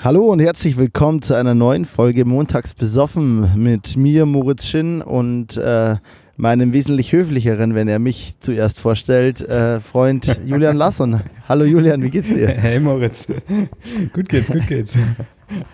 Hallo 0.00 0.30
und 0.30 0.38
herzlich 0.38 0.76
willkommen 0.76 1.22
zu 1.22 1.34
einer 1.34 1.54
neuen 1.56 1.84
Folge 1.84 2.24
Montags 2.24 2.72
besoffen 2.72 3.50
mit 3.60 3.96
mir, 3.96 4.26
Moritz 4.26 4.66
Schinn 4.66 5.02
und 5.02 5.56
äh, 5.56 5.96
meinem 6.36 6.72
wesentlich 6.72 7.12
höflicheren, 7.12 7.74
wenn 7.74 7.88
er 7.88 7.98
mich 7.98 8.34
zuerst 8.38 8.78
vorstellt, 8.78 9.40
äh, 9.40 9.80
Freund 9.80 10.38
Julian 10.46 10.76
Lasson. 10.76 11.20
Hallo 11.48 11.64
Julian, 11.64 12.00
wie 12.04 12.10
geht's 12.10 12.28
dir? 12.28 12.46
Hey 12.46 12.78
Moritz, 12.78 13.26
gut 14.12 14.28
geht's, 14.28 14.52
gut 14.52 14.68
geht's. 14.68 14.96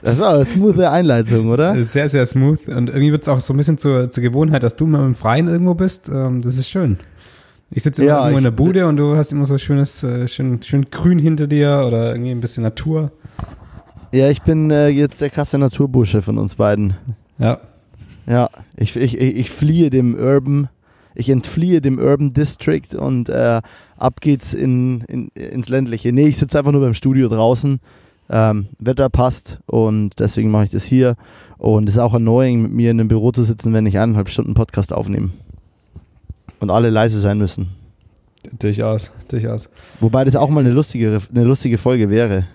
Das 0.01 0.19
war 0.19 0.37
eine 0.37 0.47
smooth 0.47 0.81
Einleitung, 0.81 1.51
oder? 1.51 1.85
Sehr, 1.85 2.09
sehr 2.09 2.25
smooth 2.25 2.67
und 2.69 2.89
irgendwie 2.89 3.13
wird 3.13 3.23
es 3.23 3.29
auch 3.29 3.43
so 3.43 3.53
ein 3.53 3.59
bisschen 3.59 3.77
zur, 3.77 4.09
zur 4.09 4.23
Gewohnheit, 4.23 4.63
dass 4.63 4.75
du 4.75 4.87
mal 4.87 5.05
im 5.05 5.15
Freien 5.15 5.49
irgendwo 5.49 5.75
bist. 5.75 6.09
Ähm, 6.09 6.41
das 6.41 6.57
ist 6.57 6.71
schön. 6.71 6.97
Ich 7.71 7.83
sitze 7.83 8.03
immer 8.03 8.13
Ja, 8.13 8.19
irgendwo 8.21 8.39
in 8.39 8.45
der 8.45 8.51
Bude 8.53 8.87
und 8.87 8.97
du 8.97 9.17
hast 9.17 9.33
immer 9.33 9.45
so 9.45 9.59
schönes, 9.59 10.03
äh, 10.03 10.27
schön, 10.29 10.63
schön 10.63 10.87
grün 10.91 11.19
hinter 11.19 11.47
dir 11.47 11.85
oder 11.87 12.13
irgendwie 12.13 12.31
ein 12.31 12.41
bisschen 12.41 12.63
Natur. 12.63 13.13
Ja, 14.15 14.31
ich 14.31 14.43
bin 14.43 14.71
äh, 14.71 14.91
jetzt 14.91 15.21
der 15.21 15.29
krasse 15.29 15.59
Naturbursche 15.59 16.23
von 16.23 16.39
uns 16.39 16.55
beiden. 16.55 16.95
Ja, 17.37 17.59
Ja, 18.29 18.49
ich, 18.77 18.95
ich, 18.95 19.19
ich 19.19 19.51
fliehe 19.51 19.91
dem 19.91 20.15
Urban, 20.15 20.69
ich 21.17 21.29
entfliehe 21.31 21.81
dem 21.81 21.99
Urban 21.99 22.33
District 22.33 22.95
und 22.97 23.29
äh, 23.29 23.61
ab 23.97 24.21
geht's 24.21 24.55
in, 24.55 25.01
in, 25.09 25.29
ins 25.35 25.69
Ländliche. 25.69 26.13
Nee, 26.13 26.29
ich 26.29 26.39
sitze 26.39 26.59
einfach 26.59 26.71
nur 26.71 26.81
beim 26.81 26.95
Studio 26.95 27.27
draußen. 27.27 27.81
Ähm, 28.31 28.67
Wetter 28.79 29.09
passt 29.11 29.59
und 29.67 30.21
deswegen 30.21 30.53
mache 30.53 30.67
ich 30.67 30.71
das 30.71 30.85
hier. 30.85 31.17
Und 31.59 31.89
es 31.89 31.97
ist 31.97 32.01
auch 32.01 32.15
annoying, 32.15 32.63
mit 32.63 32.71
mir 32.71 32.93
in 32.93 33.01
einem 33.01 33.09
Büro 33.09 33.33
zu 33.33 33.43
sitzen, 33.43 33.73
wenn 33.73 33.85
ich 33.85 33.99
eineinhalb 33.99 34.29
Stunden 34.29 34.55
Podcast 34.55 34.93
aufnehme. 34.93 35.31
Und 36.61 36.71
alle 36.71 36.91
leise 36.91 37.19
sein 37.19 37.39
müssen. 37.39 37.71
durchaus, 38.61 39.11
durchaus. 39.27 39.69
Wobei 39.99 40.25
das 40.25 40.37
auch 40.37 40.51
mal 40.51 40.61
eine 40.61 40.71
lustige, 40.71 41.21
eine 41.35 41.45
lustige 41.45 41.79
Folge 41.79 42.11
wäre. 42.11 42.47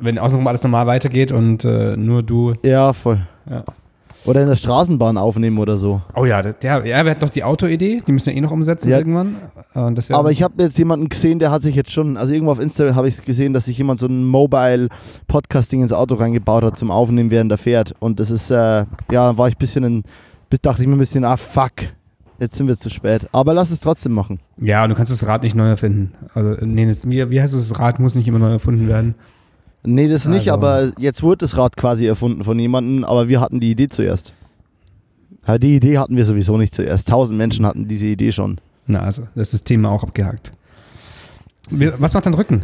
Wenn 0.00 0.18
außenrum 0.18 0.46
alles 0.46 0.62
normal 0.62 0.86
weitergeht 0.86 1.32
und 1.32 1.64
äh, 1.64 1.96
nur 1.96 2.22
du. 2.22 2.54
Ja, 2.64 2.92
voll. 2.92 3.20
Ja. 3.48 3.64
Oder 4.26 4.42
in 4.42 4.48
der 4.48 4.56
Straßenbahn 4.56 5.16
aufnehmen 5.16 5.56
oder 5.58 5.78
so. 5.78 6.02
Oh 6.14 6.26
ja, 6.26 6.42
der, 6.42 6.52
der, 6.52 6.86
ja, 6.86 7.02
wir 7.04 7.10
hatten 7.10 7.20
doch 7.20 7.30
die 7.30 7.42
Autoidee, 7.42 8.02
die 8.06 8.12
müssen 8.12 8.26
wir 8.26 8.36
eh 8.36 8.40
noch 8.42 8.50
umsetzen 8.50 8.90
Ja. 8.90 8.98
irgendwann. 8.98 9.36
Aber 10.10 10.30
ich 10.30 10.42
habe 10.42 10.62
jetzt 10.62 10.78
jemanden 10.78 11.08
gesehen, 11.08 11.38
der 11.38 11.50
hat 11.50 11.62
sich 11.62 11.74
jetzt 11.74 11.90
schon, 11.90 12.18
also 12.18 12.32
irgendwo 12.32 12.52
auf 12.52 12.60
Instagram 12.60 12.96
habe 12.96 13.08
ich 13.08 13.14
es 13.14 13.24
gesehen, 13.24 13.54
dass 13.54 13.64
sich 13.64 13.78
jemand 13.78 13.98
so 13.98 14.06
ein 14.06 14.24
Mobile 14.24 14.88
Podcasting 15.26 15.80
ins 15.80 15.92
Auto 15.92 16.16
reingebaut 16.16 16.64
hat 16.64 16.78
zum 16.78 16.90
Aufnehmen, 16.90 17.30
während 17.30 17.50
er 17.50 17.56
fährt. 17.58 17.94
Und 17.98 18.20
das 18.20 18.30
ist, 18.30 18.50
äh, 18.50 18.84
ja, 19.10 19.38
war 19.38 19.48
ich 19.48 19.54
ein 19.54 19.58
bisschen, 19.58 19.84
in, 19.84 20.02
dachte 20.60 20.82
ich 20.82 20.88
mir 20.88 20.96
ein 20.96 20.98
bisschen, 20.98 21.24
ah 21.24 21.38
fuck, 21.38 21.72
jetzt 22.38 22.56
sind 22.56 22.68
wir 22.68 22.76
zu 22.76 22.90
spät. 22.90 23.26
Aber 23.32 23.54
lass 23.54 23.70
es 23.70 23.80
trotzdem 23.80 24.12
machen. 24.12 24.38
Ja, 24.58 24.82
und 24.84 24.90
du 24.90 24.96
kannst 24.96 25.12
das 25.12 25.26
Rad 25.26 25.44
nicht 25.44 25.54
neu 25.54 25.68
erfinden. 25.68 26.12
Also, 26.34 26.56
nee, 26.66 26.84
das, 26.84 27.08
wie, 27.08 27.30
wie 27.30 27.40
heißt 27.40 27.54
es, 27.54 27.70
das 27.70 27.78
Rad 27.78 27.98
muss 28.00 28.14
nicht 28.14 28.28
immer 28.28 28.38
neu 28.38 28.50
erfunden 28.52 28.86
werden. 28.86 29.14
Nee, 29.82 30.08
das 30.08 30.26
nicht, 30.26 30.40
Also- 30.50 30.52
aber 30.52 30.92
jetzt 30.98 31.22
wurde 31.22 31.38
das 31.38 31.56
Rad 31.56 31.76
quasi 31.76 32.06
erfunden 32.06 32.44
von 32.44 32.58
jemandem, 32.58 33.04
aber 33.04 33.28
wir 33.28 33.40
hatten 33.40 33.60
die 33.60 33.70
Idee 33.70 33.88
zuerst. 33.88 34.32
Ja, 35.46 35.56
die 35.58 35.76
Idee 35.76 35.98
hatten 35.98 36.16
wir 36.16 36.24
sowieso 36.24 36.56
nicht 36.58 36.74
zuerst. 36.74 37.08
Tausend 37.08 37.38
Menschen 37.38 37.64
hatten 37.66 37.88
diese 37.88 38.06
Idee 38.06 38.30
schon. 38.30 38.60
Na, 38.86 39.00
also, 39.00 39.22
das 39.34 39.48
ist 39.48 39.54
das 39.54 39.64
Thema 39.64 39.90
auch 39.90 40.02
abgehakt. 40.02 40.52
Was 41.70 42.12
macht 42.12 42.26
dein 42.26 42.34
Rücken? 42.34 42.62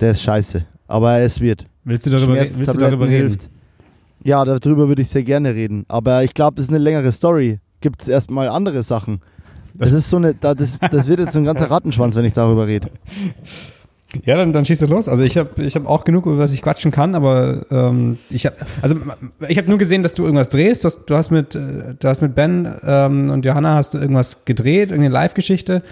Der 0.00 0.10
ist 0.12 0.22
scheiße. 0.22 0.64
Aber 0.88 1.18
es 1.20 1.40
wird. 1.40 1.64
Willst 1.84 2.06
du 2.06 2.10
darüber, 2.10 2.34
re- 2.34 2.40
willst 2.42 2.74
du 2.74 2.78
darüber 2.78 3.06
reden? 3.08 3.28
hilft. 3.28 3.48
Ja, 4.24 4.44
darüber 4.44 4.88
würde 4.88 5.02
ich 5.02 5.08
sehr 5.08 5.22
gerne 5.22 5.54
reden. 5.54 5.84
Aber 5.88 6.22
ich 6.24 6.34
glaube, 6.34 6.56
das 6.56 6.66
ist 6.66 6.70
eine 6.70 6.78
längere 6.78 7.10
Story. 7.12 7.60
Gibt 7.80 8.02
es 8.02 8.08
erstmal 8.08 8.48
andere 8.48 8.82
Sachen. 8.82 9.20
Das 9.74 9.90
ist 9.92 10.10
so 10.10 10.18
eine, 10.18 10.34
da- 10.34 10.54
das, 10.54 10.78
das 10.78 11.08
wird 11.08 11.20
jetzt 11.20 11.32
so 11.32 11.38
ein 11.38 11.44
ganzer 11.44 11.70
Rattenschwanz, 11.70 12.14
wenn 12.16 12.24
ich 12.24 12.34
darüber 12.34 12.66
rede. 12.66 12.90
Ja, 14.24 14.36
dann, 14.36 14.52
dann 14.52 14.64
schießt 14.64 14.82
du 14.82 14.86
los. 14.86 15.08
Also 15.08 15.22
ich 15.24 15.38
habe 15.38 15.62
ich 15.62 15.74
hab 15.74 15.86
auch 15.86 16.04
genug, 16.04 16.26
über 16.26 16.38
was 16.38 16.52
ich 16.52 16.60
quatschen 16.62 16.90
kann, 16.90 17.14
aber 17.14 17.64
ähm, 17.70 18.18
ich 18.28 18.44
habe 18.46 18.56
also 18.82 18.96
ich 19.48 19.56
habe 19.56 19.68
nur 19.68 19.78
gesehen, 19.78 20.02
dass 20.02 20.14
du 20.14 20.24
irgendwas 20.24 20.50
drehst. 20.50 20.84
Du 20.84 20.86
hast, 20.86 21.04
du 21.06 21.16
hast 21.16 21.30
mit 21.30 21.54
äh, 21.54 21.94
du 21.98 22.08
hast 22.08 22.20
mit 22.20 22.34
Ben 22.34 22.68
ähm, 22.84 23.30
und 23.30 23.44
Johanna 23.44 23.74
hast 23.76 23.94
du 23.94 23.98
irgendwas 23.98 24.44
gedreht, 24.44 24.90
irgendeine 24.90 25.14
Live-Geschichte. 25.14 25.82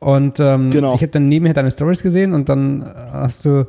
Und 0.00 0.40
ähm, 0.40 0.70
Genau. 0.70 0.94
ich 0.94 1.02
habe 1.02 1.12
dann 1.12 1.28
nebenher 1.28 1.54
deine 1.54 1.70
Stories 1.70 2.02
gesehen 2.02 2.32
und 2.32 2.48
dann 2.48 2.84
hast 3.12 3.44
du 3.44 3.66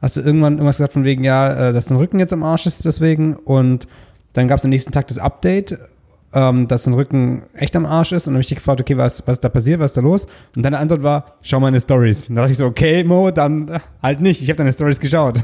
hast 0.00 0.16
du 0.16 0.22
irgendwann 0.22 0.54
irgendwas 0.54 0.78
gesagt 0.78 0.94
von 0.94 1.04
wegen 1.04 1.22
ja, 1.24 1.68
äh, 1.68 1.72
dass 1.72 1.86
dein 1.86 1.98
Rücken 1.98 2.18
jetzt 2.18 2.32
am 2.32 2.42
Arsch 2.42 2.64
ist 2.66 2.84
deswegen 2.86 3.34
und 3.36 3.86
dann 4.32 4.48
gab 4.48 4.58
es 4.58 4.64
am 4.64 4.70
nächsten 4.70 4.92
Tag 4.92 5.08
das 5.08 5.18
Update, 5.18 5.78
ähm, 6.32 6.68
dass 6.68 6.84
dein 6.84 6.94
Rücken 6.94 7.42
echt 7.54 7.74
am 7.74 7.86
Arsch 7.86 8.12
ist 8.12 8.26
und 8.26 8.32
dann 8.32 8.36
habe 8.36 8.42
ich 8.42 8.46
dich 8.48 8.56
gefragt, 8.58 8.80
okay, 8.80 8.96
was, 8.96 9.26
was 9.26 9.34
ist 9.34 9.40
da 9.44 9.48
passiert, 9.48 9.80
was 9.80 9.90
ist 9.92 9.96
da 9.96 10.00
los? 10.00 10.26
Und 10.56 10.64
deine 10.64 10.78
Antwort 10.78 11.02
war, 11.02 11.24
schau 11.42 11.58
meine 11.60 11.80
Stories. 11.80 12.28
Und 12.28 12.36
dann 12.36 12.42
dachte 12.42 12.52
ich 12.52 12.58
so, 12.58 12.66
okay, 12.66 13.02
Mo, 13.04 13.30
dann 13.30 13.68
äh, 13.68 13.80
halt 14.02 14.20
nicht, 14.20 14.40
ich 14.42 14.48
habe 14.48 14.56
deine 14.58 14.72
Stories 14.72 15.00
geschaut. 15.00 15.42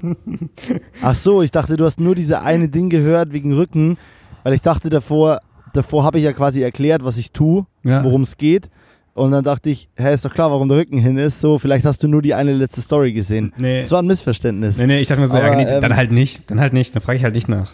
Ach 1.02 1.14
so, 1.14 1.42
ich 1.42 1.50
dachte, 1.50 1.76
du 1.76 1.84
hast 1.84 2.00
nur 2.00 2.14
diese 2.14 2.42
eine 2.42 2.68
Ding 2.68 2.90
gehört 2.90 3.32
wegen 3.32 3.52
Rücken, 3.54 3.96
weil 4.42 4.52
ich 4.54 4.62
dachte 4.62 4.90
davor, 4.90 5.40
davor 5.72 6.04
habe 6.04 6.18
ich 6.18 6.24
ja 6.24 6.32
quasi 6.32 6.62
erklärt, 6.62 7.04
was 7.04 7.16
ich 7.16 7.32
tue, 7.32 7.66
Ja. 7.84 8.04
worum 8.04 8.22
es 8.22 8.36
geht. 8.36 8.70
Und 9.14 9.32
dann 9.32 9.42
dachte 9.42 9.70
ich, 9.70 9.88
hä, 9.96 10.14
ist 10.14 10.24
doch 10.24 10.32
klar, 10.32 10.50
warum 10.52 10.68
der 10.68 10.78
Rücken 10.78 10.98
hin 10.98 11.16
ist. 11.18 11.40
So, 11.40 11.58
vielleicht 11.58 11.84
hast 11.84 12.02
du 12.04 12.08
nur 12.08 12.22
die 12.22 12.34
eine 12.34 12.52
letzte 12.52 12.80
Story 12.80 13.12
gesehen. 13.12 13.52
Nee. 13.58 13.80
Das 13.82 13.90
war 13.90 14.00
ein 14.00 14.06
Missverständnis. 14.06 14.78
Nee, 14.78 14.86
nee, 14.86 15.00
ich 15.00 15.08
dachte 15.08 15.20
mir 15.22 15.26
so, 15.26 15.38
Aber, 15.38 15.48
ja, 15.48 15.56
nee, 15.56 15.64
ähm, 15.64 15.80
dann 15.80 15.96
halt 15.96 16.12
nicht, 16.12 16.48
dann 16.50 16.60
halt 16.60 16.72
nicht, 16.72 16.94
dann 16.94 17.02
frage 17.02 17.16
ich 17.18 17.24
halt 17.24 17.34
nicht 17.34 17.48
nach. 17.48 17.72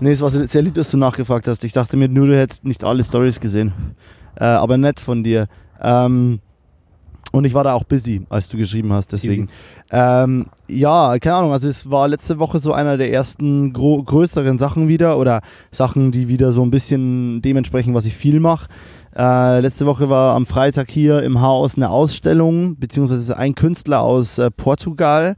Nee, 0.00 0.12
es 0.12 0.20
war 0.20 0.30
sehr 0.30 0.62
lieb, 0.62 0.74
dass 0.74 0.90
du 0.90 0.96
nachgefragt 0.96 1.48
hast. 1.48 1.64
Ich 1.64 1.72
dachte 1.72 1.96
mir 1.96 2.08
nur, 2.08 2.26
du 2.26 2.36
hättest 2.36 2.64
nicht 2.64 2.84
alle 2.84 3.04
Stories 3.04 3.40
gesehen. 3.40 3.72
Äh, 4.36 4.44
aber 4.44 4.76
nett 4.76 5.00
von 5.00 5.22
dir. 5.22 5.46
Ähm, 5.80 6.40
und 7.32 7.46
ich 7.46 7.54
war 7.54 7.64
da 7.64 7.72
auch 7.72 7.84
busy, 7.84 8.26
als 8.28 8.48
du 8.48 8.58
geschrieben 8.58 8.92
hast, 8.92 9.12
deswegen. 9.12 9.48
Ähm, 9.90 10.46
ja, 10.68 11.18
keine 11.18 11.36
Ahnung, 11.36 11.52
also 11.52 11.66
es 11.66 11.90
war 11.90 12.06
letzte 12.06 12.38
Woche 12.38 12.58
so 12.58 12.74
einer 12.74 12.98
der 12.98 13.10
ersten 13.10 13.72
größeren 13.72 14.58
Sachen 14.58 14.86
wieder 14.86 15.18
oder 15.18 15.40
Sachen, 15.70 16.12
die 16.12 16.28
wieder 16.28 16.52
so 16.52 16.62
ein 16.62 16.70
bisschen 16.70 17.40
dementsprechend, 17.40 17.94
was 17.94 18.04
ich 18.04 18.14
viel 18.14 18.38
mache. 18.38 18.68
Äh, 19.16 19.60
letzte 19.60 19.86
Woche 19.86 20.10
war 20.10 20.34
am 20.34 20.44
Freitag 20.44 20.90
hier 20.90 21.22
im 21.22 21.40
Haus 21.40 21.76
eine 21.76 21.88
Ausstellung, 21.88 22.76
beziehungsweise 22.78 23.34
ein 23.36 23.54
Künstler 23.54 24.02
aus 24.02 24.38
äh, 24.38 24.50
Portugal, 24.50 25.34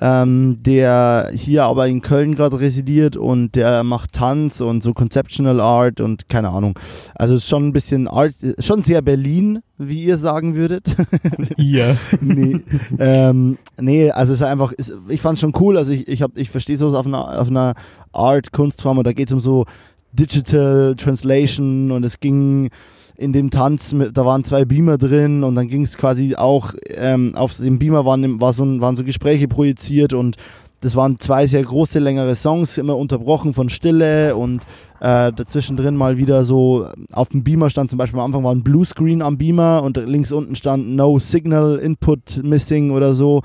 ähm, 0.00 0.58
der 0.60 1.30
hier 1.34 1.64
aber 1.64 1.88
in 1.88 2.00
Köln 2.02 2.34
gerade 2.34 2.60
residiert 2.60 3.16
und 3.16 3.56
der 3.56 3.82
macht 3.82 4.12
Tanz 4.12 4.60
und 4.60 4.82
so 4.82 4.92
Conceptual 4.92 5.60
Art 5.60 6.00
und 6.00 6.28
keine 6.28 6.50
Ahnung. 6.50 6.78
Also 7.14 7.34
es 7.34 7.42
ist 7.42 7.48
schon 7.48 7.66
ein 7.68 7.72
bisschen 7.72 8.06
Art, 8.06 8.34
schon 8.60 8.82
sehr 8.82 9.02
Berlin, 9.02 9.60
wie 9.76 10.04
ihr 10.04 10.18
sagen 10.18 10.54
würdet. 10.56 10.96
Ihr. 11.56 11.96
nee, 12.20 12.60
ähm, 12.98 13.58
nee, 13.80 14.10
also 14.10 14.34
es 14.34 14.40
ist 14.40 14.46
einfach, 14.46 14.72
ist, 14.72 14.92
ich 15.08 15.20
fand 15.20 15.34
es 15.34 15.40
schon 15.40 15.54
cool. 15.60 15.76
Also 15.76 15.92
ich, 15.92 16.06
ich, 16.06 16.22
hab- 16.22 16.36
ich 16.36 16.50
verstehe 16.50 16.76
sowas 16.76 16.94
auf 16.94 17.06
einer, 17.06 17.40
auf 17.40 17.48
einer 17.48 17.74
Art-Kunstform 18.12 18.98
und 18.98 19.06
da 19.06 19.12
geht 19.12 19.28
es 19.28 19.34
um 19.34 19.40
so 19.40 19.64
Digital 20.12 20.94
Translation 20.96 21.90
und 21.90 22.04
es 22.04 22.20
ging 22.20 22.70
in 23.18 23.32
dem 23.32 23.50
Tanz, 23.50 23.92
mit, 23.92 24.16
da 24.16 24.24
waren 24.24 24.44
zwei 24.44 24.64
Beamer 24.64 24.96
drin 24.96 25.42
und 25.42 25.56
dann 25.56 25.66
ging 25.66 25.82
es 25.82 25.98
quasi 25.98 26.36
auch, 26.36 26.72
ähm, 26.86 27.34
auf 27.34 27.56
dem 27.56 27.78
Beamer 27.78 28.04
waren, 28.04 28.40
war 28.40 28.52
so, 28.52 28.64
waren 28.80 28.94
so 28.96 29.02
Gespräche 29.02 29.48
projiziert 29.48 30.12
und 30.12 30.36
das 30.80 30.96
waren 30.96 31.18
zwei 31.18 31.46
sehr 31.46 31.62
große, 31.62 31.98
längere 31.98 32.34
Songs, 32.34 32.78
immer 32.78 32.96
unterbrochen 32.96 33.52
von 33.52 33.68
Stille 33.68 34.36
und 34.36 34.64
äh, 35.00 35.32
dazwischen 35.32 35.76
drin 35.76 35.96
mal 35.96 36.16
wieder 36.16 36.44
so 36.44 36.88
auf 37.12 37.28
dem 37.28 37.44
Beamer 37.44 37.70
stand 37.70 37.90
zum 37.90 37.98
Beispiel 37.98 38.18
am 38.18 38.26
Anfang 38.26 38.44
war 38.44 38.52
ein 38.52 38.64
Bluescreen 38.64 39.22
am 39.22 39.38
Beamer 39.38 39.82
und 39.82 39.96
links 39.96 40.32
unten 40.32 40.54
stand 40.56 40.88
No 40.88 41.18
Signal 41.18 41.76
Input 41.76 42.42
Missing 42.42 42.90
oder 42.90 43.14
so. 43.14 43.42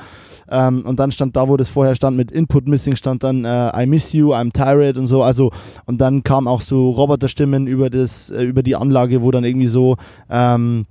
Ähm, 0.50 0.84
und 0.86 1.00
dann 1.00 1.12
stand 1.12 1.36
da, 1.36 1.48
wo 1.48 1.58
das 1.58 1.70
vorher 1.70 1.96
stand 1.96 2.18
mit 2.18 2.32
Input 2.32 2.68
Missing, 2.68 2.96
stand 2.96 3.24
dann 3.24 3.46
äh, 3.46 3.84
I 3.84 3.86
miss 3.86 4.14
you, 4.14 4.34
I'm 4.34 4.52
tired 4.52 4.98
und 4.98 5.08
so. 5.08 5.24
Also 5.24 5.52
und 5.86 6.02
dann 6.02 6.24
kam 6.24 6.48
auch 6.48 6.62
so 6.62 6.92
Roboterstimmen 6.92 7.68
über 7.68 7.90
das, 7.90 8.30
äh, 8.30 8.44
über 8.44 8.64
die 8.64 8.76
Anlage, 8.76 9.22
wo 9.22 9.32
dann 9.32 9.44
irgendwie 9.44 9.68
so 9.68 9.98
ähm, 10.30 10.86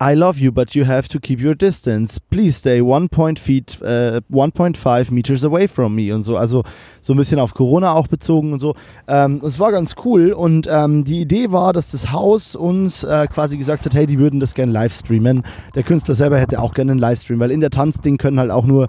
I 0.00 0.14
love 0.14 0.38
you, 0.38 0.52
but 0.52 0.74
you 0.74 0.86
have 0.86 1.08
to 1.08 1.18
keep 1.18 1.40
your 1.40 1.54
distance. 1.54 2.20
Please 2.20 2.58
stay 2.58 2.80
1.5 2.80 3.38
feet, 3.38 3.80
äh, 3.82 4.20
1.5 4.30 5.10
meters 5.10 5.44
away 5.44 5.66
from 5.66 5.94
me 5.94 6.14
und 6.14 6.22
so. 6.22 6.36
Also 6.36 6.64
so 7.00 7.14
ein 7.14 7.16
bisschen 7.16 7.40
auf 7.40 7.54
Corona 7.54 7.92
auch 7.92 8.06
bezogen 8.06 8.52
und 8.52 8.60
so. 8.60 8.74
Ähm, 9.06 9.40
das 9.42 9.58
war 9.58 9.72
ganz 9.72 9.94
cool 10.04 10.32
und 10.32 10.68
ähm, 10.70 11.04
die 11.04 11.20
Idee 11.20 11.52
war, 11.52 11.72
dass 11.72 11.90
das 11.90 12.12
Haus 12.12 12.54
uns 12.54 13.04
äh, 13.04 13.26
quasi 13.26 13.56
gesagt 13.56 13.86
hat, 13.86 13.94
hey, 13.94 14.06
die 14.06 14.18
würden 14.18 14.40
das 14.40 14.54
gerne 14.54 14.72
live 14.72 14.94
streamen. 14.94 15.42
Der 15.74 15.82
Künstler 15.82 16.14
selber 16.14 16.38
hätte 16.38 16.60
auch 16.60 16.74
gerne 16.74 16.92
einen 16.92 17.00
Livestream, 17.00 17.40
weil 17.40 17.50
in 17.50 17.60
der 17.60 17.70
Tanzding 17.70 18.18
können 18.18 18.38
halt 18.38 18.50
auch 18.50 18.66
nur 18.66 18.88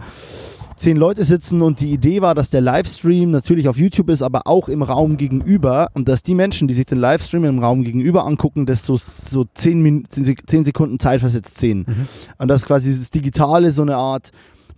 zehn 0.80 0.96
Leute 0.96 1.26
sitzen 1.26 1.62
und 1.62 1.81
die 1.81 1.92
Idee 1.92 2.22
war, 2.22 2.34
dass 2.34 2.50
der 2.50 2.62
Livestream 2.62 3.31
natürlich 3.31 3.68
auf 3.68 3.78
YouTube 3.78 4.10
ist, 4.10 4.22
aber 4.22 4.48
auch 4.48 4.70
im 4.70 4.81
Raum 4.81 5.18
gegenüber 5.18 5.90
und 5.94 6.08
dass 6.08 6.24
die 6.24 6.36
Menschen, 6.36 6.68
die 6.70 6.74
sich 6.74 6.86
den 6.86 7.00
Livestream 7.00 7.44
im 7.44 7.60
Raum 7.60 7.84
gegenüber 7.84 8.26
angucken, 8.26 8.66
das 8.66 8.86
so, 8.86 8.96
so 8.98 9.46
zehn, 9.54 9.81
Min 9.81 10.06
zehn 10.10 10.24
Sek- 10.24 10.48
zehn 10.48 10.64
Sekunden 10.64 10.98
Zeit 10.98 11.20
versetzt 11.20 11.58
sehen. 11.58 11.86
Und 12.38 12.48
dass 12.48 12.66
quasi 12.66 12.98
das 12.98 13.12
Digitale 13.12 13.72
so 13.74 13.81
eine 13.81 13.98
Art 13.98 14.31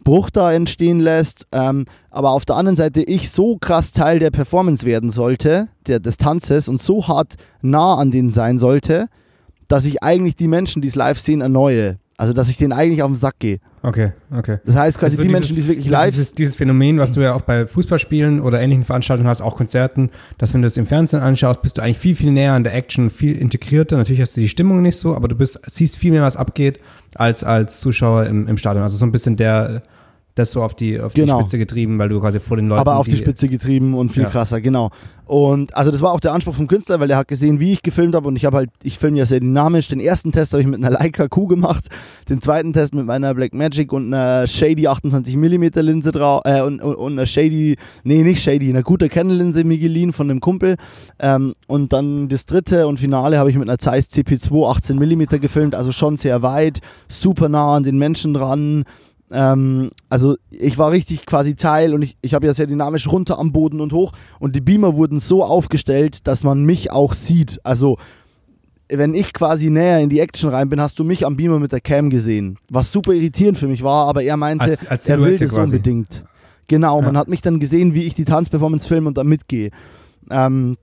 Bruch 0.04 0.32
da 0.32 0.52
entstehen 0.52 1.00
lässt, 1.00 1.46
ähm, 1.52 1.86
aber 2.10 2.32
auf 2.32 2.44
der 2.46 2.56
anderen 2.56 2.76
Seite 2.76 3.04
ich 3.04 3.30
so 3.30 3.58
krass 3.58 3.92
Teil 3.92 4.18
der 4.18 4.32
Performance 4.32 4.84
werden 4.84 5.12
sollte, 5.12 5.68
der, 5.86 6.00
des 6.00 6.18
Tanzes 6.18 6.68
und 6.68 6.82
so 6.82 7.08
hart 7.08 7.36
nah 7.62 7.94
an 7.96 8.10
denen 8.10 8.32
sein 8.32 8.58
sollte, 8.58 9.06
dass 9.68 9.86
ich 9.86 10.02
eigentlich 10.02 10.36
die 10.36 10.48
Menschen, 10.48 10.82
die 10.82 10.88
es 10.88 10.96
live 10.96 11.20
sehen, 11.20 11.42
erneue. 11.42 12.00
Also, 12.22 12.34
dass 12.34 12.50
ich 12.50 12.58
denen 12.58 12.72
eigentlich 12.72 13.02
auf 13.02 13.10
den 13.10 13.16
Sack 13.16 13.40
gehe. 13.40 13.58
Okay, 13.82 14.12
okay. 14.38 14.60
Das 14.64 14.76
heißt 14.76 15.00
quasi, 15.00 15.16
Also 15.16 15.24
die 15.24 15.30
dieses- 15.30 15.40
Menschen, 15.40 15.56
die 15.56 15.62
es 15.62 15.68
wirklich 15.68 15.90
live 15.90 16.10
Dieses, 16.12 16.36
dieses 16.36 16.56
Phänomen, 16.56 17.00
was 17.00 17.12
du 17.12 17.20
ja 17.22 17.34
auch 17.34 17.42
bei 17.42 17.66
Fußballspielen 17.66 18.40
oder 18.42 18.62
ähnlichen 18.62 18.84
Veranstaltungen 18.86 19.28
hast, 19.28 19.42
auch 19.42 19.56
Konzerten, 19.56 20.12
dass 20.38 20.54
wenn 20.54 20.62
du 20.62 20.68
es 20.68 20.78
im 20.78 20.86
Fernsehen 20.86 21.20
anschaust, 21.22 21.64
bist 21.64 21.80
du 21.80 21.82
eigentlich 21.82 21.98
viel, 21.98 22.14
viel 22.16 22.30
näher 22.32 22.54
an 22.54 22.64
der 22.64 22.76
Action, 22.76 23.10
viel 23.10 23.36
integrierter. 23.36 23.98
Natürlich 23.98 24.22
hast 24.22 24.38
du 24.38 24.42
die 24.42 24.50
Stimmung 24.50 24.84
nicht 24.84 24.98
so, 24.98 25.16
aber 25.16 25.28
du 25.30 25.36
bist, 25.36 25.60
siehst 25.66 25.98
viel 25.98 26.12
mehr, 26.12 26.22
was 26.22 26.38
abgeht, 26.38 26.80
als 27.16 27.44
als 27.44 27.80
Zuschauer 27.80 28.26
im, 28.28 28.48
im 28.48 28.58
Stadion. 28.58 28.84
Also 28.84 28.98
so 28.98 29.06
ein 29.08 29.12
bisschen 29.12 29.36
der, 29.36 29.82
das 30.42 30.52
so 30.52 30.62
auf 30.64 30.74
die, 30.76 31.00
auf 31.00 31.14
Genau. 31.14 31.38
die 31.38 31.42
Spitze 31.44 31.58
getrieben, 31.58 31.98
weil 32.00 32.10
du 32.10 32.20
quasi 32.20 32.40
vor 32.40 32.58
den 32.58 32.68
Leuten. 32.68 32.82
aber 32.82 32.98
auf 32.98 33.08
die 33.08 33.16
Spitze 33.18 33.48
getrieben 33.48 33.94
und 33.94 34.12
viel 34.12 34.24
Ja. 34.24 34.30
krasser, 34.30 34.60
genau. 34.62 34.90
Und 35.26 35.74
also 35.78 35.92
das 35.92 36.02
war 36.02 36.12
auch 36.12 36.20
der 36.20 36.34
Anspruch 36.34 36.56
vom 36.56 36.68
Künstler, 36.68 37.00
weil 37.00 37.10
er 37.10 37.16
hat 37.18 37.30
gesehen, 37.30 37.62
wie 37.62 37.72
ich 37.72 37.82
gefilmt 37.82 38.16
habe 38.16 38.28
und 38.28 38.36
ich 38.36 38.44
habe 38.44 38.58
halt, 38.58 38.70
ich 38.84 39.00
filme 39.00 39.18
ja 39.18 39.26
sehr 39.26 39.40
dynamisch. 39.40 39.88
Den 39.88 40.02
ersten 40.02 40.34
Test 40.34 40.52
habe 40.52 40.62
ich 40.62 40.68
mit 40.68 40.84
einer 40.84 40.90
Leica 40.90 41.30
Q 41.30 41.48
gemacht, 41.48 41.86
den 42.28 42.42
zweiten 42.42 42.74
Test 42.74 42.94
mit 42.94 43.06
meiner 43.06 43.34
Blackmagic 43.34 43.94
und 43.94 44.14
einer 44.14 44.46
Shady 44.46 44.88
28 44.88 45.38
mm 45.38 45.68
Linse 45.76 46.12
drauf 46.12 46.42
äh, 46.44 46.62
und, 46.62 46.82
und, 46.82 46.96
und 46.96 47.14
einer 47.14 47.26
Shady, 47.26 47.78
nee 48.04 48.24
nicht 48.24 48.44
Shady, 48.44 48.70
einer 48.70 48.84
gute 48.84 49.08
Canon 49.08 49.38
Linse 49.38 49.64
mir 49.64 49.78
geliehen 49.78 50.12
von 50.12 50.30
einem 50.30 50.42
Kumpel. 50.42 50.76
Ähm, 51.20 51.54
und 51.68 51.94
dann 51.94 52.28
das 52.28 52.46
dritte 52.46 52.88
und 52.88 53.00
Finale 53.00 53.38
habe 53.38 53.50
ich 53.50 53.58
mit 53.58 53.70
einer 53.70 53.78
Zeiss 53.78 54.08
CP2 54.10 54.70
18 54.70 54.98
mm 54.98 55.40
gefilmt, 55.40 55.76
also 55.76 55.94
schon 55.94 56.18
sehr 56.18 56.42
weit, 56.42 56.80
super 57.08 57.48
nah 57.48 57.76
an 57.78 57.84
den 57.84 57.98
Menschen 57.98 58.34
dran. 58.34 58.84
Ähm, 59.34 59.92
also 60.10 60.36
ich 60.50 60.78
war 60.78 60.92
richtig 60.92 61.26
quasi 61.26 61.56
Teil 61.56 61.94
und 61.94 62.02
ich, 62.02 62.18
ich 62.22 62.34
habe 62.34 62.46
ja 62.46 62.54
sehr 62.54 62.68
dynamisch 62.68 63.08
runter 63.08 63.40
am 63.40 63.52
Boden 63.52 63.80
und 63.80 63.94
hoch 63.94 64.12
und 64.40 64.56
die 64.56 64.62
Beamer 64.62 64.96
wurden 64.96 65.20
so 65.20 65.44
aufgestellt, 65.44 66.28
dass 66.28 66.44
man 66.44 66.64
mich 66.66 66.92
auch 66.92 67.14
sieht. 67.14 67.60
Also 67.64 67.98
wenn 68.90 69.14
ich 69.14 69.32
quasi 69.32 69.70
näher 69.70 70.00
in 70.00 70.10
die 70.10 70.20
Action 70.20 70.50
rein 70.50 70.68
bin, 70.68 70.82
hast 70.82 71.00
du 71.00 71.06
mich 71.06 71.26
am 71.26 71.38
Beamer 71.38 71.60
mit 71.60 71.72
der 71.72 71.80
Cam 71.80 72.10
gesehen. 72.10 72.58
Was 72.70 72.92
super 72.92 73.14
irritierend 73.14 73.58
für 73.58 73.68
mich 73.68 73.84
war, 73.84 74.08
aber 74.08 74.22
er 74.24 74.36
meinte, 74.36 74.66
Als- 74.66 74.86
als 74.86 75.08
er 75.08 75.22
will 75.22 75.38
das 75.38 75.52
quasi. 75.54 75.76
unbedingt. 75.78 76.26
Genau, 76.68 77.00
Ja. 77.00 77.06
man 77.06 77.18
hat 77.18 77.28
mich 77.30 77.42
dann 77.42 77.60
gesehen, 77.60 77.94
wie 77.94 78.04
ich 78.04 78.16
die 78.16 78.26
Tanzperformance 78.26 78.86
filme 78.88 79.08
und 79.08 79.18
da 79.18 79.24
mitgehe. 79.24 79.72
Ähm, 80.30 80.78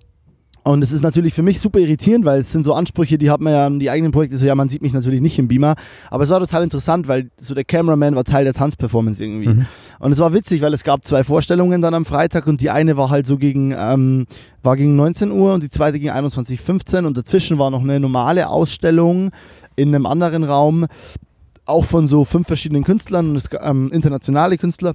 und 0.69 0.83
es 0.83 0.93
ist 0.93 1.01
natürlich 1.01 1.33
für 1.33 1.43
mich 1.43 1.61
super 1.61 1.79
irritierend, 1.79 2.27
weil 2.27 2.43
es 2.43 2.53
sind 2.53 2.63
so 2.63 2.75
Ansprüche, 2.75 3.17
die 3.17 3.31
hat 3.31 3.41
man 3.41 3.55
ja 3.55 3.65
an 3.65 3.79
die 3.79 3.89
eigenen 3.89 4.13
Projekte, 4.13 4.37
so 4.37 4.45
ja, 4.45 4.55
man 4.55 4.69
sieht 4.69 4.83
mich 4.83 4.93
natürlich 4.93 5.23
nicht 5.23 5.39
im 5.39 5.49
Beamer, 5.49 5.77
aber 6.11 6.25
es 6.25 6.31
war 6.31 6.41
total 6.41 6.63
interessant, 6.63 7.09
weil 7.09 7.31
so 7.39 7.55
der 7.55 7.65
Cameraman 7.65 8.15
war 8.15 8.25
Teil 8.25 8.45
der 8.45 8.53
Tanzperformance 8.53 9.25
irgendwie. 9.25 9.49
Mhm. 9.49 9.67
Und 9.99 10.13
es 10.13 10.19
war 10.19 10.35
witzig, 10.35 10.61
weil 10.61 10.75
es 10.75 10.85
gab 10.85 11.07
zwei 11.07 11.25
Vorstellungen 11.25 11.81
dann 11.81 11.95
am 11.95 12.05
Freitag 12.05 12.47
und 12.47 12.61
die 12.61 12.69
eine 12.69 12.99
war 12.99 13.09
halt 13.09 13.27
so 13.27 13.39
gegen, 13.39 13.75
ähm, 13.75 14.27
war 14.63 14.77
gegen 14.77 14.95
19 14.95 15.31
Uhr 15.31 15.55
und 15.55 15.63
die 15.63 15.71
zweite 15.71 15.99
gegen 15.99 16.13
21.15 16.13 17.07
und 17.07 17.17
dazwischen 17.17 17.57
war 17.57 17.71
noch 17.71 17.81
eine 17.81 17.99
normale 17.99 18.51
Ausstellung 18.51 19.31
in 19.75 19.95
einem 19.95 20.05
anderen 20.05 20.45
Raum, 20.45 20.85
auch 21.65 21.87
von 21.87 22.07
so 22.07 22.27
fünf 22.27 22.47
verschiedenen 22.47 22.85
Künstlern, 22.85 23.31
und 23.31 23.49
ähm, 23.63 23.91
internationale 23.91 24.59
Künstler, 24.59 24.93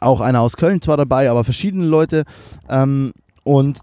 auch 0.00 0.20
einer 0.20 0.42
aus 0.42 0.58
Köln 0.58 0.82
zwar 0.82 0.98
dabei, 0.98 1.30
aber 1.30 1.44
verschiedene 1.44 1.86
Leute 1.86 2.24
ähm, 2.68 3.14
und 3.42 3.80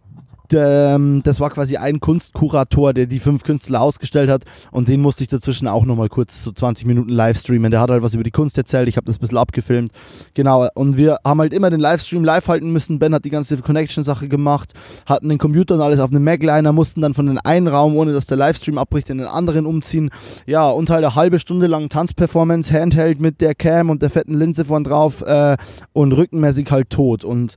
das 0.49 1.39
war 1.39 1.49
quasi 1.51 1.77
ein 1.77 1.99
Kunstkurator, 1.99 2.93
der 2.93 3.05
die 3.05 3.19
fünf 3.19 3.43
Künstler 3.43 3.81
ausgestellt 3.81 4.29
hat 4.29 4.43
und 4.71 4.87
den 4.87 5.01
musste 5.01 5.23
ich 5.23 5.29
dazwischen 5.29 5.67
auch 5.67 5.85
nochmal 5.85 6.09
kurz 6.09 6.43
so 6.43 6.51
20 6.51 6.85
Minuten 6.85 7.09
live 7.09 7.39
streamen. 7.39 7.71
Der 7.71 7.81
hat 7.81 7.89
halt 7.89 8.03
was 8.03 8.13
über 8.13 8.23
die 8.23 8.31
Kunst 8.31 8.57
erzählt, 8.57 8.89
ich 8.89 8.97
habe 8.97 9.05
das 9.05 9.17
ein 9.17 9.21
bisschen 9.21 9.37
abgefilmt. 9.37 9.91
Genau, 10.33 10.67
und 10.73 10.97
wir 10.97 11.17
haben 11.23 11.39
halt 11.39 11.53
immer 11.53 11.69
den 11.69 11.79
Livestream 11.79 12.23
live 12.23 12.47
halten 12.47 12.71
müssen. 12.71 12.99
Ben 12.99 13.13
hat 13.13 13.25
die 13.25 13.29
ganze 13.29 13.57
Connection-Sache 13.57 14.27
gemacht, 14.27 14.73
hatten 15.05 15.29
den 15.29 15.37
Computer 15.37 15.75
und 15.75 15.81
alles 15.81 15.99
auf 15.99 16.09
einem 16.09 16.23
Magliner, 16.23 16.73
mussten 16.73 17.01
dann 17.01 17.13
von 17.13 17.27
den 17.27 17.37
einen 17.37 17.67
Raum, 17.67 17.95
ohne 17.95 18.13
dass 18.13 18.25
der 18.25 18.37
Livestream 18.37 18.77
abbricht, 18.77 19.09
in 19.09 19.19
den 19.19 19.27
anderen 19.27 19.65
umziehen. 19.65 20.09
Ja, 20.45 20.69
und 20.69 20.89
halt 20.89 21.03
eine 21.03 21.15
halbe 21.15 21.39
Stunde 21.39 21.67
lang 21.67 21.89
Tanzperformance, 21.89 22.73
Handheld 22.73 23.19
mit 23.19 23.41
der 23.41 23.55
Cam 23.55 23.89
und 23.89 24.01
der 24.01 24.09
fetten 24.09 24.37
Linse 24.37 24.65
vorn 24.65 24.83
drauf 24.83 25.21
äh, 25.21 25.57
und 25.93 26.13
rückenmäßig 26.13 26.71
halt 26.71 26.89
tot. 26.89 27.23
Und 27.23 27.55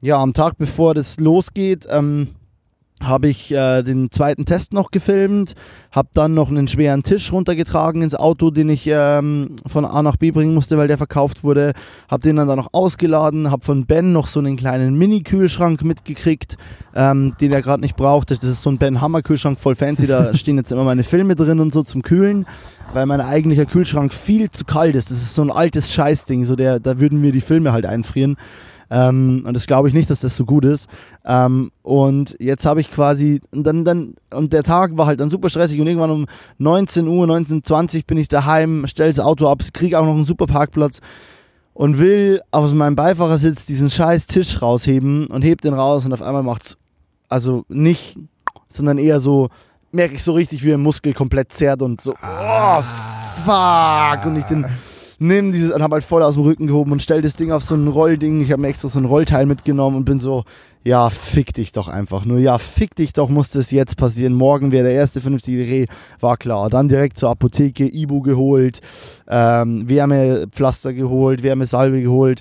ja, 0.00 0.18
am 0.18 0.32
Tag 0.32 0.56
bevor 0.58 0.94
das 0.94 1.20
losgeht, 1.20 1.86
ähm, 1.90 2.28
habe 3.02 3.28
ich 3.28 3.50
äh, 3.50 3.82
den 3.82 4.10
zweiten 4.10 4.44
Test 4.44 4.74
noch 4.74 4.90
gefilmt, 4.90 5.54
habe 5.90 6.10
dann 6.12 6.34
noch 6.34 6.50
einen 6.50 6.68
schweren 6.68 7.02
Tisch 7.02 7.32
runtergetragen 7.32 8.02
ins 8.02 8.14
Auto, 8.14 8.50
den 8.50 8.68
ich 8.68 8.86
ähm, 8.86 9.56
von 9.66 9.86
A 9.86 10.02
nach 10.02 10.16
B 10.16 10.30
bringen 10.30 10.52
musste, 10.52 10.76
weil 10.76 10.88
der 10.88 10.98
verkauft 10.98 11.42
wurde, 11.42 11.72
habe 12.10 12.22
den 12.22 12.36
dann 12.36 12.48
da 12.48 12.56
noch 12.56 12.68
ausgeladen, 12.72 13.50
habe 13.50 13.64
von 13.64 13.86
Ben 13.86 14.12
noch 14.12 14.26
so 14.26 14.40
einen 14.40 14.56
kleinen 14.56 14.98
Mini-Kühlschrank 14.98 15.82
mitgekriegt, 15.82 16.58
ähm, 16.94 17.34
den 17.40 17.52
er 17.52 17.62
gerade 17.62 17.80
nicht 17.80 17.96
braucht. 17.96 18.30
Das 18.30 18.42
ist 18.42 18.62
so 18.62 18.70
ein 18.70 18.78
Ben 18.78 19.00
Hammer 19.00 19.22
Kühlschrank, 19.22 19.58
voll 19.58 19.76
fancy, 19.76 20.06
da 20.06 20.34
stehen 20.34 20.58
jetzt 20.58 20.70
immer 20.70 20.84
meine 20.84 21.02
Filme 21.02 21.36
drin 21.36 21.60
und 21.60 21.72
so 21.72 21.82
zum 21.82 22.02
Kühlen, 22.02 22.44
weil 22.92 23.06
mein 23.06 23.22
eigentlicher 23.22 23.64
Kühlschrank 23.64 24.12
viel 24.12 24.50
zu 24.50 24.66
kalt 24.66 24.94
ist. 24.94 25.10
Das 25.10 25.22
ist 25.22 25.34
so 25.34 25.42
ein 25.42 25.50
altes 25.50 25.90
Scheißding, 25.90 26.44
so 26.44 26.54
der, 26.54 26.80
da 26.80 27.00
würden 27.00 27.22
mir 27.22 27.32
die 27.32 27.40
Filme 27.40 27.72
halt 27.72 27.86
einfrieren. 27.86 28.36
Ähm, 28.90 29.44
und 29.46 29.54
das 29.54 29.66
glaube 29.66 29.88
ich 29.88 29.94
nicht, 29.94 30.10
dass 30.10 30.20
das 30.20 30.36
so 30.36 30.44
gut 30.44 30.64
ist. 30.64 30.88
Ähm, 31.24 31.70
und 31.82 32.36
jetzt 32.40 32.66
habe 32.66 32.80
ich 32.80 32.90
quasi, 32.90 33.40
und 33.52 33.64
dann, 33.64 33.84
dann, 33.84 34.14
und 34.34 34.52
der 34.52 34.64
Tag 34.64 34.96
war 34.98 35.06
halt 35.06 35.20
dann 35.20 35.30
super 35.30 35.48
stressig 35.48 35.80
und 35.80 35.86
irgendwann 35.86 36.10
um 36.10 36.26
19 36.58 37.06
Uhr, 37.06 37.26
19.20 37.26 38.06
bin 38.06 38.18
ich 38.18 38.28
daheim, 38.28 38.84
stell 38.88 39.08
das 39.08 39.20
Auto 39.20 39.48
ab, 39.48 39.62
kriege 39.72 39.98
auch 39.98 40.04
noch 40.04 40.14
einen 40.14 40.24
super 40.24 40.46
Parkplatz 40.46 41.00
und 41.72 41.98
will 41.98 42.42
aus 42.50 42.72
meinem 42.74 42.96
Beifahrersitz 42.96 43.64
diesen 43.64 43.90
scheiß 43.90 44.26
Tisch 44.26 44.60
rausheben 44.60 45.28
und 45.28 45.42
heb 45.42 45.60
den 45.60 45.74
raus 45.74 46.04
und 46.04 46.12
auf 46.12 46.22
einmal 46.22 46.42
macht's, 46.42 46.76
also 47.28 47.64
nicht, 47.68 48.18
sondern 48.68 48.98
eher 48.98 49.20
so, 49.20 49.50
merke 49.92 50.14
ich 50.14 50.24
so 50.24 50.32
richtig, 50.32 50.64
wie 50.64 50.74
ein 50.74 50.82
Muskel 50.82 51.14
komplett 51.14 51.52
zerrt 51.52 51.82
und 51.82 52.00
so, 52.00 52.12
oh, 52.12 52.82
fuck, 53.44 54.26
und 54.26 54.36
ich 54.36 54.44
den 54.46 54.66
nimm 55.20 55.52
dieses 55.52 55.70
und 55.70 55.82
habe 55.82 55.94
halt 55.94 56.04
voll 56.04 56.22
aus 56.22 56.34
dem 56.34 56.42
Rücken 56.42 56.66
gehoben 56.66 56.92
und 56.92 57.02
stell 57.02 57.22
das 57.22 57.36
Ding 57.36 57.52
auf 57.52 57.62
so 57.62 57.74
ein 57.74 57.86
Rollding. 57.86 58.40
Ich 58.40 58.50
habe 58.50 58.62
mir 58.62 58.68
extra 58.68 58.88
so 58.88 58.98
ein 58.98 59.04
Rollteil 59.04 59.46
mitgenommen 59.46 59.98
und 59.98 60.04
bin 60.04 60.18
so, 60.18 60.44
ja, 60.82 61.10
fick 61.10 61.52
dich 61.52 61.72
doch 61.72 61.88
einfach 61.88 62.24
nur. 62.24 62.38
Ja, 62.38 62.56
fick 62.56 62.94
dich 62.96 63.12
doch, 63.12 63.28
muss 63.28 63.50
das 63.50 63.70
jetzt 63.70 63.98
passieren. 63.98 64.32
Morgen 64.32 64.72
wäre 64.72 64.84
der 64.84 64.94
erste 64.94 65.20
vernünftige 65.20 65.64
Dreh, 65.64 65.86
war 66.20 66.38
klar. 66.38 66.70
Dann 66.70 66.88
direkt 66.88 67.18
zur 67.18 67.28
Apotheke, 67.28 67.86
Ibu 67.86 68.22
geholt, 68.22 68.80
ähm, 69.28 69.86
Wärmepflaster 69.88 70.94
geholt, 70.94 71.42
Wärmesalbe 71.42 72.00
geholt 72.00 72.40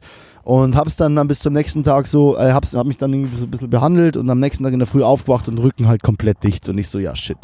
und 0.50 0.76
hab's 0.76 0.96
dann, 0.96 1.16
dann 1.16 1.28
bis 1.28 1.42
zum 1.42 1.54
nächsten 1.54 1.84
Tag 1.84 2.08
so, 2.08 2.36
äh, 2.36 2.54
hab's, 2.54 2.74
hab 2.74 2.88
mich 2.88 2.98
dann 2.98 3.14
irgendwie 3.14 3.38
so 3.38 3.44
ein 3.46 3.52
bisschen 3.52 3.70
behandelt 3.70 4.18
und 4.18 4.28
am 4.32 4.40
nächsten 4.40 4.64
Tag 4.64 4.74
in 4.74 4.80
der 4.80 4.88
Früh 4.88 5.04
aufgewacht 5.04 5.48
und 5.48 5.60
Rücken 5.60 5.88
halt 5.88 6.02
komplett 6.02 6.44
dicht 6.44 6.68
und 6.70 6.80
ich 6.80 6.90
so, 6.90 6.98
ja 6.98 7.16
shit. 7.16 7.38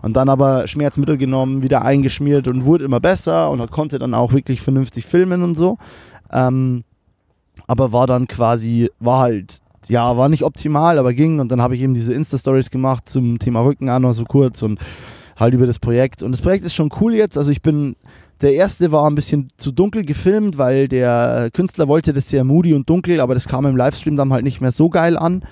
Und 0.00 0.14
dann 0.14 0.28
aber 0.28 0.68
Schmerzmittel 0.68 1.18
genommen, 1.18 1.64
wieder 1.64 1.82
eingeschmiert 1.82 2.46
und 2.46 2.64
wurde 2.64 2.84
immer 2.84 3.00
besser 3.00 3.50
und 3.50 3.68
konnte 3.72 3.98
dann 3.98 4.14
auch 4.14 4.32
wirklich 4.32 4.60
vernünftig 4.60 5.06
filmen 5.06 5.42
und 5.42 5.56
so. 5.56 5.76
Ähm, 6.30 6.84
aber 7.66 7.90
war 7.90 8.06
dann 8.06 8.28
quasi, 8.28 8.92
war 9.00 9.18
halt, 9.18 9.58
ja, 9.88 10.16
war 10.16 10.28
nicht 10.28 10.44
optimal, 10.44 11.00
aber 11.00 11.14
ging 11.14 11.40
und 11.40 11.50
dann 11.50 11.60
habe 11.60 11.74
ich 11.74 11.80
eben 11.80 11.94
diese 11.94 12.14
Insta-Stories 12.14 12.70
gemacht 12.70 13.08
zum 13.08 13.40
Thema 13.40 13.64
Rücken 13.64 13.86
noch 13.86 14.12
so 14.12 14.22
kurz 14.22 14.62
und 14.62 14.78
halt 15.36 15.52
über 15.52 15.66
das 15.66 15.80
Projekt. 15.80 16.22
Und 16.22 16.30
das 16.30 16.40
Projekt 16.40 16.64
ist 16.64 16.74
schon 16.74 16.90
cool 17.00 17.12
jetzt, 17.16 17.36
also 17.36 17.50
ich 17.50 17.60
bin 17.60 17.96
der 18.42 18.54
erste 18.54 18.92
war 18.92 19.06
ein 19.08 19.14
bisschen 19.14 19.48
zu 19.56 19.72
dunkel 19.72 20.04
gefilmt, 20.04 20.58
weil 20.58 20.88
der 20.88 21.48
Künstler 21.52 21.88
wollte 21.88 22.12
das 22.12 22.28
sehr 22.28 22.44
moody 22.44 22.74
und 22.74 22.88
dunkel, 22.90 23.20
aber 23.20 23.34
das 23.34 23.46
kam 23.46 23.64
im 23.66 23.76
Livestream 23.76 24.16
dann 24.16 24.32
halt 24.32 24.44
nicht 24.44 24.60
mehr 24.60 24.72
so 24.72 24.90
geil 24.90 25.16
an. 25.16 25.44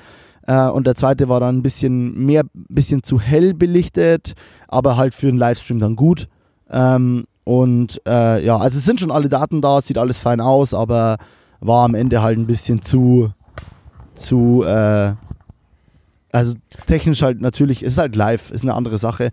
Äh, 0.47 0.69
und 0.69 0.87
der 0.87 0.97
zweite 0.97 1.29
war 1.29 1.41
dann 1.41 1.59
ein 1.59 1.63
bisschen 1.63 2.27
mehr, 2.27 2.43
bisschen 2.53 3.03
zu 3.03 3.21
hell 3.21 3.55
belichtet, 3.55 4.35
aber 4.69 4.97
halt 4.97 5.15
für 5.15 5.29
einen 5.29 5.39
Livestream 5.39 5.79
dann 5.79 5.97
gut. 5.97 6.29
Ähm, 6.71 7.25
und 7.45 8.01
äh, 8.07 8.45
ja, 8.45 8.57
also 8.57 8.79
es 8.79 8.85
sind 8.85 9.01
schon 9.01 9.11
alle 9.11 9.29
Daten 9.29 9.63
da, 9.63 9.81
sieht 9.81 9.99
alles 9.99 10.19
fein 10.19 10.41
aus, 10.41 10.75
aber 10.75 11.19
war 11.61 11.85
am 11.85 11.95
Ende 11.95 12.23
halt 12.23 12.39
ein 12.39 12.47
bisschen 12.47 12.83
zu, 12.83 13.33
zu, 14.15 14.65
äh, 14.65 15.13
also 16.33 16.57
technisch 16.87 17.23
halt 17.23 17.41
natürlich, 17.41 17.83
es 17.83 17.95
ist 17.95 17.99
halt 17.99 18.17
live, 18.17 18.51
ist 18.51 18.63
eine 18.63 18.75
andere 18.75 18.99
Sache. 18.99 19.31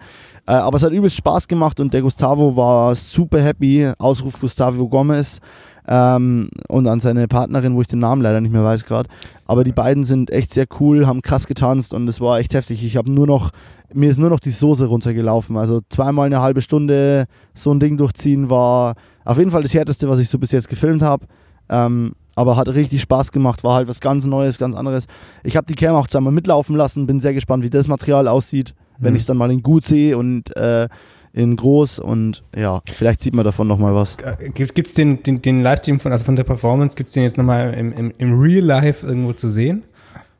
Äh, 0.47 0.53
aber 0.53 0.77
es 0.77 0.83
hat 0.83 0.93
übelst 0.93 1.17
Spaß 1.17 1.47
gemacht 1.47 1.79
und 1.79 1.93
der 1.93 2.01
Gustavo 2.01 2.55
war 2.55 2.95
super 2.95 3.41
happy. 3.41 3.91
Ausruf 3.99 4.39
Gustavo 4.39 4.87
Gomez 4.87 5.39
ähm, 5.87 6.49
und 6.69 6.87
an 6.87 6.99
seine 7.01 7.27
Partnerin, 7.27 7.75
wo 7.75 7.81
ich 7.81 7.87
den 7.87 7.99
Namen 7.99 8.21
leider 8.21 8.39
nicht 8.39 8.51
mehr 8.51 8.63
weiß 8.63 8.85
gerade. 8.85 9.09
Aber 9.45 9.63
die 9.63 9.73
beiden 9.73 10.05
sind 10.05 10.31
echt 10.31 10.53
sehr 10.53 10.65
cool, 10.79 11.05
haben 11.05 11.21
krass 11.21 11.47
getanzt 11.47 11.93
und 11.93 12.07
es 12.07 12.21
war 12.21 12.39
echt 12.39 12.53
heftig. 12.53 12.83
Ich 12.83 12.95
habe 12.95 13.11
nur 13.11 13.27
noch, 13.27 13.51
mir 13.93 14.09
ist 14.09 14.19
nur 14.19 14.29
noch 14.29 14.39
die 14.39 14.51
Soße 14.51 14.85
runtergelaufen. 14.85 15.57
Also 15.57 15.81
zweimal 15.89 16.27
eine 16.27 16.41
halbe 16.41 16.61
Stunde 16.61 17.25
so 17.53 17.73
ein 17.73 17.79
Ding 17.79 17.97
durchziehen 17.97 18.49
war 18.49 18.95
auf 19.25 19.37
jeden 19.37 19.51
Fall 19.51 19.63
das 19.63 19.73
härteste, 19.73 20.07
was 20.07 20.19
ich 20.19 20.29
so 20.29 20.39
bis 20.39 20.53
jetzt 20.53 20.69
gefilmt 20.69 21.01
habe. 21.01 21.25
Ähm, 21.67 22.13
aber 22.37 22.55
hat 22.55 22.67
richtig 22.67 23.01
Spaß 23.01 23.31
gemacht, 23.31 23.63
war 23.63 23.75
halt 23.75 23.87
was 23.87 23.99
ganz 23.99 24.25
Neues, 24.27 24.59
ganz 24.59 24.75
anderes. 24.75 25.07
Ich 25.43 25.57
habe 25.57 25.65
die 25.65 25.73
Cam 25.73 25.95
auch 25.95 26.05
zweimal 26.05 26.31
mitlaufen 26.31 26.75
lassen, 26.75 27.07
bin 27.07 27.19
sehr 27.19 27.33
gespannt, 27.33 27.63
wie 27.63 27.69
das 27.71 27.87
Material 27.87 28.27
aussieht, 28.27 28.75
wenn 28.99 29.13
Mhm. 29.13 29.15
ich 29.15 29.21
es 29.23 29.25
dann 29.25 29.37
mal 29.37 29.51
in 29.51 29.63
gut 29.63 29.83
sehe 29.83 30.15
und 30.15 30.55
äh, 30.55 30.87
in 31.33 31.55
groß 31.55 31.97
und 31.97 32.43
ja, 32.55 32.81
vielleicht 32.85 33.21
sieht 33.21 33.35
man 33.35 33.43
davon 33.43 33.67
nochmal 33.67 33.95
was. 33.95 34.17
Gibt 34.53 34.87
es 34.87 34.93
den, 34.93 35.23
den, 35.23 35.41
den 35.41 35.63
Livestream 35.63 35.99
von, 35.99 36.11
also 36.11 36.25
von 36.25 36.35
der 36.35 36.43
Performance, 36.43 36.95
gibt 36.95 37.07
es 37.07 37.13
den 37.13 37.23
jetzt 37.23 37.37
nochmal 37.37 37.73
im, 37.73 37.91
im, 37.93 38.13
im 38.19 38.39
Real 38.39 38.63
Life 38.63 39.05
irgendwo 39.05 39.33
zu 39.33 39.49
sehen? 39.49 39.83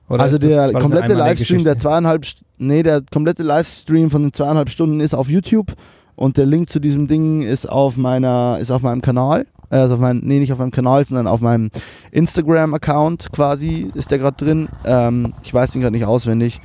Oder 0.08 0.24
also 0.24 0.38
der 0.38 0.72
das 0.72 0.82
komplette 0.82 1.16
Livestream 1.16 1.64
der 1.64 1.80
zweieinhalb, 1.80 2.26
nee, 2.60 2.84
der 2.84 3.02
komplette 3.12 3.42
Livestream 3.42 4.12
von 4.12 4.22
den 4.22 4.34
zweieinhalb 4.34 4.70
Stunden 4.70 5.00
ist 5.00 5.16
auf 5.16 5.30
YouTube 5.30 5.74
Und 6.16 6.38
der 6.38 6.46
Link 6.46 6.70
zu 6.70 6.80
diesem 6.80 7.08
Ding 7.08 7.42
ist 7.44 7.68
auf 7.68 7.98
meiner, 7.98 8.58
ist 8.60 8.72
auf 8.72 8.82
meinem 8.82 9.02
Kanal. 9.02 9.46
Äh, 9.70 9.78
Also 9.78 9.96
auf 9.96 10.00
meinem, 10.00 10.22
nee, 10.24 10.40
nicht 10.40 10.52
auf 10.52 10.60
meinem 10.60 10.72
Kanal, 10.72 11.06
sondern 11.06 11.28
auf 11.28 11.42
meinem 11.42 11.70
Instagram-Account 12.12 13.32
quasi 13.32 13.90
ist 13.94 14.12
der 14.12 14.20
gerade 14.20 14.38
drin. 14.38 14.70
Ähm, 14.86 15.34
ich 15.44 15.54
weiß 15.54 15.72
den 15.72 15.82
gerade 15.82 15.96
nicht 15.96 16.06
auswendig. 16.06 16.62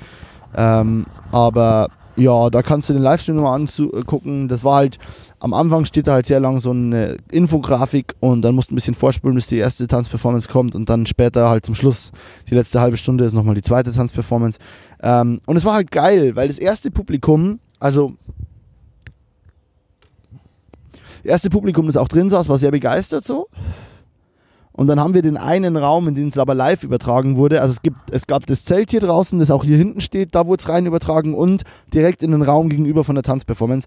Ähm, 0.55 1.07
aber 1.31 1.89
ja, 2.17 2.51
da 2.51 2.61
kannst 2.61 2.89
du 2.89 2.93
den 2.93 3.03
Livestream 3.03 3.37
nochmal 3.37 3.59
angucken. 3.59 4.49
Das 4.49 4.65
war 4.65 4.77
halt, 4.77 4.99
am 5.41 5.55
Anfang 5.55 5.87
steht 5.87 6.07
da 6.07 6.13
halt 6.13 6.27
sehr 6.27 6.41
lang 6.41 6.61
so 6.61 6.71
eine 6.71 7.17
Infografik 7.31 8.15
und 8.21 8.43
dann 8.43 8.55
musst 8.55 8.71
du 8.71 8.75
ein 8.75 8.77
bisschen 8.77 8.95
vorspulen, 8.95 9.35
bis 9.35 9.47
die 9.47 9.57
erste 9.57 9.87
Tanzperformance 9.87 10.49
kommt 10.49 10.75
und 10.75 10.91
dann 10.91 11.07
später 11.07 11.49
halt 11.49 11.65
zum 11.65 11.75
Schluss, 11.75 12.13
die 12.51 12.55
letzte 12.55 12.81
halbe 12.81 12.99
Stunde 12.99 13.25
ist 13.25 13.33
nochmal 13.33 13.55
die 13.55 13.63
zweite 13.63 13.93
Tanzperformance. 13.93 14.59
Ähm, 15.03 15.41
und 15.47 15.57
es 15.57 15.65
war 15.65 15.73
halt 15.75 15.91
geil, 15.91 16.37
weil 16.37 16.49
das 16.49 16.59
erste 16.59 16.91
Publikum, 16.91 17.61
also 17.81 18.13
erste 21.25 21.51
Publikum, 21.51 21.87
das 21.87 21.97
auch 21.97 22.09
drin 22.09 22.31
saß, 22.31 22.49
war 22.49 22.59
sehr 22.59 22.71
begeistert 22.71 23.25
so. 23.25 23.49
Und 24.73 24.87
dann 24.87 24.99
haben 24.99 25.13
wir 25.13 25.23
den 25.23 25.37
einen 25.37 25.77
Raum, 25.77 26.09
in 26.09 26.15
dem 26.15 26.29
es 26.29 26.39
aber 26.39 26.55
live 26.55 26.83
übertragen 26.83 27.37
wurde. 27.37 27.61
Also 27.61 27.73
es, 27.73 27.83
gibt, 27.83 28.11
es 28.11 28.27
gab 28.27 28.47
das 28.47 28.65
Zelt 28.65 28.91
hier 28.91 29.01
draußen, 29.01 29.39
das 29.39 29.51
auch 29.51 29.65
hier 29.65 29.77
hinten 29.77 30.01
steht, 30.01 30.35
da 30.35 30.47
wurde 30.47 30.63
es 30.63 30.69
rein 30.69 30.87
übertragen 30.87 31.35
und 31.35 31.63
direkt 31.93 32.23
in 32.23 32.31
den 32.31 32.43
Raum 32.43 32.71
gegenüber 32.71 33.05
von 33.05 33.15
der 33.15 33.23
Tanzperformance. 33.23 33.87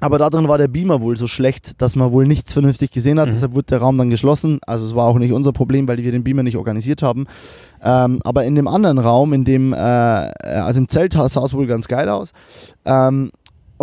Aber 0.00 0.18
da 0.18 0.28
drin 0.28 0.48
war 0.48 0.58
der 0.58 0.68
Beamer 0.68 1.00
wohl 1.00 1.16
so 1.16 1.28
schlecht, 1.28 1.80
dass 1.80 1.94
man 1.94 2.10
wohl 2.10 2.26
nichts 2.26 2.52
vernünftig 2.52 2.90
gesehen 2.90 3.20
hat. 3.20 3.28
Mhm. 3.28 3.30
Deshalb 3.30 3.54
wurde 3.54 3.66
der 3.66 3.78
Raum 3.78 3.96
dann 3.96 4.10
geschlossen. 4.10 4.58
Also 4.66 4.84
es 4.84 4.94
war 4.94 5.06
auch 5.06 5.18
nicht 5.18 5.32
unser 5.32 5.52
Problem, 5.52 5.86
weil 5.86 5.98
wir 5.98 6.10
den 6.10 6.24
Beamer 6.24 6.42
nicht 6.42 6.56
organisiert 6.56 7.02
haben. 7.02 7.26
Ähm, 7.82 8.18
aber 8.24 8.44
in 8.44 8.56
dem 8.56 8.66
anderen 8.66 8.98
Raum, 8.98 9.32
in 9.32 9.44
dem, 9.44 9.72
äh, 9.72 9.76
also 9.76 10.78
im 10.78 10.88
Zelt 10.88 11.12
sah 11.12 11.26
es 11.26 11.54
wohl 11.54 11.66
ganz 11.66 11.86
geil 11.86 12.08
aus. 12.08 12.32
Ähm, 12.84 13.30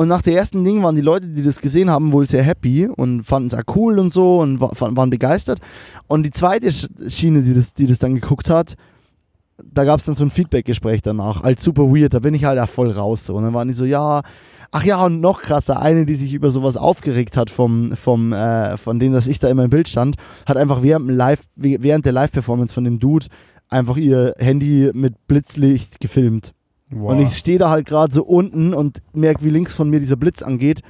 und 0.01 0.08
nach 0.08 0.24
der 0.24 0.36
ersten 0.36 0.63
Ding 0.63 0.81
waren 0.81 0.96
die 0.96 1.01
Leute, 1.01 1.27
die 1.27 1.43
das 1.43 1.62
gesehen 1.62 1.91
haben, 1.91 2.12
wohl 2.12 2.25
sehr 2.25 2.41
happy 2.41 2.88
und 2.88 3.22
fanden 3.24 3.48
es 3.50 3.53
auch 3.53 3.75
cool 3.75 4.00
und 4.00 4.12
so 4.12 4.39
und 4.39 4.60
wa- 4.60 4.72
waren 4.77 5.10
begeistert. 5.12 5.60
Und 6.08 6.24
die 6.25 6.31
zweite 6.31 6.70
Sch- 6.70 6.89
Schiene, 7.08 7.43
die 7.43 7.53
das, 7.53 7.74
die 7.75 7.86
das 7.86 8.00
dann 8.00 8.15
geguckt 8.15 8.50
hat, 8.50 8.74
da 9.63 9.84
gab 9.84 10.00
es 10.00 10.05
dann 10.08 10.15
so 10.15 10.24
ein 10.24 10.31
Feedback-Gespräch 10.31 11.03
danach, 11.03 11.43
als 11.43 11.63
super 11.63 11.84
weird. 11.84 12.15
Da 12.15 12.20
bin 12.20 12.34
ich 12.34 12.46
halt 12.46 12.60
auch 12.60 12.67
voll 12.67 12.89
raus. 12.89 13.25
So. 13.27 13.36
Und 13.36 13.43
dann 13.43 13.53
waren 13.53 13.67
die 13.67 13.75
so, 13.75 13.86
ja, 13.86 14.24
ach 14.72 14.84
ja, 14.84 15.05
und 15.05 15.22
noch 15.22 15.43
krasser, 15.43 15.79
eine, 15.79 16.08
die 16.08 16.15
sich 16.15 16.34
über 16.34 16.50
sowas 16.50 16.77
aufgeregt 16.77 17.38
hat, 17.38 17.51
vom, 17.51 17.96
vom, 17.96 18.34
äh, 18.34 18.75
von 18.77 18.98
dem, 19.00 19.13
dass 19.13 19.27
ich 19.27 19.38
da 19.38 19.50
immer 19.50 19.65
im 19.65 19.70
Bild 19.70 19.88
stand, 19.88 20.15
hat 20.48 20.58
einfach 20.58 20.81
während, 20.81 21.12
Live, 21.12 21.43
während 21.55 22.05
der 22.05 22.13
Live-Performance 22.13 22.74
von 22.74 22.86
dem 22.86 22.98
Dude 23.00 23.27
einfach 23.70 23.98
ihr 23.98 24.34
Handy 24.39 24.89
mit 24.93 25.27
Blitzlicht 25.27 26.00
gefilmt. 26.00 26.53
Wow. 26.91 27.12
Und 27.12 27.19
ich 27.21 27.38
stehe 27.38 27.57
da 27.57 27.69
halt 27.69 27.86
gerade 27.86 28.13
so 28.13 28.24
unten 28.24 28.74
und 28.74 29.00
merke, 29.13 29.43
wie 29.43 29.50
links 29.50 29.74
von 29.74 29.89
mir 29.89 30.00
dieser 30.00 30.17
Blitz 30.17 30.43
angeht 30.43 30.81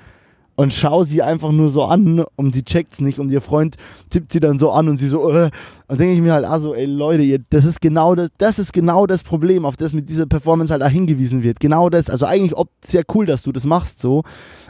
und 0.56 0.74
schaue 0.74 1.06
sie 1.06 1.22
einfach 1.22 1.52
nur 1.52 1.70
so 1.70 1.84
an 1.84 2.24
und 2.36 2.54
sie 2.54 2.64
checkt's 2.64 3.02
nicht 3.02 3.20
und 3.20 3.32
ihr 3.32 3.42
Freund 3.42 3.78
tippt 4.10 4.32
sie 4.32 4.40
dann 4.40 4.60
so 4.60 4.72
an 4.72 4.90
und 4.90 4.98
sie 4.98 5.08
so, 5.08 5.30
äh. 5.32 5.50
und 5.88 6.00
denke 6.00 6.14
ich 6.14 6.22
mir 6.22 6.34
halt, 6.34 6.46
also, 6.46 6.76
ey 6.76 6.86
Leute, 6.86 7.24
ihr, 7.24 7.40
das 7.50 7.66
ist 7.66 7.82
genau 7.82 8.16
das, 8.16 8.30
das 8.38 8.60
ist 8.60 8.74
genau 8.74 9.08
das 9.08 9.24
Problem, 9.24 9.66
auf 9.66 9.78
das 9.78 9.94
mit 9.94 10.10
dieser 10.10 10.26
Performance 10.26 10.72
halt 10.72 10.84
auch 10.84 10.90
hingewiesen 10.90 11.42
wird. 11.42 11.60
Genau 11.60 11.90
das, 11.90 12.10
also 12.10 12.26
eigentlich 12.26 12.56
ob, 12.56 12.70
sehr 12.86 13.04
cool, 13.14 13.26
dass 13.26 13.44
du 13.44 13.52
das 13.52 13.66
machst 13.66 14.00
so, 14.00 14.24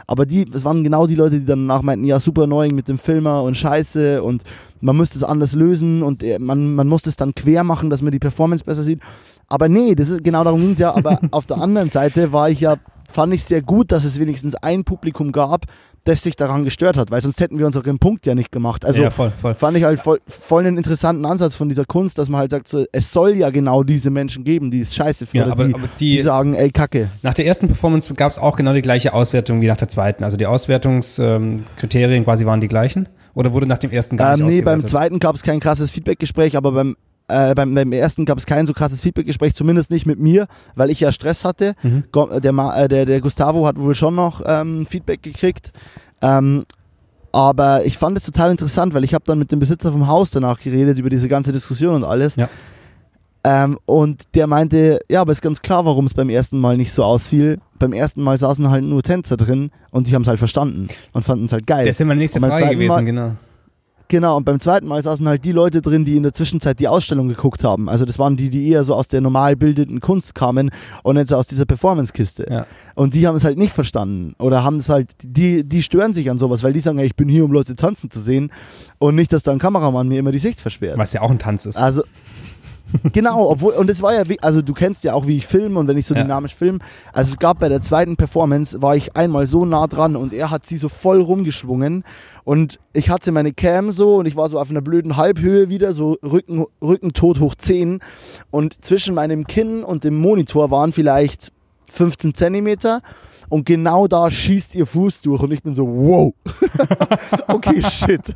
aber 0.06 0.24
die, 0.24 0.46
es 0.52 0.64
waren 0.64 0.84
genau 0.84 1.06
die 1.06 1.14
Leute, 1.14 1.40
die 1.40 1.44
dann 1.44 1.66
danach 1.68 1.82
meinten, 1.82 2.04
ja, 2.04 2.20
super 2.20 2.46
neu 2.46 2.68
mit 2.70 2.88
dem 2.88 2.98
Filmer 2.98 3.42
und 3.42 3.56
scheiße 3.56 4.22
und 4.22 4.44
man 4.80 4.96
müsste 4.96 5.18
es 5.18 5.24
anders 5.24 5.52
lösen 5.52 6.02
und 6.02 6.22
äh, 6.22 6.38
man, 6.38 6.74
man 6.74 6.88
muss 6.88 7.06
es 7.06 7.16
dann 7.16 7.34
quer 7.34 7.64
machen, 7.64 7.90
dass 7.90 8.02
man 8.02 8.12
die 8.12 8.18
Performance 8.18 8.64
besser 8.64 8.82
sieht. 8.82 9.00
Aber 9.52 9.68
nee, 9.68 9.94
das 9.94 10.08
ist 10.08 10.24
genau 10.24 10.44
darum 10.44 10.60
ging 10.60 10.70
es 10.70 10.78
ja. 10.78 10.94
Aber 10.94 11.20
auf 11.30 11.44
der 11.44 11.58
anderen 11.58 11.90
Seite 11.90 12.32
war 12.32 12.48
ich 12.48 12.60
ja, 12.60 12.76
fand 13.10 13.34
ich 13.34 13.44
sehr 13.44 13.60
gut, 13.60 13.92
dass 13.92 14.04
es 14.06 14.18
wenigstens 14.18 14.54
ein 14.54 14.82
Publikum 14.84 15.30
gab, 15.30 15.66
das 16.04 16.22
sich 16.22 16.36
daran 16.36 16.64
gestört 16.64 16.96
hat, 16.96 17.10
weil 17.10 17.20
sonst 17.20 17.38
hätten 17.38 17.58
wir 17.58 17.66
unseren 17.66 17.98
Punkt 17.98 18.24
ja 18.24 18.34
nicht 18.34 18.50
gemacht. 18.50 18.84
Also 18.86 19.02
ja, 19.02 19.10
voll, 19.10 19.30
voll. 19.40 19.54
fand 19.54 19.76
ich 19.76 19.84
halt 19.84 20.00
voll, 20.00 20.20
voll 20.26 20.64
einen 20.66 20.78
interessanten 20.78 21.26
Ansatz 21.26 21.54
von 21.54 21.68
dieser 21.68 21.84
Kunst, 21.84 22.18
dass 22.18 22.30
man 22.30 22.40
halt 22.40 22.50
sagt, 22.50 22.66
so, 22.66 22.84
es 22.92 23.12
soll 23.12 23.36
ja 23.36 23.50
genau 23.50 23.82
diese 23.82 24.08
Menschen 24.08 24.42
geben, 24.42 24.70
die 24.70 24.80
es 24.80 24.94
scheiße 24.94 25.26
finden, 25.26 25.48
Ja, 25.48 25.52
aber, 25.52 25.66
die, 25.66 25.74
aber 25.74 25.88
die, 26.00 26.16
die, 26.16 26.22
sagen, 26.22 26.54
ey, 26.54 26.70
Kacke. 26.70 27.08
nach 27.20 27.34
der 27.34 27.46
ersten 27.46 27.66
Performance 27.68 28.12
gab 28.14 28.30
es 28.30 28.38
auch 28.38 28.56
genau 28.56 28.72
die 28.72 28.82
gleiche 28.82 29.12
Auswertung 29.12 29.60
wie 29.60 29.66
nach 29.66 29.76
der 29.76 29.88
zweiten. 29.88 30.24
Also 30.24 30.36
die 30.38 30.46
Auswertungskriterien 30.46 32.24
quasi 32.24 32.46
waren 32.46 32.60
die 32.62 32.68
gleichen? 32.68 33.08
Oder 33.34 33.52
wurde 33.52 33.66
nach 33.66 33.78
dem 33.78 33.90
ersten 33.90 34.16
gar 34.16 34.34
Ähm, 34.34 34.46
nicht 34.46 34.56
nee, 34.56 34.62
beim 34.62 34.84
zweiten 34.84 35.18
gab 35.18 35.34
es 35.34 35.42
kein 35.42 35.60
krasses 35.60 35.90
Feedbackgespräch, 35.90 36.56
aber 36.56 36.72
beim, 36.72 36.96
äh, 37.32 37.54
beim, 37.54 37.74
beim 37.74 37.92
ersten 37.92 38.24
gab 38.24 38.38
es 38.38 38.46
kein 38.46 38.66
so 38.66 38.72
krasses 38.72 39.00
Feedbackgespräch, 39.00 39.54
zumindest 39.54 39.90
nicht 39.90 40.06
mit 40.06 40.18
mir, 40.18 40.46
weil 40.74 40.90
ich 40.90 41.00
ja 41.00 41.10
Stress 41.12 41.44
hatte. 41.44 41.74
Mhm. 41.82 42.04
Äh, 42.14 42.40
Der, 42.40 42.52
äh, 42.76 42.88
der, 42.88 43.06
der 43.06 43.20
Gustavo 43.20 43.66
hat 43.66 43.78
wohl 43.78 43.94
schon 43.94 44.14
noch 44.14 44.42
ähm, 44.46 44.86
Feedback 44.86 45.22
gekriegt. 45.22 45.72
Ähm, 46.20 46.64
aber 47.32 47.84
ich 47.86 47.96
fand 47.98 48.16
es 48.18 48.24
total 48.24 48.50
interessant, 48.50 48.92
weil 48.94 49.04
ich 49.04 49.14
habe 49.14 49.24
dann 49.26 49.38
mit 49.38 49.50
dem 49.52 49.58
Besitzer 49.58 49.90
vom 49.90 50.06
Haus 50.06 50.30
danach 50.30 50.60
geredet 50.60 50.98
über 50.98 51.08
diese 51.08 51.28
ganze 51.28 51.50
Diskussion 51.50 51.94
und 51.94 52.04
alles. 52.04 52.36
Ja. 52.36 52.48
Ähm, 53.44 53.78
und 53.86 54.34
der 54.36 54.46
meinte, 54.46 55.00
ja, 55.10 55.20
aber 55.22 55.32
ist 55.32 55.42
ganz 55.42 55.60
klar, 55.62 55.84
warum 55.84 56.06
es 56.06 56.14
beim 56.14 56.28
ersten 56.28 56.60
Mal 56.60 56.76
nicht 56.76 56.92
so 56.92 57.02
ausfiel. 57.02 57.58
Beim 57.78 57.92
ersten 57.92 58.22
Mal 58.22 58.38
saßen 58.38 58.70
halt 58.70 58.84
nur 58.84 59.02
Tänzer 59.02 59.36
drin 59.36 59.70
und 59.90 60.06
die 60.06 60.14
haben 60.14 60.22
es 60.22 60.28
halt 60.28 60.38
verstanden 60.38 60.86
und 61.12 61.24
fanden 61.24 61.46
es 61.46 61.52
halt 61.52 61.66
geil. 61.66 61.84
Das 61.84 61.96
ist 61.96 61.98
ja 62.00 62.06
meine 62.06 62.18
nächste 62.20 62.38
Frage 62.38 62.68
gewesen, 62.68 62.94
Mal- 62.94 63.04
genau. 63.04 63.32
Genau, 64.12 64.36
und 64.36 64.44
beim 64.44 64.60
zweiten 64.60 64.86
Mal 64.86 65.02
saßen 65.02 65.26
halt 65.26 65.42
die 65.42 65.52
Leute 65.52 65.80
drin, 65.80 66.04
die 66.04 66.18
in 66.18 66.22
der 66.22 66.34
Zwischenzeit 66.34 66.78
die 66.78 66.86
Ausstellung 66.86 67.28
geguckt 67.28 67.64
haben. 67.64 67.88
Also 67.88 68.04
das 68.04 68.18
waren 68.18 68.36
die, 68.36 68.50
die 68.50 68.68
eher 68.68 68.84
so 68.84 68.94
aus 68.94 69.08
der 69.08 69.22
normal 69.22 69.56
bildenden 69.56 70.00
Kunst 70.00 70.34
kamen 70.34 70.70
und 71.02 71.16
nicht 71.16 71.30
so 71.30 71.36
aus 71.36 71.46
dieser 71.46 71.64
Performance-Kiste. 71.64 72.46
Ja. 72.50 72.66
Und 72.94 73.14
die 73.14 73.26
haben 73.26 73.36
es 73.36 73.44
halt 73.46 73.56
nicht 73.56 73.72
verstanden. 73.72 74.34
Oder 74.38 74.64
haben 74.64 74.76
es 74.76 74.90
halt, 74.90 75.12
die, 75.22 75.66
die 75.66 75.82
stören 75.82 76.12
sich 76.12 76.28
an 76.28 76.36
sowas, 76.36 76.62
weil 76.62 76.74
die 76.74 76.80
sagen, 76.80 76.98
ich 76.98 77.16
bin 77.16 77.26
hier, 77.26 77.42
um 77.42 77.52
Leute 77.52 77.74
tanzen 77.74 78.10
zu 78.10 78.20
sehen 78.20 78.52
und 78.98 79.14
nicht, 79.14 79.32
dass 79.32 79.44
da 79.44 79.52
ein 79.52 79.58
Kameramann 79.58 80.08
mir 80.08 80.18
immer 80.18 80.30
die 80.30 80.40
Sicht 80.40 80.60
versperrt. 80.60 80.98
Was 80.98 81.14
ja 81.14 81.22
auch 81.22 81.30
ein 81.30 81.38
Tanz 81.38 81.64
ist. 81.64 81.78
Also, 81.78 82.02
genau, 83.12 83.48
obwohl, 83.50 83.72
und 83.74 83.88
es 83.90 84.02
war 84.02 84.14
ja, 84.14 84.28
wie, 84.28 84.40
also 84.42 84.62
du 84.62 84.72
kennst 84.74 85.04
ja 85.04 85.14
auch, 85.14 85.26
wie 85.26 85.36
ich 85.36 85.46
filme 85.46 85.78
und 85.78 85.88
wenn 85.88 85.98
ich 85.98 86.06
so 86.06 86.14
Ja. 86.14 86.22
dynamisch 86.22 86.54
filme. 86.54 86.78
Also 87.12 87.32
es 87.32 87.38
gab 87.38 87.58
bei 87.58 87.68
der 87.68 87.80
zweiten 87.80 88.16
Performance, 88.16 88.80
war 88.82 88.96
ich 88.96 89.16
einmal 89.16 89.46
so 89.46 89.64
nah 89.64 89.86
dran 89.86 90.16
und 90.16 90.32
er 90.32 90.50
hat 90.50 90.66
sie 90.66 90.76
so 90.76 90.88
voll 90.88 91.20
rumgeschwungen 91.20 92.04
und 92.44 92.78
ich 92.92 93.10
hatte 93.10 93.32
meine 93.32 93.52
Cam 93.52 93.92
so 93.92 94.16
und 94.16 94.26
ich 94.26 94.36
war 94.36 94.48
so 94.48 94.58
auf 94.58 94.70
einer 94.70 94.80
blöden 94.82 95.16
Halbhöhe 95.16 95.68
wieder, 95.68 95.92
so 95.92 96.16
Rücken, 96.22 96.66
Rücken 96.82 97.12
tot 97.12 97.40
hoch 97.40 97.54
10 97.54 98.00
und 98.50 98.84
zwischen 98.84 99.14
meinem 99.14 99.46
Kinn 99.46 99.84
und 99.84 100.04
dem 100.04 100.16
Monitor 100.20 100.70
waren 100.70 100.92
vielleicht 100.92 101.52
15 101.92 102.34
Zentimeter 102.34 103.02
und 103.52 103.66
genau 103.66 104.08
da 104.08 104.30
schießt 104.30 104.74
ihr 104.76 104.86
Fuß 104.86 105.20
durch 105.22 105.42
und 105.42 105.52
ich 105.52 105.62
bin 105.62 105.74
so, 105.74 105.86
wow. 105.86 106.32
okay, 107.48 107.82
shit. 107.82 108.34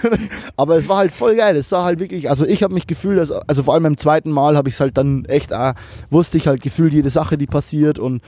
Aber 0.56 0.76
es 0.76 0.88
war 0.88 0.96
halt 0.96 1.12
voll 1.12 1.36
geil. 1.36 1.54
Es 1.54 1.68
sah 1.68 1.84
halt 1.84 2.00
wirklich, 2.00 2.28
also 2.28 2.44
ich 2.44 2.64
habe 2.64 2.74
mich 2.74 2.88
gefühlt, 2.88 3.18
dass, 3.18 3.30
also 3.30 3.62
vor 3.62 3.74
allem 3.74 3.84
beim 3.84 3.96
zweiten 3.96 4.32
Mal 4.32 4.56
habe 4.56 4.68
ich 4.68 4.74
es 4.74 4.80
halt 4.80 4.98
dann 4.98 5.24
echt, 5.26 5.52
äh, 5.52 5.74
wusste 6.10 6.38
ich 6.38 6.48
halt 6.48 6.62
gefühlt 6.62 6.92
jede 6.92 7.10
Sache, 7.10 7.38
die 7.38 7.46
passiert 7.46 8.00
und 8.00 8.22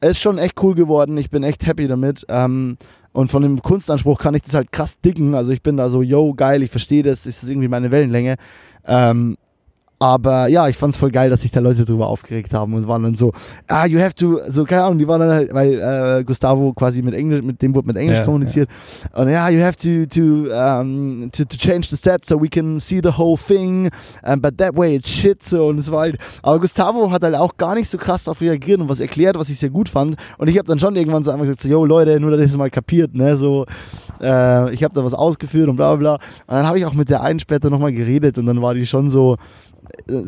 es 0.00 0.10
ist 0.10 0.20
schon 0.20 0.36
echt 0.36 0.62
cool 0.62 0.74
geworden. 0.74 1.16
Ich 1.16 1.30
bin 1.30 1.42
echt 1.42 1.66
happy 1.66 1.88
damit. 1.88 2.26
Ähm, 2.28 2.76
und 3.12 3.30
von 3.30 3.42
dem 3.42 3.62
Kunstanspruch 3.62 4.18
kann 4.18 4.34
ich 4.34 4.42
das 4.42 4.54
halt 4.54 4.70
krass 4.70 5.00
dicken. 5.00 5.34
Also 5.34 5.52
ich 5.52 5.62
bin 5.62 5.76
da 5.76 5.88
so, 5.88 6.02
yo, 6.02 6.34
geil, 6.34 6.62
ich 6.62 6.70
verstehe 6.70 7.02
das, 7.02 7.26
ist 7.26 7.42
das 7.42 7.48
irgendwie 7.48 7.68
meine 7.68 7.90
Wellenlänge. 7.90 8.36
Ähm, 8.86 9.36
aber 9.98 10.46
ja, 10.46 10.68
ich 10.68 10.76
fand's 10.76 10.96
voll 10.96 11.10
geil, 11.10 11.28
dass 11.28 11.42
sich 11.42 11.50
da 11.50 11.60
Leute 11.60 11.84
drüber 11.84 12.06
aufgeregt 12.06 12.54
haben 12.54 12.74
und 12.74 12.86
waren 12.86 13.02
dann 13.02 13.14
so, 13.16 13.32
ah, 13.66 13.84
you 13.84 13.98
have 13.98 14.14
to, 14.14 14.38
so 14.48 14.64
keine 14.64 14.84
Ahnung, 14.84 14.98
die 14.98 15.08
waren 15.08 15.20
dann 15.20 15.30
halt, 15.30 15.52
weil 15.52 15.74
äh, 16.20 16.24
Gustavo 16.24 16.72
quasi 16.72 17.02
mit 17.02 17.14
Englisch, 17.14 17.42
mit 17.42 17.60
dem 17.62 17.74
wurde 17.74 17.88
mit 17.88 17.96
Englisch 17.96 18.18
Ja, 18.18 18.24
kommuniziert. 18.24 18.68
Und 19.12 19.28
ja, 19.28 19.48
you 19.48 19.60
have 19.60 19.76
to 19.76 20.06
to, 20.06 20.52
um, 20.54 21.30
to 21.32 21.44
to 21.44 21.56
change 21.56 21.88
the 21.90 21.96
set 21.96 22.24
so 22.24 22.40
we 22.40 22.48
can 22.48 22.78
see 22.78 23.00
the 23.02 23.10
whole 23.16 23.36
thing, 23.36 23.90
um, 24.22 24.40
but 24.40 24.56
that 24.58 24.76
way 24.76 24.94
it's 24.94 25.08
shit 25.08 25.42
so 25.42 25.66
und 25.66 25.78
es 25.78 25.90
war 25.90 26.00
halt, 26.00 26.18
aber 26.42 26.60
Gustavo 26.60 27.10
hat 27.10 27.24
halt 27.24 27.34
auch 27.34 27.56
gar 27.56 27.74
nicht 27.74 27.88
so 27.88 27.98
krass 27.98 28.24
darauf 28.24 28.40
reagiert 28.40 28.80
und 28.80 28.88
was 28.88 29.00
erklärt, 29.00 29.36
was 29.36 29.48
ich 29.48 29.58
sehr 29.58 29.70
gut 29.70 29.88
fand. 29.88 30.14
Und 30.38 30.48
ich 30.48 30.58
habe 30.58 30.68
dann 30.68 30.78
schon 30.78 30.94
irgendwann 30.94 31.24
so 31.24 31.32
einfach 31.32 31.44
gesagt, 31.44 31.62
so, 31.62 31.68
yo 31.68 31.84
Leute, 31.84 32.20
nur 32.20 32.30
dass 32.30 32.40
ihr 32.40 32.46
es 32.46 32.56
mal 32.56 32.70
kapiert, 32.70 33.14
ne, 33.14 33.36
so, 33.36 33.66
äh, 34.20 34.72
ich 34.72 34.84
habe 34.84 34.94
da 34.94 35.04
was 35.04 35.14
ausgeführt 35.14 35.68
und 35.68 35.76
bla 35.76 35.96
bla 35.96 36.16
bla. 36.16 36.26
Und 36.46 36.54
dann 36.54 36.66
habe 36.66 36.78
ich 36.78 36.86
auch 36.86 36.94
mit 36.94 37.10
der 37.10 37.22
einen 37.22 37.40
später 37.40 37.68
nochmal 37.68 37.92
geredet 37.92 38.38
und 38.38 38.46
dann 38.46 38.62
war 38.62 38.74
die 38.74 38.86
schon 38.86 39.10
so, 39.10 39.36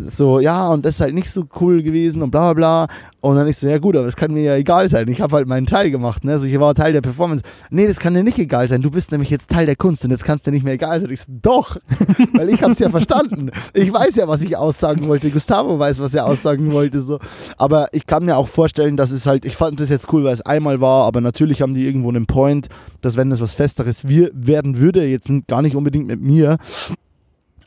so, 0.08 0.40
ja, 0.40 0.68
und 0.68 0.84
das 0.84 0.96
ist 0.96 1.00
halt 1.00 1.14
nicht 1.14 1.30
so 1.30 1.44
cool 1.60 1.82
gewesen 1.82 2.22
und 2.22 2.30
bla 2.30 2.52
bla 2.52 2.86
bla. 2.86 2.96
Und 3.20 3.36
dann 3.36 3.46
ich 3.48 3.58
so, 3.58 3.68
ja 3.68 3.78
gut, 3.78 3.96
aber 3.96 4.06
das 4.06 4.16
kann 4.16 4.32
mir 4.32 4.42
ja 4.42 4.56
egal 4.56 4.88
sein. 4.88 5.06
Ich 5.08 5.20
habe 5.20 5.36
halt 5.36 5.46
meinen 5.46 5.66
Teil 5.66 5.90
gemacht, 5.90 6.24
ne? 6.24 6.38
So, 6.38 6.46
ich 6.46 6.58
war 6.58 6.74
Teil 6.74 6.92
der 6.92 7.02
Performance. 7.02 7.44
Nee, 7.70 7.86
das 7.86 8.00
kann 8.00 8.14
dir 8.14 8.22
nicht 8.22 8.38
egal 8.38 8.66
sein. 8.68 8.80
Du 8.80 8.90
bist 8.90 9.12
nämlich 9.12 9.28
jetzt 9.30 9.50
Teil 9.50 9.66
der 9.66 9.76
Kunst 9.76 10.04
und 10.04 10.10
jetzt 10.10 10.24
kannst 10.24 10.46
dir 10.46 10.52
nicht 10.52 10.64
mehr 10.64 10.74
egal 10.74 11.00
sein. 11.00 11.10
Ich 11.10 11.22
so, 11.22 11.32
doch, 11.42 11.76
weil 12.34 12.48
ich 12.48 12.62
habe 12.62 12.72
es 12.72 12.78
ja 12.78 12.88
verstanden. 12.88 13.50
Ich 13.74 13.92
weiß 13.92 14.16
ja, 14.16 14.26
was 14.26 14.40
ich 14.40 14.56
aussagen 14.56 15.06
wollte. 15.06 15.30
Gustavo 15.30 15.78
weiß, 15.78 16.00
was 16.00 16.14
er 16.14 16.26
aussagen 16.26 16.72
wollte. 16.72 17.00
So. 17.02 17.18
Aber 17.58 17.88
ich 17.92 18.06
kann 18.06 18.24
mir 18.24 18.36
auch 18.36 18.48
vorstellen, 18.48 18.96
dass 18.96 19.10
es 19.10 19.26
halt, 19.26 19.44
ich 19.44 19.56
fand 19.56 19.80
das 19.80 19.90
jetzt 19.90 20.12
cool, 20.12 20.24
weil 20.24 20.34
es 20.34 20.42
einmal 20.42 20.80
war, 20.80 21.04
aber 21.04 21.20
natürlich 21.20 21.60
haben 21.60 21.74
die 21.74 21.86
irgendwo 21.86 22.08
einen 22.08 22.26
Point, 22.26 22.68
dass 23.02 23.16
wenn 23.16 23.30
das 23.30 23.40
was 23.40 23.54
Festeres 23.54 24.08
wir 24.08 24.30
werden 24.32 24.78
würde, 24.78 25.04
jetzt 25.04 25.30
gar 25.46 25.62
nicht 25.62 25.76
unbedingt 25.76 26.06
mit 26.06 26.20
mir, 26.20 26.56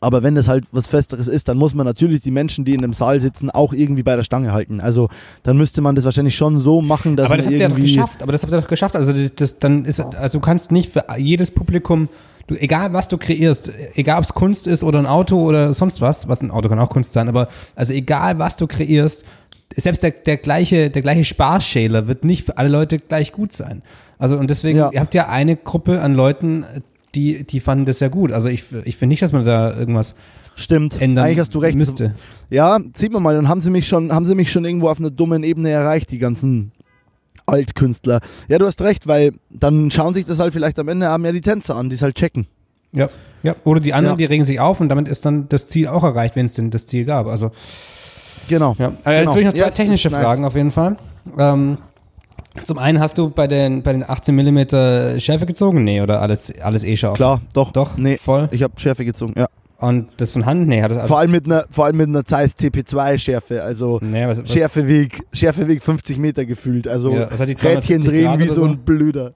Aber 0.04 0.22
wenn 0.24 0.36
das 0.36 0.48
halt 0.48 0.66
was 0.72 0.88
Festeres 0.88 1.28
ist, 1.28 1.48
dann 1.48 1.58
muss 1.58 1.74
man 1.74 1.86
natürlich 1.86 2.22
die 2.22 2.32
Menschen, 2.32 2.66
die 2.66 2.74
in 2.74 2.82
dem 2.82 2.94
Saal 2.94 3.20
sitzen, 3.22 3.50
auch 3.50 3.74
irgendwie 3.74 4.04
bei 4.04 4.16
der 4.16 4.24
Stange 4.24 4.52
halten. 4.54 4.80
Also 4.82 5.10
dann 5.44 5.58
müsste 5.58 5.82
man 5.82 5.96
das 5.96 6.06
wahrscheinlich 6.06 6.36
schon 6.36 6.60
so 6.60 6.82
machen, 6.82 7.16
dass 7.16 7.28
aber 7.28 7.38
das 7.38 7.46
man 7.46 7.54
habt 7.56 7.62
ihr 7.62 7.68
doch 7.70 7.78
irgendwie 7.78 7.94
geschafft. 7.94 8.22
Aber 8.22 8.32
das 8.32 8.44
habt 8.44 8.54
ihr 8.54 8.62
doch 8.62 8.68
geschafft. 8.68 8.96
Also 8.96 9.14
das 9.36 9.60
dann 9.60 9.86
ist, 9.86 10.00
also 10.00 10.38
du 10.40 10.46
kannst 10.46 10.72
nicht 10.72 10.92
für 10.92 11.06
jedes 11.18 11.52
Publikum, 11.52 12.10
du, 12.48 12.56
egal 12.56 12.94
was 12.94 13.08
du 13.08 13.18
kreierst, 13.18 13.72
egal 13.96 14.18
ob 14.18 14.26
es 14.26 14.34
Kunst 14.34 14.68
ist 14.68 14.84
oder 14.84 15.00
ein 15.00 15.08
Auto 15.08 15.42
oder 15.42 15.74
sonst 15.74 16.02
was, 16.02 16.28
was 16.28 16.42
ein 16.42 16.52
Auto 16.52 16.70
kann 16.70 16.80
auch 16.80 16.90
Kunst 16.90 17.14
sein, 17.14 17.28
aber 17.30 17.48
also 17.76 17.94
egal 17.94 18.38
was 18.40 18.58
du 18.58 18.68
kreierst, 18.68 19.24
selbst 19.76 20.04
der, 20.04 20.12
der 20.12 20.38
gleiche, 20.38 20.90
der 20.90 21.02
gleiche 21.02 21.24
Sparschäler 21.24 22.08
wird 22.08 22.26
nicht 22.26 22.44
für 22.46 22.58
alle 22.58 22.70
Leute 22.70 22.98
gleich 23.00 23.32
gut 23.32 23.54
sein. 23.54 23.82
Also 24.20 24.38
und 24.38 24.50
deswegen, 24.50 24.78
Ja. 24.78 24.92
ihr 24.92 25.00
habt 25.00 25.14
ja 25.16 25.30
eine 25.30 25.56
Gruppe 25.56 26.02
an 26.02 26.14
Leuten, 26.14 26.66
die, 27.16 27.44
die 27.46 27.60
fanden 27.60 27.86
das 27.86 28.00
ja 28.00 28.08
gut. 28.08 28.32
Also 28.32 28.50
ich, 28.50 28.66
ich 28.86 28.98
finde 28.98 29.12
nicht, 29.14 29.22
dass 29.22 29.32
man 29.32 29.46
da 29.46 29.76
irgendwas 29.78 30.16
stimmt. 30.56 31.00
ändern 31.02 31.26
Eigentlich 31.26 31.40
hast 31.40 31.54
du 31.56 31.60
recht. 31.60 31.78
müsste. 31.78 32.14
Ja, 32.50 32.80
sieht 32.96 33.12
man 33.12 33.22
mal, 33.24 33.36
dann 33.36 33.48
haben 33.48 33.62
sie 33.62 33.70
mich 33.70 33.88
schon, 33.88 34.12
haben 34.12 34.26
sie 34.26 34.36
mich 34.36 34.52
schon 34.52 34.66
irgendwo 34.66 34.90
auf 34.90 35.00
einer 35.00 35.10
dummen 35.12 35.44
Ebene 35.44 35.70
erreicht, 35.70 36.12
die 36.12 36.20
ganzen 36.20 36.72
Altkünstler. 37.46 38.22
Ja, 38.48 38.58
du 38.58 38.66
hast 38.66 38.82
recht, 38.82 39.08
weil 39.08 39.34
dann 39.50 39.92
schauen 39.92 40.14
sich 40.14 40.26
das 40.26 40.40
halt 40.40 40.54
vielleicht 40.54 40.80
am 40.80 40.88
Ende 40.88 41.12
auch 41.12 41.18
mehr 41.18 41.34
die 41.34 41.42
Tänzer 41.42 41.76
an, 41.76 41.90
die 41.90 41.96
es 41.96 42.02
halt 42.02 42.16
checken. 42.16 42.48
Ja, 42.94 43.08
ja. 43.42 43.56
Oder 43.64 43.80
die 43.80 43.94
anderen, 43.94 44.14
Ja. 44.14 44.18
die 44.28 44.32
regen 44.32 44.44
sich 44.44 44.60
auf 44.60 44.80
und 44.80 44.90
damit 44.90 45.08
ist 45.08 45.26
dann 45.26 45.50
das 45.50 45.68
Ziel 45.68 45.88
auch 45.88 46.04
erreicht, 46.04 46.36
wenn 46.36 46.46
es 46.46 46.54
denn 46.54 46.70
das 46.70 46.86
Ziel 46.86 47.06
gab. 47.06 47.28
Also 47.28 47.52
Genau. 48.50 48.76
Ja, 48.78 48.90
jetzt 48.90 49.04
Genau. 49.06 49.34
will 49.36 49.42
ich 49.42 49.46
noch 49.48 49.54
zwei 49.54 49.60
Ja, 49.62 49.70
technische 49.70 50.08
ist 50.10 50.14
nice. 50.14 50.24
Fragen 50.24 50.46
auf 50.46 50.56
jeden 50.56 50.72
Fall. 50.72 50.98
Ähm, 51.38 51.78
zum 52.64 52.78
einen 52.78 53.00
hast 53.00 53.18
du 53.18 53.30
bei 53.30 53.48
den, 53.48 53.82
bei 53.84 53.94
den 53.94 54.08
18 54.08 54.36
mm 54.36 55.20
Schärfe 55.20 55.46
gezogen? 55.46 55.84
Nee, 55.84 56.02
oder 56.02 56.22
alles, 56.22 56.54
alles 56.62 56.84
eh 56.84 56.96
scharf? 56.96 57.16
Klar, 57.16 57.42
doch. 57.54 57.72
Doch, 57.72 57.98
Nee, 57.98 58.18
voll. 58.18 58.48
ich 58.52 58.64
habe 58.64 58.74
Schärfe 58.80 59.06
gezogen, 59.06 59.34
ja. 59.38 59.48
Und 59.80 60.10
das 60.18 60.32
von 60.32 60.46
Hand? 60.46 60.68
Nee, 60.68 60.82
hat 60.82 60.92
das 60.92 60.98
alles. 61.00 61.10
Vor 61.10 61.20
allem 61.20 61.32
mit 61.32 61.46
einer, 61.46 61.66
vor 61.70 61.86
allem 61.86 61.98
mit 61.98 62.08
einer 62.08 62.24
Zeiss 62.24 62.54
TP2 62.56 63.18
Schärfe, 63.18 63.64
also 63.64 64.00
nee, 64.02 64.26
was, 64.26 64.42
was, 64.42 64.54
Schärfeweg, 64.54 65.24
Schärfeweg 65.34 65.84
50 65.84 66.20
Meter 66.20 66.46
gefühlt, 66.46 66.88
also 66.88 67.12
Ja, 67.12 67.24
Rädchen 67.26 67.58
370 67.58 68.10
drehen 68.10 68.26
Grad 68.26 68.40
wie 68.40 68.48
so 68.48 68.64
ein 68.64 68.78
Blöder. 68.78 69.34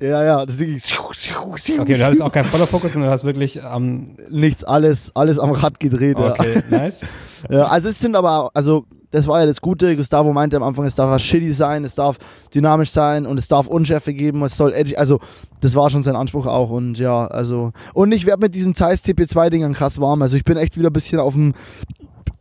Ja, 0.00 0.22
ja, 0.22 0.46
das 0.46 0.60
ist 0.60 0.60
wirklich 0.60 1.80
Okay, 1.80 1.94
du 1.94 2.04
hattest 2.04 2.22
auch 2.22 2.30
keinen 2.30 2.44
Voller-Fokus, 2.44 2.92
sondern 2.92 3.08
du 3.08 3.12
hast 3.12 3.24
wirklich 3.24 3.64
am. 3.64 4.10
nichts, 4.30 4.62
alles, 4.62 5.10
alles 5.16 5.40
am 5.40 5.50
Rad 5.50 5.80
gedreht. 5.80 6.16
okay, 6.16 6.62
nice. 6.70 7.04
Ja. 7.50 7.58
ja, 7.58 7.66
also 7.66 7.88
es 7.88 7.98
sind 7.98 8.14
aber, 8.14 8.50
also 8.54 8.84
das 9.10 9.26
war 9.26 9.40
ja 9.40 9.46
das 9.46 9.60
Gute. 9.60 9.96
Gustavo 9.96 10.32
meinte 10.32 10.56
am 10.56 10.62
Anfang, 10.62 10.86
es 10.86 10.94
darf 10.94 11.10
was 11.10 11.22
shitty 11.22 11.52
sein, 11.52 11.84
es 11.84 11.94
darf 11.94 12.18
dynamisch 12.54 12.90
sein 12.90 13.26
und 13.26 13.38
es 13.38 13.48
darf 13.48 13.66
Unschärfe 13.66 14.12
geben, 14.12 14.42
es 14.42 14.56
soll 14.56 14.72
edgy. 14.72 14.96
Also 14.96 15.20
das 15.60 15.74
war 15.74 15.90
schon 15.90 16.02
sein 16.02 16.16
Anspruch 16.16 16.46
auch 16.46 16.70
und 16.70 16.98
ja, 16.98 17.26
also 17.26 17.72
und 17.94 18.12
ich 18.12 18.26
werde 18.26 18.42
mit 18.42 18.54
diesen 18.54 18.74
Zeiss 18.74 19.02
TP2 19.04 19.50
Dingern 19.50 19.74
krass 19.74 20.00
warm. 20.00 20.22
Also 20.22 20.36
ich 20.36 20.44
bin 20.44 20.56
echt 20.56 20.76
wieder 20.78 20.90
ein 20.90 20.92
bisschen 20.92 21.20
auf 21.20 21.34
dem 21.34 21.54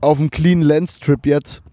auf 0.02 0.18
dem 0.18 0.30
Clean 0.30 0.62
Lens 0.62 1.00
Trip 1.00 1.26
jetzt 1.26 1.64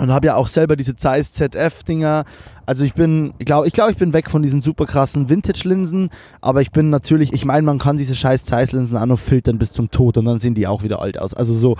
und 0.00 0.10
habe 0.10 0.28
ja 0.28 0.36
auch 0.36 0.48
selber 0.48 0.76
diese 0.76 0.96
Zeiss 0.96 1.32
ZF 1.32 1.82
Dinger. 1.84 2.24
Also 2.64 2.84
ich 2.84 2.94
bin, 2.94 3.34
ich 3.38 3.44
glaube, 3.44 3.66
ich, 3.66 3.96
bin 3.96 4.12
weg 4.12 4.30
von 4.30 4.42
diesen 4.42 4.60
super 4.60 4.86
krassen 4.86 5.28
Vintage 5.28 5.68
Linsen, 5.68 6.08
aber 6.40 6.62
ich 6.62 6.70
bin 6.70 6.88
natürlich, 6.88 7.32
ich 7.32 7.44
meine, 7.44 7.62
man 7.62 7.78
kann 7.78 7.98
diese 7.98 8.14
scheiß 8.14 8.44
Zeiss 8.44 8.72
Linsen 8.72 8.96
auch 8.96 9.06
noch 9.06 9.18
filtern 9.18 9.58
bis 9.58 9.72
zum 9.72 9.90
Tod 9.90 10.16
und 10.16 10.24
dann 10.24 10.40
sehen 10.40 10.54
die 10.54 10.66
auch 10.66 10.82
wieder 10.82 11.02
alt 11.02 11.20
aus. 11.20 11.34
Also 11.34 11.52
so 11.52 11.76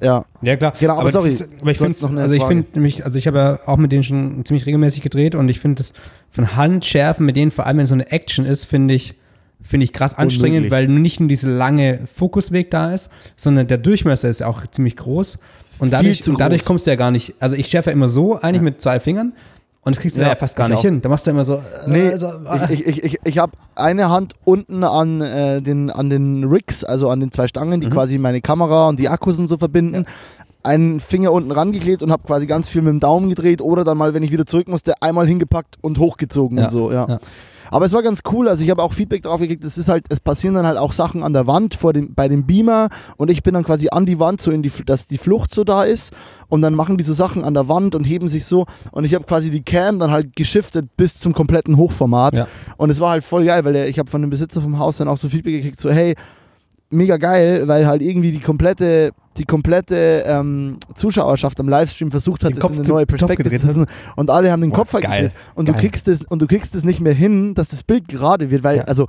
ja, 0.00 0.24
Ja, 0.42 0.56
klar. 0.56 0.72
Genau, 0.78 0.94
aber 0.94 1.04
das 1.04 1.12
sorry, 1.14 1.30
Ist, 1.30 1.48
aber 1.60 1.70
ich 1.70 1.78
finde 1.78 2.20
also 2.20 2.34
ich 2.34 2.44
finde 2.44 2.66
nämlich, 2.74 3.04
also 3.04 3.18
ich 3.18 3.26
habe 3.26 3.38
ja 3.38 3.58
auch 3.66 3.76
mit 3.76 3.92
denen 3.92 4.04
schon 4.04 4.44
ziemlich 4.44 4.66
regelmäßig 4.66 5.02
gedreht 5.02 5.34
und 5.34 5.48
ich 5.48 5.60
finde 5.60 5.76
das 5.76 5.92
von 6.30 6.56
Hand 6.56 6.84
schärfen 6.84 7.26
mit 7.26 7.36
denen, 7.36 7.50
vor 7.50 7.66
allem 7.66 7.78
wenn 7.78 7.86
so 7.86 7.94
eine 7.94 8.10
Action 8.10 8.44
ist, 8.44 8.64
finde 8.64 8.94
ich, 8.94 9.14
finde 9.62 9.84
ich 9.84 9.92
krass 9.92 10.14
anstrengend, 10.14 10.66
Unmöglich. 10.66 10.70
weil 10.70 10.88
nicht 10.88 11.20
nur 11.20 11.28
dieser 11.28 11.50
lange 11.50 12.00
Fokusweg 12.06 12.70
da 12.70 12.92
ist, 12.92 13.10
sondern 13.36 13.66
der 13.66 13.78
Durchmesser 13.78 14.28
ist 14.28 14.42
auch 14.42 14.66
ziemlich 14.66 14.96
groß. 14.96 15.38
Und 15.78 15.92
dadurch, 15.92 16.26
und 16.28 16.40
dadurch 16.40 16.62
groß. 16.62 16.66
kommst 16.66 16.86
du 16.86 16.90
ja 16.90 16.96
gar 16.96 17.10
nicht, 17.10 17.34
also 17.40 17.56
ich 17.56 17.66
schärfe 17.66 17.90
immer 17.90 18.08
so, 18.08 18.40
eigentlich 18.40 18.62
mit 18.62 18.80
zwei 18.80 19.00
Fingern 19.00 19.34
und 19.86 19.96
das 19.96 20.00
kriegst 20.02 20.16
du 20.16 20.20
ja, 20.20 20.28
Ja, 20.28 20.34
fast 20.34 20.56
gar 20.56 20.66
ich 20.66 20.70
nicht 20.72 20.78
auch. 20.80 20.82
hin. 20.82 21.00
Da 21.00 21.08
machst 21.08 21.26
du 21.26 21.30
immer 21.30 21.44
so, 21.44 21.62
Nee, 21.86 22.08
äh, 22.08 22.18
so, 22.18 22.26
äh. 22.26 22.72
ich, 22.74 22.86
ich, 22.86 23.04
ich, 23.04 23.18
ich 23.24 23.38
habe 23.38 23.52
eine 23.74 24.10
Hand 24.10 24.34
unten 24.44 24.84
an, 24.84 25.20
äh, 25.22 25.62
den, 25.62 25.88
an 25.90 26.10
den 26.10 26.44
Rigs, 26.44 26.84
also 26.84 27.08
an 27.08 27.20
den 27.20 27.30
zwei 27.32 27.46
Stangen, 27.48 27.78
Mhm. 27.78 27.84
die 27.84 27.88
quasi 27.90 28.18
meine 28.18 28.40
Kamera 28.42 28.88
und 28.88 28.98
die 28.98 29.08
Akkus 29.08 29.38
und 29.38 29.46
so 29.48 29.56
verbinden. 29.56 30.04
Einen 30.66 31.00
Finger 31.00 31.32
unten 31.32 31.52
rangeklebt 31.52 32.02
und 32.02 32.10
habe 32.12 32.24
quasi 32.24 32.46
ganz 32.46 32.68
viel 32.68 32.82
mit 32.82 32.90
dem 32.90 33.00
Daumen 33.00 33.28
gedreht 33.28 33.62
oder 33.62 33.84
dann 33.84 33.96
mal, 33.96 34.12
wenn 34.14 34.22
ich 34.22 34.32
wieder 34.32 34.46
zurück 34.46 34.68
musste, 34.68 34.94
einmal 35.00 35.26
hingepackt 35.26 35.76
und 35.80 35.98
hochgezogen 35.98 36.58
Ja, 36.58 36.64
und 36.64 36.70
so, 36.70 36.90
ja. 36.92 37.06
ja. 37.08 37.18
Aber 37.68 37.84
es 37.84 37.92
war 37.92 38.02
ganz 38.04 38.20
cool, 38.30 38.48
also 38.48 38.62
ich 38.62 38.70
habe 38.70 38.80
auch 38.80 38.92
Feedback 38.92 39.22
drauf 39.24 39.40
gekriegt, 39.40 39.64
es 39.64 39.76
ist 39.76 39.88
halt, 39.88 40.04
es 40.08 40.20
passieren 40.20 40.54
dann 40.54 40.66
halt 40.66 40.78
auch 40.78 40.92
Sachen 40.92 41.24
an 41.24 41.32
der 41.32 41.48
Wand 41.48 41.74
vor 41.74 41.92
dem, 41.92 42.14
bei 42.14 42.28
dem 42.28 42.46
Beamer 42.46 42.90
und 43.16 43.28
ich 43.28 43.42
bin 43.42 43.54
dann 43.54 43.64
quasi 43.64 43.88
an 43.90 44.06
die 44.06 44.20
Wand, 44.20 44.40
so 44.40 44.52
in 44.52 44.62
die, 44.62 44.70
dass 44.86 45.08
die 45.08 45.18
Flucht 45.18 45.52
so 45.52 45.64
da 45.64 45.82
ist 45.82 46.12
und 46.48 46.62
dann 46.62 46.74
machen 46.74 46.96
die 46.96 47.02
so 47.02 47.12
Sachen 47.12 47.42
an 47.42 47.54
der 47.54 47.68
Wand 47.68 47.96
und 47.96 48.04
heben 48.04 48.28
sich 48.28 48.44
so 48.44 48.66
und 48.92 49.04
ich 49.04 49.14
habe 49.16 49.24
quasi 49.24 49.50
die 49.50 49.62
Cam 49.64 49.98
dann 49.98 50.12
halt 50.12 50.36
geschiftet 50.36 50.96
bis 50.96 51.18
zum 51.18 51.32
kompletten 51.32 51.76
Hochformat 51.76 52.34
Ja. 52.34 52.46
und 52.76 52.90
es 52.90 53.00
war 53.00 53.10
halt 53.10 53.24
voll 53.24 53.44
geil, 53.44 53.64
weil 53.64 53.72
der, 53.72 53.88
ich 53.88 53.98
habe 53.98 54.08
von 54.08 54.20
dem 54.20 54.30
Besitzer 54.30 54.60
vom 54.60 54.78
Haus 54.78 54.98
dann 54.98 55.08
auch 55.08 55.16
so 55.16 55.28
Feedback 55.28 55.54
gekriegt, 55.54 55.80
so 55.80 55.90
hey, 55.90 56.14
mega 56.90 57.16
geil, 57.16 57.66
weil 57.66 57.84
halt 57.88 58.00
irgendwie 58.00 58.30
die 58.30 58.38
komplette, 58.40 59.10
die 59.38 59.44
komplette 59.44 60.24
ähm, 60.26 60.78
Zuschauerschaft 60.94 61.58
am 61.60 61.68
Livestream 61.68 62.10
versucht 62.10 62.42
hat, 62.44 62.50
Den 62.50 62.56
das 62.56 62.62
Kopf 62.62 62.72
in 62.74 62.80
eine 62.80 62.88
neue 62.88 63.06
Perspektive 63.06 63.50
zu 63.50 63.66
setzen 63.66 63.86
und 64.16 64.30
alle 64.30 64.50
haben 64.50 64.60
den 64.60 64.70
Boah, 64.70 64.78
Kopf 64.78 64.92
halt 64.94 65.04
geil. 65.04 65.22
gedreht 65.24 65.40
und 65.54 65.68
du 65.68 65.72
kriegst 65.74 66.08
es 66.08 66.22
und 66.24 66.42
du 66.42 66.46
kriegst 66.46 66.74
es 66.74 66.84
nicht 66.84 67.00
mehr 67.00 67.14
hin, 67.14 67.54
dass 67.54 67.68
das 67.68 67.82
Bild 67.82 68.08
gerade 68.08 68.50
wird, 68.50 68.64
weil 68.64 68.78
Ja. 68.78 68.82
also 68.84 69.06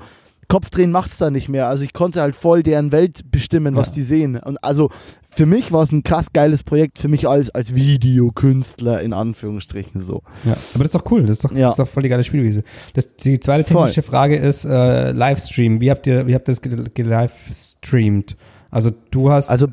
Kopfdrehen 0.49 0.91
macht 0.91 1.11
es 1.11 1.17
da 1.17 1.29
nicht 1.29 1.49
mehr. 1.49 1.67
Also 1.67 1.83
ich 1.83 1.91
konnte 1.91 2.21
halt 2.21 2.33
voll 2.33 2.63
deren 2.63 2.93
Welt 2.93 3.29
bestimmen, 3.31 3.75
was 3.75 3.89
Ja. 3.89 3.93
die 3.95 4.01
sehen. 4.01 4.37
Und 4.37 4.63
also 4.63 4.89
für 5.29 5.45
mich 5.45 5.73
war 5.73 5.83
es 5.83 5.91
ein 5.91 6.03
krass 6.03 6.31
geiles 6.31 6.63
Projekt, 6.63 6.99
für 6.99 7.09
mich 7.09 7.27
als, 7.27 7.49
als 7.49 7.75
Videokünstler 7.75 9.01
in 9.01 9.11
Anführungsstrichen 9.11 9.99
so. 9.99 10.23
Ja, 10.45 10.53
aber 10.73 10.83
das 10.83 10.93
ist 10.93 10.95
doch 10.95 11.11
cool. 11.11 11.23
Das 11.23 11.31
ist 11.37 11.43
doch, 11.43 11.51
Ja. 11.51 11.63
das 11.63 11.71
ist 11.71 11.79
doch 11.79 11.87
voll 11.89 12.03
die 12.03 12.09
geile 12.09 12.23
Spielwiese. 12.23 12.63
Das, 12.93 13.15
die 13.17 13.39
zweite 13.41 13.65
Voll. 13.65 13.87
technische 13.87 14.03
Frage 14.03 14.37
ist 14.37 14.63
äh, 14.63 15.11
Livestream. 15.11 15.81
Wie 15.81 15.91
habt 15.91 16.07
ihr, 16.07 16.27
wie 16.27 16.33
habt 16.33 16.47
ihr 16.47 16.53
das 16.53 16.61
ge- 16.61 16.81
gelivestreamt? 16.93 18.35
Also 18.71 18.91
du 19.11 19.29
hast 19.31 19.49
Also 19.49 19.67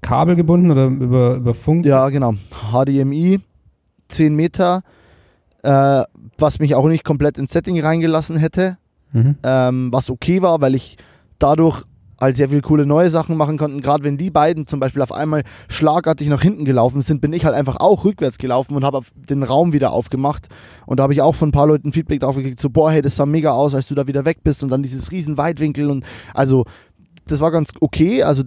Kabel 0.00 0.36
gebunden 0.36 0.70
oder 0.70 0.86
über, 0.86 1.36
über 1.36 1.54
Funk? 1.54 1.84
Ja, 1.86 2.08
genau. 2.08 2.34
HDMI, 2.72 3.40
10 4.08 4.34
Meter, 4.34 4.82
äh, 5.62 6.02
was 6.38 6.58
mich 6.60 6.74
auch 6.74 6.86
nicht 6.88 7.04
komplett 7.04 7.38
ins 7.38 7.52
Setting 7.52 7.80
reingelassen 7.80 8.36
hätte, 8.36 8.78
Mhm. 9.12 9.36
ähm, 9.42 9.88
was 9.90 10.10
okay 10.10 10.42
war, 10.42 10.60
weil 10.60 10.74
ich 10.74 10.98
dadurch 11.38 11.82
halt 12.20 12.36
sehr 12.36 12.48
viele 12.48 12.60
coole 12.62 12.84
neue 12.84 13.08
Sachen 13.10 13.36
machen 13.36 13.56
konnte. 13.56 13.80
Gerade 13.80 14.02
wenn 14.04 14.18
die 14.18 14.30
beiden 14.30 14.66
zum 14.66 14.80
Beispiel 14.80 15.00
auf 15.02 15.12
einmal 15.12 15.44
schlagartig 15.68 16.28
nach 16.28 16.42
hinten 16.42 16.64
gelaufen 16.64 17.00
sind, 17.00 17.20
bin 17.20 17.32
ich 17.32 17.44
halt 17.44 17.54
einfach 17.54 17.76
auch 17.78 18.04
rückwärts 18.04 18.38
gelaufen 18.38 18.74
und 18.74 18.84
habe 18.84 19.00
den 19.14 19.44
Raum 19.44 19.72
wieder 19.72 19.92
aufgemacht. 19.92 20.48
Und 20.84 20.98
da 20.98 21.04
habe 21.04 21.12
ich 21.12 21.22
auch 21.22 21.34
von 21.34 21.50
ein 21.50 21.52
paar 21.52 21.68
Leuten 21.68 21.92
Feedback 21.92 22.20
drauf 22.20 22.36
gekriegt, 22.36 22.60
so, 22.60 22.70
boah, 22.70 22.90
hey, 22.90 23.00
das 23.02 23.16
sah 23.16 23.24
mega 23.24 23.52
aus, 23.52 23.74
als 23.74 23.86
du 23.88 23.94
da 23.94 24.06
wieder 24.08 24.24
weg 24.24 24.38
bist 24.42 24.62
und 24.64 24.68
dann 24.70 24.82
dieses 24.82 25.10
riesen 25.12 25.38
Weitwinkel 25.38 25.90
und 25.90 26.04
also 26.34 26.64
das 27.26 27.40
war 27.40 27.50
ganz 27.50 27.70
okay. 27.80 28.22
Also 28.24 28.42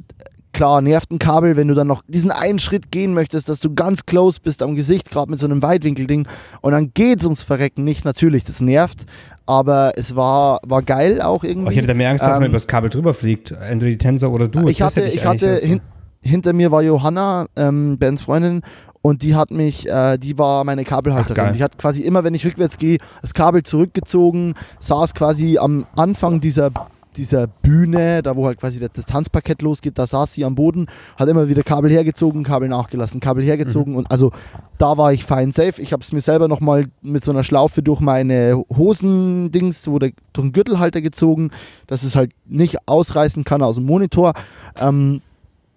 klar, 0.53 0.81
nervt 0.81 1.11
ein 1.11 1.19
Kabel, 1.19 1.57
wenn 1.57 1.67
du 1.67 1.73
dann 1.73 1.87
noch 1.87 2.03
diesen 2.07 2.31
einen 2.31 2.59
Schritt 2.59 2.91
gehen 2.91 3.13
möchtest, 3.13 3.49
dass 3.49 3.59
du 3.59 3.73
ganz 3.73 4.05
close 4.05 4.39
bist 4.41 4.61
am 4.63 4.75
Gesicht, 4.75 5.11
gerade 5.11 5.29
mit 5.31 5.39
so 5.39 5.45
einem 5.45 5.61
Weitwinkelding. 5.61 6.27
Und 6.61 6.71
dann 6.71 6.91
geht's 6.93 7.23
ums 7.25 7.43
Verrecken 7.43 7.83
nicht. 7.83 8.05
Natürlich, 8.05 8.43
das 8.43 8.61
nervt. 8.61 9.05
Aber 9.45 9.93
es 9.95 10.15
war, 10.15 10.59
war 10.65 10.81
geil 10.81 11.21
auch 11.21 11.43
irgendwie. 11.43 11.67
Oh, 11.67 11.71
ich 11.71 11.77
hätte 11.77 11.87
da 11.87 11.93
mehr 11.93 12.09
Angst, 12.09 12.23
dass 12.23 12.31
man 12.31 12.43
Ähm, 12.43 12.49
über 12.49 12.53
das 12.55 12.67
Kabel 12.67 12.89
drüber 12.89 13.13
fliegt. 13.13 13.51
Entweder 13.51 13.91
die 13.91 13.97
Tänzer 13.97 14.31
oder 14.31 14.47
du. 14.47 14.67
ich 14.67 14.81
hatte, 14.81 15.01
ich 15.01 15.25
eigentlich 15.27 15.49
hatte 15.49 15.55
hin, 15.57 15.81
hinter 16.21 16.53
mir 16.53 16.71
war 16.71 16.81
Johanna, 16.83 17.47
ähm, 17.55 17.97
Bens 17.97 18.21
Freundin, 18.21 18.61
und 19.01 19.23
die 19.23 19.35
hat 19.35 19.49
mich, 19.51 19.89
äh, 19.89 20.17
die 20.17 20.37
war 20.37 20.63
meine 20.63 20.83
Ach, 20.83 20.87
Kabelhalterin. 20.89 21.35
geil. 21.35 21.53
die 21.53 21.63
hat 21.63 21.77
quasi 21.77 22.01
immer, 22.03 22.23
wenn 22.23 22.35
ich 22.35 22.45
rückwärts 22.45 22.77
gehe, 22.77 22.97
das 23.21 23.33
Kabel 23.33 23.63
zurückgezogen, 23.63 24.53
saß 24.79 25.15
quasi 25.15 25.57
am 25.57 25.85
Anfang 25.95 26.39
dieser, 26.39 26.69
dieser 27.17 27.47
Bühne, 27.47 28.21
da 28.23 28.35
wo 28.35 28.45
halt 28.45 28.59
quasi 28.59 28.79
das 28.79 29.05
Tanzparkett 29.05 29.61
losgeht, 29.61 29.97
da 29.97 30.07
saß 30.07 30.33
sie 30.33 30.45
am 30.45 30.55
Boden, 30.55 30.87
hat 31.17 31.27
immer 31.29 31.49
wieder 31.49 31.63
Kabel 31.63 31.91
hergezogen, 31.91 32.43
Kabel 32.43 32.69
nachgelassen, 32.69 33.19
Kabel 33.19 33.43
Mhm. 33.43 33.47
hergezogen 33.47 33.95
und 33.95 34.09
also 34.09 34.31
da 34.77 34.97
war 34.97 35.13
ich 35.13 35.25
fein 35.25 35.51
safe. 35.51 35.81
Ich 35.81 35.93
habe 35.93 36.01
es 36.01 36.11
mir 36.11 36.21
selber 36.21 36.47
nochmal 36.47 36.85
mit 37.01 37.23
so 37.23 37.31
einer 37.31 37.43
Schlaufe 37.43 37.83
durch 37.83 37.99
meine 37.99 38.63
Hosendings 38.75 39.87
oder 39.87 40.09
durch 40.33 40.45
den 40.47 40.53
Gürtelhalter 40.53 41.01
gezogen, 41.01 41.51
dass 41.87 42.03
es 42.03 42.15
halt 42.15 42.31
nicht 42.45 42.77
ausreißen 42.87 43.43
kann 43.43 43.61
aus 43.61 43.75
dem 43.75 43.85
Monitor. 43.85 44.33
Ähm, 44.79 45.21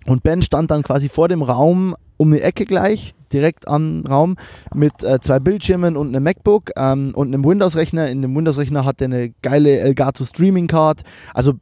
und 0.06 0.22
Ben 0.22 0.42
stand 0.42 0.70
dann 0.70 0.82
quasi 0.82 1.08
vor 1.08 1.28
dem 1.28 1.42
Raum 1.42 1.94
um 2.16 2.30
die 2.30 2.40
Ecke 2.40 2.64
gleich, 2.64 3.14
direkt 3.34 3.68
am 3.68 4.04
Raum, 4.08 4.36
mit 4.74 5.02
äh, 5.02 5.20
zwei 5.20 5.40
Bildschirmen 5.40 5.96
und 5.96 6.08
einem 6.08 6.24
MacBook 6.24 6.70
ähm, 6.76 7.12
und 7.14 7.28
einem 7.28 7.44
Windows-Rechner. 7.44 8.08
In 8.08 8.22
dem 8.22 8.34
Windows-Rechner 8.34 8.84
hat 8.84 9.02
er 9.02 9.06
eine 9.06 9.34
geile 9.42 9.78
Elgato 9.78 10.24
Streaming 10.24 10.68
Card. 10.68 11.02
Also 11.34 11.54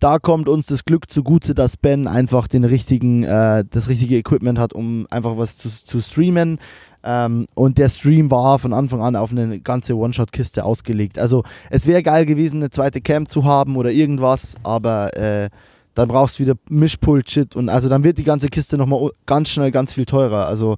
da 0.00 0.18
kommt 0.18 0.48
uns 0.48 0.66
das 0.66 0.84
Glück 0.84 1.10
zugute, 1.10 1.54
dass 1.54 1.76
Ben 1.76 2.06
einfach 2.06 2.46
den 2.46 2.64
richtigen, 2.64 3.24
äh, 3.24 3.64
das 3.68 3.88
richtige 3.88 4.16
Equipment 4.16 4.58
hat, 4.58 4.72
um 4.72 5.06
einfach 5.10 5.36
was 5.36 5.56
zu, 5.56 5.68
zu 5.68 6.00
streamen. 6.00 6.58
Ähm, 7.02 7.46
und 7.54 7.78
der 7.78 7.88
Stream 7.88 8.30
war 8.30 8.58
von 8.58 8.72
Anfang 8.72 9.00
an 9.00 9.16
auf 9.16 9.30
eine 9.32 9.60
ganze 9.60 9.96
One-Shot-Kiste 9.96 10.64
ausgelegt. 10.64 11.18
Also 11.18 11.44
es 11.70 11.86
wäre 11.86 12.02
geil 12.02 12.26
gewesen, 12.26 12.56
eine 12.56 12.70
zweite 12.70 13.00
Cam 13.00 13.26
zu 13.26 13.44
haben 13.44 13.76
oder 13.76 13.90
irgendwas, 13.90 14.56
aber 14.62 15.16
äh, 15.16 15.50
dann 15.94 16.08
brauchst 16.08 16.38
du 16.38 16.44
wieder 16.44 16.54
Mischpult-Shit 16.68 17.56
und 17.56 17.68
also 17.68 17.88
dann 17.88 18.04
wird 18.04 18.18
die 18.18 18.24
ganze 18.24 18.48
Kiste 18.48 18.78
nochmal 18.78 19.10
ganz 19.26 19.48
schnell 19.48 19.72
ganz 19.72 19.92
viel 19.94 20.06
teurer. 20.06 20.46
Also 20.46 20.76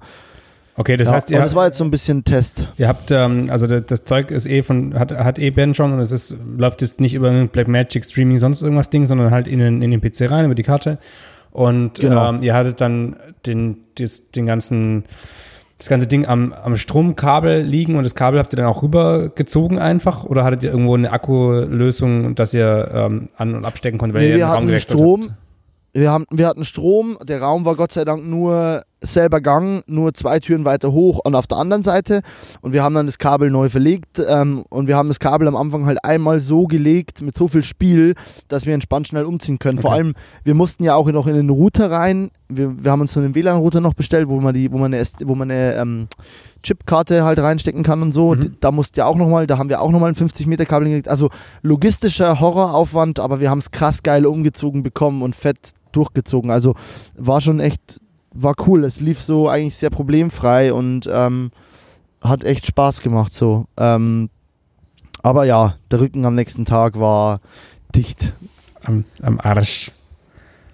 Okay, 0.77 0.95
das 0.97 1.09
ja, 1.09 1.15
heißt, 1.15 1.29
und 1.29 1.35
ihr, 1.35 1.41
das 1.41 1.53
war 1.55 1.65
jetzt 1.65 1.77
so 1.77 1.83
ein 1.83 1.91
bisschen 1.91 2.23
Test. 2.23 2.65
ihr 2.77 2.87
habt, 2.87 3.11
ähm, 3.11 3.49
also 3.51 3.67
das, 3.67 3.83
das 3.87 4.05
Zeug 4.05 4.31
ist 4.31 4.45
eh 4.45 4.63
von, 4.63 4.97
hat, 4.97 5.11
hat 5.11 5.37
eh 5.37 5.49
Ben 5.51 5.73
schon 5.73 5.91
und 5.93 5.99
es 5.99 6.11
ist, 6.11 6.35
läuft 6.57 6.81
jetzt 6.81 7.01
nicht 7.01 7.13
über 7.13 7.27
irgendein 7.27 7.49
Blackmagic 7.49 8.05
Streaming, 8.05 8.39
sonst 8.39 8.61
irgendwas 8.61 8.89
Ding, 8.89 9.05
sondern 9.05 9.31
halt 9.31 9.47
in 9.47 9.59
den, 9.59 9.81
in 9.81 9.91
den 9.91 9.99
PC 10.01 10.31
rein, 10.31 10.45
über 10.45 10.55
die 10.55 10.63
Karte. 10.63 10.97
Und 11.51 11.99
Genau. 11.99 12.29
ähm, 12.29 12.41
ihr 12.43 12.53
hattet 12.53 12.79
dann 12.79 13.17
den, 13.45 13.77
das, 13.95 14.31
den 14.31 14.45
ganzen, 14.45 15.03
das 15.77 15.89
ganze 15.89 16.07
Ding 16.07 16.25
am, 16.25 16.53
am 16.53 16.77
Stromkabel 16.77 17.61
liegen 17.61 17.95
und 17.97 18.03
das 18.03 18.15
Kabel 18.15 18.39
habt 18.39 18.53
ihr 18.53 18.57
dann 18.57 18.67
auch 18.67 18.81
rübergezogen 18.81 19.77
einfach 19.77 20.23
oder 20.23 20.45
hattet 20.45 20.63
ihr 20.63 20.71
irgendwo 20.71 20.95
eine 20.95 21.11
Akkulösung, 21.11 22.35
dass 22.35 22.53
ihr 22.53 22.89
ähm, 22.93 23.29
an- 23.35 23.55
und 23.55 23.65
abstecken 23.65 23.97
konntet, 23.99 24.15
weil 24.15 24.21
Nee, 24.23 24.29
ihr 24.29 24.37
wir 24.37 24.45
den 24.45 24.51
Raum 24.53 24.67
hatten 24.67 24.79
Strom. 24.79 25.21
habt? 25.23 25.33
Wir, 25.93 26.11
haben, 26.11 26.25
wir 26.31 26.47
hatten 26.47 26.63
Strom, 26.63 27.17
der 27.23 27.41
Raum 27.41 27.65
war 27.65 27.75
Gott 27.75 27.91
sei 27.91 28.05
Dank 28.05 28.25
nur 28.25 28.83
selber 29.03 29.41
Gang, 29.41 29.83
nur 29.87 30.13
zwei 30.13 30.39
Türen 30.39 30.63
weiter 30.63 30.91
hoch 30.93 31.19
und 31.23 31.33
auf 31.35 31.47
der 31.47 31.57
anderen 31.57 31.83
Seite. 31.83 32.21
Und 32.61 32.71
wir 32.71 32.83
haben 32.83 32.93
dann 32.95 33.07
das 33.07 33.17
Kabel 33.17 33.49
neu 33.49 33.67
verlegt 33.67 34.21
ähm, 34.25 34.63
und 34.69 34.87
wir 34.87 34.95
haben 34.95 35.07
das 35.09 35.19
Kabel 35.19 35.47
am 35.47 35.55
Anfang 35.55 35.85
halt 35.87 36.03
einmal 36.05 36.39
so 36.39 36.65
gelegt 36.67 37.21
mit 37.21 37.35
so 37.35 37.47
viel 37.47 37.63
Spiel, 37.63 38.13
dass 38.47 38.65
wir 38.65 38.73
entspannt 38.73 39.07
schnell 39.07 39.25
umziehen 39.25 39.59
können. 39.59 39.79
Vor 39.79 39.89
Okay. 39.91 39.99
allem, 39.99 40.13
wir 40.43 40.53
mussten 40.53 40.83
ja 40.83 40.95
auch 40.95 41.11
noch 41.11 41.27
in 41.27 41.33
den 41.35 41.49
Router 41.49 41.89
rein. 41.91 42.29
Wir, 42.47 42.83
wir 42.83 42.91
haben 42.91 43.01
uns 43.01 43.11
so 43.13 43.19
einen 43.19 43.33
WLAN-Router 43.35 43.81
noch 43.81 43.93
bestellt, 43.95 44.29
wo 44.29 44.39
man 44.39 44.53
die, 44.53 44.71
wo 44.71 44.77
man 44.77 44.93
eine, 44.93 45.03
wo 45.25 45.35
man 45.35 45.49
eine 45.51 45.73
ähm, 45.75 46.07
Chipkarte 46.63 47.23
halt 47.23 47.39
reinstecken 47.39 47.83
kann 47.83 48.01
und 48.01 48.11
so. 48.11 48.35
Mhm. 48.35 48.57
Da 48.59 48.71
musste 48.71 48.99
ja 48.99 49.05
auch 49.05 49.15
nochmal, 49.15 49.47
da 49.47 49.57
haben 49.57 49.69
wir 49.69 49.81
auch 49.81 49.91
nochmal 49.91 50.09
ein 50.09 50.15
50 50.15 50.47
Meter 50.47 50.65
Kabel 50.65 50.87
gelegt. 50.87 51.07
Also 51.07 51.29
logistischer 51.61 52.39
Horroraufwand, 52.39 53.19
aber 53.19 53.39
wir 53.39 53.49
haben 53.49 53.59
es 53.59 53.71
krass 53.71 54.03
geil 54.03 54.25
umgezogen 54.25 54.83
bekommen 54.83 55.21
und 55.21 55.35
fett 55.35 55.71
durchgezogen. 55.91 56.51
Also 56.51 56.75
war 57.15 57.41
schon 57.41 57.59
echt, 57.59 57.99
war 58.33 58.55
cool. 58.67 58.83
Es 58.83 58.99
lief 58.99 59.21
so 59.21 59.49
eigentlich 59.49 59.77
sehr 59.77 59.89
problemfrei 59.89 60.73
und 60.73 61.09
ähm, 61.11 61.51
hat 62.21 62.43
echt 62.43 62.67
Spaß 62.67 63.01
gemacht 63.01 63.33
so. 63.33 63.65
Ähm, 63.77 64.29
aber 65.23 65.45
ja, 65.45 65.75
der 65.89 66.01
Rücken 66.01 66.25
am 66.25 66.35
nächsten 66.35 66.65
Tag 66.65 66.99
war 66.99 67.39
dicht. 67.95 68.33
Am, 68.83 69.05
am 69.21 69.39
Arsch. 69.39 69.91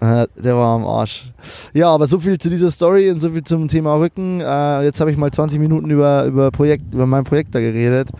Der 0.00 0.56
war 0.56 0.76
am 0.76 0.84
Arsch. 0.84 1.32
Ja, 1.72 1.88
aber 1.88 2.06
so 2.06 2.20
viel 2.20 2.38
zu 2.38 2.50
dieser 2.50 2.70
Story 2.70 3.10
und 3.10 3.18
so 3.18 3.30
viel 3.30 3.42
zum 3.42 3.68
Thema 3.68 3.96
Rücken. 3.96 4.40
Äh, 4.40 4.84
jetzt 4.84 5.00
habe 5.00 5.10
ich 5.10 5.16
mal 5.16 5.30
20 5.30 5.58
Minuten 5.58 5.90
über, 5.90 6.24
über, 6.24 6.50
Projekt, 6.50 6.94
über 6.94 7.06
mein 7.06 7.24
Projekt 7.24 7.54
da 7.54 7.60
geredet. 7.60 8.10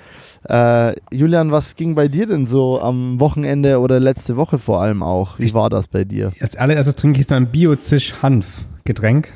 Äh, 0.48 0.94
Julian, 1.10 1.52
was 1.52 1.76
ging 1.76 1.94
bei 1.94 2.08
dir 2.08 2.26
denn 2.26 2.46
so 2.46 2.80
am 2.80 3.20
Wochenende 3.20 3.80
oder 3.80 4.00
letzte 4.00 4.36
Woche 4.36 4.58
vor 4.58 4.80
allem 4.80 5.02
auch? 5.02 5.38
Wie 5.38 5.52
war 5.54 5.70
das 5.70 5.88
bei 5.88 6.04
dir? 6.04 6.32
Als 6.40 6.56
allererstes 6.56 6.96
trinke 6.96 7.16
ich 7.16 7.20
jetzt 7.20 7.30
mal 7.30 7.36
ein 7.36 7.50
Bio-Zisch-Hanf-Getränk. 7.50 9.32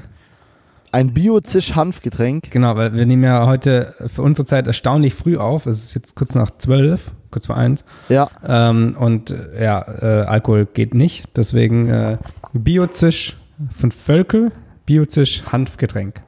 Ein 0.92 1.14
Bio-Zisch-Hanfgetränk. 1.14 2.50
Genau, 2.50 2.76
weil 2.76 2.92
wir 2.92 3.06
nehmen 3.06 3.24
ja 3.24 3.46
heute 3.46 3.94
für 4.08 4.20
unsere 4.20 4.44
Zeit 4.44 4.66
erstaunlich 4.66 5.14
früh 5.14 5.38
auf. 5.38 5.64
Es 5.66 5.82
ist 5.84 5.94
jetzt 5.94 6.14
kurz 6.16 6.34
nach 6.34 6.50
zwölf, 6.58 7.12
kurz 7.30 7.46
vor 7.46 7.56
eins. 7.56 7.84
Ja, 8.10 8.28
Ähm, 8.46 8.94
und 9.00 9.30
äh, 9.30 9.64
ja, 9.64 9.80
äh, 10.02 10.24
Alkohol 10.26 10.66
geht 10.66 10.92
nicht. 10.94 11.24
Deswegen 11.34 11.88
äh, 11.88 12.18
Biozisch 12.52 13.38
von 13.74 13.90
Völkel, 13.90 14.52
Biozisch 14.84 15.42
Hanfgetränk. 15.50 16.22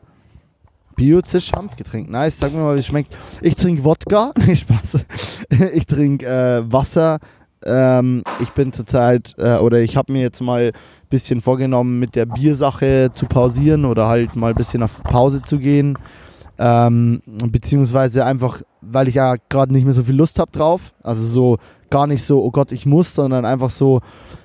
Bio-Zisch-Hanfgetränk. 0.96 2.08
Nice, 2.08 2.38
sag 2.38 2.52
mir 2.52 2.60
mal, 2.60 2.76
wie 2.76 2.78
es 2.78 2.86
schmeckt. 2.86 3.14
Ich 3.42 3.56
trinke 3.56 3.82
Wodka. 3.84 4.32
Nee, 4.46 4.54
Spaß. 4.56 5.04
Ich 5.74 5.86
trinke 5.86 6.24
äh, 6.26 6.72
Wasser. 6.72 7.18
Ähm, 7.64 8.22
ich 8.40 8.50
bin 8.50 8.72
zurzeit, 8.72 9.34
äh, 9.38 9.56
oder 9.56 9.80
ich 9.80 9.96
habe 9.96 10.12
mir 10.12 10.22
jetzt 10.22 10.40
mal 10.40 10.72
ein 10.72 11.08
bisschen 11.08 11.40
vorgenommen, 11.40 11.98
mit 11.98 12.14
der 12.14 12.26
Biersache 12.26 13.10
zu 13.12 13.26
pausieren 13.26 13.84
oder 13.84 14.06
halt 14.06 14.36
mal 14.36 14.50
ein 14.50 14.56
bisschen 14.56 14.82
auf 14.82 15.02
Pause 15.02 15.42
zu 15.42 15.58
gehen. 15.58 15.98
Ähm, 16.56 17.22
beziehungsweise 17.26 18.24
einfach, 18.24 18.62
weil 18.80 19.08
ich 19.08 19.16
ja 19.16 19.36
gerade 19.48 19.72
nicht 19.72 19.84
mehr 19.84 19.94
so 19.94 20.02
viel 20.02 20.14
Lust 20.14 20.38
habe 20.38 20.52
drauf. 20.52 20.92
Also 21.02 21.24
so 21.24 21.58
gar 21.90 22.06
nicht 22.06 22.22
so, 22.22 22.42
oh 22.42 22.50
Gott, 22.50 22.70
ich 22.72 22.86
muss, 22.86 23.14
sondern 23.14 23.44
einfach 23.44 23.70
so, 23.70 24.00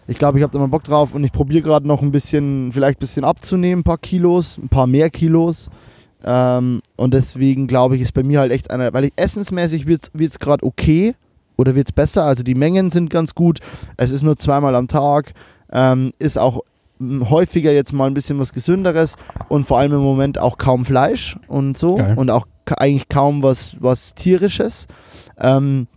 ich 0.07 0.17
glaube, 0.17 0.39
ich 0.39 0.43
habe 0.43 0.53
da 0.53 0.59
mal 0.59 0.67
Bock 0.67 0.83
drauf 0.83 1.13
und 1.13 1.23
ich 1.23 1.31
probiere 1.31 1.61
gerade 1.61 1.87
noch 1.87 2.01
ein 2.01 2.11
bisschen, 2.11 2.71
vielleicht 2.71 2.97
ein 2.97 3.01
bisschen 3.01 3.25
abzunehmen, 3.25 3.81
ein 3.81 3.83
paar 3.83 3.97
Kilos, 3.97 4.57
ein 4.57 4.69
paar 4.69 4.87
mehr 4.87 5.09
Kilos. 5.09 5.69
Ähm, 6.23 6.81
und 6.95 7.13
deswegen 7.13 7.67
glaube 7.67 7.95
ich, 7.95 8.01
ist 8.01 8.13
bei 8.13 8.23
mir 8.23 8.39
halt 8.39 8.51
echt 8.51 8.71
einer, 8.71 8.93
weil 8.93 9.05
ich 9.05 9.13
essensmäßig 9.15 9.85
wird 9.85 10.09
es 10.13 10.39
gerade 10.39 10.65
okay 10.65 11.15
oder 11.59 11.75
wird 11.75 11.89
es 11.89 11.93
besser. 11.93 12.23
Also 12.23 12.41
die 12.41 12.55
Mengen 12.55 12.89
sind 12.89 13.09
ganz 13.09 13.35
gut. 13.35 13.59
Es 13.97 14.11
ist 14.11 14.23
nur 14.23 14.37
zweimal 14.37 14.75
am 14.75 14.87
Tag. 14.87 15.33
Ähm, 15.71 16.13
ist 16.17 16.37
auch 16.37 16.61
m, 16.99 17.29
häufiger 17.29 17.73
jetzt 17.73 17.91
mal 17.91 18.07
ein 18.07 18.13
bisschen 18.13 18.39
was 18.39 18.53
Gesünderes 18.53 19.15
und 19.49 19.67
vor 19.67 19.77
allem 19.77 19.91
im 19.91 19.99
Moment 19.99 20.37
auch 20.37 20.57
kaum 20.57 20.85
Fleisch 20.85 21.37
und 21.49 21.77
so. 21.77 21.95
Geil. 21.95 22.17
Und 22.17 22.29
auch 22.29 22.47
eigentlich 22.77 23.09
kaum 23.09 23.43
was, 23.43 23.75
was 23.81 24.15
Tierisches. 24.15 24.87
Ähm, 25.37 25.87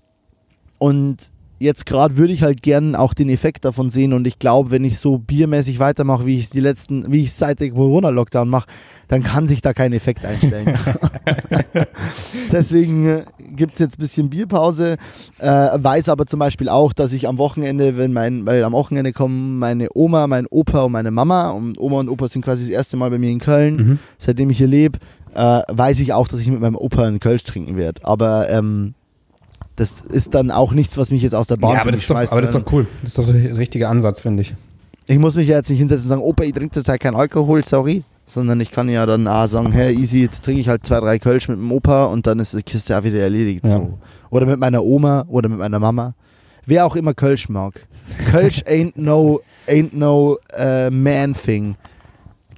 und 0.78 1.30
jetzt 1.62 1.86
gerade 1.86 2.16
würde 2.16 2.32
ich 2.32 2.42
halt 2.42 2.62
gern 2.62 2.94
auch 2.94 3.14
den 3.14 3.28
Effekt 3.28 3.64
davon 3.64 3.88
sehen 3.90 4.12
und 4.12 4.26
ich 4.26 4.38
glaube, 4.38 4.70
wenn 4.70 4.84
ich 4.84 4.98
so 4.98 5.18
biermäßig 5.18 5.78
weitermache, 5.78 6.26
wie 6.26 6.36
ich 6.36 6.44
es 6.44 6.50
die 6.50 6.60
letzten, 6.60 7.10
wie 7.12 7.20
ich 7.22 7.32
seit 7.32 7.60
dem 7.60 7.74
Corona-Lockdown 7.74 8.48
mache, 8.48 8.66
dann 9.08 9.22
kann 9.22 9.46
sich 9.46 9.60
da 9.62 9.72
kein 9.72 9.92
Effekt 9.92 10.24
einstellen. 10.24 10.74
Deswegen 12.52 13.06
äh, 13.06 13.24
gibt 13.54 13.74
es 13.74 13.78
jetzt 13.80 13.98
ein 13.98 14.00
bisschen 14.00 14.30
Bierpause. 14.30 14.96
Äh, 15.38 15.46
weiß 15.48 16.08
aber 16.08 16.26
zum 16.26 16.38
Beispiel 16.40 16.68
auch, 16.68 16.92
dass 16.92 17.12
ich 17.12 17.28
am 17.28 17.38
Wochenende, 17.38 17.96
wenn 17.96 18.12
mein, 18.12 18.46
weil 18.46 18.64
am 18.64 18.72
Wochenende 18.72 19.12
kommen 19.12 19.58
meine 19.58 19.88
Oma, 19.94 20.26
mein 20.26 20.46
Opa 20.46 20.82
und 20.84 20.92
meine 20.92 21.10
Mama 21.10 21.50
und 21.50 21.78
Oma 21.78 22.00
und 22.00 22.08
Opa 22.08 22.28
sind 22.28 22.44
quasi 22.44 22.64
das 22.64 22.70
erste 22.70 22.96
Mal 22.96 23.10
bei 23.10 23.18
mir 23.18 23.30
in 23.30 23.38
Köln, 23.40 23.76
Mhm. 23.76 23.98
seitdem 24.18 24.50
ich 24.50 24.58
hier 24.58 24.66
lebe, 24.66 24.98
äh, 25.34 25.62
weiß 25.68 26.00
ich 26.00 26.12
auch, 26.12 26.28
dass 26.28 26.40
ich 26.40 26.48
mit 26.50 26.60
meinem 26.60 26.76
Opa 26.76 27.04
einen 27.04 27.20
Kölsch 27.20 27.44
trinken 27.44 27.76
werde. 27.76 28.04
Aber 28.04 28.48
ähm, 28.50 28.94
das 29.76 30.00
ist 30.00 30.34
dann 30.34 30.50
auch 30.50 30.72
nichts, 30.72 30.96
was 30.98 31.10
mich 31.10 31.22
jetzt 31.22 31.34
aus 31.34 31.46
der 31.46 31.56
Bahn 31.56 31.74
Ja, 31.74 31.80
aber 31.82 31.90
das, 31.92 32.00
ist 32.00 32.10
doch, 32.10 32.16
aber 32.16 32.24
das 32.40 32.50
ist 32.50 32.52
sondern- 32.52 32.64
doch 32.64 32.72
cool. 32.72 32.86
Das 33.00 33.10
ist 33.10 33.18
doch 33.18 33.26
der 33.26 33.56
richtige 33.56 33.88
Ansatz, 33.88 34.20
finde 34.20 34.42
ich. 34.42 34.54
ich 35.06 35.18
muss 35.18 35.34
mich 35.34 35.48
ja 35.48 35.56
jetzt 35.56 35.70
nicht 35.70 35.78
hinsetzen 35.78 36.04
und 36.04 36.08
sagen, 36.08 36.22
Opa, 36.22 36.44
ich 36.44 36.52
trinke 36.52 36.72
zurzeit 36.74 37.00
keinen 37.00 37.16
Alkohol, 37.16 37.64
sorry. 37.64 38.02
Sondern 38.26 38.60
ich 38.60 38.70
kann 38.70 38.88
ja 38.88 39.04
dann 39.04 39.26
auch 39.26 39.46
sagen, 39.46 39.72
hey, 39.72 39.94
easy, 39.94 40.22
jetzt 40.22 40.44
trinke 40.44 40.60
ich 40.60 40.68
halt 40.68 40.86
zwei, 40.86 41.00
drei 41.00 41.18
Kölsch 41.18 41.48
mit 41.48 41.58
dem 41.58 41.70
Opa 41.72 42.04
und 42.04 42.26
dann 42.26 42.38
ist 42.38 42.54
die 42.54 42.62
Kiste 42.62 42.96
auch 42.96 43.02
wieder 43.02 43.18
erledigt. 43.18 43.64
Ja. 43.66 43.72
So. 43.72 43.98
Oder 44.30 44.46
mit 44.46 44.58
meiner 44.60 44.82
Oma 44.84 45.24
oder 45.28 45.48
mit 45.48 45.58
meiner 45.58 45.78
Mama. 45.80 46.14
Wer 46.64 46.86
auch 46.86 46.94
immer 46.94 47.14
Kölsch 47.14 47.48
mag. 47.48 47.86
Kölsch 48.30 48.62
ain't 48.66 48.92
no, 48.94 49.40
ain't 49.66 49.92
no 49.94 50.38
äh, 50.56 50.88
man 50.90 51.34
thing. 51.34 51.74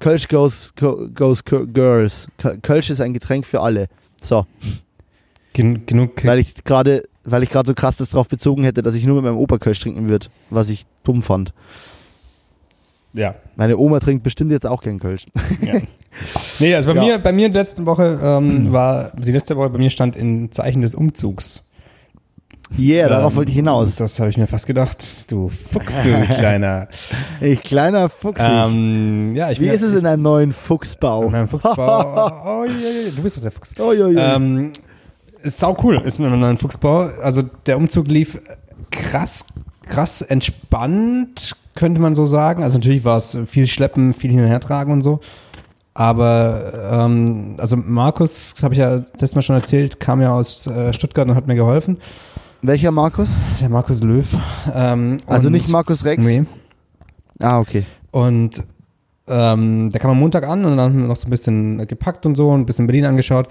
Kölsch 0.01 0.29
goes, 0.29 0.73
go- 0.79 1.09
goes 1.15 1.43
girls. 1.45 2.29
Köl- 2.39 2.59
Kölsch 2.61 2.91
ist 2.91 3.01
ein 3.01 3.15
Getränk 3.15 3.47
für 3.47 3.61
alle. 3.61 3.87
So, 4.21 4.45
Gen 5.55 5.87
genug. 5.87 6.23
weil 6.27 6.39
ich 6.39 6.63
gerade 6.65 7.05
weil 7.25 7.43
ich 7.43 7.49
gerade 7.49 7.67
so 7.67 7.73
krass 7.75 7.97
das 7.97 8.11
drauf 8.11 8.29
bezogen 8.29 8.65
hätte, 8.65 8.83
dass 8.83 8.95
ich 8.95 9.07
nur 9.07 9.17
mit 9.17 9.25
meinem 9.25 9.39
Opa 9.39 9.57
Kölsch 9.57 9.81
trinken 9.81 10.09
würde, 10.09 10.27
was 10.51 10.69
ich 10.69 10.85
dumm 11.05 11.23
fand. 11.23 11.55
ja. 13.15 13.35
Meine 13.57 13.79
Oma 13.79 14.01
trinkt 14.01 14.25
bestimmt 14.25 14.51
jetzt 14.51 14.67
auch 14.67 14.83
gern 14.83 14.99
Kölsch. 14.99 15.27
ja. 15.63 15.75
Nee, 16.59 16.75
also 16.75 16.89
bei 16.93 16.97
Ja. 16.97 17.03
mir, 17.05 17.19
bei 17.19 17.33
mir 17.33 17.49
letzte 17.49 17.87
Woche 17.87 18.19
ähm, 18.23 18.73
war, 18.73 19.13
die 19.17 19.33
letzte 19.33 19.57
Woche 19.57 19.71
bei 19.71 19.79
mir 19.79 19.91
stand 19.91 20.17
in 20.17 20.51
Zeichen 20.53 20.83
des 20.83 20.95
Umzugs. 20.95 21.63
Yeah, 22.79 23.09
darauf 23.09 23.33
Ähm, 23.33 23.37
wollte 23.37 23.51
ich 23.51 23.57
hinaus. 23.57 23.97
Das 23.97 24.19
habe 24.19 24.31
ich 24.31 24.37
mir 24.37 24.47
fast 24.47 24.67
gedacht. 24.67 25.31
Du 25.31 25.49
Fuchs, 25.49 26.03
du 26.03 26.11
kleiner. 26.35 26.89
Ich 27.41 27.63
kleiner 27.63 28.09
Fuchs. 28.09 28.41
ähm, 28.43 29.37
ja, 29.37 29.51
ich 29.51 29.61
Wie 29.61 29.69
ist 29.69 29.83
es 29.83 29.95
in 29.95 30.05
einem 30.07 30.23
neuen 30.23 30.53
Fuchsbau? 30.53 31.25
in 31.25 31.33
meinem 31.33 31.49
Fuchsbau? 31.49 31.77
Oh, 32.45 32.65
ja, 32.65 32.71
ja, 32.71 33.11
du 33.15 33.23
bist 33.23 33.37
doch 33.37 33.43
der 33.43 33.51
Fuchs. 33.53 33.75
Oh, 33.79 33.93
jo, 33.93 34.09
jo. 34.09 34.19
Ähm, 34.19 34.73
ist 35.45 35.59
sau 35.59 35.77
cool, 35.83 36.01
ist 36.05 36.19
mit 36.19 36.29
einem 36.29 36.41
neuen 36.41 36.59
Fuchsbau. 36.59 37.11
Also 37.23 37.43
der 37.67 37.77
Umzug 37.77 38.09
lief 38.09 38.39
krass, 38.91 39.45
krass 39.87 40.23
entspannt, 40.23 41.55
könnte 41.75 42.01
man 42.01 42.15
so 42.15 42.27
sagen. 42.27 42.63
Also 42.63 42.79
natürlich 42.79 43.05
war 43.05 43.17
es 43.17 43.37
viel 43.47 43.67
Schleppen, 43.67 44.13
viel 44.13 44.31
hin 44.31 44.41
und 44.41 44.47
her 44.47 44.61
tragen 44.61 44.93
und 44.93 45.03
so. 45.03 45.21
Aber 45.97 46.73
ähm, 46.91 47.55
also 47.59 47.77
Markus, 47.77 48.55
habe 48.63 48.75
ich 48.75 48.81
ja 48.81 48.95
letztes 48.95 49.35
Mal 49.37 49.43
schon 49.43 49.57
erzählt, 49.57 50.01
kam 50.01 50.21
ja 50.21 50.33
aus 50.33 50.67
äh, 50.67 50.93
Stuttgart 50.93 51.29
und 51.29 51.37
hat 51.37 51.47
mir 51.47 51.55
geholfen. 51.55 51.99
Welcher 52.63 52.91
Markus? 52.91 53.37
Der 53.61 53.69
Markus 53.69 54.03
Löw. 54.03 54.27
Ähm, 54.75 55.19
Also 55.27 55.47
und- 55.49 55.53
nicht 55.53 55.69
Markus 55.69 56.05
Rex? 56.05 56.25
Nee. 56.25 56.45
Ah, 57.39 57.61
okay. 57.61 57.85
Und 58.11 58.63
ähm, 59.29 59.91
der 59.91 60.01
kam 60.01 60.11
am 60.11 60.19
Montag 60.19 60.45
an 60.47 60.65
und 60.65 60.77
dann 60.77 60.93
haben 60.93 61.01
wir 61.01 61.07
noch 61.09 61.17
so 61.17 61.27
ein 61.29 61.31
bisschen 61.31 61.87
gepackt 61.87 62.27
und 62.27 62.35
so, 62.35 62.53
ein 62.57 62.67
bisschen 62.67 62.87
Berlin 62.87 63.07
angeschaut. 63.07 63.49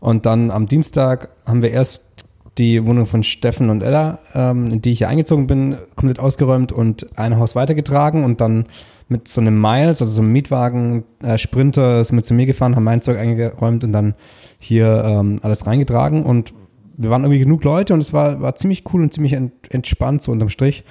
Und 0.00 0.26
dann 0.26 0.50
am 0.50 0.66
Dienstag 0.66 1.30
haben 1.46 1.62
wir 1.62 1.70
erst 1.70 2.24
die 2.58 2.84
Wohnung 2.84 3.06
von 3.06 3.22
Steffen 3.22 3.70
und 3.70 3.82
Ella, 3.82 4.18
ähm, 4.34 4.66
in 4.66 4.82
die 4.82 4.92
ich 4.92 4.98
hier 4.98 5.08
eingezogen 5.08 5.46
bin, 5.46 5.76
komplett 5.96 6.20
ausgeräumt 6.20 6.72
und 6.72 7.18
ein 7.18 7.36
Haus 7.38 7.56
weitergetragen 7.56 8.22
und 8.24 8.40
dann 8.40 8.66
mit 9.08 9.28
so 9.28 9.40
einem 9.40 9.60
Miles, 9.60 10.00
also 10.00 10.06
so 10.06 10.22
einem 10.22 10.32
Mietwagen, 10.32 11.04
äh, 11.22 11.36
Sprinter, 11.36 12.04
sind 12.04 12.16
wir 12.16 12.22
zu 12.22 12.34
mir 12.34 12.46
gefahren, 12.46 12.76
haben 12.76 12.84
mein 12.84 13.02
Zeug 13.02 13.18
eingeräumt 13.18 13.84
und 13.84 13.92
dann 13.92 14.14
hier 14.58 15.04
ähm, 15.04 15.40
alles 15.42 15.66
reingetragen 15.66 16.24
und 16.24 16.54
wir 16.96 17.10
waren 17.10 17.24
irgendwie 17.24 17.40
genug 17.40 17.64
Leute 17.64 17.92
und 17.92 18.00
es 18.00 18.12
war, 18.12 18.40
war 18.40 18.54
ziemlich 18.54 18.84
cool 18.92 19.02
und 19.02 19.12
ziemlich 19.12 19.32
ent, 19.32 19.52
entspannt 19.70 20.22
so 20.22 20.30
unterm 20.32 20.48
Strich. 20.48 20.84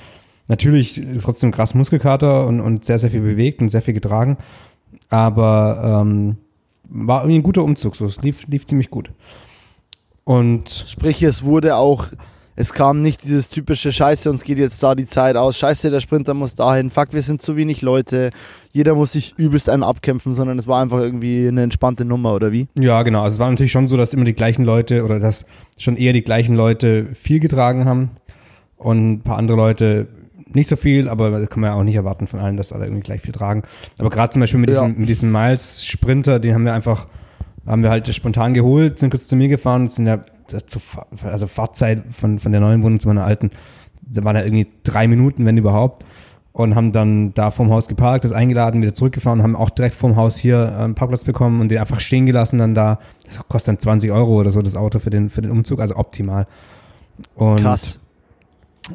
Natürlich 0.48 1.02
trotzdem 1.22 1.52
krass 1.52 1.74
Muskelkater 1.74 2.46
und, 2.46 2.60
und 2.60 2.84
sehr, 2.84 2.98
sehr 2.98 3.12
viel 3.12 3.22
bewegt 3.22 3.62
und 3.62 3.70
sehr 3.70 3.82
viel 3.82 3.94
getragen. 3.94 4.38
Aber 5.10 6.02
ähm, 6.02 6.38
war 6.94 7.22
irgendwie 7.22 7.40
ein 7.40 7.44
guter 7.44 7.64
Umzug. 7.64 7.96
So. 7.96 8.06
Es 8.06 8.22
lief, 8.22 8.48
lief 8.48 8.66
ziemlich 8.66 8.90
gut. 8.90 9.12
Und 10.24 10.86
Sprich, 10.88 11.22
es 11.24 11.44
wurde 11.44 11.76
auch, 11.76 12.08
es 12.56 12.74
kam 12.74 13.02
nicht 13.02 13.24
dieses 13.24 13.50
typische 13.50 13.92
Scheiße, 13.92 14.30
uns 14.30 14.44
geht 14.44 14.58
jetzt 14.58 14.82
da 14.82 14.96
die 14.96 15.08
Zeit 15.08 15.36
aus, 15.36 15.58
Scheiße, 15.58 15.90
der 15.90 16.00
Sprinter 16.00 16.34
muss 16.34 16.56
dahin, 16.56 16.90
fuck, 16.90 17.12
wir 17.12 17.24
sind 17.24 17.42
zu 17.42 17.58
wenig 17.58 17.82
Leute, 17.82 18.30
jeder 18.72 18.96
muss 18.96 19.12
sich 19.12 19.34
übelst 19.38 19.70
einen 19.70 19.84
abkämpfen, 19.84 20.34
sondern 20.34 20.58
es 20.60 20.68
war 20.68 20.82
einfach 20.82 21.00
irgendwie 21.00 21.48
eine 21.48 21.64
entspannte 21.64 22.06
Nummer, 22.06 22.34
oder 22.36 22.54
wie? 22.54 22.68
Ja, 22.76 23.04
genau. 23.04 23.24
Also 23.24 23.36
es 23.36 23.40
war 23.40 23.50
natürlich 23.50 23.74
schon 23.74 23.88
so, 23.88 23.98
dass 23.98 24.14
immer 24.14 24.24
die 24.24 24.34
gleichen 24.34 24.64
Leute 24.64 25.04
oder 25.04 25.20
dass 25.20 25.46
schon 25.78 25.98
eher 25.98 26.14
die 26.14 26.24
gleichen 26.24 26.56
Leute 26.56 27.08
viel 27.14 27.42
getragen 27.42 27.84
haben 27.84 28.12
und 28.78 29.14
ein 29.14 29.22
paar 29.22 29.38
andere 29.38 29.58
Leute 29.58 30.08
nicht 30.56 30.68
so 30.70 30.76
viel, 30.76 31.08
aber 31.10 31.32
das 31.32 31.50
kann 31.50 31.62
man 31.62 31.72
ja 31.72 31.76
auch 31.76 31.84
nicht 31.84 31.96
erwarten 31.96 32.28
von 32.28 32.40
allen, 32.40 32.58
dass 32.58 32.72
alle 32.74 32.86
irgendwie 32.86 33.04
gleich 33.04 33.22
viel 33.22 33.32
tragen. 33.34 33.64
Aber 33.98 34.10
gerade 34.10 34.32
zum 34.32 34.40
Beispiel 34.42 34.60
mit 34.60 34.70
Ja. 34.70 34.82
diesem, 34.86 35.00
mit 35.00 35.10
diesem 35.10 35.32
Miles-Sprinter, 35.32 36.40
den 36.40 36.54
haben 36.54 36.66
wir 36.66 36.74
einfach, 36.74 37.08
haben 37.66 37.84
wir 37.84 37.90
halt 37.90 38.08
spontan 38.14 38.54
geholt, 38.54 39.00
sind 39.00 39.10
kurz 39.10 39.28
zu 39.28 39.36
mir 39.36 39.48
gefahren, 39.48 39.88
sind 39.90 40.08
ja 40.08 40.20
zur 40.66 40.82
Fa- 40.82 41.06
also 41.24 41.48
Fahrzeit 41.48 42.04
von, 42.12 42.40
von 42.40 42.52
der 42.52 42.62
neuen 42.62 42.84
Wohnung 42.84 43.00
zu 43.00 43.08
meiner 43.08 43.26
alten, 43.26 43.50
da 44.02 44.24
waren 44.24 44.36
ja 44.36 44.44
irgendwie 44.44 44.68
drei 44.84 45.08
Minuten, 45.08 45.46
wenn 45.46 45.58
überhaupt. 45.58 46.06
Und 46.52 46.76
haben 46.76 46.92
dann 46.92 47.34
da 47.34 47.50
vorm 47.50 47.72
Haus 47.72 47.88
geparkt, 47.88 48.26
das 48.26 48.32
eingeladen, 48.32 48.80
wieder 48.84 48.94
zurückgefahren 48.94 49.42
haben 49.42 49.56
auch 49.56 49.72
direkt 49.72 49.96
vorm 49.96 50.16
Haus 50.18 50.38
hier 50.38 50.72
äh, 50.78 50.84
einen 50.84 50.94
Parkplatz 50.94 51.24
bekommen 51.24 51.60
und 51.62 51.70
den 51.70 51.80
einfach 51.80 52.00
stehen 52.00 52.28
gelassen 52.28 52.60
dann 52.60 52.76
da. 52.76 53.00
Das 53.26 53.40
kostet 53.48 53.70
dann 53.70 53.80
20 53.80 54.12
Euro 54.12 54.40
oder 54.40 54.52
so 54.52 54.62
das 54.62 54.76
Auto 54.76 55.00
für 55.00 55.10
den, 55.10 55.32
für 55.32 55.42
den 55.42 55.50
Umzug, 55.50 55.80
also 55.80 55.96
optimal. 55.96 56.46
Und 57.34 57.60
Krass. 57.62 57.98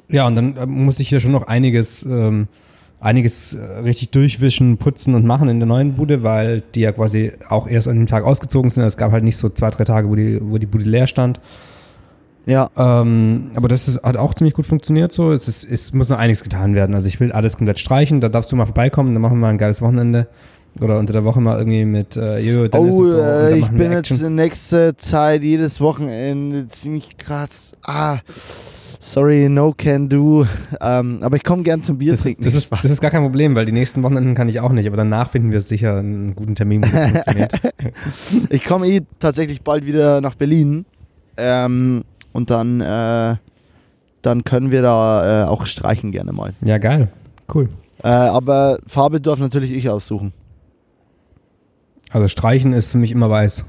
Ja, 0.09 0.27
und 0.27 0.37
dann 0.37 0.57
äh, 0.57 0.67
musste 0.67 1.03
ich 1.03 1.09
hier 1.09 1.21
schon 1.21 1.33
noch 1.33 1.47
einiges, 1.47 2.03
ähm, 2.05 2.49
einiges 3.01 3.55
äh, 3.55 3.63
richtig 3.81 4.11
durchwischen, 4.11 4.77
putzen 4.77 5.15
und 5.15 5.25
machen 5.25 5.49
in 5.49 5.61
der 5.61 5.67
neuen 5.67 5.95
Bude, 5.95 6.23
weil 6.23 6.63
die 6.75 6.81
ja 6.81 6.93
quasi 6.93 7.33
auch 7.49 7.69
erst 7.69 7.89
an 7.89 7.97
dem 7.97 8.07
Tag 8.07 8.25
ausgezogen 8.25 8.71
sind. 8.71 8.85
Es 8.85 8.97
gab 8.97 9.13
halt 9.13 9.25
nicht 9.25 9.37
so 9.37 9.49
zwei, 9.49 9.71
drei 9.71 9.85
Tage, 9.85 10.09
wo 10.09 10.15
die, 10.15 10.39
wo 10.43 10.59
die 10.59 10.67
Bude 10.67 10.85
leer 10.85 11.07
stand. 11.07 11.41
Ja, 12.49 12.71
Ähm, 12.79 13.51
aber 13.57 13.69
das 13.69 13.89
ist, 13.89 14.03
hat 14.03 14.17
auch 14.17 14.33
ziemlich 14.33 14.55
gut 14.55 14.65
funktioniert 14.65 15.13
so. 15.13 15.33
Es, 15.33 15.49
ist, 15.49 15.71
es 15.71 15.93
muss 15.93 16.09
noch 16.09 16.17
einiges 16.17 16.43
getan 16.43 16.75
werden. 16.75 16.95
Also 16.95 17.07
ich 17.07 17.21
will 17.21 17.31
alles 17.31 17.59
komplett 17.59 17.79
streichen. 17.79 18.23
Da 18.23 18.31
darfst 18.31 18.51
du 18.51 18.57
mal 18.57 18.65
vorbeikommen. 18.65 19.13
Dann 19.13 19.21
machen 19.21 19.35
wir 19.37 19.43
mal 19.43 19.51
ein 19.51 19.59
geiles 19.59 19.83
Wochenende. 19.83 20.29
Oder 20.81 20.99
unter 20.99 21.13
der 21.13 21.25
Woche 21.25 21.43
mal 21.43 21.59
irgendwie 21.59 21.85
mit 21.85 22.17
äh, 22.17 22.39
Jojo, 22.39 22.69
Dennis 22.69 22.95
oh, 22.95 23.01
und 23.01 23.09
so. 23.09 23.17
Und 23.17 23.23
äh, 23.23 23.57
ich 23.59 23.69
bin 23.69 23.93
jetzt 23.93 24.23
in 24.23 24.35
nächster 24.35 24.97
Zeit 24.97 25.43
jedes 25.43 25.79
Wochenende 25.81 26.67
ziemlich 26.69 27.19
krass. 27.19 27.73
Ah, 27.83 28.19
sorry, 28.99 29.49
no 29.49 29.73
can 29.77 30.09
do. 30.09 30.47
Ähm, 30.81 31.19
aber 31.23 31.37
ich 31.37 31.45
komme 31.45 31.63
gern 31.63 31.83
zum 31.83 31.99
Bier 31.99 32.13
Das 32.13 32.23
trinken. 32.23 32.43
ist, 32.45 32.55
das, 32.55 32.65
ist, 32.65 32.85
das 32.85 32.91
ist 32.91 33.01
gar 33.01 33.11
kein 33.11 33.23
Problem, 33.23 33.55
weil 33.55 33.67
die 33.67 33.73
nächsten 33.73 34.03
Wochenenden 34.03 34.35
kann 34.35 34.49
ich 34.49 34.61
auch 34.61 34.73
nicht. 34.73 34.87
Aber 34.87 34.97
danach 34.97 35.31
finden 35.31 35.53
wir 35.53 35.61
sicher 35.61 35.99
einen 35.99 36.35
guten 36.35 36.55
Termin, 36.55 36.83
wo 36.85 36.89
das 36.91 37.11
funktioniert. 37.11 37.53
Ich 38.51 38.65
komme 38.65 38.87
eh 38.89 39.03
tatsächlich 39.19 39.63
bald 39.63 39.87
wieder 39.87 40.21
nach 40.21 40.35
Berlin. 40.35 40.85
Ähm, 41.37 42.05
und 42.33 42.51
dann, 42.51 42.81
äh, 42.81 43.37
dann 44.23 44.45
können 44.45 44.71
wir 44.71 44.83
da 44.83 45.45
äh, 45.45 45.47
auch 45.47 45.67
streichen 45.67 46.13
gerne 46.13 46.33
mal. 46.33 46.53
Ja, 46.61 46.79
geil. 46.79 47.09
Cool. 47.53 47.69
Äh, 48.03 48.09
aber 48.09 48.79
Farbe 48.87 49.21
darf 49.21 49.39
natürlich 49.39 49.73
ich 49.73 49.89
aussuchen. 49.89 50.33
Also 52.11 52.29
streichen 52.29 52.73
ist 52.73 52.91
für 52.91 52.99
mich 52.99 53.13
immer 53.13 53.29
weiß. 53.31 53.65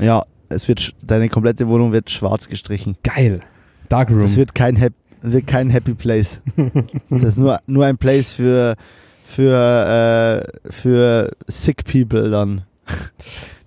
Ja, 0.00 0.24
es 0.54 0.68
wird 0.68 0.94
deine 1.02 1.28
komplette 1.28 1.68
Wohnung 1.68 1.92
wird 1.92 2.10
schwarz 2.10 2.48
gestrichen. 2.48 2.96
Geil. 3.02 3.40
Darkroom. 3.88 4.22
Es 4.22 4.36
wird 4.36 4.54
kein, 4.54 4.80
Hap 4.80 4.92
wird 5.22 5.46
kein 5.46 5.70
Happy 5.70 5.94
Place. 5.94 6.40
das 7.10 7.22
ist 7.22 7.38
nur, 7.38 7.58
nur 7.66 7.84
ein 7.86 7.98
Place 7.98 8.32
für, 8.32 8.76
für, 9.24 10.42
äh, 10.64 10.70
für 10.70 11.30
sick 11.46 11.84
people 11.84 12.30
dann. 12.30 12.62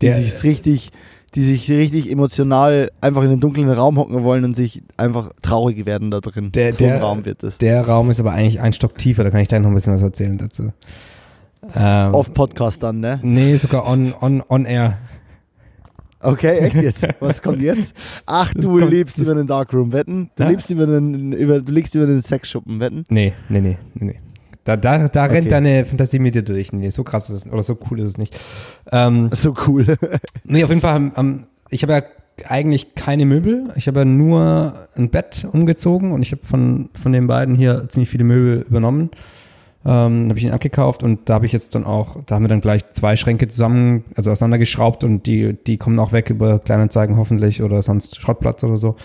Die 0.01 0.07
Der- 0.07 0.17
sich 0.17 0.43
richtig, 0.43 0.91
die 1.35 1.43
sich 1.43 1.69
richtig 1.69 2.11
emotional 2.11 2.91
einfach 3.01 3.23
in 3.23 3.29
den 3.29 3.39
dunklen 3.39 3.69
Raum 3.69 3.97
hocken 3.97 4.23
wollen 4.23 4.43
und 4.43 4.55
sich 4.55 4.83
einfach 4.97 5.31
traurig 5.41 5.85
werden 5.85 6.11
da 6.11 6.19
drin. 6.19 6.51
Der- 6.51 6.73
so 6.73 6.85
der- 6.85 7.01
Raum 7.01 7.25
wird 7.25 7.43
es. 7.43 7.57
Der 7.57 7.85
Raum 7.85 8.09
ist 8.11 8.19
aber 8.19 8.31
eigentlich 8.33 8.61
ein 8.61 8.73
Stock 8.73 8.97
tiefer, 8.97 9.23
da 9.23 9.29
kann 9.31 9.41
ich 9.41 9.47
gleich 9.47 9.61
noch 9.61 9.69
ein 9.69 9.73
bisschen 9.75 9.93
was 9.93 10.01
erzählen 10.01 10.37
dazu. 10.37 10.71
Ähm, 11.75 12.13
Auf 12.13 12.33
Podcast 12.33 12.83
dann, 12.83 12.99
ne? 12.99 13.19
Nee, 13.23 13.55
sogar 13.57 13.89
on, 13.89 14.13
on, 14.21 14.41
on 14.47 14.65
air. 14.65 14.99
Okay, 16.19 16.57
echt 16.59 16.75
jetzt? 16.75 17.07
Was 17.19 17.41
kommt 17.41 17.59
jetzt? 17.61 17.95
Ach, 18.25 18.51
Das 18.53 18.65
du 18.65 18.79
kommt- 18.79 18.91
lebst 18.91 19.19
das- 19.19 19.27
über 19.27 19.35
den 19.35 19.47
Darkroom, 19.47 19.91
wetten? 19.93 20.29
Du 20.35 20.43
Ja. 20.43 20.49
lebst 20.49 20.69
über 20.71 20.85
den, 20.87 21.31
über, 21.33 21.61
du 21.61 21.71
liegst 21.71 21.93
über 21.95 22.05
den 22.07 22.21
Sexschuppen, 22.21 22.79
wetten? 22.79 23.05
Nee, 23.09 23.33
nee, 23.49 23.61
nee, 23.61 23.77
nee, 23.95 24.05
nee. 24.05 24.19
Da, 24.63 24.75
da, 24.75 25.07
da 25.07 25.25
Okay. 25.25 25.33
rennt 25.35 25.51
deine 25.51 25.85
Fantasie 25.85 26.19
mit 26.19 26.35
dir 26.35 26.41
durch. 26.41 26.73
Nee, 26.73 26.89
so 26.89 27.03
krass 27.03 27.29
ist 27.29 27.45
es, 27.45 27.51
oder 27.51 27.63
so 27.63 27.77
cool 27.89 27.99
ist 27.99 28.07
es 28.07 28.17
nicht. 28.17 28.37
Ähm, 28.91 29.29
So 29.33 29.53
cool. 29.67 29.85
nee, 30.43 30.63
auf 30.63 30.69
jeden 30.69 30.81
Fall, 30.81 30.93
haben- 30.93 31.13
haben- 31.15 31.43
ich 31.69 31.83
habe 31.83 31.93
ja 31.93 32.01
eigentlich 32.49 32.93
keine 32.95 33.25
Möbel. 33.25 33.69
Ich 33.75 33.87
habe 33.87 33.99
ja 33.99 34.05
nur 34.05 34.87
ein 34.95 35.09
Bett 35.09 35.47
umgezogen 35.51 36.11
und 36.11 36.21
ich 36.21 36.31
habe 36.31 36.43
von, 36.45 36.89
von 36.95 37.11
den 37.11 37.27
beiden 37.27 37.55
hier 37.55 37.87
ziemlich 37.89 38.09
viele 38.09 38.23
Möbel 38.25 38.65
übernommen. 38.67 39.09
Ähm, 39.89 40.27
habe 40.27 40.37
ich 40.37 40.43
ihn 40.43 40.51
abgekauft 40.51 41.01
und 41.01 41.29
da 41.29 41.35
habe 41.35 41.45
ich 41.45 41.53
jetzt 41.53 41.73
dann 41.73 41.85
auch, 41.85 42.17
da 42.25 42.35
haben 42.35 42.43
wir 42.43 42.49
dann 42.49 42.59
gleich 42.59 42.81
zwei 42.91 43.15
Schränke 43.15 43.47
zusammen, 43.47 44.03
also 44.15 44.31
auseinandergeschraubt 44.31 45.05
und 45.05 45.25
die, 45.25 45.53
die 45.53 45.77
kommen 45.77 45.97
auch 45.99 46.11
weg 46.11 46.29
über 46.29 46.59
Kleinanzeigen 46.59 47.15
hoffentlich 47.15 47.63
oder 47.63 47.81
sonst 47.81 48.19
Schrottplatz 48.19 48.63
oder 48.65 48.75
so. 48.75 48.97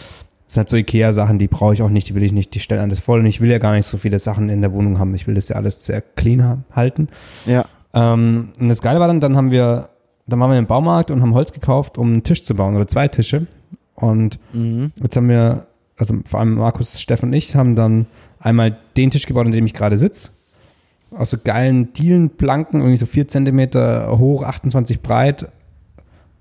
Das 0.47 0.55
sind 0.55 0.61
halt 0.62 0.68
so 0.71 0.77
Ikea-Sachen, 0.77 1.38
die 1.38 1.47
brauche 1.47 1.73
ich 1.75 1.83
auch 1.83 1.88
nicht, 1.88 2.09
die 2.09 2.16
will 2.16 2.25
ich 2.25 2.33
nicht, 2.33 2.53
die 2.55 2.59
stellen 2.61 2.81
alles 2.81 2.99
voll 2.99 3.21
und 3.21 3.27
ich 3.27 3.40
will 3.40 3.49
ja 3.49 3.59
gar 3.59 3.71
nicht 3.73 3.87
so 3.87 3.97
viele 3.97 4.18
Sachen 4.18 4.49
in 4.49 4.61
der 4.61 4.73
Wohnung 4.73 4.99
haben. 4.99 5.14
Ich 5.14 5.29
will 5.29 5.37
das 5.37 5.49
ja 5.49 5.55
alles 5.57 5.87
sehr 5.87 6.01
clean 6.03 6.42
haben, 6.42 6.64
halten. 6.73 7.07
ja. 7.47 7.64
Ähm, 7.95 8.49
und 8.59 8.68
das 8.68 8.83
Geile 8.83 8.99
war 8.99 9.07
dann, 9.07 9.21
dann 9.21 9.37
haben 9.37 9.51
wir, 9.53 9.88
dann 10.27 10.40
waren 10.40 10.51
wir 10.51 10.59
im 10.59 10.66
Baumarkt 10.66 11.11
und 11.12 11.23
haben 11.23 11.35
Holz 11.35 11.53
gekauft, 11.53 11.97
um 11.97 12.11
einen 12.12 12.23
Tisch 12.25 12.42
zu 12.42 12.55
bauen 12.57 12.75
oder 12.75 12.88
zwei 12.88 13.07
Tische. 13.07 13.47
Und 13.95 14.40
Mhm. 14.53 14.90
jetzt 15.01 15.14
haben 15.16 15.29
wir, 15.29 15.66
also 15.97 16.14
vor 16.25 16.40
allem 16.40 16.55
Markus, 16.55 17.01
Steff 17.01 17.23
und 17.23 17.33
ich, 17.35 17.55
haben 17.55 17.77
dann 17.77 18.07
einmal 18.40 18.77
den 18.97 19.11
Tisch 19.11 19.27
gebaut, 19.27 19.47
an 19.47 19.53
dem 19.53 19.64
ich 19.66 19.75
gerade 19.75 19.97
sitze. 19.97 20.31
Aus 21.16 21.31
so 21.31 21.37
geilen 21.42 21.92
Dielenplanken, 21.92 22.81
irgendwie 22.81 22.96
so 22.96 23.07
4 23.07 23.29
Zentimeter 23.29 24.18
hoch, 24.18 24.42
28 24.44 25.01
breit 25.01 25.48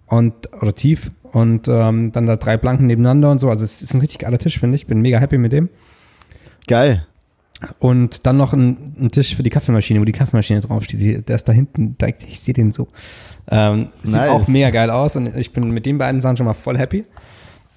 und 0.07 0.33
oder 0.61 0.73
tief. 0.73 1.11
Und 1.31 1.67
ähm, 1.69 2.11
dann 2.11 2.25
da 2.25 2.35
drei 2.35 2.57
Planken 2.57 2.87
nebeneinander 2.87 3.31
und 3.31 3.39
so. 3.39 3.49
Also 3.49 3.63
es 3.63 3.81
ist 3.81 3.93
ein 3.93 4.01
richtig 4.01 4.19
geiler 4.19 4.37
Tisch, 4.37 4.59
finde 4.59 4.75
ich. 4.75 4.87
Bin 4.87 5.01
mega 5.01 5.19
happy 5.19 5.37
mit 5.37 5.53
dem. 5.53 5.69
Geil. 6.67 7.05
Und 7.79 8.25
dann 8.25 8.37
noch 8.37 8.53
ein, 8.53 8.95
ein 8.99 9.11
Tisch 9.11 9.35
für 9.35 9.43
die 9.43 9.49
Kaffeemaschine, 9.49 10.01
wo 10.01 10.05
die 10.05 10.11
Kaffeemaschine 10.11 10.61
draufsteht. 10.61 11.29
Der 11.29 11.35
ist 11.35 11.47
da 11.47 11.53
hinten, 11.53 11.97
direkt, 11.97 12.23
ich 12.23 12.39
sehe 12.39 12.53
den 12.53 12.71
so. 12.71 12.87
Ähm, 13.49 13.89
sieht 14.03 14.15
Nice. 14.15 14.29
auch 14.29 14.47
mega 14.47 14.71
geil 14.71 14.89
aus 14.89 15.15
und 15.15 15.35
ich 15.35 15.53
bin 15.53 15.69
mit 15.69 15.85
den 15.85 15.97
beiden 15.97 16.19
Sachen 16.21 16.37
schon 16.37 16.47
mal 16.47 16.53
voll 16.53 16.77
happy. 16.77 17.05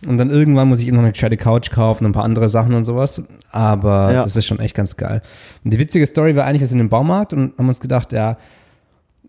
Und 0.06 0.18
dann 0.18 0.30
irgendwann 0.30 0.68
muss 0.68 0.80
ich 0.80 0.86
eben 0.86 0.96
noch 0.96 1.02
eine 1.02 1.12
gescheite 1.12 1.36
Couch 1.36 1.70
kaufen 1.70 2.04
und 2.04 2.10
ein 2.10 2.14
paar 2.14 2.24
andere 2.24 2.48
Sachen 2.48 2.74
und 2.74 2.84
sowas. 2.84 3.22
Aber 3.50 4.12
Ja. 4.12 4.22
das 4.24 4.36
ist 4.36 4.46
schon 4.46 4.58
echt 4.60 4.74
ganz 4.74 4.96
geil. 4.96 5.22
Und 5.64 5.72
die 5.72 5.78
witzige 5.78 6.04
Story 6.06 6.36
war 6.36 6.44
eigentlich, 6.44 6.60
wir 6.60 6.66
sind 6.68 6.80
im 6.80 6.88
Baumarkt 6.90 7.32
und 7.32 7.56
haben 7.56 7.68
uns 7.68 7.80
gedacht, 7.80 8.12
ja, 8.12 8.36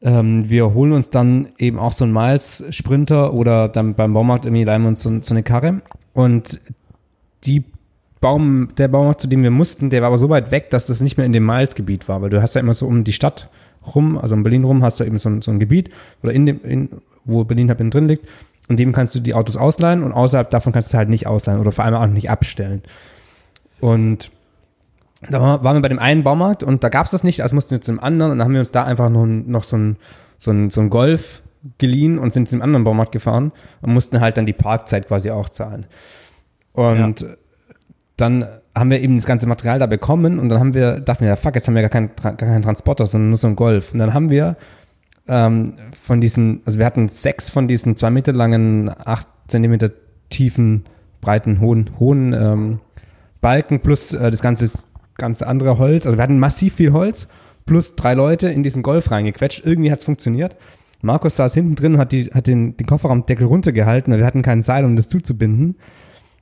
ähm, 0.01 0.49
wir 0.49 0.73
holen 0.73 0.91
uns 0.91 1.09
dann 1.09 1.47
eben 1.57 1.79
auch 1.79 1.93
so 1.93 2.03
einen 2.03 2.13
Miles-Sprinter 2.13 3.33
oder 3.33 3.69
dann 3.69 3.93
beim 3.95 4.13
Baumarkt 4.13 4.45
irgendwie 4.45 4.63
leihen 4.65 4.81
wir 4.81 4.89
uns 4.89 5.01
so, 5.01 5.21
so 5.21 5.33
eine 5.33 5.43
Karre. 5.43 5.81
Und 6.13 6.59
die 7.45 7.63
Baum, 8.19 8.69
der 8.77 8.87
Baumarkt, 8.87 9.21
zu 9.21 9.27
dem 9.27 9.43
wir 9.43 9.51
mussten, 9.51 9.89
der 9.89 10.01
war 10.01 10.07
aber 10.07 10.17
so 10.17 10.29
weit 10.29 10.51
weg, 10.51 10.69
dass 10.71 10.87
das 10.87 11.01
nicht 11.01 11.15
mehr 11.17 11.25
in 11.25 11.31
dem 11.33 11.45
Miles-Gebiet 11.45 12.07
war, 12.09 12.21
weil 12.21 12.29
du 12.29 12.41
hast 12.41 12.55
ja 12.55 12.61
immer 12.61 12.73
so 12.73 12.85
um 12.85 13.03
die 13.03 13.13
Stadt 13.13 13.49
rum, 13.93 14.17
also 14.17 14.35
um 14.35 14.43
Berlin 14.43 14.63
rum, 14.63 14.83
hast 14.83 14.99
du 14.99 15.03
eben 15.03 15.17
so 15.19 15.29
ein, 15.29 15.41
so 15.41 15.51
ein 15.51 15.59
Gebiet 15.59 15.89
oder 16.23 16.33
in 16.33 16.45
dem, 16.45 16.59
in, 16.63 16.89
wo 17.23 17.43
Berlin 17.43 17.69
halt 17.69 17.93
drin 17.93 18.07
liegt, 18.07 18.27
in 18.67 18.77
dem 18.77 18.91
kannst 18.93 19.13
du 19.15 19.19
die 19.19 19.33
Autos 19.33 19.57
ausleihen 19.57 20.03
und 20.03 20.11
außerhalb 20.11 20.49
davon 20.49 20.73
kannst 20.73 20.93
du 20.93 20.97
halt 20.97 21.09
nicht 21.09 21.27
ausleihen 21.27 21.59
oder 21.59 21.71
vor 21.71 21.85
allem 21.85 21.95
auch 21.95 22.07
nicht 22.07 22.29
abstellen. 22.29 22.81
Und 23.79 24.31
da 25.29 25.41
war- 25.41 25.63
waren 25.63 25.75
wir 25.77 25.81
bei 25.81 25.89
dem 25.89 25.99
einen 25.99 26.23
Baumarkt 26.23 26.63
und 26.63 26.83
da 26.83 26.89
gab 26.89 27.05
es 27.05 27.11
das 27.11 27.23
nicht, 27.23 27.41
also 27.41 27.55
mussten 27.55 27.71
wir 27.71 27.81
zu 27.81 27.91
dem 27.91 27.99
anderen 27.99 28.31
und 28.31 28.37
dann 28.39 28.45
haben 28.45 28.53
wir 28.53 28.59
uns 28.59 28.71
da 28.71 28.83
einfach 28.83 29.09
noch, 29.09 29.23
ein- 29.23 29.49
noch 29.49 29.63
so 29.63 29.77
ein, 29.77 29.97
so 30.37 30.51
ein, 30.51 30.69
so 30.69 30.81
ein 30.81 30.89
Golf 30.89 31.41
geliehen 31.77 32.19
und 32.19 32.31
sind 32.33 32.47
zu 32.49 32.55
dem 32.55 32.61
anderen 32.61 32.83
Baumarkt 32.83 33.11
gefahren 33.11 33.51
und 33.81 33.93
mussten 33.93 34.19
halt 34.21 34.37
dann 34.37 34.45
die 34.45 34.53
Parkzeit 34.53 35.07
quasi 35.07 35.31
auch 35.31 35.49
zahlen. 35.49 35.85
Und 36.73 37.25
dann 38.17 38.47
haben 38.75 38.89
wir 38.91 38.99
eben 39.01 39.15
das 39.15 39.25
ganze 39.25 39.47
Material 39.47 39.79
da 39.79 39.85
bekommen 39.85 40.37
und 40.39 40.49
dann 40.49 40.59
haben 40.59 40.73
wir, 40.73 40.99
dachten 40.99 41.21
wir, 41.21 41.29
ja 41.29 41.35
fuck, 41.37 41.55
jetzt 41.55 41.67
haben 41.67 41.75
wir 41.75 41.81
gar 41.81 41.89
keinen, 41.89 42.11
gar 42.21 42.33
keinen 42.35 42.61
Transporter, 42.61 43.05
sondern 43.05 43.29
nur 43.29 43.37
so 43.37 43.47
einen 43.47 43.55
Golf. 43.55 43.93
Und 43.93 43.99
dann 43.99 44.13
haben 44.13 44.29
wir 44.29 44.57
ähm, 45.27 45.73
von 46.01 46.21
diesen, 46.21 46.61
also 46.65 46.79
wir 46.79 46.85
hatten 46.85 47.07
sechs 47.07 47.49
von 47.49 47.67
diesen 47.67 47.95
zwei 47.95 48.09
Meter 48.09 48.33
langen, 48.33 48.89
acht 48.89 49.27
Zentimeter 49.47 49.91
tiefen, 50.29 50.85
breiten, 51.21 51.59
hohen, 51.59 51.91
hohen 51.99 52.33
ähm, 52.33 52.79
Balken 53.41 53.79
plus 53.79 54.13
äh, 54.13 54.31
das 54.31 54.41
ganze, 54.41 54.69
ganze 55.17 55.47
andere 55.47 55.77
Holz. 55.77 56.05
Also 56.05 56.17
wir 56.17 56.23
hatten 56.23 56.39
massiv 56.39 56.75
viel 56.75 56.93
Holz 56.93 57.27
plus 57.65 57.95
drei 57.95 58.13
Leute 58.13 58.49
in 58.49 58.63
diesen 58.63 58.83
Golf 58.83 59.11
reingequetscht. 59.11 59.65
Irgendwie 59.65 59.91
hat 59.91 59.99
es 59.99 60.05
funktioniert. 60.05 60.55
Markus 61.01 61.35
saß 61.35 61.53
hinten 61.53 61.75
drin 61.75 61.93
und 61.95 61.99
hat, 61.99 62.11
die, 62.11 62.31
hat 62.33 62.47
den, 62.47 62.77
den 62.77 62.87
Kofferraumdeckel 62.87 63.45
runtergehalten, 63.45 64.11
weil 64.11 64.19
wir 64.19 64.25
hatten 64.25 64.41
kein 64.41 64.61
Seil, 64.61 64.85
um 64.85 64.95
das 64.95 65.09
zuzubinden. 65.09 65.75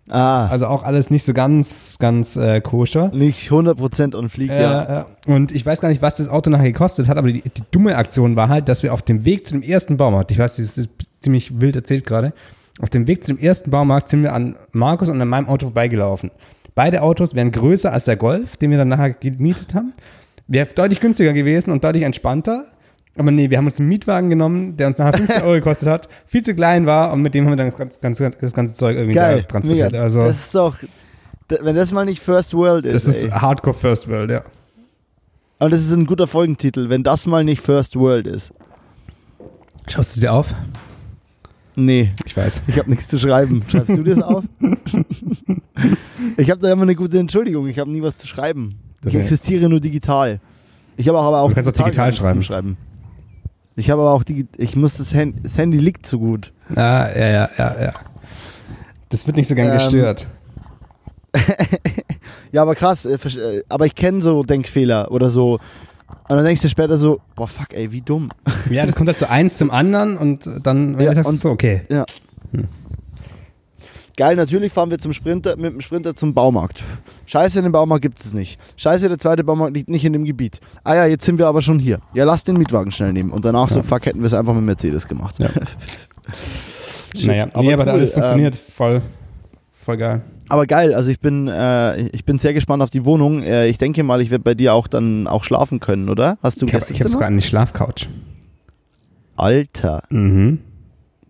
Ah, 0.10 0.48
Also 0.48 0.68
auch 0.68 0.84
alles 0.84 1.10
nicht 1.10 1.24
so 1.24 1.34
ganz, 1.34 1.98
ganz 1.98 2.36
äh, 2.36 2.60
koscher. 2.62 3.10
nicht 3.14 3.50
100% 3.50 4.16
on 4.16 4.28
fleek, 4.30 4.50
ja. 4.50 4.84
Äh, 4.84 5.06
äh, 5.30 5.34
und 5.34 5.54
ich 5.54 5.66
weiß 5.66 5.80
gar 5.80 5.90
nicht, 5.90 6.02
was 6.02 6.18
das 6.18 6.28
Auto 6.28 6.50
nachher 6.50 6.72
gekostet 6.72 7.08
hat, 7.08 7.18
aber 7.18 7.32
die, 7.32 7.42
die 7.42 7.64
dumme 7.72 7.96
Aktion 7.96 8.36
war 8.36 8.50
halt, 8.50 8.68
dass 8.68 8.84
wir 8.84 8.94
auf 8.94 9.02
dem 9.02 9.24
Weg 9.24 9.48
zu 9.48 9.54
dem 9.56 9.64
ersten 9.64 9.96
Baumarkt, 9.98 10.32
ich 10.32 10.40
weiß, 10.40 10.58
das 10.58 10.78
ist 10.78 10.90
ziemlich 11.22 11.62
wild 11.62 11.76
erzählt 11.78 12.06
gerade, 12.06 12.34
auf 12.82 12.90
dem 12.90 13.08
Weg 13.08 13.24
zu 13.24 13.34
dem 13.34 13.42
ersten 13.42 13.72
Baumarkt 13.72 14.10
sind 14.10 14.24
wir 14.24 14.34
an 14.34 14.56
Markus 14.72 15.08
und 15.08 15.22
an 15.22 15.28
meinem 15.30 15.48
Auto 15.48 15.68
vorbeigelaufen. 15.68 16.32
Beide 16.76 17.02
Autos 17.04 17.36
wären 17.36 17.52
größer 17.52 17.94
als 17.94 18.06
der 18.06 18.16
Golf, 18.18 18.58
den 18.58 18.72
wir 18.72 18.80
dann 18.80 18.88
nachher 18.90 19.12
gemietet 19.12 19.74
haben. 19.76 19.94
Wäre 20.48 20.68
deutlich 20.74 21.00
günstiger 21.00 21.32
gewesen 21.32 21.72
und 21.72 21.84
deutlich 21.84 22.04
entspannter. 22.04 22.66
Aber 23.16 23.30
nee, 23.32 23.50
wir 23.50 23.58
haben 23.58 23.66
uns 23.66 23.80
einen 23.80 23.90
Mietwagen 23.90 24.30
genommen, 24.30 24.76
der 24.76 24.88
uns 24.88 24.98
nachher 24.98 25.14
50 25.18 25.44
Euro 25.44 25.54
gekostet 25.54 25.88
hat, 25.88 26.10
viel 26.26 26.42
zu 26.42 26.56
klein 26.56 26.86
war 26.86 27.14
und 27.14 27.22
mit 27.22 27.34
dem 27.36 27.46
haben 27.46 27.52
wir 27.52 27.58
dann 27.58 27.72
das 27.72 28.00
ganze, 28.02 28.30
das 28.32 28.54
ganze 28.54 28.74
Zeug 28.74 28.96
irgendwie 28.96 29.14
Geil. 29.14 29.42
da 29.42 29.48
transportiert. 29.48 29.92
Mega. 29.92 30.04
Also 30.04 30.22
das 30.22 30.46
ist 30.46 30.56
doch, 30.56 30.78
wenn 31.48 31.76
das 31.76 31.92
mal 31.92 32.06
nicht 32.06 32.22
First 32.22 32.54
World 32.56 32.86
ist. 32.86 32.94
das 32.94 33.06
ist 33.06 33.24
ey. 33.26 33.30
Hardcore 33.30 33.76
First 33.76 34.10
World, 34.10 34.32
ja. 34.32 34.44
Und 35.60 35.72
das 35.72 35.82
ist 35.82 35.92
ein 35.92 36.08
guter 36.08 36.28
Folgentitel, 36.28 36.90
wenn 36.90 37.04
das 37.04 37.28
mal 37.28 37.44
nicht 37.44 37.62
First 37.62 37.96
World 37.96 38.26
ist. 38.28 38.52
Schaust 39.88 40.18
du 40.18 40.22
dir 40.22 40.34
auf? 40.34 40.54
Nee, 41.76 42.12
Ich 42.26 42.36
weiß. 42.36 42.64
ich 42.68 42.78
habe 42.78 42.90
nichts 42.90 43.08
zu 43.08 43.18
schreiben. 43.20 43.64
Schreibst 43.68 43.96
du 43.98 44.04
das 44.04 44.22
auf? 44.22 44.44
ich 46.38 46.50
habe 46.52 46.62
da 46.62 46.72
immer 46.72 46.84
eine 46.84 46.96
gute 46.96 47.18
Entschuldigung. 47.20 47.68
Ich 47.68 47.80
habe 47.80 47.90
nie 47.92 48.02
was 48.02 48.18
zu 48.18 48.28
schreiben. 48.28 48.76
Ich 49.06 49.16
existiere 49.16 49.70
nur 49.70 49.80
digital. 49.80 50.40
Ich 50.98 51.08
habe 51.08 51.18
auch 51.20 51.24
aber 51.26 51.42
auch 51.42 51.50
Du 51.50 51.56
kannst 51.56 51.70
auch 51.70 51.86
digital 51.86 52.14
zum 52.14 52.42
schreiben. 52.42 52.78
Ich 53.76 53.90
habe 53.90 54.02
aber 54.02 54.12
auch 54.14 54.24
die, 54.24 54.48
ich 54.58 54.76
muss 54.76 54.98
das 54.98 55.14
Handy, 55.14 55.42
das 55.42 55.58
Handy 55.58 55.78
liegt 55.80 56.06
zu 56.06 56.20
gut. 56.20 56.52
Ah, 56.76 57.08
ja, 57.16 57.28
ja, 57.28 57.50
ja, 57.58 57.82
ja. 57.82 57.94
Das 59.10 59.26
wird 59.26 59.38
nicht 59.38 59.48
so 59.48 59.56
gern 59.56 59.70
Ähm, 59.70 59.74
gestört. 59.78 60.28
Ja, 62.52 62.62
aber 62.62 62.76
krass, 62.76 63.06
äh, 63.06 63.16
äh, 63.16 63.64
aber 63.68 63.88
ich 63.88 63.96
kenne 63.96 64.22
so 64.22 64.44
Denkfehler 64.44 65.12
oder 65.12 65.32
so. 65.32 65.54
Und 65.54 66.36
dann 66.38 66.46
denkst 66.46 66.62
du 66.62 66.70
später 66.70 67.00
so, 67.00 67.20
boah, 67.36 67.48
fuck, 67.48 67.74
ey, 67.74 67.92
wie 67.92 68.02
dumm. 68.02 68.30
Ja, 68.70 68.86
das 68.86 68.96
kommt 68.96 69.08
halt 69.08 69.18
so 69.18 69.26
eins 69.26 69.58
zum 69.58 69.72
anderen 69.72 70.18
und 70.18 70.48
dann, 70.62 71.00
Ja, 71.00 71.10
du 71.10 71.16
sagst, 71.16 71.32
ist 71.34 71.40
so, 71.42 71.50
okay. 71.50 71.82
Geil, 74.16 74.36
natürlich 74.36 74.72
fahren 74.72 74.92
wir 74.92 75.00
zum 75.00 75.12
Sprinter, 75.12 75.56
mit 75.58 75.74
dem 75.74 75.82
Sprinter 75.82 76.14
zum 76.14 76.34
Baumarkt. 76.36 76.84
Scheiße, 77.26 77.58
in 77.60 77.64
dem 77.64 77.72
Baumarkt 77.72 78.04
gibt 78.04 78.20
es 78.20 78.34
nicht. 78.34 78.60
Scheiße, 78.78 79.10
der 79.10 79.18
zweite 79.18 79.44
Baumarkt 79.44 79.76
liegt 79.76 79.90
nicht 79.90 80.06
in 80.06 80.14
dem 80.14 80.24
Gebiet. 80.24 80.60
Ah 80.84 80.96
ja, 80.96 81.06
jetzt 81.08 81.26
sind 81.26 81.40
wir 81.40 81.48
aber 81.48 81.62
schon 81.64 81.80
hier. 81.80 82.00
Ja, 82.14 82.24
lass 82.24 82.44
den 82.44 82.58
Mietwagen 82.58 82.92
schnell 82.92 83.12
nehmen. 83.12 83.32
Und 83.32 83.44
danach 83.44 83.70
so, 83.70 83.78
Ja. 83.80 83.84
fuck, 83.84 84.06
hätten 84.06 84.20
wir 84.20 84.28
es 84.28 84.34
einfach 84.34 84.54
mit 84.54 84.64
Mercedes 84.66 85.08
gemacht. 85.08 85.40
Ja. 85.40 85.50
Naja, 87.26 87.48
nee, 87.56 87.72
aber 87.74 87.84
cool, 87.84 87.90
alles 87.90 88.10
ähm, 88.10 88.14
funktioniert 88.16 88.56
voll, 88.56 89.02
voll 89.72 89.98
geil. 89.98 90.24
Aber 90.50 90.66
geil, 90.66 90.96
also 90.96 91.12
ich 91.12 91.20
bin, 91.20 91.48
äh, 91.48 92.08
ich 92.08 92.26
bin 92.26 92.40
sehr 92.40 92.54
gespannt 92.56 92.82
auf 92.82 92.90
die 92.90 93.06
Wohnung. 93.06 93.44
Äh, 93.44 93.68
ich 93.68 93.78
denke 93.78 94.02
mal, 94.04 94.20
ich 94.22 94.32
werde 94.32 94.44
bei 94.44 94.56
dir 94.56 94.74
auch 94.74 94.88
dann 94.88 95.28
auch 95.28 95.44
schlafen 95.44 95.80
können, 95.80 96.10
oder? 96.10 96.38
Hast 96.42 96.62
du 96.62 96.66
Ich 96.66 96.74
habe 96.74 96.84
hab 96.84 97.08
sogar 97.10 97.28
eine 97.28 97.42
Schlafcouch. 97.42 98.08
Alter, 99.36 100.04
Mhm. 100.10 100.60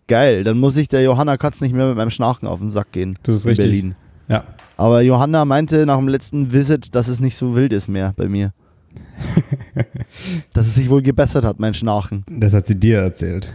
Geil. 0.08 0.44
Dann 0.44 0.60
muss 0.60 0.78
ich 0.78 0.88
der 0.88 1.02
Johanna 1.02 1.38
Katz 1.38 1.62
nicht 1.62 1.74
mehr 1.74 1.88
mit 1.88 1.98
meinem 1.98 2.10
Schnarchen 2.10 2.48
auf 2.48 2.60
den 2.60 2.70
Sack 2.70 2.92
gehen. 2.92 3.18
Das 3.24 3.38
ist 3.38 3.46
in 3.46 3.50
richtig. 3.50 3.66
Berlin. 3.66 3.96
Ja. 4.28 4.44
Aber 4.78 5.02
Johanna 5.02 5.46
meinte 5.46 5.86
nach 5.86 5.98
dem 5.98 6.08
letzten 6.08 6.52
Visit, 6.52 6.96
dass 6.96 7.08
es 7.08 7.20
nicht 7.20 7.36
so 7.36 7.56
wild 7.56 7.74
ist 7.74 7.88
mehr 7.88 8.14
bei 8.16 8.28
mir. 8.28 8.54
dass 10.54 10.68
es 10.68 10.76
sich 10.76 10.90
wohl 10.90 11.02
gebessert 11.02 11.46
hat, 11.46 11.60
mein 11.60 11.74
Schnarchen. 11.74 12.24
Das 12.30 12.54
hat 12.54 12.68
sie 12.68 12.80
dir 12.80 13.00
erzählt. 13.00 13.54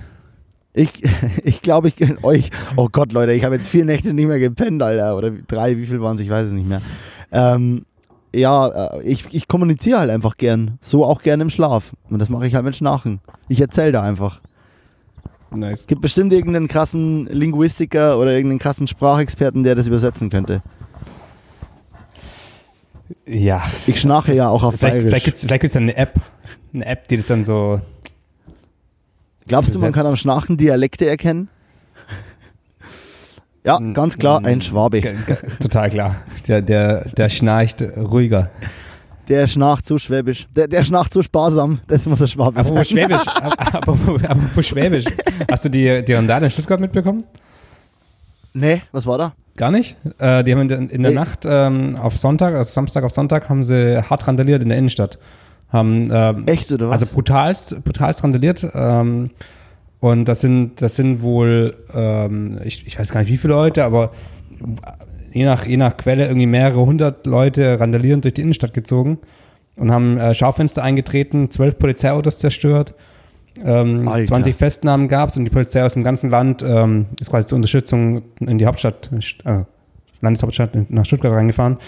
Ich, 0.75 1.03
ich 1.45 1.63
glaube, 1.63 1.89
ich 1.89 1.97
kenne 1.97 2.23
euch. 2.23 2.51
Oh 2.77 2.89
Gott, 2.91 3.13
Leute, 3.13 3.33
ich 3.33 3.45
habe 3.45 3.57
jetzt 3.57 3.69
vier 3.69 3.85
Nächte 3.85 4.13
nicht 4.13 4.27
mehr 4.27 4.39
gepennt, 4.39 4.83
Alter. 4.83 5.17
Oder 5.17 5.31
drei, 5.31 5.77
wie 5.77 5.87
viel 5.87 6.01
waren 6.01 6.17
es? 6.17 6.21
Ich 6.21 6.31
weiß 6.31 6.49
es 6.49 6.53
nicht 6.53 6.69
mehr. 6.69 6.83
Ähm, 7.33 7.85
ja, 8.35 8.69
äh, 8.69 9.03
ich, 9.03 9.27
ich 9.33 9.49
kommuniziere 9.49 9.99
halt 9.99 10.11
einfach 10.11 10.37
gern. 10.37 10.79
So 10.81 11.05
auch 11.05 11.23
gern 11.23 11.41
im 11.41 11.51
Schlaf. 11.51 11.95
Und 12.11 12.21
das 12.21 12.29
mache 12.29 12.47
ich 12.47 12.55
halt 12.55 12.65
mit 12.65 12.77
Schnarchen. 12.77 13.21
Ich 13.49 13.61
erzähle 13.61 13.93
da 13.93 14.03
einfach. 14.03 14.41
Nice. 15.51 15.87
Gibt 15.87 16.03
bestimmt 16.03 16.33
irgendeinen 16.33 16.69
krassen 16.69 17.27
Linguistiker 17.27 18.19
oder 18.19 18.33
irgendeinen 18.33 18.59
krassen 18.59 18.87
Sprachexperten, 18.87 19.63
der 19.63 19.75
das 19.75 19.87
übersetzen 19.87 20.31
könnte. 20.31 20.63
Ja. 23.27 23.63
Ich 23.87 24.01
schnarche 24.01 24.35
ja 24.35 24.49
auch 24.49 24.63
auf 24.63 24.75
vielleicht, 24.75 24.93
Bayerisch. 24.93 25.09
vielleicht 25.09 25.25
gibt 25.25 25.37
es 25.37 25.45
vielleicht 25.45 25.61
gibt's 25.63 25.77
eine 25.77 25.97
App, 25.97 26.21
eine 26.75 26.85
App, 26.87 27.09
die 27.09 27.17
das 27.17 27.27
dann 27.27 27.45
so. 27.45 27.81
Glaubst 29.47 29.75
du, 29.75 29.79
man 29.79 29.93
kann 29.93 30.07
am. 30.07 30.17
Schnarchen 30.17 30.59
Dialekte 30.59 31.07
erkennen? 31.07 31.49
Ja, 33.65 33.79
ganz 33.79 34.17
klar, 34.19 34.45
ein 34.45 34.63
Schwabe. 34.63 35.03
Total 35.61 35.91
klar. 35.91 36.17
Der, 36.47 36.63
der, 36.63 37.09
der 37.11 37.29
schnarcht 37.29 37.83
ruhiger. 37.83 38.51
Der 39.29 39.47
schnarcht 39.47 39.87
so 39.87 39.99
schwäbisch. 39.99 40.49
Der, 40.57 40.69
der 40.69 40.83
schnarcht 40.83 41.13
so 41.13 41.23
sparsam. 41.23 41.81
Das 41.87 42.09
muss 42.09 42.23
ein 42.23 42.29
Schwabe 42.29 42.57
sein. 42.57 42.67
Apropos 42.67 42.89
Schwäbisch. 42.89 43.27
apropos, 43.27 44.25
apropos 44.25 44.67
Schwäbisch. 44.67 45.05
Hast 45.51 45.65
du 45.67 45.69
die, 45.69 46.05
die 46.05 46.15
Randale 46.15 46.47
in 46.47 46.51
Stuttgart 46.51 46.81
mitbekommen? 46.81 47.25
Nee, 48.55 48.83
was 48.93 49.07
war 49.07 49.19
da? 49.19 49.33
Gar 49.57 49.71
nicht. 49.71 49.97
Äh, 50.19 50.45
die 50.45 50.53
haben 50.53 50.63
in 50.63 50.69
der, 50.69 50.79
in 50.79 51.03
der 51.03 51.11
Nee. 51.11 51.17
Nacht 51.17 51.41
ähm, 51.45 51.97
auf 51.97 52.17
Sonntag, 52.17 52.55
also 52.55 52.71
Samstag 52.71 53.05
auf 53.05 53.13
Sonntag, 53.13 53.49
haben 53.49 53.63
sie 53.63 54.03
hart 54.09 54.27
randaliert 54.27 54.63
in 54.63 54.69
der 54.69 54.79
Innenstadt. 54.79 55.19
Haben, 55.71 56.09
ähm, 56.11 56.47
Echt 56.47 56.73
oder 56.73 56.87
was? 56.87 57.03
also 57.03 57.15
brutalst, 57.15 57.85
brutalst 57.85 58.25
randaliert. 58.25 58.67
Ähm, 58.73 59.27
und 60.01 60.27
das 60.27 60.41
sind, 60.41 60.81
das 60.81 60.97
sind 60.97 61.23
wohl, 61.23 61.77
ähm, 61.93 62.61
ich, 62.65 62.87
ich 62.87 62.99
weiß 62.99 63.13
gar 63.13 63.21
nicht 63.21 63.31
wie 63.31 63.37
viele 63.37 63.55
Leute, 63.55 63.85
aber 63.85 64.13
je 65.39 65.45
nach, 65.45 65.67
je 65.67 65.77
nach 65.77 65.97
Quelle 65.97 66.27
irgendwie 66.27 66.47
mehrere 66.47 66.85
hundert 66.85 67.27
Leute 67.27 67.79
randalierend 67.79 68.25
durch 68.25 68.35
die 68.35 68.43
Innenstadt 68.43 68.75
gezogen 68.75 69.19
und 69.77 69.93
haben 69.93 70.19
äh, 70.19 70.35
Schaufenster 70.35 70.83
eingetreten, 70.83 71.51
zwölf 71.51 71.79
Polizeiautos 71.79 72.39
zerstört. 72.39 72.95
Ähm, 73.65 74.09
Alter. 74.09 74.27
20 74.27 74.55
Festnahmen 74.55 75.09
gab 75.09 75.29
es 75.29 75.37
und 75.37 75.45
die 75.45 75.51
Polizei 75.51 75.85
aus 75.85 75.95
dem 75.95 76.03
ganzen 76.03 76.31
Land 76.31 76.65
ähm, 76.67 77.07
ist 77.21 77.31
quasi 77.31 77.47
zur 77.47 77.57
Unterstützung 77.57 78.23
in 78.41 78.59
die 78.59 78.67
Hauptstadt, 78.67 79.11
äh, 79.45 79.63
Landeshauptstadt 80.21 80.91
nach 80.91 81.07
Stuttgart 81.07 81.33
reingefahren. 81.33 81.79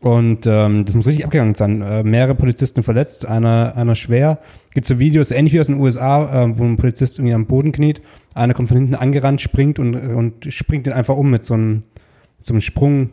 Und 0.00 0.46
ähm, 0.46 0.84
das 0.84 0.94
muss 0.94 1.08
richtig 1.08 1.24
abgegangen 1.24 1.54
sein. 1.54 1.82
Äh, 1.82 2.04
mehrere 2.04 2.34
Polizisten 2.34 2.82
verletzt, 2.82 3.26
einer, 3.26 3.72
einer 3.76 3.96
schwer. 3.96 4.38
Gibt 4.72 4.86
so 4.86 4.98
Videos, 4.98 5.30
ähnlich 5.32 5.52
wie 5.54 5.60
aus 5.60 5.66
den 5.66 5.80
USA, 5.80 6.44
äh, 6.44 6.58
wo 6.58 6.64
ein 6.64 6.76
Polizist 6.76 7.18
irgendwie 7.18 7.34
am 7.34 7.46
Boden 7.46 7.72
kniet. 7.72 8.00
Einer 8.34 8.54
kommt 8.54 8.68
von 8.68 8.76
hinten 8.76 8.94
angerannt, 8.94 9.40
springt 9.40 9.78
und, 9.78 9.96
und 9.96 10.52
springt 10.52 10.86
den 10.86 10.92
einfach 10.92 11.16
um 11.16 11.30
mit 11.30 11.44
so 11.44 11.54
einem, 11.54 11.82
so 12.40 12.52
einem 12.52 12.60
Sprung. 12.60 13.10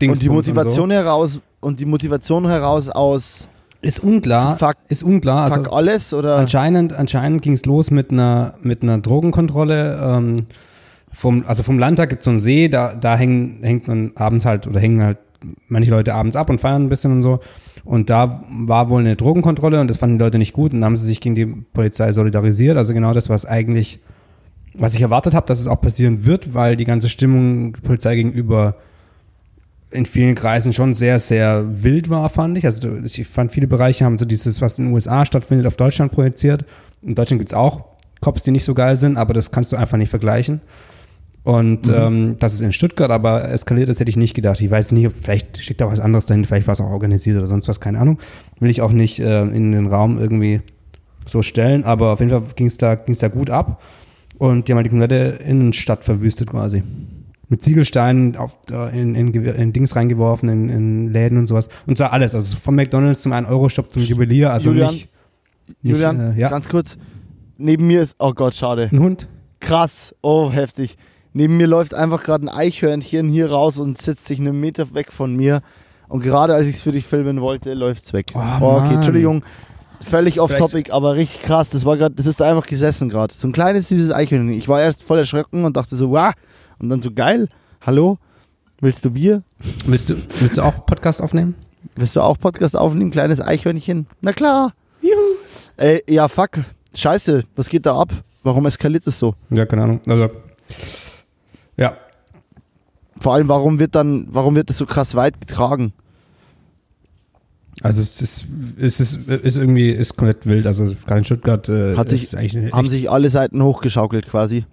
und 0.00 0.22
die 0.22 0.28
Motivation 0.28 0.90
heraus 0.90 1.40
und 1.60 1.80
die 1.80 1.86
Motivation 1.86 2.46
heraus 2.48 2.88
aus 2.88 3.40
so. 3.40 3.48
ist 3.80 4.00
unklar. 4.02 4.56
Fuck- 4.58 4.76
ist 4.88 5.02
unklar. 5.02 5.48
fuck 5.48 5.58
Also, 5.58 5.70
alles 5.70 6.14
oder 6.14 6.36
Anscheinend, 6.36 6.92
anscheinend 6.92 7.42
ging 7.42 7.52
es 7.52 7.64
los 7.66 7.90
mit 7.90 8.10
einer, 8.10 8.54
mit 8.62 8.82
einer 8.82 8.98
Drogenkontrolle. 8.98 10.00
Ähm, 10.02 10.46
vom, 11.12 11.44
also 11.46 11.62
vom 11.62 11.78
Landtag 11.78 12.10
gibt 12.10 12.20
es 12.20 12.24
so 12.24 12.30
einen 12.30 12.38
See, 12.38 12.68
da, 12.68 12.94
da 12.94 13.16
hängen, 13.16 13.58
hängt 13.62 13.88
man 13.88 14.12
abends 14.14 14.44
halt 14.44 14.66
oder 14.66 14.78
hängen 14.78 15.02
halt 15.02 15.18
manche 15.68 15.90
Leute 15.90 16.14
abends 16.14 16.36
ab 16.36 16.50
und 16.50 16.60
feiern 16.60 16.84
ein 16.84 16.88
bisschen 16.88 17.12
und 17.12 17.22
so. 17.22 17.40
Und 17.84 18.10
da 18.10 18.44
war 18.50 18.90
wohl 18.90 19.00
eine 19.00 19.16
Drogenkontrolle 19.16 19.80
und 19.80 19.88
das 19.88 19.96
fanden 19.96 20.18
die 20.18 20.24
Leute 20.24 20.38
nicht 20.38 20.52
gut 20.52 20.72
und 20.72 20.80
dann 20.80 20.86
haben 20.86 20.96
sie 20.96 21.06
sich 21.06 21.20
gegen 21.20 21.34
die 21.34 21.46
Polizei 21.46 22.12
solidarisiert. 22.12 22.76
Also 22.76 22.92
genau 22.92 23.12
das, 23.14 23.28
was 23.30 23.46
eigentlich, 23.46 24.00
was 24.74 24.94
ich 24.94 25.02
erwartet 25.02 25.34
habe, 25.34 25.46
dass 25.46 25.60
es 25.60 25.66
auch 25.66 25.80
passieren 25.80 26.24
wird, 26.26 26.54
weil 26.54 26.76
die 26.76 26.84
ganze 26.84 27.08
Stimmung 27.08 27.72
der 27.72 27.80
Polizei 27.82 28.16
gegenüber 28.16 28.76
in 29.90 30.04
vielen 30.04 30.34
Kreisen 30.34 30.72
schon 30.72 30.92
sehr, 30.94 31.18
sehr 31.18 31.64
wild 31.82 32.10
war, 32.10 32.28
fand 32.28 32.58
ich. 32.58 32.66
Also 32.66 32.96
ich 33.02 33.26
fand, 33.26 33.52
viele 33.52 33.66
Bereiche 33.66 34.04
haben 34.04 34.18
so 34.18 34.26
dieses, 34.26 34.60
was 34.60 34.78
in 34.78 34.86
den 34.86 34.94
USA 34.94 35.24
stattfindet, 35.24 35.66
auf 35.66 35.76
Deutschland 35.76 36.12
projiziert. 36.12 36.64
In 37.02 37.14
Deutschland 37.14 37.40
gibt 37.40 37.50
es 37.50 37.54
auch 37.54 37.86
Cops, 38.20 38.42
die 38.42 38.50
nicht 38.50 38.64
so 38.64 38.74
geil 38.74 38.96
sind, 38.96 39.16
aber 39.16 39.32
das 39.32 39.50
kannst 39.50 39.72
du 39.72 39.76
einfach 39.76 39.96
nicht 39.96 40.10
vergleichen. 40.10 40.60
Und 41.44 41.86
Mhm. 41.86 41.94
ähm, 41.94 42.36
dass 42.38 42.52
es 42.52 42.60
in 42.60 42.74
Stuttgart 42.74 43.10
aber 43.10 43.48
eskaliert 43.48 43.88
ist, 43.88 44.00
hätte 44.00 44.10
ich 44.10 44.18
nicht 44.18 44.34
gedacht. 44.34 44.60
Ich 44.60 44.70
weiß 44.70 44.92
nicht, 44.92 45.10
vielleicht 45.18 45.56
steckt 45.62 45.80
da 45.80 45.86
was 45.90 46.00
anderes 46.00 46.26
dahinter, 46.26 46.48
vielleicht 46.48 46.66
war 46.66 46.74
es 46.74 46.80
auch 46.82 46.90
organisiert 46.90 47.38
oder 47.38 47.46
sonst 47.46 47.68
was, 47.68 47.80
keine 47.80 47.98
Ahnung. 47.98 48.18
Will 48.60 48.68
ich 48.68 48.82
auch 48.82 48.92
nicht 48.92 49.18
äh, 49.20 49.40
in 49.42 49.72
den 49.72 49.86
Raum 49.86 50.18
irgendwie 50.18 50.60
so 51.24 51.40
stellen, 51.40 51.84
aber 51.84 52.12
auf 52.12 52.20
jeden 52.20 52.30
Fall 52.30 52.42
ging 52.56 52.66
es 52.66 52.76
da, 52.76 52.96
ging's 52.96 53.18
da 53.20 53.28
gut 53.28 53.48
ab. 53.48 53.80
Und 54.38 54.68
die 54.68 54.72
haben 54.72 54.76
halt 54.76 54.86
die 54.86 54.90
komplette 54.90 55.42
Innenstadt 55.44 56.04
verwüstet 56.04 56.50
quasi. 56.50 56.82
Mit 57.48 57.62
Ziegelsteinen 57.62 58.36
auf, 58.36 58.56
äh, 58.70 59.00
in, 59.00 59.14
in, 59.14 59.32
in 59.32 59.72
Dings 59.72 59.96
reingeworfen, 59.96 60.48
in, 60.48 60.68
in 60.68 61.12
Läden 61.12 61.38
und 61.38 61.46
sowas. 61.46 61.68
Und 61.86 61.98
zwar 61.98 62.12
alles. 62.12 62.34
Also 62.34 62.56
vom 62.56 62.76
McDonalds 62.76 63.22
zum 63.22 63.32
1-Euro-Shop 63.32 63.90
zum 63.92 64.02
Juwelier. 64.02 64.52
Also 64.52 64.70
Julian, 64.70 64.92
nicht, 64.92 65.08
nicht 65.82 65.92
Julian, 65.92 66.34
äh, 66.36 66.38
ja. 66.38 66.48
ganz 66.50 66.68
kurz. 66.68 66.98
Neben 67.56 67.86
mir 67.86 68.02
ist, 68.02 68.16
oh 68.18 68.32
Gott, 68.32 68.54
schade. 68.54 68.88
ein 68.92 69.00
Hund. 69.00 69.28
Krass, 69.60 70.14
oh 70.22 70.52
heftig. 70.52 70.96
Neben 71.32 71.56
mir 71.56 71.66
läuft 71.66 71.94
einfach 71.94 72.22
gerade 72.22 72.46
ein 72.46 72.48
Eichhörnchen 72.48 73.28
hier 73.28 73.50
raus 73.50 73.78
und 73.78 73.98
sitzt 73.98 74.26
sich 74.26 74.38
einen 74.38 74.58
Meter 74.60 74.94
weg 74.94 75.12
von 75.12 75.34
mir. 75.34 75.62
Und 76.08 76.22
gerade 76.22 76.54
als 76.54 76.66
ich 76.66 76.76
es 76.76 76.82
für 76.82 76.92
dich 76.92 77.06
filmen 77.06 77.40
wollte, 77.40 77.74
läuft 77.74 78.04
es 78.04 78.12
weg. 78.12 78.32
Oh, 78.34 78.38
okay, 78.38 78.60
Mann. 78.60 78.94
Entschuldigung. 78.94 79.42
Völlig 80.00 80.40
off 80.40 80.54
topic, 80.54 80.92
aber 80.92 81.16
richtig 81.16 81.42
krass. 81.42 81.70
Das 81.70 81.84
war 81.84 81.96
gerade, 81.96 82.14
das 82.14 82.26
ist 82.26 82.40
da 82.40 82.48
einfach 82.48 82.66
gesessen 82.66 83.08
gerade. 83.08 83.34
So 83.34 83.48
ein 83.48 83.52
kleines 83.52 83.88
süßes 83.88 84.12
Eichhörnchen. 84.12 84.56
Ich 84.56 84.68
war 84.68 84.80
erst 84.80 85.02
voll 85.02 85.18
erschrocken 85.18 85.64
und 85.64 85.76
dachte 85.76 85.96
so, 85.96 86.10
wow. 86.10 86.32
Und 86.78 86.88
dann 86.88 87.02
so 87.02 87.10
geil. 87.12 87.48
Hallo? 87.80 88.18
Willst 88.80 89.04
du 89.04 89.10
Bier? 89.10 89.42
Willst 89.86 90.08
du, 90.08 90.16
willst 90.40 90.58
du 90.58 90.62
auch 90.62 90.86
Podcast 90.86 91.20
aufnehmen? 91.20 91.56
Willst 91.96 92.14
du 92.16 92.20
auch 92.20 92.38
Podcast 92.38 92.76
aufnehmen, 92.76 93.10
kleines 93.10 93.40
Eichhörnchen? 93.40 94.06
Na 94.20 94.32
klar. 94.32 94.72
Juhu. 95.00 95.12
Ey, 95.76 96.02
ja, 96.08 96.28
fuck. 96.28 96.50
Scheiße, 96.94 97.44
was 97.56 97.68
geht 97.68 97.86
da 97.86 97.96
ab? 97.96 98.10
Warum 98.42 98.66
eskaliert 98.66 99.06
es 99.06 99.18
so? 99.18 99.34
Ja, 99.50 99.66
keine 99.66 99.82
Ahnung. 99.82 100.00
Also, 100.06 100.30
ja. 101.76 101.96
Vor 103.20 103.34
allem, 103.34 103.48
warum 103.48 103.78
wird 103.78 103.94
dann, 103.94 104.26
warum 104.30 104.54
wird 104.54 104.70
das 104.70 104.78
so 104.78 104.86
krass 104.86 105.14
weit 105.14 105.40
getragen? 105.40 105.92
Also 107.82 108.00
es 108.00 108.20
ist, 108.20 108.46
es 108.78 109.00
ist, 109.00 109.28
ist 109.28 109.56
irgendwie 109.56 109.90
ist 109.90 110.16
komplett 110.16 110.46
wild. 110.46 110.66
Also 110.66 110.94
gerade 111.06 111.18
in 111.18 111.24
Stuttgart 111.24 111.68
äh, 111.68 111.96
Hat 111.96 112.08
sich, 112.08 112.24
ist 112.24 112.34
eigentlich 112.34 112.72
haben 112.72 112.88
sich 112.90 113.10
alle 113.10 113.30
Seiten 113.30 113.62
hochgeschaukelt 113.62 114.26
quasi. 114.26 114.64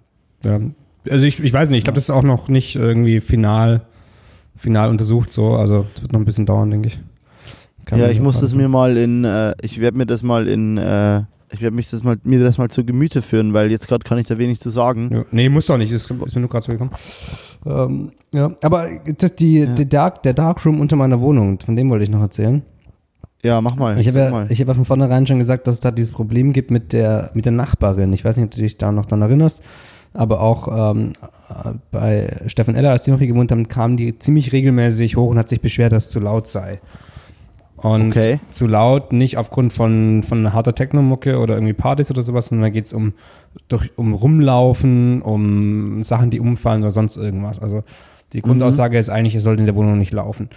Ja. 0.44 0.60
Also 1.08 1.26
ich, 1.26 1.42
ich 1.42 1.52
weiß 1.52 1.70
nicht, 1.70 1.78
ich 1.78 1.84
glaube, 1.84 1.94
das 1.96 2.04
ist 2.04 2.10
auch 2.10 2.24
noch 2.24 2.48
nicht 2.48 2.74
irgendwie 2.74 3.20
final, 3.20 3.82
final 4.56 4.90
untersucht 4.90 5.32
so. 5.32 5.54
Also 5.54 5.86
das 5.94 6.02
wird 6.02 6.12
noch 6.12 6.20
ein 6.20 6.24
bisschen 6.24 6.46
dauern, 6.46 6.70
denke 6.70 6.88
ich. 6.88 6.98
Kann 7.84 8.00
ja, 8.00 8.08
ich 8.08 8.20
muss 8.20 8.40
das 8.40 8.56
mir 8.56 8.68
mal 8.68 8.96
in, 8.96 9.24
äh, 9.24 9.54
ich 9.62 9.80
werde 9.80 9.96
mir 9.96 10.06
das 10.06 10.24
mal 10.24 10.48
in, 10.48 10.76
äh, 10.76 11.22
ich 11.52 11.60
werde 11.60 11.76
mich 11.76 11.88
das 11.88 12.02
mal, 12.02 12.16
mir 12.24 12.42
das 12.42 12.58
mal 12.58 12.68
zu 12.68 12.84
Gemüte 12.84 13.22
führen, 13.22 13.52
weil 13.54 13.70
jetzt 13.70 13.86
gerade 13.86 14.02
kann 14.02 14.18
ich 14.18 14.26
da 14.26 14.36
wenig 14.38 14.58
zu 14.58 14.70
sagen. 14.70 15.10
Ja. 15.12 15.24
Nee, 15.30 15.48
muss 15.48 15.66
doch 15.66 15.78
nicht, 15.78 15.92
ist, 15.92 16.10
ist 16.10 16.34
mir 16.34 16.40
nur 16.40 16.50
gerade 16.50 16.66
so 16.66 16.72
gekommen. 16.72 16.90
Ähm, 17.64 18.12
ja, 18.32 18.50
aber 18.62 18.88
das, 19.16 19.36
die, 19.36 19.60
Ja. 19.60 19.66
der, 19.66 19.84
Dark, 19.84 20.24
der 20.24 20.34
Darkroom 20.34 20.80
unter 20.80 20.96
meiner 20.96 21.20
Wohnung, 21.20 21.60
von 21.64 21.76
dem 21.76 21.88
wollte 21.88 22.02
ich 22.02 22.10
noch 22.10 22.20
erzählen. 22.20 22.62
Ja, 23.46 23.60
mach 23.60 23.76
mal. 23.76 23.98
Ich 24.00 24.08
habe 24.08 24.18
ja, 24.18 24.46
ich 24.48 24.60
hab 24.60 24.66
ja 24.66 24.74
von 24.74 24.84
vornherein 24.84 25.24
schon 25.26 25.38
gesagt, 25.38 25.68
dass 25.68 25.76
es 25.76 25.80
da 25.80 25.92
dieses 25.92 26.10
Problem 26.10 26.52
gibt 26.52 26.72
mit 26.72 26.92
der, 26.92 27.30
mit 27.34 27.44
der 27.44 27.52
Nachbarin. 27.52 28.12
Ich 28.12 28.24
weiß 28.24 28.36
nicht, 28.36 28.46
ob 28.46 28.50
du 28.50 28.60
dich 28.60 28.76
da 28.76 28.90
noch 28.90 29.06
dran 29.06 29.22
erinnerst, 29.22 29.62
aber 30.12 30.40
auch 30.40 30.94
ähm, 30.96 31.12
äh, 31.48 31.74
bei 31.92 32.36
Steffen 32.48 32.74
Eller, 32.74 32.90
als 32.90 33.04
die 33.04 33.12
noch 33.12 33.18
hier 33.18 33.28
gewohnt 33.28 33.52
haben, 33.52 33.68
kam 33.68 33.96
die 33.96 34.18
ziemlich 34.18 34.52
regelmäßig 34.52 35.16
hoch 35.16 35.30
und 35.30 35.38
hat 35.38 35.48
sich 35.48 35.60
beschwert, 35.60 35.92
dass 35.92 36.06
es 36.06 36.10
zu 36.10 36.18
laut 36.18 36.48
sei. 36.48 36.80
Und 37.76 38.08
Okay. 38.08 38.40
zu 38.50 38.66
laut, 38.66 39.12
nicht 39.12 39.36
aufgrund 39.36 39.72
von, 39.72 40.24
von 40.24 40.52
harter 40.52 40.74
Techno-Mucke 40.74 41.38
oder 41.38 41.54
irgendwie 41.54 41.74
Partys 41.74 42.10
oder 42.10 42.22
sowas, 42.22 42.46
sondern 42.46 42.64
da 42.64 42.70
geht 42.70 42.86
es 42.86 42.92
um, 42.92 43.12
durch, 43.68 43.90
um 43.96 44.12
Rumlaufen, 44.14 45.22
um 45.22 46.02
Sachen, 46.02 46.30
die 46.30 46.40
umfallen 46.40 46.82
oder 46.82 46.90
sonst 46.90 47.16
irgendwas. 47.16 47.60
Also 47.60 47.84
die 48.32 48.40
Grundaussage 48.42 48.98
ist 48.98 49.08
eigentlich, 49.08 49.36
es 49.36 49.44
sollte 49.44 49.60
in 49.60 49.66
der 49.66 49.76
Wohnung 49.76 49.98
nicht 49.98 50.12
laufen. 50.12 50.48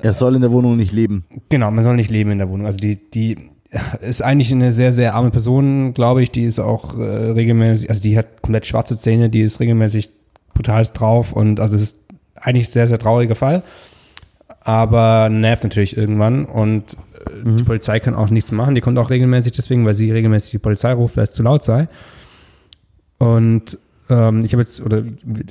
Er 0.00 0.12
soll 0.12 0.34
in 0.34 0.40
der 0.40 0.52
Wohnung 0.52 0.76
nicht 0.76 0.92
leben. 0.92 1.24
Genau, 1.48 1.70
man 1.70 1.82
soll 1.82 1.96
nicht 1.96 2.10
leben 2.10 2.30
in 2.30 2.38
der 2.38 2.48
Wohnung. 2.48 2.66
Also 2.66 2.78
die, 2.78 3.10
die 3.10 3.36
ist 4.00 4.22
eigentlich 4.22 4.52
eine 4.52 4.72
sehr, 4.72 4.92
sehr 4.92 5.14
arme 5.14 5.30
Person, 5.30 5.94
glaube 5.94 6.22
ich. 6.22 6.30
Die 6.30 6.44
ist 6.44 6.58
auch 6.58 6.98
äh, 6.98 7.02
regelmäßig, 7.02 7.88
also 7.88 8.02
die 8.02 8.16
hat 8.16 8.42
komplett 8.42 8.66
schwarze 8.66 8.96
Zähne, 8.96 9.28
die 9.28 9.42
ist 9.42 9.60
regelmäßig 9.60 10.10
brutal 10.54 10.82
drauf 10.92 11.32
und 11.32 11.60
also 11.60 11.76
es 11.76 11.82
ist 11.82 12.04
eigentlich 12.34 12.68
ein 12.68 12.72
sehr, 12.72 12.88
sehr 12.88 12.98
trauriger 12.98 13.34
Fall. 13.34 13.62
Aber 14.60 15.28
nervt 15.28 15.62
natürlich 15.62 15.96
irgendwann 15.96 16.44
und 16.44 16.96
äh, 17.26 17.30
die 17.44 17.64
Polizei 17.64 18.00
kann 18.00 18.14
auch 18.14 18.30
nichts 18.30 18.52
machen. 18.52 18.74
Die 18.74 18.80
kommt 18.80 18.98
auch 18.98 19.10
regelmäßig 19.10 19.52
deswegen, 19.52 19.84
weil 19.84 19.94
sie 19.94 20.10
regelmäßig 20.10 20.52
die 20.52 20.58
Polizei 20.58 20.92
ruft, 20.92 21.16
weil 21.16 21.24
es 21.24 21.32
zu 21.32 21.42
laut 21.42 21.64
sei. 21.64 21.88
Und 23.18 23.78
ähm, 24.08 24.40
ich 24.44 24.52
habe 24.52 24.62
jetzt, 24.62 24.80
oder 24.80 25.02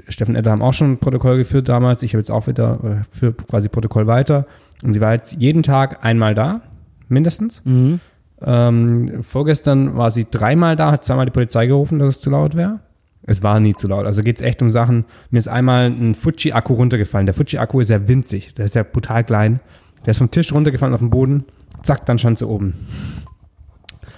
Steffen 0.09 0.35
Edder 0.35 0.51
haben 0.51 0.61
auch 0.61 0.73
schon 0.73 0.93
ein 0.93 0.97
Protokoll 0.97 1.37
geführt 1.37 1.69
damals. 1.69 2.03
Ich 2.03 2.13
habe 2.13 2.19
jetzt 2.19 2.31
auch 2.31 2.47
wieder 2.47 2.79
äh, 2.83 3.03
für 3.09 3.33
quasi 3.33 3.69
Protokoll 3.69 4.07
weiter. 4.07 4.45
Und 4.83 4.93
sie 4.93 5.01
war 5.01 5.13
jetzt 5.13 5.33
jeden 5.33 5.63
Tag 5.63 6.03
einmal 6.05 6.35
da, 6.35 6.61
mindestens. 7.09 7.61
Mhm. 7.65 7.99
Ähm, 8.41 9.23
vorgestern 9.23 9.97
war 9.97 10.11
sie 10.11 10.27
dreimal 10.29 10.75
da, 10.75 10.91
hat 10.91 11.03
zweimal 11.03 11.25
die 11.25 11.31
Polizei 11.31 11.65
gerufen, 11.65 11.99
dass 11.99 12.17
es 12.17 12.21
zu 12.21 12.29
laut 12.29 12.55
wäre. 12.55 12.79
Es 13.23 13.43
war 13.43 13.59
nie 13.59 13.73
zu 13.73 13.87
laut. 13.87 14.05
Also 14.05 14.23
geht 14.23 14.37
es 14.37 14.41
echt 14.41 14.61
um 14.61 14.69
Sachen. 14.69 15.05
Mir 15.31 15.39
ist 15.39 15.47
einmal 15.47 15.87
ein 15.87 16.15
Fuji-Akku 16.15 16.73
runtergefallen. 16.73 17.25
Der 17.25 17.35
Fuji-Akku 17.35 17.79
ist 17.79 17.89
ja 17.89 18.07
winzig. 18.07 18.53
Der 18.55 18.65
ist 18.65 18.75
ja 18.75 18.83
brutal 18.83 19.23
klein. 19.23 19.59
Der 20.05 20.11
ist 20.11 20.19
vom 20.19 20.31
Tisch 20.31 20.53
runtergefallen 20.53 20.93
auf 20.93 21.01
den 21.01 21.09
Boden. 21.09 21.43
Zack, 21.83 22.05
dann 22.05 22.19
stand 22.19 22.37
sie 22.37 22.47
oben. 22.47 22.73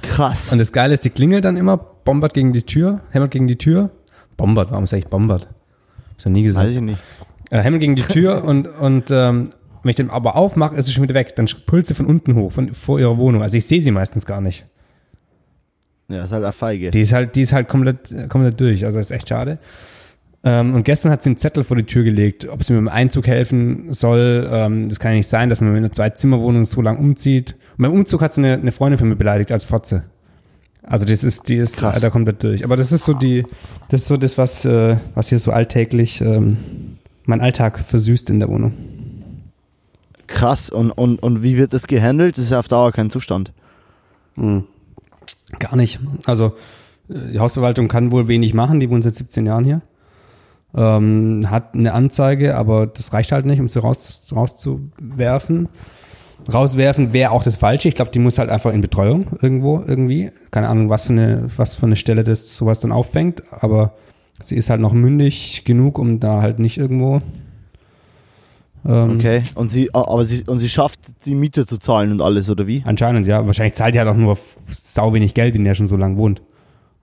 Krass. 0.04 0.52
Und 0.52 0.60
das 0.60 0.72
Geile 0.72 0.94
ist, 0.94 1.06
die 1.06 1.10
klingelt 1.10 1.44
dann 1.44 1.58
immer, 1.58 1.78
bombert 1.78 2.34
gegen 2.34 2.54
die 2.54 2.64
Tür, 2.64 3.02
hämmert 3.10 3.32
gegen 3.32 3.48
die 3.48 3.58
Tür. 3.58 3.90
Bombert, 4.40 4.72
warum 4.72 4.88
sag 4.88 4.98
ich 4.98 5.08
bombert? 5.08 5.44
Hab 5.44 6.18
ich 6.18 6.26
noch 6.26 6.32
nie 6.32 6.44
gesagt. 6.44 6.66
Weiß 6.66 6.76
ich 6.76 6.82
nicht. 6.82 7.00
Äh, 7.52 7.60
hämmert 7.60 7.82
gegen 7.82 7.96
die 7.96 8.02
Tür 8.02 8.44
und, 8.46 8.68
und 8.68 9.12
ähm, 9.12 9.44
wenn 9.84 9.90
ich 9.90 9.96
den 9.96 10.10
aber 10.10 10.36
aufmache, 10.36 10.76
ist 10.76 10.88
sie 10.88 10.94
schon 10.94 11.04
wieder 11.04 11.16
weg. 11.16 11.36
Dann 11.36 11.48
pullt 11.66 11.88
sie 11.88 11.94
von 11.94 12.06
unten 12.06 12.36
hoch, 12.36 12.52
von 12.52 12.74
vor 12.74 13.00
ihrer 13.00 13.18
Wohnung. 13.18 13.42
Also 13.42 13.58
ich 13.58 13.66
sehe 13.66 13.82
sie 13.82 13.92
meistens 13.92 14.26
gar 14.26 14.42
nicht. 14.42 14.66
Ja, 16.08 16.24
ist 16.24 16.32
halt 16.32 16.44
eine 16.44 16.54
Feige. 16.54 16.92
Die 16.92 17.02
ist 17.02 17.14
halt, 17.14 17.36
die 17.36 17.42
ist 17.42 17.54
halt 17.54 17.68
komplett, 17.68 18.12
äh, 18.12 18.28
komplett 18.28 18.60
durch. 18.60 18.86
Also 18.86 18.98
das 18.98 19.08
ist 19.08 19.16
echt 19.16 19.30
schade. 19.30 19.60
Ähm, 20.44 20.74
und 20.74 20.84
gestern 20.84 21.12
hat 21.12 21.22
sie 21.22 21.30
einen 21.30 21.38
Zettel 21.38 21.64
vor 21.64 21.76
die 21.76 21.84
Tür 21.84 22.04
gelegt, 22.04 22.48
ob 22.48 22.64
sie 22.64 22.74
mir 22.74 22.80
beim 22.80 22.88
Einzug 22.88 23.28
helfen 23.28 23.94
soll. 23.94 24.50
Ähm, 24.52 24.88
das 24.88 25.00
kann 25.00 25.12
ja 25.12 25.18
nicht 25.18 25.28
sein, 25.28 25.50
dass 25.50 25.60
man 25.60 25.72
mit 25.72 25.80
einer 25.80 25.92
Zwei-Zimmer-Wohnung 25.92 26.66
so 26.66 26.82
lang 26.82 26.98
umzieht. 26.98 27.56
Und 27.78 27.84
beim 27.84 27.94
Umzug 27.94 28.22
hat 28.22 28.34
sie 28.34 28.42
eine, 28.42 28.54
eine 28.54 28.72
Freundin 28.72 28.98
von 28.98 29.10
mir 29.10 29.18
beleidigt 29.18 29.52
als 29.52 29.66
Fotze. 29.66 30.04
Also 30.90 31.06
das 31.06 31.24
ist, 31.24 31.48
die 31.50 31.58
ist 31.58 31.78
Krass. 31.78 31.96
leider 31.96 32.10
komplett 32.10 32.42
durch. 32.42 32.64
Aber 32.64 32.76
das 32.76 32.92
ist 32.92 33.06
so 33.06 33.14
die, 33.14 33.46
das 33.90 34.02
ist 34.02 34.08
so 34.08 34.18
das, 34.18 34.38
was, 34.40 34.66
äh, 34.66 34.98
was 35.14 35.30
hier 35.30 35.38
so 35.38 35.52
alltäglich 35.52 36.20
ähm, 36.20 36.58
mein 37.26 37.42
Alltag 37.42 37.80
versüßt 37.80 38.32
in 38.32 38.40
der 38.40 38.50
Wohnung. 38.50 38.74
Krass. 40.26 40.72
Und, 40.72 40.92
und, 40.92 41.22
und 41.22 41.44
wie 41.44 41.58
wird 41.58 41.74
das 41.74 41.86
gehandelt? 41.86 42.38
Das 42.38 42.46
ist 42.46 42.52
ja 42.52 42.60
auf 42.60 42.68
Dauer 42.68 42.92
kein 42.92 43.12
Zustand. 43.12 43.54
Gar 44.36 45.76
nicht. 45.76 46.00
Also 46.26 46.54
äh, 47.08 47.34
die 47.34 47.40
Hausverwaltung 47.40 47.88
kann 47.88 48.12
wohl 48.12 48.28
wenig 48.28 48.56
machen, 48.56 48.80
die 48.80 48.90
wohnen 48.90 49.04
seit 49.04 49.16
17 49.16 49.46
Jahren 49.46 49.66
hier. 49.66 49.82
Ähm, 50.76 51.52
hat 51.52 51.76
eine 51.76 51.94
Anzeige, 51.94 52.56
aber 52.56 52.88
das 52.88 53.14
reicht 53.14 53.32
halt 53.32 53.46
nicht, 53.46 53.60
um 53.60 53.68
sie 53.68 53.80
raus, 53.80 54.24
rauszuwerfen. 54.36 55.70
Rauswerfen 56.52 57.14
wäre 57.14 57.32
auch 57.32 57.44
das 57.44 57.58
Falsche. 57.58 57.88
Ich 57.88 57.96
glaube, 57.96 58.12
die 58.12 58.20
muss 58.20 58.40
halt 58.40 58.50
einfach 58.50 58.74
in 58.74 58.82
Betreuung 58.82 59.28
irgendwo, 59.42 59.84
irgendwie. 59.86 60.32
Keine 60.52 60.70
Ahnung, 60.70 60.90
was 60.90 61.06
für 61.06 61.14
eine, 61.14 61.46
was 61.58 61.76
für 61.76 61.86
eine 61.86 61.96
Stelle 61.96 62.24
das 62.24 62.56
sowas 62.56 62.80
dann 62.80 62.92
auffängt, 62.92 63.44
aber 63.52 63.94
sie 64.42 64.56
ist 64.56 64.70
halt 64.70 64.82
noch 64.82 64.94
mündig 64.94 65.64
genug, 65.66 66.00
um 66.00 66.20
da 66.20 66.42
halt 66.42 66.60
nicht 66.60 66.78
irgendwo. 66.78 67.22
Ähm, 68.86 69.18
Okay. 69.18 69.44
Und 69.56 69.72
sie, 69.72 69.94
aber 69.94 70.24
sie, 70.26 70.44
und 70.46 70.60
sie 70.60 70.70
schafft, 70.70 71.00
die 71.26 71.36
Miete 71.36 71.66
zu 71.66 71.78
zahlen 71.78 72.12
und 72.12 72.22
alles, 72.22 72.50
oder 72.50 72.66
wie? 72.66 72.82
Anscheinend, 72.86 73.28
ja. 73.28 73.46
Wahrscheinlich 73.46 73.74
zahlt 73.74 73.94
die 73.96 74.00
halt 74.00 74.08
auch 74.10 74.16
nur 74.16 74.38
sau 74.70 75.14
wenig 75.14 75.34
Geld, 75.34 75.54
wenn 75.56 75.64
der 75.66 75.76
schon 75.76 75.88
so 75.88 75.98
lange 75.98 76.18
wohnt. 76.18 76.42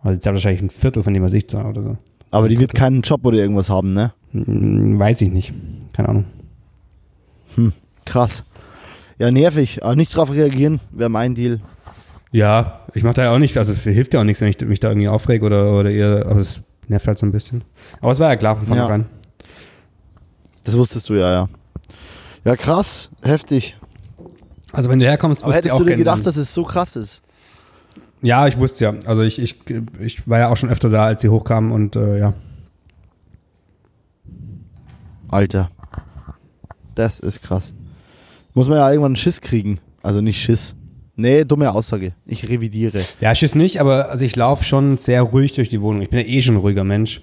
Weil 0.03 0.15
die 0.15 0.21
zahlt 0.21 0.35
wahrscheinlich 0.35 0.63
ein 0.63 0.71
Viertel 0.71 1.03
von 1.03 1.13
dem, 1.15 1.23
was 1.23 1.33
ich 1.35 1.49
zahle 1.49 1.69
oder 1.69 1.83
so. 1.83 1.97
Aber 2.31 2.49
die 2.49 2.59
wird 2.59 2.75
keinen 2.75 3.03
Job 3.03 3.25
oder 3.25 3.39
irgendwas 3.39 3.71
haben, 3.71 3.91
ne? 3.91 4.13
Hm, 4.33 4.99
Weiß 4.99 5.21
ich 5.21 5.31
nicht. 5.31 5.53
Keine 5.93 6.09
Ahnung. 6.09 6.25
Krass. 8.05 8.45
Ja, 9.19 9.31
nervig. 9.31 9.83
Aber 9.83 9.97
nicht 9.97 10.15
drauf 10.15 10.31
reagieren, 10.33 10.81
wäre 10.91 11.09
mein 11.11 11.35
Deal. 11.35 11.61
Ja, 12.33 12.81
ich 12.93 13.03
mache 13.03 13.15
da 13.15 13.23
ja 13.25 13.35
auch 13.35 13.39
nicht, 13.39 13.57
also 13.57 13.73
hilft 13.75 14.13
ja 14.15 14.21
auch 14.21 14.25
nichts, 14.25 14.41
wenn 14.41 14.49
ich 14.49 14.61
mich 14.61 14.81
da 14.81 14.89
irgendwie 14.89 15.09
aufreg 15.09 15.43
oder, 15.43 15.73
oder 15.73 15.91
ihr, 15.91 16.27
aber 16.29 16.41
es 16.41 16.61
nervt 16.89 17.07
halt 17.07 17.19
so 17.19 17.25
ein 17.27 17.33
bisschen. 17.33 17.63
Aber 18.01 18.11
es 18.11 18.21
war 18.21 18.29
ja 18.29 18.37
klar 18.37 18.57
von 18.57 18.65
Ja. 18.67 18.75
vornherein. 18.75 19.07
Das 20.65 20.77
wusstest 20.77 21.09
du 21.09 21.15
ja, 21.15 21.33
ja. 21.33 21.49
Ja, 22.45 22.57
krass. 22.57 23.11
Heftig. 23.23 23.77
Also 24.73 24.91
wenn 24.91 24.99
du 24.99 25.07
herkommst, 25.07 25.43
Aber 25.43 25.53
wirst 25.53 25.61
du 25.65 25.69
hättest 25.69 25.75
auch 25.75 25.79
du 25.79 25.85
dir 25.91 25.97
gedacht, 25.97 26.27
dass 26.27 26.37
es 26.37 26.53
so 26.53 26.65
krass 26.65 26.97
ist? 26.97 27.23
Ja, 28.21 28.47
ich 28.47 28.59
wusste 28.59 28.85
ja. 28.85 28.95
Also 29.07 29.23
ich, 29.23 29.39
ich, 29.39 29.57
ich 30.01 30.29
war 30.29 30.39
ja 30.41 30.49
auch 30.49 30.57
schon 30.57 30.69
öfter 30.71 30.91
da, 30.91 31.07
als 31.07 31.23
sie 31.23 31.29
hochkamen 31.29 31.71
und 31.73 31.97
äh, 31.97 32.19
ja. 32.19 32.35
Alter. 35.29 35.71
Das 36.95 37.21
ist 37.21 37.43
krass. 37.43 37.75
Muss 38.57 38.69
man 38.69 38.79
ja 38.79 38.89
irgendwann 38.91 39.11
einen 39.11 39.17
Schiss 39.17 39.43
kriegen. 39.43 39.79
Also 40.03 40.23
nicht 40.23 40.41
Schiss. 40.41 40.75
Nee, 41.15 41.45
dumme 41.45 41.71
Aussage. 41.71 42.13
Ich 42.25 42.49
revidiere. 42.49 43.01
Ja, 43.21 43.35
Schiss 43.35 43.55
nicht, 43.55 43.81
aber 43.83 44.09
also 44.11 44.25
ich 44.25 44.35
laufe 44.35 44.65
schon 44.65 44.97
sehr 44.97 45.21
ruhig 45.23 45.53
durch 45.53 45.69
die 45.69 45.81
Wohnung. 45.83 46.01
Ich 46.01 46.09
bin 46.09 46.21
ja 46.21 46.27
eh 46.27 46.41
schon 46.41 46.55
ein 46.55 46.61
ruhiger 46.61 46.83
Mensch. 46.83 47.21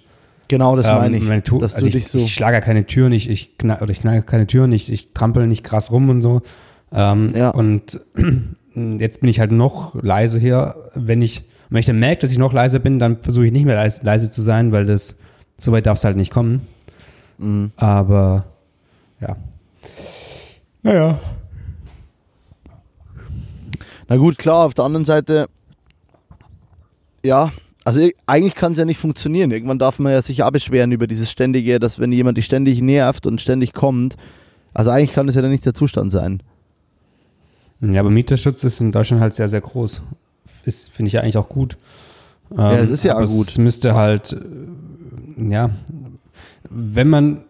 Genau, 0.47 0.75
das 0.75 0.87
Ähm, 0.87 0.95
meine 0.95 1.17
ich. 1.17 1.23
meine 1.23 1.41
dass 1.41 1.73
also 1.73 1.79
du 1.79 1.87
ich, 1.87 1.93
dich 1.93 2.07
so. 2.07 2.19
ich 2.19 2.33
schlage 2.35 2.61
keine 2.61 2.85
Türen, 2.85 3.13
ich, 3.13 3.27
ich 3.31 3.57
knall, 3.57 3.81
oder 3.81 3.89
ich 3.91 4.01
knall 4.01 4.21
keine 4.21 4.45
Türen, 4.45 4.71
ich, 4.73 4.91
ich 4.91 5.13
trampel 5.13 5.47
nicht 5.47 5.63
krass 5.63 5.91
rum 5.91 6.09
und 6.09 6.21
so. 6.21 6.43
Ähm, 6.91 7.33
Ja. 7.35 7.49
Und 7.49 7.99
jetzt 8.99 9.21
bin 9.21 9.29
ich 9.29 9.39
halt 9.39 9.51
noch 9.51 9.95
leise 10.03 10.39
hier. 10.39 10.75
Wenn 10.93 11.23
ich, 11.23 11.45
wenn 11.71 11.79
ich 11.79 11.87
dann 11.87 11.97
merke, 11.97 12.21
dass 12.21 12.31
ich 12.31 12.37
noch 12.37 12.53
leiser 12.53 12.77
bin, 12.77 12.99
dann 12.99 13.23
versuche 13.23 13.47
ich 13.47 13.51
nicht 13.51 13.65
mehr 13.65 13.75
leise, 13.75 14.01
leise 14.03 14.29
zu 14.29 14.43
sein, 14.43 14.71
weil 14.71 14.85
das, 14.85 15.17
so 15.59 15.71
weit 15.71 15.87
darf 15.87 15.97
es 15.97 16.03
halt 16.03 16.15
nicht 16.15 16.31
kommen. 16.31 16.61
Mhm. 17.39 17.71
Aber, 17.75 18.45
ja. 19.19 19.35
Naja. 20.83 21.19
Na 24.09 24.17
gut, 24.17 24.37
klar, 24.37 24.65
auf 24.65 24.73
der 24.73 24.85
anderen 24.85 25.05
Seite, 25.05 25.47
ja, 27.23 27.51
also 27.85 28.07
eigentlich 28.27 28.55
kann 28.55 28.73
es 28.73 28.77
ja 28.77 28.85
nicht 28.85 28.97
funktionieren. 28.97 29.51
Irgendwann 29.51 29.79
darf 29.79 29.99
man 29.99 30.11
ja 30.11 30.21
sich 30.21 30.43
auch 30.43 30.51
beschweren 30.51 30.91
über 30.91 31.07
dieses 31.07 31.31
ständige, 31.31 31.79
dass 31.79 31.99
wenn 31.99 32.11
jemand 32.11 32.37
dich 32.37 32.45
ständig 32.45 32.81
nervt 32.81 33.25
und 33.25 33.41
ständig 33.41 33.73
kommt, 33.73 34.17
also 34.73 34.91
eigentlich 34.91 35.13
kann 35.13 35.27
das 35.27 35.35
ja 35.35 35.41
dann 35.41 35.51
nicht 35.51 35.65
der 35.65 35.73
Zustand 35.73 36.11
sein. 36.11 36.43
Ja, 37.81 37.99
aber 37.99 38.09
Mieterschutz 38.09 38.63
ist 38.63 38.79
in 38.81 38.91
Deutschland 38.91 39.21
halt 39.21 39.33
sehr, 39.33 39.49
sehr 39.49 39.61
groß. 39.61 40.01
Ist, 40.65 40.89
finde 40.89 41.07
ich 41.07 41.13
ja 41.13 41.21
eigentlich 41.21 41.37
auch 41.37 41.49
gut. 41.49 41.77
Ja, 42.55 42.77
das 42.77 42.87
Ähm, 42.87 42.93
ist 42.93 43.03
ja 43.03 43.15
aber 43.15 43.25
auch 43.25 43.29
gut. 43.29 43.49
Es 43.49 43.57
müsste 43.57 43.95
halt, 43.95 44.33
äh, 44.33 45.49
ja, 45.49 45.69
wenn 46.69 47.09
man, 47.09 47.43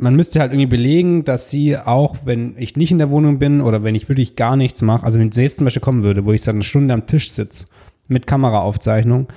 man 0.00 0.16
müsste 0.16 0.40
halt 0.40 0.52
irgendwie 0.52 0.66
belegen, 0.66 1.24
dass 1.24 1.50
sie 1.50 1.76
auch, 1.76 2.16
wenn 2.24 2.54
ich 2.56 2.76
nicht 2.76 2.90
in 2.90 2.98
der 2.98 3.10
Wohnung 3.10 3.38
bin 3.38 3.60
oder 3.60 3.84
wenn 3.84 3.94
ich 3.94 4.08
wirklich 4.08 4.34
gar 4.34 4.56
nichts 4.56 4.80
mache, 4.82 5.04
also 5.04 5.20
wenn 5.20 5.30
sie 5.30 5.42
jetzt 5.42 5.58
zum 5.58 5.66
Beispiel 5.66 5.82
kommen 5.82 6.02
würde, 6.02 6.24
wo 6.24 6.32
ich 6.32 6.42
seit 6.42 6.54
einer 6.54 6.64
Stunde 6.64 6.94
am 6.94 7.06
Tisch 7.06 7.30
sitze 7.30 7.66
mit 8.08 8.26
Kameraaufzeichnung, 8.26 9.28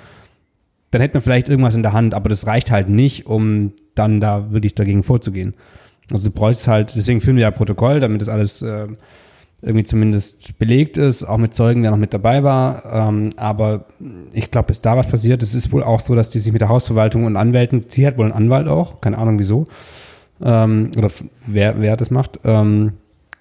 dann 0.91 1.01
hätte 1.01 1.15
man 1.15 1.21
vielleicht 1.21 1.49
irgendwas 1.49 1.75
in 1.75 1.83
der 1.83 1.93
Hand, 1.93 2.13
aber 2.13 2.29
das 2.29 2.47
reicht 2.47 2.71
halt 2.71 2.87
nicht, 2.87 3.25
um 3.25 3.73
dann 3.93 4.19
da 4.21 4.51
wirklich 4.51 4.73
dagegen 4.73 5.03
vorzugehen. 5.03 5.53
Also 6.11 6.29
du 6.29 6.35
bräuchst 6.35 6.67
halt, 6.67 6.95
deswegen 6.95 7.19
führen 7.19 7.35
wir 7.35 7.43
ja 7.43 7.51
Protokoll, 7.51 7.99
damit 7.99 8.21
das 8.21 8.29
alles 8.29 8.61
äh, 8.61 8.87
irgendwie 9.61 9.83
zumindest 9.83 10.57
belegt 10.59 10.97
ist, 10.97 11.23
auch 11.23 11.37
mit 11.37 11.53
Zeugen, 11.53 11.81
der 11.81 11.91
noch 11.91 11.97
mit 11.97 12.13
dabei 12.13 12.43
war. 12.43 13.09
Ähm, 13.09 13.31
aber 13.35 13.85
ich 14.31 14.49
glaube, 14.51 14.67
bis 14.67 14.81
da 14.81 14.95
was 14.95 15.07
passiert, 15.07 15.43
es 15.43 15.55
ist 15.55 15.71
wohl 15.71 15.83
auch 15.83 15.99
so, 15.99 16.15
dass 16.15 16.29
die 16.29 16.39
sich 16.39 16.51
mit 16.53 16.61
der 16.61 16.69
Hausverwaltung 16.69 17.25
und 17.25 17.35
Anwälten, 17.35 17.85
sie 17.87 18.05
hat 18.07 18.17
wohl 18.17 18.25
einen 18.25 18.33
Anwalt 18.33 18.67
auch, 18.67 19.01
keine 19.01 19.17
Ahnung 19.17 19.39
wieso, 19.39 19.67
ähm, 20.43 20.91
oder 20.97 21.09
wer, 21.47 21.79
wer 21.79 21.97
das 21.97 22.11
macht. 22.11 22.39
Ähm, 22.43 22.93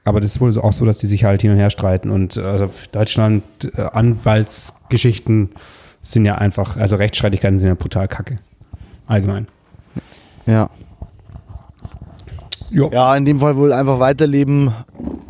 aber 0.05 0.21
das 0.21 0.33
ist 0.33 0.41
wohl 0.41 0.57
auch 0.59 0.73
so, 0.73 0.85
dass 0.85 0.99
die 0.99 1.07
sich 1.07 1.25
halt 1.25 1.43
hin 1.43 1.53
und 1.53 1.59
her 1.59 1.71
streiten. 1.71 2.11
Und 2.11 2.39
also 2.39 2.71
Deutschland, 2.91 3.43
äh, 3.77 3.83
Anwaltsgeschichten 3.93 5.51
sind 6.01 6.25
ja 6.25 6.37
einfach, 6.37 6.77
also 6.77 6.97
Rechtsstreitigkeiten 6.97 7.59
sind 7.59 7.69
ja 7.69 7.75
brutal 7.75 8.09
kacke. 8.09 8.39
Allgemein. 9.07 9.47
Ja. 10.47 10.71
Jo. 12.71 12.91
Ja, 12.93 13.15
in 13.15 13.25
dem 13.25 13.39
Fall 13.39 13.57
wohl 13.57 13.73
einfach 13.73 14.01
weiterleben, 14.01 14.73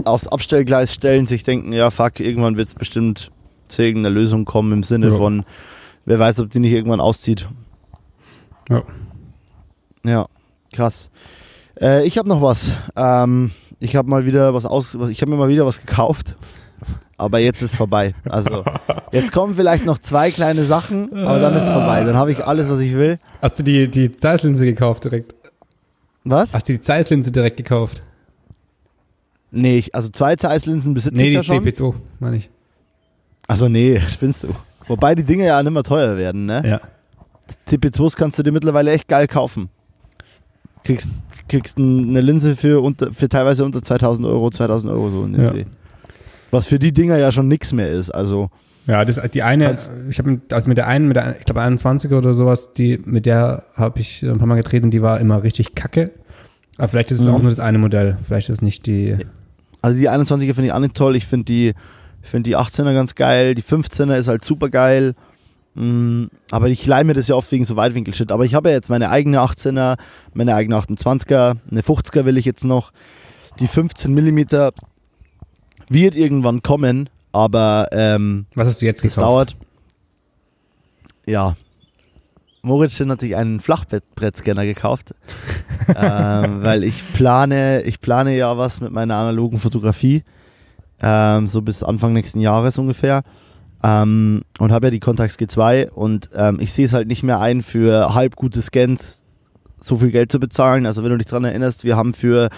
aufs 0.05 0.29
Abstellgleis 0.29 0.95
stellen, 0.95 1.27
sich 1.27 1.43
denken, 1.43 1.73
ja 1.73 1.91
fuck, 1.91 2.21
irgendwann 2.21 2.57
wird 2.57 2.69
es 2.69 2.75
bestimmt 2.75 3.31
zu 3.69 3.83
irgendeiner 3.83 4.15
Lösung 4.15 4.45
kommen 4.45 4.73
im 4.73 4.83
Sinne 4.85 5.09
ja. 5.09 5.17
von, 5.17 5.45
wer 6.05 6.19
weiß, 6.19 6.41
ob 6.41 6.51
die 6.51 6.61
nicht 6.61 6.73
irgendwann 6.73 7.01
auszieht. 7.01 7.49
Ja. 8.71 8.83
Ja, 10.05 10.27
krass. 10.73 11.11
Äh, 11.81 12.07
ich 12.07 12.19
habe 12.19 12.29
noch 12.29 12.43
was. 12.43 12.73
Ähm, 12.97 13.51
ich 13.79 13.97
habe 13.97 14.09
mal 14.09 14.27
wieder 14.27 14.55
was 14.55 14.65
aus, 14.65 14.97
ich 15.11 15.21
habe 15.23 15.33
mir 15.33 15.37
mal 15.37 15.49
wieder 15.49 15.67
was 15.67 15.81
gekauft. 15.81 16.37
Aber 17.17 17.39
jetzt 17.39 17.63
ist 17.63 17.77
vorbei. 17.77 18.15
Also 18.29 18.65
jetzt 19.13 19.31
kommen 19.31 19.55
vielleicht 19.55 19.85
noch 19.85 19.99
zwei 19.99 20.31
kleine 20.31 20.65
Sachen, 20.65 21.13
aber 21.15 21.39
dann 21.39 21.55
ist 21.55 21.69
vorbei. 21.69 22.03
Dann 22.05 22.17
habe 22.17 22.33
ich 22.33 22.45
alles, 22.45 22.69
was 22.69 22.81
ich 22.81 22.95
will. 22.95 23.19
Hast 23.41 23.59
du 23.59 23.63
die, 23.63 23.89
die 23.89 24.17
Zeisslinse 24.17 24.65
gekauft 24.65 25.05
direkt? 25.05 25.35
Was? 26.25 26.55
Hast 26.55 26.69
du 26.69 26.73
die 26.73 26.81
Zeisslinse 26.81 27.31
direkt 27.31 27.57
gekauft? 27.57 28.03
Nee, 29.53 29.79
ich, 29.79 29.95
also 29.95 30.09
zwei 30.09 30.35
Zeisslinsen 30.35 30.95
besitze 30.95 31.17
nee, 31.17 31.29
ich 31.29 31.35
ja 31.35 31.43
schon. 31.43 31.63
Nee, 31.63 31.71
die 31.71 31.77
CP2, 31.77 31.95
meine 32.19 32.37
ich. 32.37 32.51
Also 33.47 33.69
nee, 33.69 34.01
spinnst 34.09 34.45
du. 34.45 34.49
Wobei 34.89 35.15
die 35.15 35.25
Dinge 35.25 35.47
ja 35.47 35.63
nicht 35.63 35.73
mehr 35.73 35.83
teuer 35.83 36.17
werden, 36.17 36.47
ne? 36.47 36.63
Ja. 36.65 36.81
TP2s 37.69 38.17
kannst 38.17 38.39
du 38.39 38.43
dir 38.43 38.53
mittlerweile 38.53 38.91
echt 38.91 39.09
geil 39.09 39.27
kaufen. 39.27 39.69
Kriegst, 40.85 41.11
kriegst 41.49 41.79
eine 41.79 42.21
Linse 42.21 42.57
für, 42.57 42.83
unter, 42.83 43.13
für 43.13 43.29
teilweise 43.29 43.65
unter 43.65 43.83
2000 43.83 44.27
Euro, 44.27 44.51
2000 44.51 44.93
Euro 44.93 45.11
so 45.11 45.25
in 45.25 45.35
ja. 45.35 45.53
Was 46.51 46.67
für 46.67 46.79
die 46.79 46.93
Dinger 46.93 47.17
ja 47.17 47.33
schon 47.33 47.49
nichts 47.49 47.73
mehr 47.73 47.91
ist, 47.91 48.11
also. 48.11 48.51
Ja, 48.87 49.05
das, 49.05 49.21
die 49.31 49.43
eine, 49.43 49.75
ich 50.11 50.19
habe 50.19 50.41
also 50.51 50.69
mit 50.69 50.77
der 50.77 50.89
einen, 50.89 51.07
mit 51.07 51.17
der, 51.17 51.39
ich 51.39 51.45
glaube 51.45 51.61
21er 51.61 52.19
oder 52.19 52.35
sowas, 52.35 52.73
die, 52.73 53.01
mit 53.05 53.27
der 53.27 53.65
habe 53.75 54.01
ich 54.01 54.23
ein 54.23 54.39
paar 54.39 54.49
Mal 54.49 54.57
getreten, 54.57 54.91
die 54.91 55.03
war 55.03 55.21
immer 55.21 55.43
richtig 55.43 55.75
kacke. 55.75 56.11
Aber 56.79 56.89
vielleicht 56.89 57.13
ist 57.13 57.21
es 57.21 57.27
mhm. 57.27 57.35
auch 57.35 57.43
nur 57.43 57.51
das 57.51 57.61
eine 57.61 57.79
Modell, 57.79 58.19
vielleicht 58.25 58.49
ist 58.49 58.57
es 58.57 58.63
nicht 58.63 58.87
die. 58.87 59.17
Also 59.83 59.99
die 59.99 60.11
21er 60.11 60.55
finde 60.55 60.67
ich 60.67 60.73
auch 60.73 60.81
nicht 60.81 60.95
toll, 60.95 61.17
ich 61.17 61.27
finde 61.27 61.45
die, 61.45 61.75
find 62.23 62.47
die 62.47 62.57
18er 62.57 62.93
ganz 62.93 63.15
geil, 63.15 63.55
die 63.55 63.63
15er 63.63 64.17
ist 64.17 64.29
halt 64.29 64.45
super 64.45 64.69
geil. 64.69 65.15
Mm, 65.75 66.27
aber 66.51 66.69
ich 66.69 66.87
leih 66.87 67.05
mir 67.05 67.15
das 67.15 67.29
ja 67.29 67.35
oft 67.35 67.51
wegen 67.53 67.65
so 67.65 67.77
Weitwinkel-Shit. 67.77 68.31
Aber 68.31 68.45
ich 68.45 68.55
habe 68.55 68.69
ja 68.69 68.75
jetzt 68.75 68.91
meine 68.91 69.11
eigene 69.11 69.41
18er, 69.41 69.97
meine 70.35 70.55
eigene 70.55 70.77
28er, 70.77 71.57
eine 71.71 71.81
50er 71.81 72.25
will 72.25 72.37
ich 72.37 72.45
jetzt 72.45 72.65
noch. 72.65 72.93
Die 73.59 73.67
15 73.67 74.13
mm 74.13 74.71
wird 75.89 76.15
irgendwann 76.15 76.63
kommen, 76.63 77.11
aber 77.33 77.89
ähm, 77.93 78.47
was 78.55 78.69
hast 78.69 78.81
du 78.81 78.87
jetzt 78.87 79.03
gekauft? 79.03 79.19
dauert. 79.19 79.57
Ja. 81.27 81.57
Moritz 82.63 83.01
hat 83.01 83.21
sich 83.21 83.35
einen 83.35 83.59
Flachbrettscanner 83.61 84.65
gekauft, 84.65 85.15
ähm, 85.89 86.63
weil 86.63 86.85
ich 86.85 87.13
plane, 87.13 87.83
ich 87.83 88.01
plane 88.01 88.37
ja 88.37 88.57
was 88.57 88.81
mit 88.81 88.93
meiner 88.93 89.17
analogen 89.17 89.59
Fotografie, 89.59 90.23
ähm, 91.01 91.49
so 91.49 91.61
bis 91.61 91.83
Anfang 91.83 92.13
nächsten 92.13 92.41
Jahres 92.41 92.79
ungefähr. 92.79 93.25
Ähm, 93.83 94.43
und 94.59 94.73
habe 94.73 94.87
ja 94.87 94.91
die 94.91 95.01
Contax 95.01 95.37
G2 95.37 95.91
und 95.91 96.31
ähm, 96.35 96.59
ich 96.61 96.73
sehe 96.73 96.85
es 96.85 96.93
halt 96.93 97.09
nicht 97.09 97.23
mehr 97.25 97.41
ein, 97.41 97.63
für 97.63 98.15
halb 98.15 98.37
gute 98.37 98.63
Scans 98.63 99.23
so 99.81 99.97
viel 99.97 100.11
Geld 100.11 100.31
zu 100.31 100.39
bezahlen. 100.39 100.87
Also 100.87 101.03
wenn 101.03 101.11
du 101.11 101.19
dich 101.19 101.27
daran 101.27 101.45
erinnerst, 101.45 101.85
wir 101.85 101.97
haben 101.97 102.15
für 102.15 102.49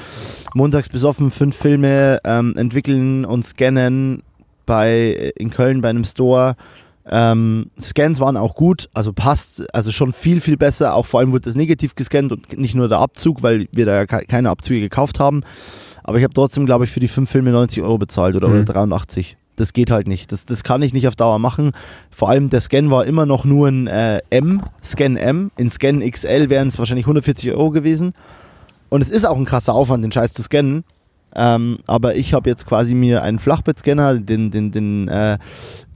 montags 0.54 0.88
besoffen 0.88 1.30
fünf 1.30 1.56
Filme 1.56 2.18
ähm, 2.24 2.54
entwickeln 2.56 3.24
und 3.24 3.44
scannen 3.44 4.22
bei 4.66 5.32
in 5.36 5.50
Köln 5.50 5.80
bei 5.80 5.90
einem 5.90 6.04
Store. 6.04 6.56
Ähm, 7.06 7.70
Scans 7.80 8.18
waren 8.20 8.36
auch 8.36 8.54
gut, 8.54 8.88
also 8.94 9.12
passt, 9.12 9.74
also 9.74 9.92
schon 9.92 10.12
viel, 10.12 10.40
viel 10.40 10.56
besser. 10.56 10.94
Auch 10.94 11.06
vor 11.06 11.20
allem 11.20 11.32
wurde 11.32 11.42
das 11.42 11.54
negativ 11.54 11.94
gescannt 11.94 12.32
und 12.32 12.58
nicht 12.58 12.74
nur 12.74 12.88
der 12.88 12.98
Abzug, 12.98 13.42
weil 13.42 13.68
wir 13.72 13.84
da 13.84 13.94
ja 13.94 14.06
keine 14.06 14.50
Abzüge 14.50 14.80
gekauft 14.80 15.20
haben. 15.20 15.42
Aber 16.02 16.18
ich 16.18 16.24
habe 16.24 16.34
trotzdem, 16.34 16.66
glaube 16.66 16.84
ich, 16.84 16.90
für 16.90 17.00
die 17.00 17.08
fünf 17.08 17.30
Filme 17.30 17.50
90 17.50 17.82
Euro 17.82 17.98
bezahlt 17.98 18.36
oder, 18.36 18.48
mhm. 18.48 18.54
oder 18.54 18.64
83 18.64 19.36
das 19.56 19.72
geht 19.72 19.90
halt 19.90 20.06
nicht. 20.06 20.32
Das, 20.32 20.46
das 20.46 20.64
kann 20.64 20.82
ich 20.82 20.92
nicht 20.92 21.08
auf 21.08 21.16
Dauer 21.16 21.38
machen. 21.38 21.72
Vor 22.10 22.28
allem 22.28 22.48
der 22.48 22.60
Scan 22.60 22.90
war 22.90 23.04
immer 23.06 23.26
noch 23.26 23.44
nur 23.44 23.68
ein 23.68 23.86
äh, 23.86 24.20
M, 24.30 24.62
Scan 24.82 25.16
M. 25.16 25.50
In 25.56 25.70
Scan 25.70 26.00
XL 26.00 26.50
wären 26.50 26.68
es 26.68 26.78
wahrscheinlich 26.78 27.06
140 27.06 27.52
Euro 27.52 27.70
gewesen. 27.70 28.14
Und 28.88 29.00
es 29.02 29.10
ist 29.10 29.24
auch 29.24 29.36
ein 29.36 29.44
krasser 29.44 29.74
Aufwand, 29.74 30.04
den 30.04 30.12
Scheiß 30.12 30.32
zu 30.34 30.42
scannen. 30.42 30.84
Ähm, 31.34 31.78
aber 31.86 32.14
ich 32.14 32.32
habe 32.32 32.48
jetzt 32.48 32.66
quasi 32.66 32.94
mir 32.94 33.22
einen 33.22 33.38
Flachbettscanner, 33.38 34.18
den, 34.18 34.50
den, 34.50 34.70
den 34.70 35.08
äh, 35.08 35.38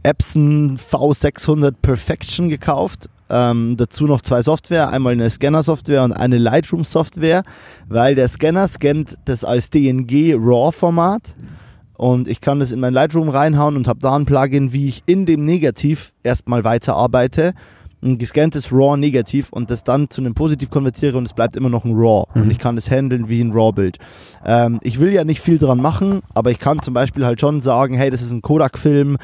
Epson 0.02 0.78
V600 0.78 1.74
Perfection 1.80 2.48
gekauft. 2.48 3.08
Ähm, 3.30 3.76
dazu 3.76 4.06
noch 4.06 4.22
zwei 4.22 4.40
Software, 4.42 4.88
einmal 4.88 5.12
eine 5.12 5.28
Scanner-Software 5.28 6.02
und 6.02 6.12
eine 6.12 6.38
Lightroom-Software, 6.38 7.42
weil 7.88 8.14
der 8.14 8.26
Scanner 8.26 8.66
scannt 8.66 9.18
das 9.26 9.44
als 9.44 9.68
DNG 9.68 10.34
RAW-Format 10.34 11.34
und 11.98 12.28
ich 12.28 12.40
kann 12.40 12.60
das 12.60 12.70
in 12.70 12.78
mein 12.78 12.94
Lightroom 12.94 13.28
reinhauen 13.28 13.74
und 13.76 13.88
habe 13.88 13.98
da 13.98 14.14
ein 14.14 14.24
Plugin, 14.24 14.72
wie 14.72 14.86
ich 14.86 15.02
in 15.06 15.26
dem 15.26 15.44
Negativ 15.44 16.12
erstmal 16.22 16.62
weiterarbeite. 16.62 17.54
Ein 18.00 18.18
gescanntes 18.18 18.70
RAW-Negativ 18.70 19.48
und 19.50 19.68
das 19.68 19.82
dann 19.82 20.08
zu 20.08 20.20
einem 20.20 20.32
Positiv 20.32 20.70
konvertiere 20.70 21.18
und 21.18 21.24
es 21.24 21.34
bleibt 21.34 21.56
immer 21.56 21.68
noch 21.68 21.84
ein 21.84 21.96
RAW. 21.96 22.26
Mhm. 22.32 22.42
Und 22.42 22.50
ich 22.52 22.58
kann 22.58 22.78
es 22.78 22.88
handeln 22.88 23.28
wie 23.28 23.40
ein 23.40 23.50
RAW-Bild. 23.50 23.98
Ähm, 24.46 24.78
ich 24.84 25.00
will 25.00 25.12
ja 25.12 25.24
nicht 25.24 25.40
viel 25.40 25.58
dran 25.58 25.82
machen, 25.82 26.22
aber 26.34 26.52
ich 26.52 26.60
kann 26.60 26.80
zum 26.80 26.94
Beispiel 26.94 27.26
halt 27.26 27.40
schon 27.40 27.60
sagen, 27.60 27.94
hey, 27.94 28.10
das 28.10 28.22
ist 28.22 28.30
ein 28.30 28.42
Kodak-Film 28.42 29.16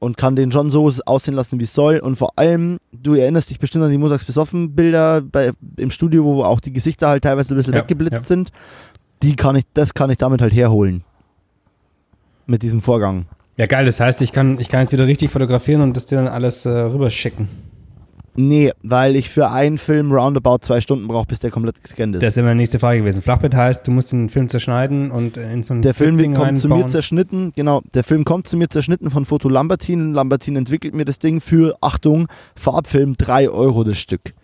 und 0.00 0.16
kann 0.16 0.34
den 0.34 0.50
schon 0.50 0.68
so 0.68 0.90
aussehen 1.06 1.34
lassen, 1.34 1.60
wie 1.60 1.64
es 1.64 1.74
soll. 1.74 2.00
Und 2.00 2.16
vor 2.16 2.36
allem, 2.36 2.78
du 2.90 3.14
erinnerst 3.14 3.50
dich 3.50 3.60
bestimmt 3.60 3.84
an 3.84 3.92
die 3.92 3.98
montags 3.98 4.24
besoffen 4.24 4.74
Bilder 4.74 5.20
bei, 5.20 5.52
im 5.76 5.92
Studio, 5.92 6.24
wo 6.24 6.42
auch 6.42 6.58
die 6.58 6.72
Gesichter 6.72 7.06
halt 7.06 7.22
teilweise 7.22 7.54
ein 7.54 7.56
bisschen 7.56 7.74
ja, 7.74 7.82
weggeblitzt 7.82 8.14
ja. 8.14 8.24
sind. 8.24 8.48
Die 9.22 9.36
kann 9.36 9.54
ich, 9.54 9.62
das 9.74 9.94
kann 9.94 10.10
ich 10.10 10.18
damit 10.18 10.42
halt 10.42 10.52
herholen 10.52 11.04
mit 12.46 12.62
diesem 12.62 12.80
Vorgang. 12.80 13.26
Ja, 13.56 13.66
geil. 13.66 13.84
Das 13.86 14.00
heißt, 14.00 14.22
ich 14.22 14.32
kann, 14.32 14.58
ich 14.60 14.68
kann 14.68 14.80
jetzt 14.80 14.92
wieder 14.92 15.06
richtig 15.06 15.30
fotografieren 15.30 15.80
und 15.80 15.96
das 15.96 16.06
dir 16.06 16.16
dann 16.16 16.28
alles 16.28 16.66
äh, 16.66 16.70
rüberschicken. 16.70 17.48
Nee, 18.38 18.70
weil 18.82 19.16
ich 19.16 19.30
für 19.30 19.50
einen 19.50 19.78
Film 19.78 20.12
roundabout 20.12 20.58
zwei 20.60 20.82
Stunden 20.82 21.08
brauche, 21.08 21.26
bis 21.26 21.40
der 21.40 21.50
komplett 21.50 21.82
gescannt 21.82 22.14
ist. 22.16 22.22
Das 22.22 22.30
ist 22.30 22.36
immer 22.36 22.48
meine 22.48 22.58
nächste 22.58 22.78
Frage 22.78 22.98
gewesen. 23.00 23.22
Flachbett 23.22 23.54
heißt, 23.54 23.86
du 23.86 23.90
musst 23.90 24.12
den 24.12 24.28
Film 24.28 24.50
zerschneiden 24.50 25.10
und 25.10 25.38
in 25.38 25.62
so 25.62 25.72
ein 25.72 25.80
Der 25.80 25.94
Film 25.94 26.18
kommt 26.18 26.36
reinbauen. 26.38 26.56
zu 26.56 26.68
mir 26.68 26.86
zerschnitten, 26.86 27.52
genau. 27.56 27.80
Der 27.94 28.04
Film 28.04 28.24
kommt 28.24 28.46
zu 28.46 28.58
mir 28.58 28.68
zerschnitten 28.68 29.10
von 29.10 29.24
Foto 29.24 29.48
Lambertin. 29.48 30.12
Lambertin 30.12 30.54
entwickelt 30.56 30.94
mir 30.94 31.06
das 31.06 31.18
Ding 31.18 31.40
für, 31.40 31.78
Achtung, 31.80 32.28
Farbfilm 32.54 33.16
3 33.16 33.48
Euro 33.48 33.84
das 33.84 33.96
Stück. 33.96 34.34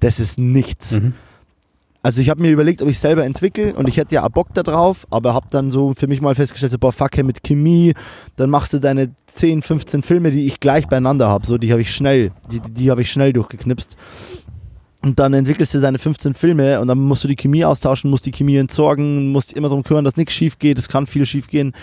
Das 0.00 0.20
ist 0.20 0.38
nichts. 0.38 1.00
Mhm. 1.00 1.12
Also 2.04 2.20
ich 2.20 2.28
habe 2.28 2.42
mir 2.42 2.50
überlegt, 2.50 2.82
ob 2.82 2.88
ich 2.90 2.98
selber 2.98 3.24
entwickle 3.24 3.74
und 3.74 3.88
ich 3.88 3.96
hätte 3.96 4.14
ja 4.14 4.24
auch 4.24 4.28
Bock 4.28 4.48
da 4.52 4.62
drauf, 4.62 5.06
aber 5.08 5.32
habe 5.32 5.46
dann 5.50 5.70
so 5.70 5.94
für 5.94 6.06
mich 6.06 6.20
mal 6.20 6.34
festgestellt, 6.34 6.70
so, 6.70 6.78
boah, 6.78 6.92
fuck, 6.92 7.16
hey, 7.16 7.22
mit 7.22 7.42
Chemie, 7.42 7.94
dann 8.36 8.50
machst 8.50 8.74
du 8.74 8.78
deine 8.78 9.14
10, 9.24 9.62
15 9.62 10.02
Filme, 10.02 10.30
die 10.30 10.46
ich 10.46 10.60
gleich 10.60 10.86
beieinander 10.86 11.28
habe, 11.28 11.46
so 11.46 11.56
die 11.56 11.72
habe 11.72 11.80
ich 11.80 11.94
schnell, 11.94 12.32
die, 12.50 12.60
die 12.60 12.90
habe 12.90 13.00
ich 13.00 13.10
schnell 13.10 13.32
durchgeknipst. 13.32 13.96
Und 15.04 15.18
dann 15.18 15.34
entwickelst 15.34 15.74
du 15.74 15.80
deine 15.80 15.98
15 15.98 16.32
Filme 16.32 16.80
und 16.80 16.88
dann 16.88 16.98
musst 16.98 17.24
du 17.24 17.28
die 17.28 17.36
Chemie 17.36 17.62
austauschen, 17.62 18.08
musst 18.08 18.24
die 18.24 18.30
Chemie 18.30 18.56
entsorgen, 18.56 19.32
musst 19.32 19.52
immer 19.52 19.68
darum 19.68 19.84
kümmern, 19.84 20.02
dass 20.02 20.16
nichts 20.16 20.32
schief 20.32 20.58
geht. 20.58 20.78
Es 20.78 20.88
kann 20.88 21.06
viel 21.06 21.26
schief 21.26 21.46
gehen. 21.46 21.74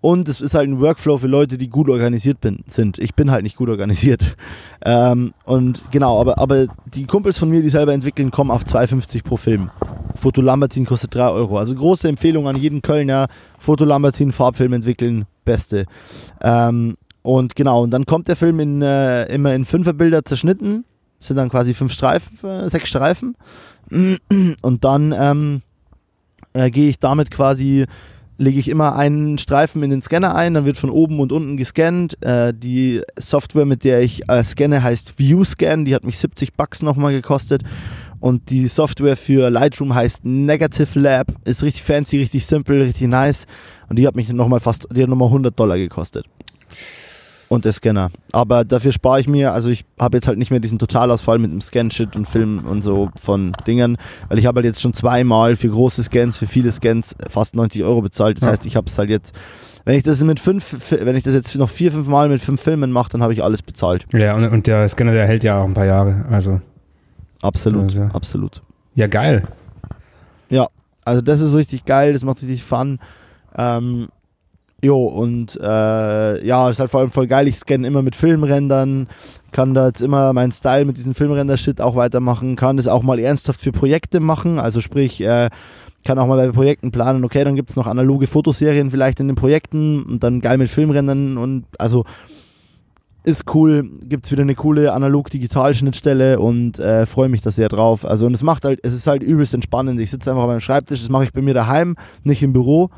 Und 0.00 0.30
es 0.30 0.40
ist 0.40 0.54
halt 0.54 0.66
ein 0.66 0.80
Workflow 0.80 1.18
für 1.18 1.26
Leute, 1.26 1.58
die 1.58 1.68
gut 1.68 1.90
organisiert 1.90 2.40
bin, 2.40 2.64
sind. 2.66 2.96
Ich 2.96 3.14
bin 3.14 3.30
halt 3.30 3.42
nicht 3.42 3.56
gut 3.56 3.68
organisiert. 3.68 4.36
Ähm, 4.82 5.34
und 5.44 5.82
genau, 5.90 6.18
aber, 6.18 6.38
aber 6.38 6.66
die 6.94 7.04
Kumpels 7.04 7.36
von 7.36 7.50
mir, 7.50 7.60
die 7.60 7.68
selber 7.68 7.92
entwickeln, 7.92 8.30
kommen 8.30 8.50
auf 8.50 8.62
2,50 8.62 9.22
pro 9.22 9.36
Film. 9.36 9.70
Foto 10.14 10.40
Lambertin 10.40 10.86
kostet 10.86 11.14
3 11.16 11.28
Euro. 11.28 11.58
Also 11.58 11.74
große 11.74 12.08
Empfehlung 12.08 12.48
an 12.48 12.56
jeden 12.56 12.80
Kölner. 12.80 13.28
Foto 13.58 13.84
Lambertin, 13.84 14.32
Farbfilm 14.32 14.72
entwickeln, 14.72 15.26
beste. 15.44 15.84
Ähm, 16.40 16.96
und 17.20 17.56
genau, 17.56 17.82
und 17.82 17.90
dann 17.90 18.06
kommt 18.06 18.28
der 18.28 18.36
Film 18.36 18.58
in, 18.58 18.80
äh, 18.80 19.26
immer 19.26 19.54
in 19.54 19.66
Fünferbilder 19.66 20.24
zerschnitten 20.24 20.86
sind 21.20 21.36
dann 21.36 21.50
quasi 21.50 21.74
fünf 21.74 21.92
Streifen, 21.92 22.48
äh, 22.48 22.68
sechs 22.68 22.88
Streifen. 22.88 23.36
Und 23.90 24.84
dann 24.84 25.14
ähm, 25.16 25.62
äh, 26.52 26.70
gehe 26.70 26.88
ich 26.88 26.98
damit 26.98 27.30
quasi, 27.30 27.86
lege 28.38 28.58
ich 28.58 28.68
immer 28.68 28.96
einen 28.96 29.38
Streifen 29.38 29.82
in 29.82 29.90
den 29.90 30.02
Scanner 30.02 30.34
ein, 30.34 30.54
dann 30.54 30.64
wird 30.64 30.76
von 30.76 30.90
oben 30.90 31.20
und 31.20 31.30
unten 31.30 31.56
gescannt. 31.56 32.22
Äh, 32.24 32.54
die 32.54 33.02
Software, 33.18 33.66
mit 33.66 33.84
der 33.84 34.00
ich 34.00 34.28
äh, 34.28 34.42
scanne, 34.42 34.82
heißt 34.82 35.18
ViewScan, 35.18 35.84
die 35.84 35.94
hat 35.94 36.04
mich 36.04 36.18
70 36.18 36.54
Bucks 36.54 36.82
nochmal 36.82 37.12
gekostet. 37.12 37.62
Und 38.18 38.50
die 38.50 38.66
Software 38.66 39.16
für 39.16 39.48
Lightroom 39.50 39.94
heißt 39.94 40.24
Negative 40.24 40.98
Lab, 40.98 41.32
ist 41.44 41.62
richtig 41.62 41.82
fancy, 41.82 42.18
richtig 42.18 42.44
simpel, 42.44 42.82
richtig 42.82 43.08
nice. 43.08 43.46
Und 43.88 43.98
die 43.98 44.06
hat 44.06 44.14
mich 44.14 44.30
nochmal 44.30 44.60
fast, 44.60 44.86
die 44.92 45.02
hat 45.02 45.08
nochmal 45.08 45.28
100 45.28 45.58
Dollar 45.58 45.78
gekostet. 45.78 46.26
Und 47.50 47.64
der 47.64 47.72
Scanner. 47.72 48.10
Aber 48.30 48.64
dafür 48.64 48.92
spare 48.92 49.18
ich 49.20 49.26
mir, 49.26 49.52
also 49.52 49.70
ich 49.70 49.84
habe 49.98 50.16
jetzt 50.16 50.28
halt 50.28 50.38
nicht 50.38 50.52
mehr 50.52 50.60
diesen 50.60 50.78
Totalausfall 50.78 51.38
mit 51.40 51.50
dem 51.50 51.60
Scan-Shit 51.60 52.14
und 52.14 52.26
Film 52.28 52.64
und 52.64 52.80
so 52.80 53.10
von 53.16 53.50
Dingern, 53.66 53.96
weil 54.28 54.38
ich 54.38 54.46
habe 54.46 54.58
halt 54.58 54.66
jetzt 54.66 54.80
schon 54.80 54.94
zweimal 54.94 55.56
für 55.56 55.68
große 55.68 56.02
Scans, 56.04 56.38
für 56.38 56.46
viele 56.46 56.70
Scans 56.70 57.16
fast 57.28 57.56
90 57.56 57.82
Euro 57.82 58.02
bezahlt. 58.02 58.38
Das 58.38 58.44
Ja. 58.44 58.52
heißt, 58.52 58.66
ich 58.66 58.76
habe 58.76 58.86
es 58.86 58.96
halt 58.96 59.10
jetzt, 59.10 59.34
wenn 59.84 59.96
ich 59.96 60.04
das 60.04 60.22
mit 60.22 60.38
fünf, 60.38 60.92
wenn 60.92 61.16
ich 61.16 61.24
das 61.24 61.34
jetzt 61.34 61.52
noch 61.56 61.68
vier, 61.68 61.90
fünf 61.90 62.06
Mal 62.06 62.28
mit 62.28 62.40
fünf 62.40 62.60
Filmen 62.62 62.92
mache, 62.92 63.10
dann 63.10 63.20
habe 63.22 63.32
ich 63.32 63.42
alles 63.42 63.62
bezahlt. 63.62 64.06
Ja, 64.12 64.36
und, 64.36 64.44
und 64.46 64.68
der 64.68 64.88
Scanner, 64.88 65.12
der 65.12 65.26
hält 65.26 65.42
ja 65.42 65.60
auch 65.60 65.64
ein 65.66 65.74
paar 65.74 65.86
Jahre. 65.86 66.24
Also, 66.30 66.60
Absolut, 67.42 67.82
Also- 67.82 68.02
absolut. 68.12 68.62
ja, 68.94 69.06
geil. 69.08 69.42
Also 71.02 71.22
das 71.22 71.40
ist 71.40 71.54
richtig 71.54 71.86
geil, 71.86 72.12
das 72.12 72.22
macht 72.24 72.42
richtig 72.42 72.62
Fun. 72.62 73.00
Ähm, 73.56 74.08
jo, 74.82 75.04
und 75.06 75.58
äh, 75.60 76.46
ja, 76.46 76.70
ist 76.70 76.80
halt 76.80 76.90
vor 76.90 77.00
allem 77.00 77.10
voll 77.10 77.26
geil. 77.26 77.48
Ich 77.48 77.56
scanne 77.56 77.86
immer 77.86 78.02
mit 78.02 78.16
Filmrändern, 78.16 79.08
kann 79.52 79.74
da 79.74 79.88
jetzt 79.88 80.00
immer 80.00 80.32
meinen 80.32 80.52
Style 80.52 80.84
mit 80.84 80.96
diesem 80.96 81.14
Filmrender-Shit 81.14 81.80
auch 81.80 81.96
weitermachen, 81.96 82.56
kann 82.56 82.76
das 82.76 82.88
auch 82.88 83.02
mal 83.02 83.18
ernsthaft 83.18 83.60
für 83.60 83.72
Projekte 83.72 84.20
machen. 84.20 84.58
Also 84.58 84.80
sprich, 84.80 85.20
äh, 85.20 85.50
kann 86.04 86.18
auch 86.18 86.26
mal 86.26 86.36
bei 86.36 86.52
Projekten 86.52 86.92
planen, 86.92 87.24
okay, 87.24 87.44
dann 87.44 87.56
gibt 87.56 87.70
es 87.70 87.76
noch 87.76 87.86
analoge 87.86 88.26
Fotoserien 88.26 88.90
vielleicht 88.90 89.20
in 89.20 89.28
den 89.28 89.36
Projekten 89.36 90.02
und 90.02 90.22
dann 90.24 90.40
geil 90.40 90.56
mit 90.56 90.70
Filmrändern 90.70 91.36
und 91.36 91.64
also 91.78 92.04
ist 93.22 93.54
cool, 93.54 93.86
gibt 94.04 94.24
es 94.24 94.32
wieder 94.32 94.42
eine 94.42 94.54
coole 94.54 94.94
Analog-Digital-Schnittstelle 94.94 96.38
und 96.38 96.78
äh, 96.78 97.04
freue 97.04 97.28
mich 97.28 97.42
da 97.42 97.50
sehr 97.50 97.68
drauf. 97.68 98.06
Also 98.06 98.24
und 98.24 98.32
es 98.32 98.42
macht 98.42 98.64
halt, 98.64 98.80
es 98.82 98.94
ist 98.94 99.06
halt 99.06 99.22
übelst 99.22 99.52
entspannend. 99.52 100.00
Ich 100.00 100.10
sitze 100.10 100.30
einfach 100.30 100.46
meinem 100.46 100.60
Schreibtisch, 100.60 101.00
das 101.00 101.10
mache 101.10 101.24
ich 101.24 101.32
bei 101.34 101.42
mir 101.42 101.52
daheim, 101.52 101.96
nicht 102.24 102.42
im 102.42 102.54
Büro. 102.54 102.88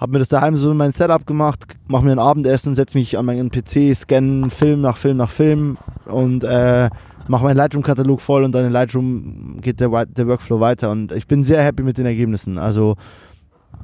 Habe 0.00 0.12
mir 0.12 0.18
das 0.18 0.28
daheim 0.28 0.56
so 0.56 0.70
in 0.70 0.78
mein 0.78 0.92
Setup 0.92 1.26
gemacht, 1.26 1.66
mache 1.86 2.06
mir 2.06 2.12
ein 2.12 2.18
Abendessen, 2.18 2.74
setze 2.74 2.96
mich 2.96 3.18
an 3.18 3.26
meinen 3.26 3.50
PC, 3.50 3.94
scanne 3.94 4.48
Film 4.48 4.80
nach 4.80 4.96
Film 4.96 5.18
nach 5.18 5.30
Film 5.30 5.76
und 6.06 6.42
äh, 6.42 6.88
mache 7.28 7.44
meinen 7.44 7.58
Lightroom-Katalog 7.58 8.22
voll 8.22 8.44
und 8.44 8.52
dann 8.52 8.64
in 8.64 8.72
Lightroom 8.72 9.58
geht 9.60 9.78
der, 9.78 10.06
der 10.06 10.26
Workflow 10.26 10.58
weiter 10.58 10.90
und 10.90 11.12
ich 11.12 11.26
bin 11.26 11.44
sehr 11.44 11.62
happy 11.62 11.82
mit 11.82 11.98
den 11.98 12.06
Ergebnissen. 12.06 12.56
Also 12.56 12.96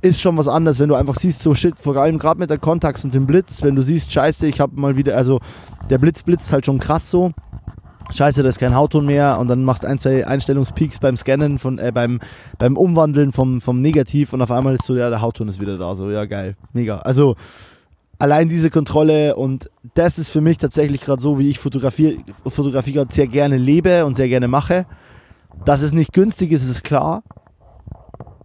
ist 0.00 0.20
schon 0.20 0.38
was 0.38 0.48
anderes, 0.48 0.80
wenn 0.80 0.88
du 0.88 0.94
einfach 0.94 1.16
siehst, 1.16 1.40
so 1.40 1.54
shit, 1.54 1.78
vor 1.78 1.96
allem 1.96 2.18
gerade 2.18 2.40
mit 2.40 2.48
der 2.48 2.58
Kontax 2.58 3.04
und 3.04 3.12
dem 3.12 3.26
Blitz, 3.26 3.62
wenn 3.62 3.76
du 3.76 3.82
siehst, 3.82 4.10
scheiße, 4.10 4.46
ich 4.46 4.58
habe 4.58 4.80
mal 4.80 4.96
wieder, 4.96 5.18
also 5.18 5.40
der 5.90 5.98
Blitz 5.98 6.22
blitzt 6.22 6.50
halt 6.50 6.64
schon 6.64 6.78
krass 6.78 7.10
so. 7.10 7.32
Scheiße, 8.11 8.42
da 8.42 8.48
ist 8.48 8.59
kein 8.59 8.74
Hautton 8.74 9.07
mehr 9.07 9.38
und 9.40 9.48
dann 9.48 9.64
machst 9.64 9.84
ein, 9.84 9.98
zwei 9.98 10.26
Einstellungspeaks 10.26 11.00
beim 11.00 11.16
Scannen, 11.16 11.59
von, 11.59 11.78
äh, 11.78 11.90
beim, 11.92 12.20
beim 12.59 12.76
Umwandeln 12.76 13.32
vom, 13.32 13.61
vom 13.61 13.80
Negativ 13.80 14.32
und 14.32 14.42
auf 14.42 14.50
einmal 14.50 14.74
ist 14.74 14.84
so, 14.84 14.94
ja, 14.94 15.11
der 15.11 15.20
Hautton 15.20 15.48
ist 15.48 15.61
wieder 15.61 15.76
da, 15.76 15.94
so, 15.94 16.11
ja, 16.11 16.24
geil, 16.24 16.57
mega. 16.72 16.98
Also 16.98 17.34
allein 18.18 18.48
diese 18.48 18.70
Kontrolle 18.70 19.36
und 19.36 19.70
das 19.94 20.18
ist 20.18 20.30
für 20.30 20.40
mich 20.40 20.59
tatsächlich 20.59 21.00
gerade 21.00 21.20
so, 21.20 21.38
wie 21.38 21.50
ich 21.50 21.59
Fotografie, 21.59 22.24
Fotografie 22.46 22.92
gerade 22.92 23.12
sehr 23.12 23.26
gerne 23.26 23.57
lebe 23.57 24.04
und 24.07 24.16
sehr 24.16 24.28
gerne 24.28 24.48
mache. 24.48 24.86
Dass 25.64 25.82
es 25.82 25.92
nicht 25.92 26.12
günstig 26.12 26.52
ist, 26.52 26.68
ist 26.68 26.84
klar. 26.84 27.22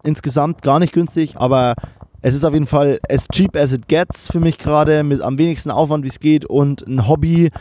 Insgesamt 0.03 0.61
gar 0.61 0.79
nicht 0.79 0.93
günstig, 0.93 1.37
aber 1.37 1.75
es 2.21 2.35
ist 2.35 2.45
auf 2.45 2.53
jeden 2.53 2.67
Fall 2.67 2.99
as 3.09 3.27
cheap 3.27 3.55
as 3.55 3.73
it 3.73 3.87
gets 3.87 4.31
für 4.31 4.39
mich 4.39 4.57
gerade, 4.57 5.03
mit 5.03 5.21
am 5.21 5.37
wenigsten 5.37 5.71
Aufwand, 5.71 6.03
wie 6.03 6.09
es 6.09 6.19
geht 6.19 6.45
und 6.45 6.85
ein 6.87 7.07
Hobby, 7.07 7.51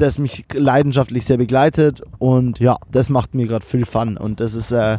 das 0.00 0.18
mich 0.18 0.46
leidenschaftlich 0.52 1.24
sehr 1.24 1.36
begleitet 1.36 2.02
und 2.18 2.58
ja, 2.58 2.76
das 2.90 3.08
macht 3.08 3.34
mir 3.34 3.46
gerade 3.46 3.64
viel 3.64 3.84
Fun 3.84 4.16
und 4.16 4.40
das 4.40 4.54
ist, 4.54 4.72
äh, 4.72 4.98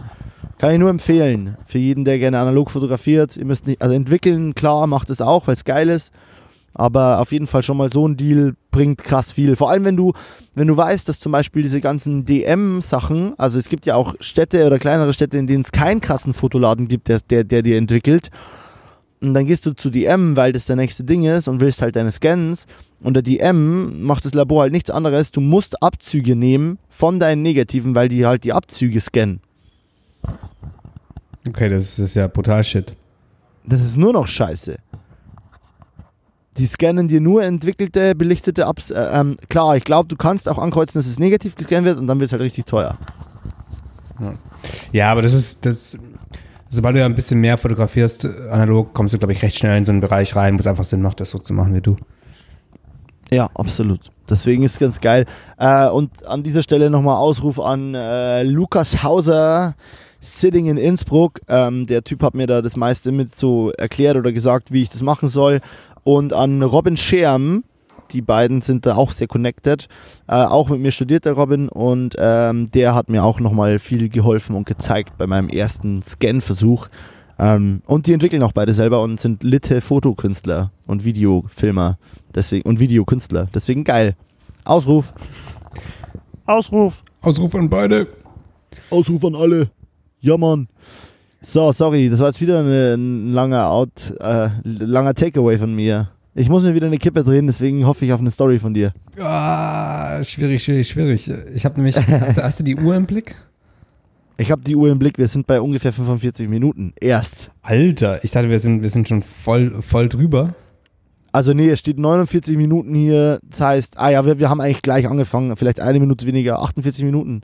kann 0.58 0.72
ich 0.72 0.80
nur 0.80 0.90
empfehlen 0.90 1.58
für 1.66 1.80
jeden, 1.80 2.06
der 2.06 2.20
gerne 2.20 2.40
analog 2.40 2.70
fotografiert. 2.70 3.36
Ihr 3.36 3.46
müsst 3.46 3.68
nicht, 3.68 3.82
also 3.82 3.96
entwickeln, 3.96 4.54
klar, 4.54 4.86
macht 4.88 5.10
es 5.10 5.22
auch, 5.22 5.48
weil 5.48 5.56
es 5.56 5.66
geil 5.66 5.90
ist. 5.90 6.12
Aber 6.74 7.20
auf 7.20 7.32
jeden 7.32 7.48
Fall 7.48 7.64
schon 7.64 7.78
mal 7.78 7.90
so 7.90 8.08
ein 8.08 8.16
Deal 8.16 8.54
bringt 8.70 9.04
krass 9.04 9.34
viel. 9.34 9.56
Vor 9.56 9.70
allem, 9.70 9.84
wenn 9.84 9.98
du, 9.98 10.14
wenn 10.56 10.68
du 10.68 10.78
weißt, 10.78 11.10
dass 11.10 11.20
zum 11.20 11.32
Beispiel 11.32 11.64
diese 11.64 11.82
ganzen 11.82 12.26
DM-Sachen, 12.26 13.34
also 13.38 13.60
es 13.60 13.68
gibt 13.68 13.86
ja 13.86 13.96
auch 13.96 14.16
Städte 14.20 14.66
oder 14.66 14.80
kleinere 14.80 15.12
Städte, 15.12 15.38
in 15.38 15.48
denen 15.48 15.62
es 15.62 15.72
keinen 15.72 16.00
krassen 16.00 16.34
Fotoladen 16.34 16.88
gibt, 16.88 17.10
der, 17.10 17.20
der, 17.20 17.44
der 17.44 17.62
dir 17.62 17.78
entwickelt. 17.78 18.30
Und 19.22 19.36
dann 19.36 19.46
gehst 19.46 19.68
du 19.68 19.74
zu 19.74 19.92
DM, 19.92 20.36
weil 20.36 20.52
das 20.52 20.66
der 20.66 20.76
nächste 20.76 21.04
Ding 21.04 21.24
ist 21.24 21.48
und 21.48 21.60
willst 21.60 21.82
halt 21.82 21.96
deine 21.96 22.12
Scans. 22.12 22.66
Und 23.02 23.14
der 23.14 23.24
DM 23.24 24.04
macht 24.04 24.26
das 24.26 24.34
Labor 24.34 24.64
halt 24.64 24.74
nichts 24.74 24.90
anderes. 24.90 25.32
Du 25.32 25.42
musst 25.42 25.82
Abzüge 25.84 26.36
nehmen 26.36 26.80
von 26.90 27.20
deinen 27.20 27.44
Negativen, 27.44 27.94
weil 27.94 28.10
die 28.10 28.26
halt 28.26 28.44
die 28.44 28.54
Abzüge 28.54 29.00
scannen. 29.00 29.42
Okay, 31.48 31.70
das 31.70 32.00
ist 32.00 32.16
ja 32.16 32.28
brutal 32.28 32.64
shit. 32.64 32.96
Das 33.64 33.82
ist 33.82 33.98
nur 33.98 34.14
noch 34.14 34.28
scheiße. 34.28 34.78
Die 36.58 36.66
scannen 36.66 37.08
dir 37.08 37.22
nur 37.22 37.44
entwickelte, 37.44 38.16
belichtete 38.16 38.66
Abs. 38.66 38.90
Äh, 38.90 39.08
ähm, 39.14 39.38
klar, 39.50 39.78
ich 39.78 39.84
glaube, 39.84 40.10
du 40.10 40.16
kannst 40.16 40.50
auch 40.50 40.58
ankreuzen, 40.58 41.00
dass 41.00 41.08
es 41.08 41.20
negativ 41.20 41.56
gescannt 41.56 41.86
wird 41.86 41.98
und 41.98 42.08
dann 42.08 42.20
wird 42.20 42.28
es 42.28 42.32
halt 42.34 42.42
richtig 42.42 42.66
teuer. 42.66 42.98
Ja, 44.92 45.12
aber 45.12 45.22
das 45.22 45.34
ist, 45.34 45.66
das, 45.66 45.98
sobald 46.72 46.96
du 46.96 47.06
ein 47.06 47.14
bisschen 47.14 47.40
mehr 47.40 47.58
fotografierst, 47.58 48.28
analog, 48.50 48.94
kommst 48.94 49.14
du, 49.14 49.20
glaube 49.20 49.34
ich, 49.34 49.44
recht 49.44 49.58
schnell 49.58 49.78
in 49.78 49.84
so 49.84 49.92
einen 49.92 50.00
Bereich 50.00 50.36
rein, 50.36 50.56
wo 50.56 50.60
es 50.60 50.68
einfach 50.68 50.86
Sinn 50.86 51.02
macht, 51.02 51.20
das 51.20 51.30
so 51.30 51.38
zu 51.38 51.54
machen 51.54 51.76
wie 51.76 51.82
du. 51.82 51.98
Ja, 53.30 53.50
absolut. 53.54 54.12
Deswegen 54.30 54.64
ist 54.64 54.74
es 54.74 54.80
ganz 54.80 55.00
geil. 55.00 55.26
Äh, 55.58 55.88
und 55.90 56.26
an 56.26 56.44
dieser 56.44 56.64
Stelle 56.64 56.90
nochmal 56.90 57.18
Ausruf 57.18 57.60
an 57.60 57.94
äh, 57.94 58.44
Lukas 58.44 59.04
Hauser, 59.04 59.76
Sitting 60.20 60.68
in 60.68 60.78
Innsbruck. 60.78 61.40
Ähm, 61.48 61.86
der 61.86 62.04
Typ 62.04 62.24
hat 62.24 62.36
mir 62.36 62.48
da 62.48 62.62
das 62.62 62.76
meiste 62.76 63.12
mit 63.12 63.36
so 63.36 63.72
erklärt 63.72 64.18
oder 64.18 64.32
gesagt, 64.32 64.72
wie 64.72 64.82
ich 64.82 64.90
das 64.90 65.02
machen 65.02 65.28
soll. 65.28 65.62
Und 66.04 66.34
an 66.34 66.62
Robin 66.64 66.98
Scherm, 66.98 67.64
die 68.14 68.22
beiden 68.22 68.62
sind 68.62 68.86
da 68.86 68.96
auch 68.96 69.12
sehr 69.12 69.28
connected. 69.28 69.88
Äh, 70.28 70.36
auch 70.36 70.70
mit 70.70 70.80
mir 70.80 70.92
studiert 70.92 71.26
der 71.26 71.34
Robin 71.34 71.70
und 71.70 72.16
ähm, 72.20 72.70
der 72.72 72.96
hat 72.96 73.10
mir 73.10 73.24
auch 73.24 73.40
nochmal 73.40 73.80
viel 73.80 74.10
geholfen 74.10 74.56
und 74.56 74.66
gezeigt 74.66 75.18
bei 75.18 75.28
meinem 75.28 75.50
ersten 75.50 76.02
Scan-Versuch. 76.04 76.88
Ähm, 77.40 77.82
und 77.88 78.08
die 78.08 78.14
entwickeln 78.14 78.44
auch 78.44 78.52
beide 78.52 78.74
selber 78.74 79.02
und 79.02 79.20
sind 79.20 79.44
Litte 79.44 79.82
Fotokünstler 79.82 80.72
und 80.86 81.04
Videofilmer 81.04 81.98
deswegen, 82.36 82.68
und 82.70 82.80
Videokünstler. 82.80 83.48
Deswegen 83.54 83.84
geil. 83.84 84.16
Ausruf. 84.64 85.14
Ausruf. 86.46 87.04
Ausruf 87.22 87.56
an 87.56 87.70
beide. 87.70 88.08
Ausruf 88.90 89.26
an 89.26 89.36
alle. 89.36 89.72
Ja, 90.20 90.38
Mann. 90.38 90.68
So, 91.42 91.72
sorry, 91.72 92.10
das 92.10 92.20
war 92.20 92.28
jetzt 92.28 92.42
wieder 92.42 92.60
eine, 92.60 92.94
ein 92.94 93.34
langer 93.34 93.68
Out, 93.72 94.14
äh, 94.20 94.50
langer 94.64 95.16
Takeaway 95.16 95.58
von 95.58 95.74
mir. 95.74 96.10
Ich 96.34 96.48
muss 96.48 96.64
mir 96.64 96.74
wieder 96.74 96.88
eine 96.88 96.98
Kippe 96.98 97.24
drehen, 97.24 97.48
deswegen 97.48 97.86
hoffe 97.86 98.06
ich 98.06 98.14
auf 98.14 98.22
eine 98.22 98.32
Story 98.32 98.58
von 98.58 98.74
dir. 98.74 98.94
Ah, 99.20 100.24
schwierig, 100.24 100.64
schwierig, 100.64 100.88
schwierig. 100.88 101.30
Ich 101.54 101.66
habe 101.66 101.76
nämlich, 101.76 101.98
hast 102.08 102.38
du, 102.38 102.44
hast 102.44 102.60
du 102.60 102.64
die 102.64 102.78
Uhr 102.78 102.96
im 102.96 103.06
Blick? 103.06 103.36
Ich 104.38 104.50
habe 104.50 104.62
die 104.62 104.76
Uhr 104.76 104.90
im 104.90 104.98
Blick, 104.98 105.18
wir 105.18 105.28
sind 105.28 105.46
bei 105.46 105.60
ungefähr 105.60 105.92
45 105.92 106.48
Minuten. 106.48 106.94
Erst. 107.00 107.52
Alter, 107.62 108.24
ich 108.24 108.32
dachte, 108.32 108.50
wir 108.50 108.60
sind, 108.60 108.82
wir 108.82 108.90
sind 108.90 109.10
schon 109.10 109.22
voll, 109.22 109.82
voll 109.82 110.08
drüber. 110.08 110.56
Also 111.34 111.54
nee, 111.54 111.68
es 111.70 111.80
steht 111.80 112.00
49 112.00 112.58
Minuten 112.58 112.94
hier. 112.96 113.40
Das 113.44 113.62
heißt, 113.62 114.00
ah 114.00 114.10
ja, 114.10 114.26
wir, 114.26 114.40
wir 114.40 114.50
haben 114.50 114.62
eigentlich 114.62 114.82
gleich 114.82 115.08
angefangen. 115.08 115.56
Vielleicht 115.58 115.80
eine 115.80 116.00
Minute 116.00 116.26
weniger, 116.26 116.62
48 116.62 117.04
Minuten. 117.04 117.42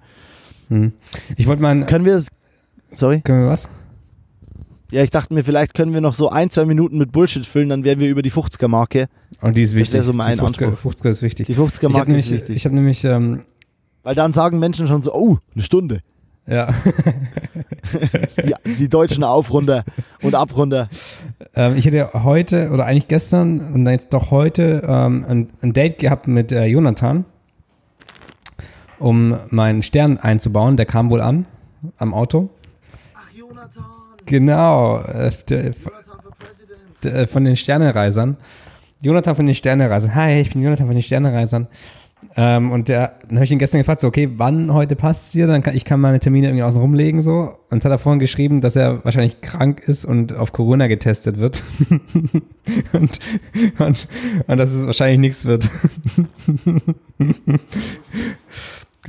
Hm. 0.69 0.93
Ich 1.35 1.47
wollte 1.47 1.61
mal, 1.61 1.85
Können 1.85 2.05
wir 2.05 2.15
es. 2.15 2.29
Sorry? 2.91 3.21
können 3.21 3.43
wir 3.43 3.49
was? 3.49 3.67
Ja, 4.91 5.03
ich 5.03 5.09
dachte 5.09 5.33
mir, 5.33 5.43
vielleicht 5.43 5.73
können 5.73 5.93
wir 5.93 5.99
noch 6.01 6.13
so 6.13 6.29
ein, 6.29 6.49
zwei 6.49 6.65
Minuten 6.65 6.97
mit 6.97 7.11
Bullshit 7.11 7.45
füllen, 7.45 7.69
dann 7.69 7.83
wären 7.83 7.99
wir 7.99 8.09
über 8.09 8.21
die 8.21 8.31
50er-Marke. 8.31 9.07
Und 9.41 9.57
die 9.57 9.63
ist 9.63 9.75
wichtig. 9.75 10.01
so 10.03 10.13
mein 10.13 10.37
die 10.37 10.43
50er, 10.43 10.67
Anspruch. 10.67 10.93
50er 10.93 11.09
ist 11.09 11.21
wichtig. 11.21 11.45
Die 11.47 11.51
Ich 11.53 11.57
habe 11.57 11.69
50er-Marke 11.69 12.15
ist 12.15 12.31
wichtig. 12.31 12.55
ich 12.55 12.65
hab 12.65 12.71
nämlich 12.71 13.03
ähm, 13.03 13.41
Weil 14.03 14.15
dann 14.15 14.31
sagen 14.31 14.59
Menschen 14.59 14.87
schon 14.87 15.03
so, 15.03 15.13
oh, 15.13 15.37
eine 15.53 15.63
Stunde. 15.63 16.01
ja, 16.47 16.69
Die, 18.45 18.53
die 18.75 18.87
deutschen 18.89 19.25
Aufrunder 19.25 19.83
und 20.21 20.33
Abrunder. 20.35 20.89
ähm, 21.55 21.75
ich 21.75 21.85
hatte 21.85 22.23
heute 22.23 22.69
oder 22.71 22.85
eigentlich 22.85 23.09
gestern 23.09 23.59
und 23.59 23.83
dann 23.83 23.93
jetzt 23.93 24.13
doch 24.13 24.31
heute 24.31 24.81
ähm, 24.87 25.25
ein, 25.27 25.47
ein 25.61 25.73
Date 25.73 25.99
gehabt 25.99 26.27
mit 26.29 26.53
äh, 26.53 26.65
Jonathan, 26.65 27.25
um 28.99 29.35
meinen 29.49 29.81
Stern 29.81 30.17
einzubauen. 30.17 30.77
Der 30.77 30.85
kam 30.85 31.09
wohl 31.09 31.19
an 31.21 31.45
am 31.97 32.13
Auto. 32.13 32.49
Genau, 34.27 34.99
äh, 34.99 35.31
der, 35.49 35.71
President. 35.71 37.03
der, 37.03 37.27
von 37.27 37.43
den 37.45 37.55
Sternereisern. 37.55 38.37
Jonathan 39.01 39.35
von 39.35 39.45
den 39.45 39.55
Sternereisern. 39.55 40.13
Hi, 40.15 40.41
ich 40.41 40.51
bin 40.51 40.61
Jonathan 40.61 40.85
von 40.85 40.95
den 40.95 41.01
Sternereisern. 41.01 41.67
Ähm, 42.35 42.71
und 42.71 42.89
der, 42.89 43.13
dann 43.27 43.37
habe 43.37 43.45
ich 43.45 43.51
ihn 43.51 43.57
gestern 43.57 43.79
gefragt, 43.79 44.01
so, 44.01 44.07
okay, 44.07 44.29
wann 44.35 44.73
heute 44.73 44.95
passt 44.95 45.27
es 45.27 45.31
dir? 45.31 45.47
Dann 45.47 45.63
kann 45.63 45.75
ich 45.75 45.85
kann 45.85 46.01
meine 46.01 46.19
Termine 46.19 46.47
irgendwie 46.47 46.63
außen 46.63 46.81
rumlegen 46.81 47.21
so. 47.21 47.57
Und 47.69 47.85
hat 47.85 47.91
er 47.91 47.97
vorhin 47.99 48.19
geschrieben, 48.19 48.59
dass 48.59 48.75
er 48.75 49.03
wahrscheinlich 49.05 49.39
krank 49.39 49.87
ist 49.87 50.03
und 50.03 50.35
auf 50.35 50.51
Corona 50.51 50.87
getestet 50.87 51.39
wird. 51.39 51.63
und, 52.91 53.19
und, 53.79 54.07
und 54.47 54.57
dass 54.57 54.73
es 54.73 54.85
wahrscheinlich 54.85 55.19
nichts 55.19 55.45
wird. 55.45 55.69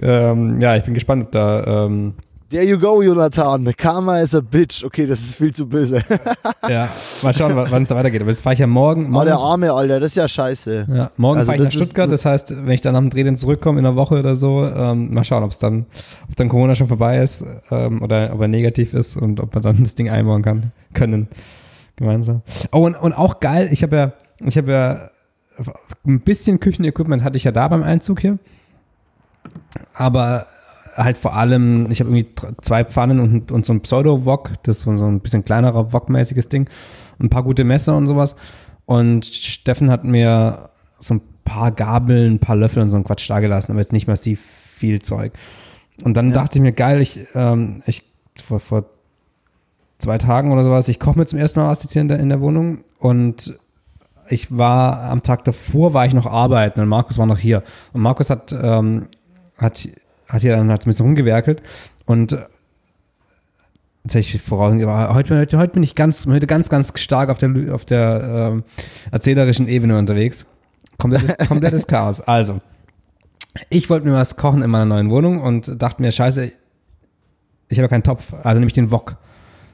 ähm, 0.01 0.61
ja, 0.61 0.77
ich 0.77 0.85
bin 0.85 0.95
gespannt, 0.95 1.25
ob 1.25 1.33
da 1.33 1.87
ähm, 1.87 2.15
There 2.51 2.65
you 2.65 2.79
go, 2.79 3.03
Jonathan. 3.03 3.75
Karma 3.77 4.21
is 4.21 4.35
a 4.35 4.41
bitch. 4.41 4.83
Okay, 4.83 5.05
das 5.05 5.21
ist 5.21 5.35
viel 5.35 5.53
zu 5.55 5.69
böse. 5.69 6.03
ja, 6.69 6.89
mal 7.23 7.35
schauen, 7.35 7.55
wa- 7.55 7.67
wann 7.69 7.83
es 7.83 7.91
da 7.91 7.97
weitergeht. 7.97 8.23
Aber 8.23 8.31
das 8.31 8.41
fahre 8.41 8.55
ich 8.55 8.61
ja 8.61 8.67
morgen. 8.67 9.05
Oh, 9.07 9.09
morgen 9.11 9.27
der 9.27 9.37
Arme, 9.37 9.71
Alter, 9.71 10.01
das 10.01 10.13
ist 10.13 10.17
ja 10.17 10.27
scheiße. 10.27 10.87
Ja, 10.91 11.11
morgen 11.19 11.41
Also 11.41 11.47
fahre 11.53 11.59
ich 11.59 11.65
nach 11.65 11.73
Stuttgart, 11.73 12.11
das 12.11 12.25
heißt, 12.25 12.55
wenn 12.65 12.71
ich 12.73 12.81
dann 12.81 12.97
am 12.97 13.11
Dreh 13.11 13.23
dann 13.23 13.37
zurückkomme 13.37 13.81
in 13.81 13.85
einer 13.85 13.97
Woche 13.97 14.19
oder 14.19 14.35
so, 14.35 14.65
ähm, 14.67 15.13
mal 15.13 15.25
schauen, 15.25 15.43
ob 15.43 15.51
es 15.51 15.59
dann, 15.59 15.85
ob 16.31 16.37
dann 16.37 16.49
Corona 16.49 16.75
schon 16.75 16.89
vorbei 16.89 17.19
ist 17.23 17.45
ähm, 17.71 18.01
oder 18.01 18.31
ob 18.33 18.41
er 18.41 18.49
negativ 18.49 18.95
ist 18.95 19.19
und 19.19 19.41
ob 19.41 19.55
wir 19.55 19.61
dann 19.61 19.83
das 19.83 19.95
Ding 19.95 20.09
einbauen 20.09 20.41
kann, 20.41 20.73
können. 20.95 21.29
Gemeinsam. 21.97 22.41
Oh, 22.73 22.79
und, 22.87 22.95
und 22.95 23.13
auch 23.13 23.41
geil, 23.41 23.69
ich 23.73 23.83
habe 23.83 23.97
ja, 23.97 24.13
ich 24.41 24.57
habe 24.57 24.73
ja 24.73 25.11
ein 26.07 26.21
bisschen 26.21 26.61
Küchenequipment 26.61 27.23
hatte 27.25 27.37
ich 27.37 27.45
ja 27.45 27.53
da 27.53 27.69
beim 27.69 27.83
Einzug 27.83 28.21
hier. 28.21 28.39
Aber 29.93 30.47
halt 30.99 31.17
vor 31.19 31.35
allem, 31.35 31.91
ich 31.91 32.01
habe 32.01 32.11
irgendwie 32.11 32.35
zwei 32.61 32.85
Pfannen 32.85 33.21
und, 33.21 33.53
und 33.53 33.65
so 33.65 33.73
ein 33.73 33.81
Pseudo-Wok, 33.81 34.53
das 34.65 34.79
ist 34.79 34.83
so 34.85 34.91
ein 35.07 35.21
bisschen 35.21 35.45
kleinerer 35.45 35.93
Wok-mäßiges 35.93 36.49
Ding, 36.49 36.69
ein 37.21 37.31
paar 37.31 37.43
gute 37.45 37.65
Messer 37.65 37.97
und 37.97 38.07
sowas. 38.07 38.37
Und 38.85 39.25
Steffen 39.25 39.91
hat 39.91 40.05
mir 40.05 40.71
so 40.99 41.15
ein 41.15 41.21
paar 41.45 41.71
Gabeln, 41.73 42.35
ein 42.35 42.39
paar 42.41 42.57
Löffel 42.57 42.83
und 42.83 42.89
so 42.89 42.97
ein 42.97 43.05
Quatsch 43.05 43.29
da 43.31 43.41
gelassen, 43.41 43.73
aber 43.73 43.81
jetzt 43.81 43.93
nicht 43.93 44.07
massiv 44.09 44.41
viel 44.41 45.01
Zeug. 45.03 45.33
Und 46.03 46.17
dann 46.17 46.29
Ja. 46.29 46.35
dachte 46.35 46.59
ich 46.59 46.63
mir, 46.63 46.73
geil, 46.73 47.01
ich, 47.01 47.21
ähm, 47.35 47.83
ich 47.87 48.03
vor, 48.43 48.61
vor 48.61 48.85
zwei 49.99 50.19
Tagen 50.19 50.53
oder 50.53 50.63
sowas, 50.63 50.89
ich 50.89 51.01
koche 51.01 51.19
mir 51.19 51.27
zum 51.27 51.39
ersten 51.39 51.61
Mal 51.61 51.69
was 51.69 51.83
jetzt 51.83 51.93
hier 51.93 52.03
in 52.03 52.09
der, 52.09 52.21
in 52.21 52.29
der 52.29 52.41
Wohnung 52.41 52.85
und 52.99 53.59
ich 54.31 54.57
war 54.57 55.03
am 55.05 55.23
Tag 55.23 55.45
davor, 55.45 55.95
war 55.95 56.07
ich 56.07 56.13
noch 56.15 56.27
arbeiten 56.27 56.81
und 56.81 56.89
Markus 56.89 57.19
war 57.19 57.27
noch 57.27 57.39
hier. 57.39 57.63
Und 57.93 58.03
Markus 58.03 58.31
hat, 58.31 58.53
ähm, 58.53 59.09
hat, 59.57 59.89
hat 60.29 60.43
hier 60.43 60.57
dann 60.57 60.71
halt 60.71 60.83
ein 60.83 60.91
bisschen 60.91 61.07
rumgewerkelt 61.07 61.63
und 62.07 62.33
äh, 62.33 62.47
jetzt 64.05 64.15
hätte 64.15 64.37
ich 64.37 64.43
voraus, 64.43 64.75
heute, 64.75 65.39
heute, 65.39 65.59
heute 65.59 65.73
bin 65.73 65.83
ich 65.83 65.95
ganz, 65.95 66.27
heute 66.27 66.47
ganz, 66.47 66.69
ganz 66.69 66.93
stark 66.99 67.31
auf 67.31 67.39
der, 67.39 67.75
auf 67.75 67.85
der 67.85 68.51
ähm, 68.53 68.65
erzählerischen 69.11 69.69
Ebene 69.69 69.99
unterwegs. 69.99 70.47
Komplettes, 70.99 71.37
komplettes 71.49 71.87
Chaos. 71.87 72.21
Also, 72.21 72.61
ich 73.71 73.91
wollte 73.91 74.07
mir 74.07 74.15
was 74.15 74.37
kochen 74.37 74.63
in 74.63 74.71
meiner 74.71 74.87
neuen 74.87 75.11
Wohnung 75.11 75.41
und 75.41 75.81
dachte 75.81 76.03
mir, 76.03 76.13
scheiße, 76.13 76.51
ich 77.69 77.79
habe 77.79 77.89
keinen 77.89 78.03
Topf, 78.03 78.35
also 78.43 78.59
nehme 78.59 78.67
ich 78.69 78.73
den 78.73 78.91
Wok. 78.91 79.17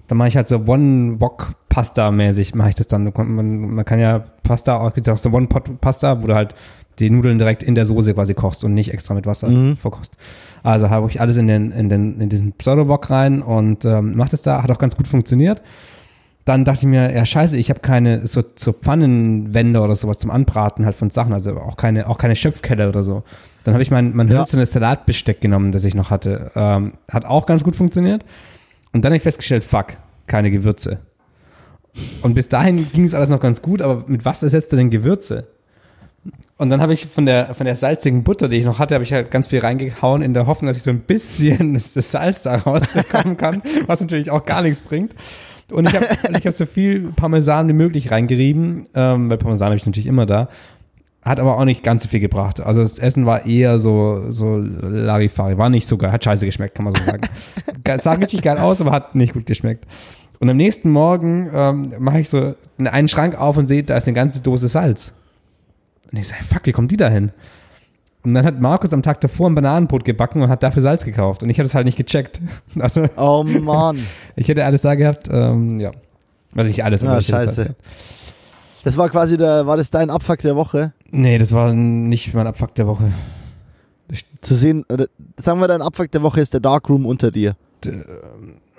Dann 0.06 0.18
mache 0.18 0.28
ich 0.28 0.36
halt 0.36 0.48
so 0.48 0.58
One-Wok-Pasta-mäßig, 0.66 2.54
mache 2.54 2.70
ich 2.70 2.74
das 2.74 2.88
dann. 2.88 3.10
Man, 3.14 3.56
man 3.74 3.84
kann 3.84 3.98
ja 3.98 4.24
Pasta, 4.42 4.76
auch 4.76 4.92
gibt 4.92 5.08
auch 5.08 5.16
so 5.16 5.30
One-Pot-Pasta, 5.30 6.22
wo 6.22 6.26
du 6.26 6.34
halt 6.34 6.54
die 6.98 7.10
Nudeln 7.10 7.38
direkt 7.38 7.62
in 7.62 7.74
der 7.74 7.86
Soße 7.86 8.14
quasi 8.14 8.34
kochst 8.34 8.64
und 8.64 8.74
nicht 8.74 8.92
extra 8.92 9.14
mit 9.14 9.26
Wasser 9.26 9.48
Mhm. 9.48 9.76
verkochst. 9.76 10.14
Also 10.62 10.90
habe 10.90 11.08
ich 11.10 11.20
alles 11.20 11.36
in 11.36 11.46
den, 11.46 11.70
in 11.72 11.88
den, 11.88 12.20
in 12.20 12.28
diesen 12.28 12.52
Pseudo-Wok 12.52 13.10
rein 13.10 13.42
und 13.42 13.84
ähm, 13.84 14.16
mache 14.16 14.30
das 14.30 14.42
da, 14.42 14.62
hat 14.62 14.70
auch 14.70 14.78
ganz 14.78 14.96
gut 14.96 15.08
funktioniert. 15.08 15.60
Dann 16.46 16.64
dachte 16.64 16.80
ich 16.80 16.86
mir, 16.86 17.10
ja 17.14 17.24
scheiße, 17.24 17.56
ich 17.56 17.70
habe 17.70 17.80
keine 17.80 18.26
so, 18.26 18.42
so 18.56 18.72
Pfannenwände 18.72 19.80
oder 19.80 19.96
sowas 19.96 20.18
zum 20.18 20.30
Anbraten 20.30 20.84
halt 20.84 20.94
von 20.94 21.08
Sachen, 21.08 21.32
also 21.32 21.56
auch 21.58 21.76
keine, 21.78 22.06
auch 22.08 22.18
keine 22.18 22.36
Schöpfkelle 22.36 22.88
oder 22.88 23.02
so. 23.02 23.22
Dann 23.64 23.72
habe 23.74 23.82
ich 23.82 23.90
mein, 23.90 24.14
mein 24.14 24.28
Ja. 24.28 24.38
hölzernes 24.40 24.70
Salatbesteck 24.72 25.40
genommen, 25.40 25.72
das 25.72 25.84
ich 25.84 25.94
noch 25.94 26.10
hatte. 26.10 26.50
Ähm, 26.54 26.92
hat 27.10 27.24
auch 27.24 27.46
ganz 27.46 27.64
gut 27.64 27.76
funktioniert. 27.76 28.24
Und 28.92 29.04
dann 29.04 29.10
habe 29.10 29.16
ich 29.16 29.22
festgestellt, 29.22 29.64
fuck, 29.64 29.94
keine 30.26 30.50
Gewürze. 30.50 30.98
Und 32.22 32.34
bis 32.34 32.48
dahin 32.48 32.86
ging 32.92 33.04
es 33.04 33.14
alles 33.14 33.30
noch 33.30 33.40
ganz 33.40 33.62
gut, 33.62 33.80
aber 33.80 34.04
mit 34.06 34.24
was 34.24 34.42
ersetzt 34.42 34.70
du 34.72 34.76
denn 34.76 34.90
Gewürze? 34.90 35.46
Und 36.56 36.70
dann 36.70 36.80
habe 36.80 36.92
ich 36.92 37.06
von 37.06 37.26
der, 37.26 37.54
von 37.54 37.66
der 37.66 37.74
salzigen 37.74 38.22
Butter, 38.22 38.48
die 38.48 38.56
ich 38.56 38.64
noch 38.64 38.78
hatte, 38.78 38.94
habe 38.94 39.02
ich 39.02 39.12
halt 39.12 39.30
ganz 39.30 39.48
viel 39.48 39.58
reingehauen, 39.58 40.22
in 40.22 40.34
der 40.34 40.46
Hoffnung, 40.46 40.68
dass 40.68 40.76
ich 40.76 40.84
so 40.84 40.90
ein 40.90 41.00
bisschen 41.00 41.74
das, 41.94 41.94
Salz 41.94 42.42
da 42.42 42.56
rausbekommen 42.56 43.36
kann, 43.36 43.62
was 43.86 44.00
natürlich 44.00 44.30
auch 44.30 44.44
gar 44.44 44.62
nichts 44.62 44.80
bringt. 44.82 45.14
Und 45.70 45.88
ich 45.88 45.94
habe 45.96 46.06
hab 46.06 46.52
so 46.52 46.66
viel 46.66 47.12
Parmesan 47.16 47.66
wie 47.68 47.72
möglich 47.72 48.10
reingerieben, 48.10 48.86
ähm, 48.94 49.30
weil 49.30 49.38
Parmesan 49.38 49.66
habe 49.66 49.76
ich 49.76 49.86
natürlich 49.86 50.06
immer 50.06 50.26
da. 50.26 50.48
Hat 51.24 51.40
aber 51.40 51.56
auch 51.56 51.64
nicht 51.64 51.82
ganz 51.82 52.02
so 52.02 52.08
viel 52.10 52.20
gebracht. 52.20 52.60
Also 52.60 52.82
das 52.82 52.98
Essen 52.98 53.24
war 53.24 53.46
eher 53.46 53.78
so, 53.78 54.26
so 54.28 54.56
Larifari. 54.58 55.56
War 55.56 55.70
nicht 55.70 55.86
so 55.86 55.96
geil. 55.96 56.12
Hat 56.12 56.22
scheiße 56.22 56.44
geschmeckt, 56.44 56.74
kann 56.74 56.84
man 56.84 56.94
so 56.94 57.02
sagen. 57.02 57.22
Ge- 57.84 57.98
sah 57.98 58.12
richtig 58.12 58.42
geil 58.42 58.58
aus, 58.58 58.82
aber 58.82 58.92
hat 58.92 59.14
nicht 59.14 59.32
gut 59.32 59.46
geschmeckt. 59.46 59.86
Und 60.38 60.50
am 60.50 60.58
nächsten 60.58 60.90
Morgen 60.90 61.48
ähm, 61.52 61.88
mache 61.98 62.20
ich 62.20 62.28
so 62.28 62.54
einen 62.78 63.08
Schrank 63.08 63.40
auf 63.40 63.56
und 63.56 63.66
sehe, 63.66 63.82
da 63.82 63.96
ist 63.96 64.06
eine 64.06 64.14
ganze 64.14 64.42
Dose 64.42 64.68
Salz. 64.68 65.14
Und 66.10 66.18
ich 66.18 66.28
sage, 66.28 66.44
fuck, 66.44 66.66
wie 66.66 66.72
kommt 66.72 66.90
die 66.90 66.96
da 66.96 67.08
hin? 67.08 67.32
Und 68.22 68.32
dann 68.34 68.46
hat 68.46 68.58
Markus 68.58 68.92
am 68.92 69.02
Tag 69.02 69.20
davor 69.20 69.50
ein 69.50 69.54
Bananenbrot 69.54 70.04
gebacken 70.04 70.40
und 70.40 70.48
hat 70.48 70.62
dafür 70.62 70.80
Salz 70.80 71.04
gekauft. 71.04 71.42
Und 71.42 71.50
ich 71.50 71.58
hatte 71.58 71.66
es 71.66 71.74
halt 71.74 71.84
nicht 71.84 71.98
gecheckt. 71.98 72.40
Also 72.78 73.06
Oh 73.16 73.42
Mann. 73.44 73.98
ich 74.36 74.48
hätte 74.48 74.64
alles 74.64 74.82
da 74.82 74.94
gehabt. 74.94 75.28
Ähm, 75.30 75.78
ja. 75.78 75.90
Weil 76.54 76.66
nicht 76.66 76.82
alles, 76.84 77.02
Ja, 77.02 77.10
aber 77.10 77.18
ich 77.18 77.28
hätte 77.28 77.44
scheiße. 77.44 77.62
Gehabt. 77.64 77.82
Das 78.84 78.96
war 78.98 79.08
quasi 79.08 79.36
der, 79.36 79.66
war 79.66 79.76
das 79.76 79.90
dein 79.90 80.10
Abfuck 80.10 80.40
der 80.40 80.56
Woche? 80.56 80.92
Nee, 81.10 81.38
das 81.38 81.52
war 81.52 81.72
nicht 81.72 82.32
mein 82.34 82.46
Abfuck 82.46 82.74
der 82.74 82.86
Woche. 82.86 83.12
Zu 84.42 84.54
sehen, 84.54 84.84
oder, 84.90 85.06
sagen 85.38 85.60
wir, 85.60 85.68
dein 85.68 85.82
Abfuck 85.82 86.10
der 86.10 86.22
Woche 86.22 86.40
ist 86.40 86.52
der 86.52 86.60
Darkroom 86.60 87.06
unter 87.06 87.30
dir. 87.30 87.56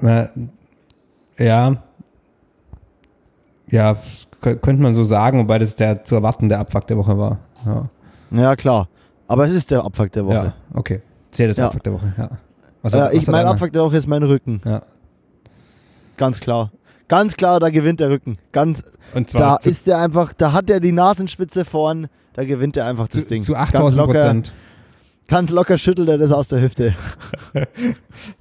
Äh, 0.02 0.28
Ja. 1.38 1.84
Ja, 3.70 3.98
könnte 4.42 4.76
man 4.82 4.94
so 4.96 5.04
sagen, 5.04 5.40
wobei 5.40 5.58
das 5.60 5.76
der 5.76 6.04
zu 6.04 6.16
erwartende 6.16 6.58
Abfuck 6.58 6.88
der 6.88 6.98
Woche 6.98 7.18
war. 7.18 7.40
Ja, 7.66 7.90
Ja, 8.32 8.56
klar. 8.56 8.88
Aber 9.28 9.46
es 9.46 9.54
ist 9.54 9.72
der 9.72 9.84
Abfuck 9.84 10.12
der 10.12 10.26
Woche. 10.26 10.36
ja 10.36 10.54
okay. 10.74 11.02
Zählt 11.32 11.50
das 11.50 11.58
Ja. 11.58 11.68
Abfuck 11.68 11.84
der 11.84 11.94
Woche, 11.94 12.14
ja. 12.18 12.30
Was 12.82 12.94
hat- 12.94 13.02
was 13.08 13.14
ich, 13.14 13.20
hat 13.28 13.32
mein? 13.32 13.46
Abfuck 13.48 13.72
der 13.74 13.82
Woche 13.84 13.98
ist 13.98 14.08
mein 14.08 14.22
Rücken. 14.24 14.62
Ja. 14.64 14.82
Ganz 16.18 16.40
klar. 16.40 16.72
Ganz 17.08 17.36
klar, 17.36 17.60
da 17.60 17.70
gewinnt 17.70 18.00
der 18.00 18.10
Rücken. 18.10 18.38
Ganz, 18.52 18.84
Und 19.14 19.30
zwar 19.30 19.60
da 19.60 19.70
ist 19.70 19.86
der 19.88 20.00
einfach, 20.00 20.34
da 20.34 20.54
hat 20.54 20.70
er 20.70 20.80
die 20.80 20.92
Nasenspitze 20.92 21.66
vorn, 21.66 22.08
da 22.34 22.44
gewinnt 22.46 22.78
er 22.78 22.86
einfach 22.86 23.08
das 23.08 23.24
zu, 23.24 23.30
Ding. 23.30 23.42
zu 23.42 23.54
ganz 23.54 23.70
8000 23.76 23.98
locker, 24.02 24.14
Prozent. 24.14 24.54
ganz 25.28 25.50
locker 25.52 25.78
schüttelt 25.78 26.10
er 26.10 26.18
das 26.18 26.32
aus 26.32 26.48
der 26.48 26.62
Hüfte. 26.62 26.96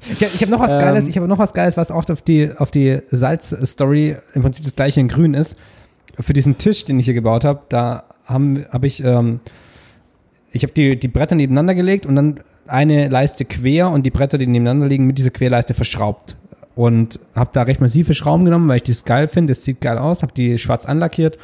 Ich, 0.00 0.22
hab- 0.24 0.34
ich 0.34 0.40
habe 0.42 0.50
noch 0.50 0.60
was 0.60 0.72
Ähm, 0.72 0.78
Geiles, 0.80 1.08
ich 1.08 1.16
habe 1.16 1.26
noch 1.28 1.38
was 1.38 1.52
Geiles, 1.54 1.76
was 1.76 1.90
auch 1.90 2.08
auf 2.08 2.22
die, 2.22 2.50
auf 2.56 2.70
die 2.70 3.00
Salz-Story 3.10 4.16
im 4.34 4.42
Prinzip 4.42 4.64
das 4.64 4.76
gleiche 4.76 5.00
in 5.00 5.08
grün 5.08 5.34
ist. 5.34 5.56
Für 6.20 6.32
diesen 6.32 6.58
Tisch, 6.58 6.84
den 6.84 6.98
ich 6.98 7.06
hier 7.06 7.14
gebaut 7.14 7.44
habe, 7.44 7.62
da 7.68 8.04
habe 8.26 8.66
hab 8.70 8.84
ich, 8.84 9.02
ähm, 9.02 9.40
ich 10.52 10.62
habe 10.62 10.72
die, 10.72 10.98
die 10.98 11.08
Bretter 11.08 11.34
nebeneinander 11.34 11.74
gelegt 11.74 12.06
und 12.06 12.14
dann 12.16 12.40
eine 12.66 13.08
Leiste 13.08 13.44
quer 13.44 13.90
und 13.90 14.04
die 14.06 14.10
Bretter, 14.10 14.38
die 14.38 14.46
nebeneinander 14.46 14.86
liegen, 14.88 15.06
mit 15.06 15.18
dieser 15.18 15.30
Querleiste 15.30 15.74
verschraubt. 15.74 16.36
Und 16.76 17.20
habe 17.34 17.50
da 17.52 17.62
recht 17.62 17.80
massive 17.80 18.14
Schrauben 18.14 18.44
genommen, 18.44 18.68
weil 18.68 18.78
ich 18.78 18.82
das 18.84 19.04
geil 19.04 19.28
finde, 19.28 19.52
das 19.52 19.62
sieht 19.64 19.80
geil 19.80 19.98
aus, 19.98 20.22
habe 20.22 20.32
die 20.32 20.58
schwarz 20.58 20.86
anlackiert 20.86 21.38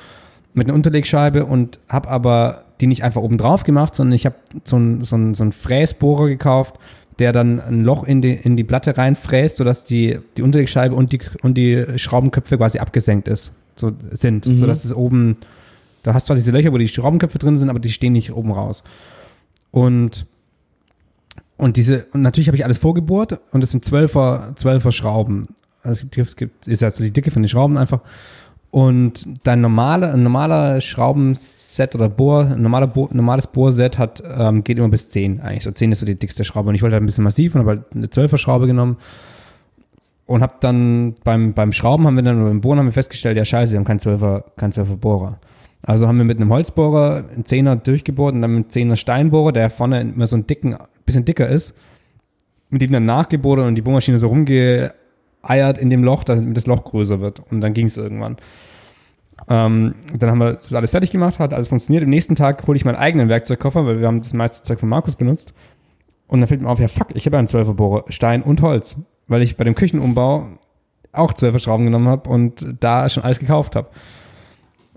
mit 0.55 0.67
einer 0.67 0.75
Unterlegscheibe 0.75 1.45
und 1.47 1.79
habe 1.89 2.09
aber 2.09 2.65
die 2.81 2.89
nicht 2.89 3.05
einfach 3.05 3.23
oben 3.23 3.39
drauf 3.39 3.63
gemacht, 3.63 3.95
sondern 3.95 4.15
ich 4.15 4.27
habe 4.27 4.35
so 4.65 4.77
einen 4.77 5.03
so 5.03 5.15
einen- 5.15 5.35
so 5.35 5.45
einen 5.45 5.53
Fräsbohrer 5.53 6.27
gekauft, 6.27 6.77
der 7.21 7.33
dann 7.33 7.61
ein 7.61 7.85
Loch 7.85 8.05
in 8.05 8.23
die, 8.23 8.33
in 8.33 8.57
die 8.57 8.65
Platte 8.65 8.97
reinfräst, 8.97 9.59
sodass 9.59 9.85
die, 9.85 10.19
die 10.37 10.43
Unterlegscheibe 10.43 10.95
und 10.95 11.13
die, 11.13 11.21
und 11.43 11.55
die 11.55 11.85
Schraubenköpfe 11.97 12.57
quasi 12.57 12.79
abgesenkt 12.79 13.29
ist, 13.29 13.55
so, 13.75 13.93
sind, 14.13 14.47
Mhm. 14.47 14.53
sodass 14.53 14.85
es 14.85 14.95
oben, 14.95 15.37
da 16.03 16.15
hast 16.15 16.25
du 16.25 16.29
zwar 16.29 16.37
diese 16.37 16.53
Löcher, 16.53 16.73
wo 16.73 16.79
die 16.79 16.89
Schraubenköpfe 16.89 17.39
drin 17.39 17.59
sind, 17.59 17.69
aber 17.71 17.79
die 17.81 17.91
stehen 17.91 18.13
nicht 18.13 18.33
oben 18.33 18.53
raus. 18.53 18.83
Und, 19.71 20.27
und 21.57 21.77
diese, 21.77 22.07
und 22.13 22.23
natürlich 22.23 22.49
habe 22.49 22.57
ich 22.57 22.65
alles 22.65 22.79
vorgebohrt 22.79 23.39
und 23.53 23.63
es 23.63 23.71
sind 23.71 23.85
zwölfer, 23.85 24.53
zwölfer 24.57 24.93
Schrauben. 24.93 25.49
Also 25.83 26.05
es 26.05 26.11
gibt, 26.11 26.17
es 26.29 26.37
gibt, 26.37 26.67
ist 26.69 26.83
also 26.83 27.05
die 27.05 27.11
Dicke 27.11 27.31
von 27.31 27.43
den 27.43 27.49
Schrauben 27.49 27.77
einfach. 27.79 28.01
Und 28.73 29.27
dein 29.43 29.61
normaler, 29.61 30.13
ein 30.15 30.23
normaler 30.23 30.81
Schraubenset 30.81 31.95
oder 31.97 32.09
Bohr, 32.09 32.47
ein 32.53 32.63
normaler 32.63 32.87
Bohr, 32.87 33.09
normales 33.13 33.49
Bohrset 33.49 33.99
hat, 33.99 34.23
ähm, 34.25 34.63
geht 34.63 34.79
immer 34.79 34.89
bis 34.89 35.09
10 35.11 35.41
eigentlich. 35.41 35.65
So 35.65 35.73
10 35.73 35.91
ist 35.91 35.99
so 35.99 36.07
die 36.07 36.15
dickste 36.15 36.45
Schraube. 36.45 36.69
Und 36.69 36.77
ich 36.77 36.83
wollte 36.83 36.95
halt 36.95 37.03
ein 37.03 37.07
bisschen 37.07 37.25
massiv 37.25 37.55
und 37.55 37.63
habe 37.63 37.71
halt 37.71 37.83
eine 37.93 38.07
12er 38.07 38.39
Schraube 38.39 38.69
genommen. 38.69 38.97
Und 40.31 40.43
habe 40.43 40.55
dann 40.61 41.17
beim, 41.25 41.55
beim 41.55 41.73
Schrauben 41.73 42.07
haben 42.07 42.15
wir 42.15 42.23
dann, 42.23 42.45
beim 42.45 42.61
Bohren 42.61 42.79
haben 42.79 42.87
wir 42.87 42.93
festgestellt, 42.93 43.37
ja 43.37 43.45
scheiße, 43.45 43.73
wir 43.73 43.79
haben 43.81 43.85
keinen 43.85 43.99
12er, 43.99 44.45
keinen 44.57 44.71
12er 44.71 44.95
Bohrer. 44.95 45.41
Also 45.83 46.07
haben 46.07 46.19
wir 46.19 46.25
mit 46.25 46.37
einem 46.37 46.53
Holzbohrer 46.53 47.25
einen 47.35 47.43
10er 47.43 47.75
durchgebohrt 47.75 48.37
und 48.37 48.41
dann 48.41 48.55
mit 48.55 48.77
einem 48.77 48.93
10er 48.93 48.95
Steinbohrer, 48.95 49.51
der 49.51 49.71
vorne 49.71 50.03
immer 50.03 50.29
so 50.29 50.37
ein 50.37 50.47
dicken, 50.47 50.77
bisschen 51.05 51.25
dicker 51.25 51.49
ist, 51.49 51.77
mit 52.69 52.81
dem 52.81 52.93
dann 52.93 53.07
nachgebohrt 53.07 53.59
und 53.59 53.75
die 53.75 53.83
Bohrmaschine 53.83 54.21
so 54.21 54.29
rumgeeiert 54.29 55.79
in 55.79 55.91
dem 55.91 56.05
Loch, 56.05 56.23
damit 56.23 56.57
das 56.57 56.67
Loch 56.67 56.85
größer 56.85 57.21
wird. 57.21 57.43
Und 57.51 57.61
dann 57.61 57.75
ging 57.75 57.87
es 57.87 57.97
irgendwann. 57.97 58.37
Ähm, 59.49 59.97
dann 60.17 60.31
haben 60.31 60.39
wir 60.39 60.53
das 60.53 60.73
alles 60.73 60.93
fertig 60.93 61.11
gemacht, 61.11 61.41
hat 61.41 61.53
alles 61.53 61.67
funktioniert. 61.67 62.05
Am 62.05 62.11
nächsten 62.11 62.37
Tag 62.37 62.65
hole 62.69 62.77
ich 62.77 62.85
meinen 62.85 62.95
eigenen 62.95 63.29
Werkzeugkoffer, 63.29 63.85
weil 63.85 63.99
wir 63.99 64.07
haben 64.07 64.23
das 64.23 64.33
meiste 64.33 64.63
Zeug 64.63 64.79
von 64.79 64.91
Markus 64.91 65.17
benutzt. 65.17 65.55
Und 66.29 66.39
dann 66.39 66.47
fällt 66.47 66.61
mir 66.61 66.69
auf, 66.69 66.79
ja 66.79 66.87
fuck, 66.87 67.09
ich 67.15 67.27
habe 67.27 67.35
ja 67.35 67.41
einen 67.41 67.49
12er 67.49 67.75
Bohrer, 67.75 68.05
Stein 68.11 68.43
und 68.43 68.63
Holz, 68.63 68.97
weil 69.31 69.43
ich 69.43 69.57
bei 69.57 69.65
dem 69.65 69.75
Küchenumbau 69.75 70.49
auch 71.13 71.33
12er 71.33 71.59
Schrauben 71.59 71.85
genommen 71.87 72.09
habe 72.09 72.29
und 72.29 72.67
da 72.81 73.09
schon 73.09 73.23
alles 73.23 73.39
gekauft 73.39 73.77
habe. 73.77 73.89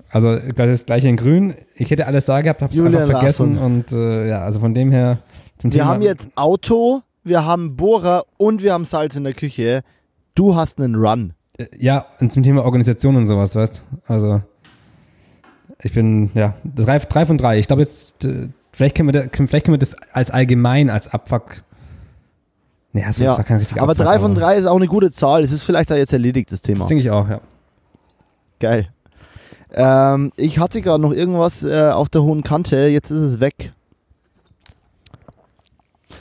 Also 0.10 0.38
das 0.38 0.86
gleiche 0.86 1.08
in 1.08 1.18
grün. 1.18 1.54
Ich 1.76 1.90
hätte 1.90 2.06
alles 2.06 2.26
da 2.26 2.42
gehabt, 2.42 2.62
habe 2.62 2.74
es 2.74 2.80
einfach 2.80 3.08
vergessen 3.08 3.56
Larsson. 3.56 3.58
und 3.58 3.92
äh, 3.92 4.28
ja, 4.30 4.42
also 4.44 4.60
von 4.60 4.74
dem 4.76 4.92
her 4.92 5.20
zum 5.58 5.72
Wir 5.74 5.80
Thema. 5.80 5.92
haben 5.92 6.02
jetzt 6.04 6.30
Auto, 6.36 7.02
wir 7.24 7.46
haben 7.46 7.76
Bohrer 7.76 8.26
und 8.38 8.62
wir 8.62 8.74
haben 8.74 8.86
Salz 8.86 9.16
in 9.16 9.24
der 9.24 9.34
Küche. 9.34 9.82
Du 10.36 10.56
hast 10.56 10.80
einen 10.80 10.96
Run. 10.96 11.34
Äh, 11.58 11.66
Ja, 11.80 12.06
und 12.20 12.32
zum 12.32 12.44
Thema 12.44 12.64
Organisation 12.64 13.16
und 13.16 13.26
sowas, 13.26 13.56
weißt 13.56 13.84
Also, 14.08 14.42
ich 15.82 15.94
bin, 15.94 16.30
ja, 16.36 16.54
drei, 16.64 17.00
drei 17.00 17.26
von 17.26 17.38
drei. 17.38 17.58
Ich 17.58 17.68
glaube 17.68 17.82
jetzt, 17.82 18.24
äh, 18.26 18.50
vielleicht 18.72 18.96
können, 18.96 19.12
wir 19.14 19.30
vielleicht 19.32 19.66
können 19.66 19.74
wir 19.74 19.80
das 19.80 19.96
als 20.12 20.30
allgemein, 20.30 20.90
als 20.92 21.12
Abfuck. 21.12 21.64
Nee, 22.94 23.04
das 23.06 23.18
Ja, 23.18 23.38
war 23.38 23.44
kein 23.44 23.58
richtiger 23.58 23.82
Aber 23.82 23.92
Abfuck. 23.94 24.06
drei 24.06 24.20
von 24.20 24.36
drei 24.36 24.56
ist 24.56 24.66
auch 24.68 24.76
eine 24.76 24.88
gute 24.88 25.10
Zahl. 25.12 25.44
Es 25.44 25.52
ist 25.52 25.64
vielleicht 25.64 25.92
auch 25.92 25.96
jetzt 25.96 26.14
erledigt, 26.14 26.52
das 26.52 26.62
Thema. 26.62 26.80
Das 26.80 26.88
denke 26.88 27.02
ich 27.02 27.10
auch, 27.10 27.28
ja. 27.28 27.42
Geil. 28.60 28.88
Ähm, 29.72 30.32
ich 30.36 30.60
hatte 30.60 30.82
gerade 30.82 31.02
noch 31.02 31.12
irgendwas 31.12 31.64
äh, 31.64 31.90
auf 31.90 32.10
der 32.10 32.22
hohen 32.22 32.44
Kante, 32.44 32.78
jetzt 32.88 33.10
ist 33.10 33.20
es 33.22 33.40
weg. 33.40 33.74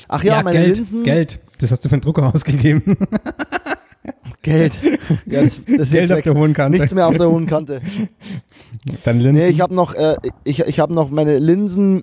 Ach 0.09 0.25
ja, 0.25 0.43
meine 0.43 0.59
Geld, 0.59 0.77
Linsen. 0.77 1.05
Geld. 1.05 1.39
Das 1.59 1.71
hast 1.71 1.85
du 1.85 1.89
für 1.91 1.95
einen 1.95 2.03
Drucker 2.03 2.27
ausgegeben. 2.35 2.97
Geld. 4.43 4.81
ja, 5.27 5.43
das, 5.43 5.61
das 5.79 5.91
Geld 5.93 6.11
auf 6.11 6.17
weg. 6.19 6.25
der 6.25 6.35
hohen 6.35 6.53
Kante. 6.53 6.79
Nichts 6.79 6.95
mehr 6.95 7.07
auf 7.07 7.17
der 7.17 7.31
hohen 7.31 7.47
Kante. 7.47 7.81
Dann 9.05 9.21
Linsen. 9.21 9.35
Nee, 9.45 9.49
ich 9.53 9.61
habe 9.61 9.75
noch, 9.75 9.95
äh, 9.95 10.17
ich, 10.45 10.61
ich 10.61 10.81
hab 10.81 10.91
noch 10.91 11.11
meine 11.11 11.39
Linsen 11.39 12.03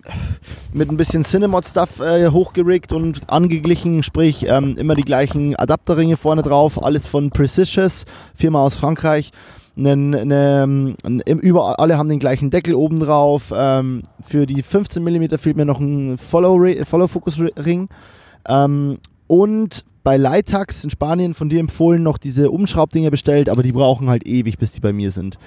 mit 0.73 0.89
ein 0.89 0.95
bisschen 0.97 1.23
Cinemod-Stuff 1.23 1.99
äh, 1.99 2.29
hochgerickt 2.29 2.93
und 2.93 3.29
angeglichen, 3.29 4.03
sprich 4.03 4.45
ähm, 4.47 4.75
immer 4.77 4.95
die 4.95 5.03
gleichen 5.03 5.55
Adapterringe 5.57 6.15
vorne 6.15 6.41
drauf, 6.41 6.81
alles 6.81 7.05
von 7.07 7.31
Precisions, 7.31 8.05
Firma 8.35 8.63
aus 8.63 8.75
Frankreich. 8.75 9.31
Ne, 9.75 9.91
n- 9.93 11.21
im- 11.25 11.39
überall, 11.39 11.75
alle 11.75 11.97
haben 11.97 12.09
den 12.09 12.19
gleichen 12.19 12.49
Deckel 12.49 12.73
oben 12.75 12.99
drauf. 12.99 13.53
Ähm, 13.55 14.03
für 14.21 14.45
die 14.45 14.61
15 14.61 15.01
mm 15.03 15.37
fehlt 15.37 15.55
mir 15.55 15.65
noch 15.65 15.79
ein 15.79 16.17
Follow-Focus-Ring. 16.17 17.87
Ähm, 18.47 18.97
und 19.27 19.85
bei 20.03 20.17
Leitax 20.17 20.83
in 20.83 20.89
Spanien 20.89 21.33
von 21.33 21.49
dir 21.49 21.59
empfohlen 21.59 22.03
noch 22.03 22.17
diese 22.17 22.51
Umschraubdinger 22.51 23.11
bestellt, 23.11 23.49
aber 23.49 23.63
die 23.63 23.71
brauchen 23.71 24.09
halt 24.09 24.25
ewig, 24.25 24.57
bis 24.57 24.71
die 24.71 24.79
bei 24.79 24.93
mir 24.93 25.11
sind. 25.11 25.37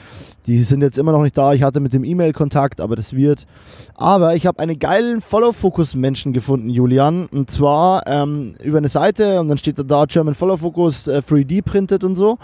Die 0.46 0.62
sind 0.62 0.82
jetzt 0.82 0.98
immer 0.98 1.12
noch 1.12 1.22
nicht 1.22 1.36
da. 1.38 1.54
Ich 1.54 1.62
hatte 1.62 1.80
mit 1.80 1.92
dem 1.92 2.04
E-Mail 2.04 2.32
Kontakt, 2.32 2.80
aber 2.80 2.96
das 2.96 3.14
wird. 3.14 3.46
Aber 3.94 4.34
ich 4.34 4.46
habe 4.46 4.58
einen 4.58 4.78
geilen 4.78 5.20
Follow-Focus-Menschen 5.20 6.32
gefunden, 6.32 6.68
Julian. 6.68 7.26
Und 7.26 7.50
zwar 7.50 8.06
ähm, 8.06 8.54
über 8.62 8.78
eine 8.78 8.88
Seite 8.88 9.40
und 9.40 9.48
dann 9.48 9.58
steht 9.58 9.78
da, 9.78 9.82
da 9.82 10.04
German 10.04 10.34
Follow-Focus 10.34 11.08
äh, 11.08 11.22
3D-printed 11.26 12.04
und 12.04 12.16
so. 12.16 12.38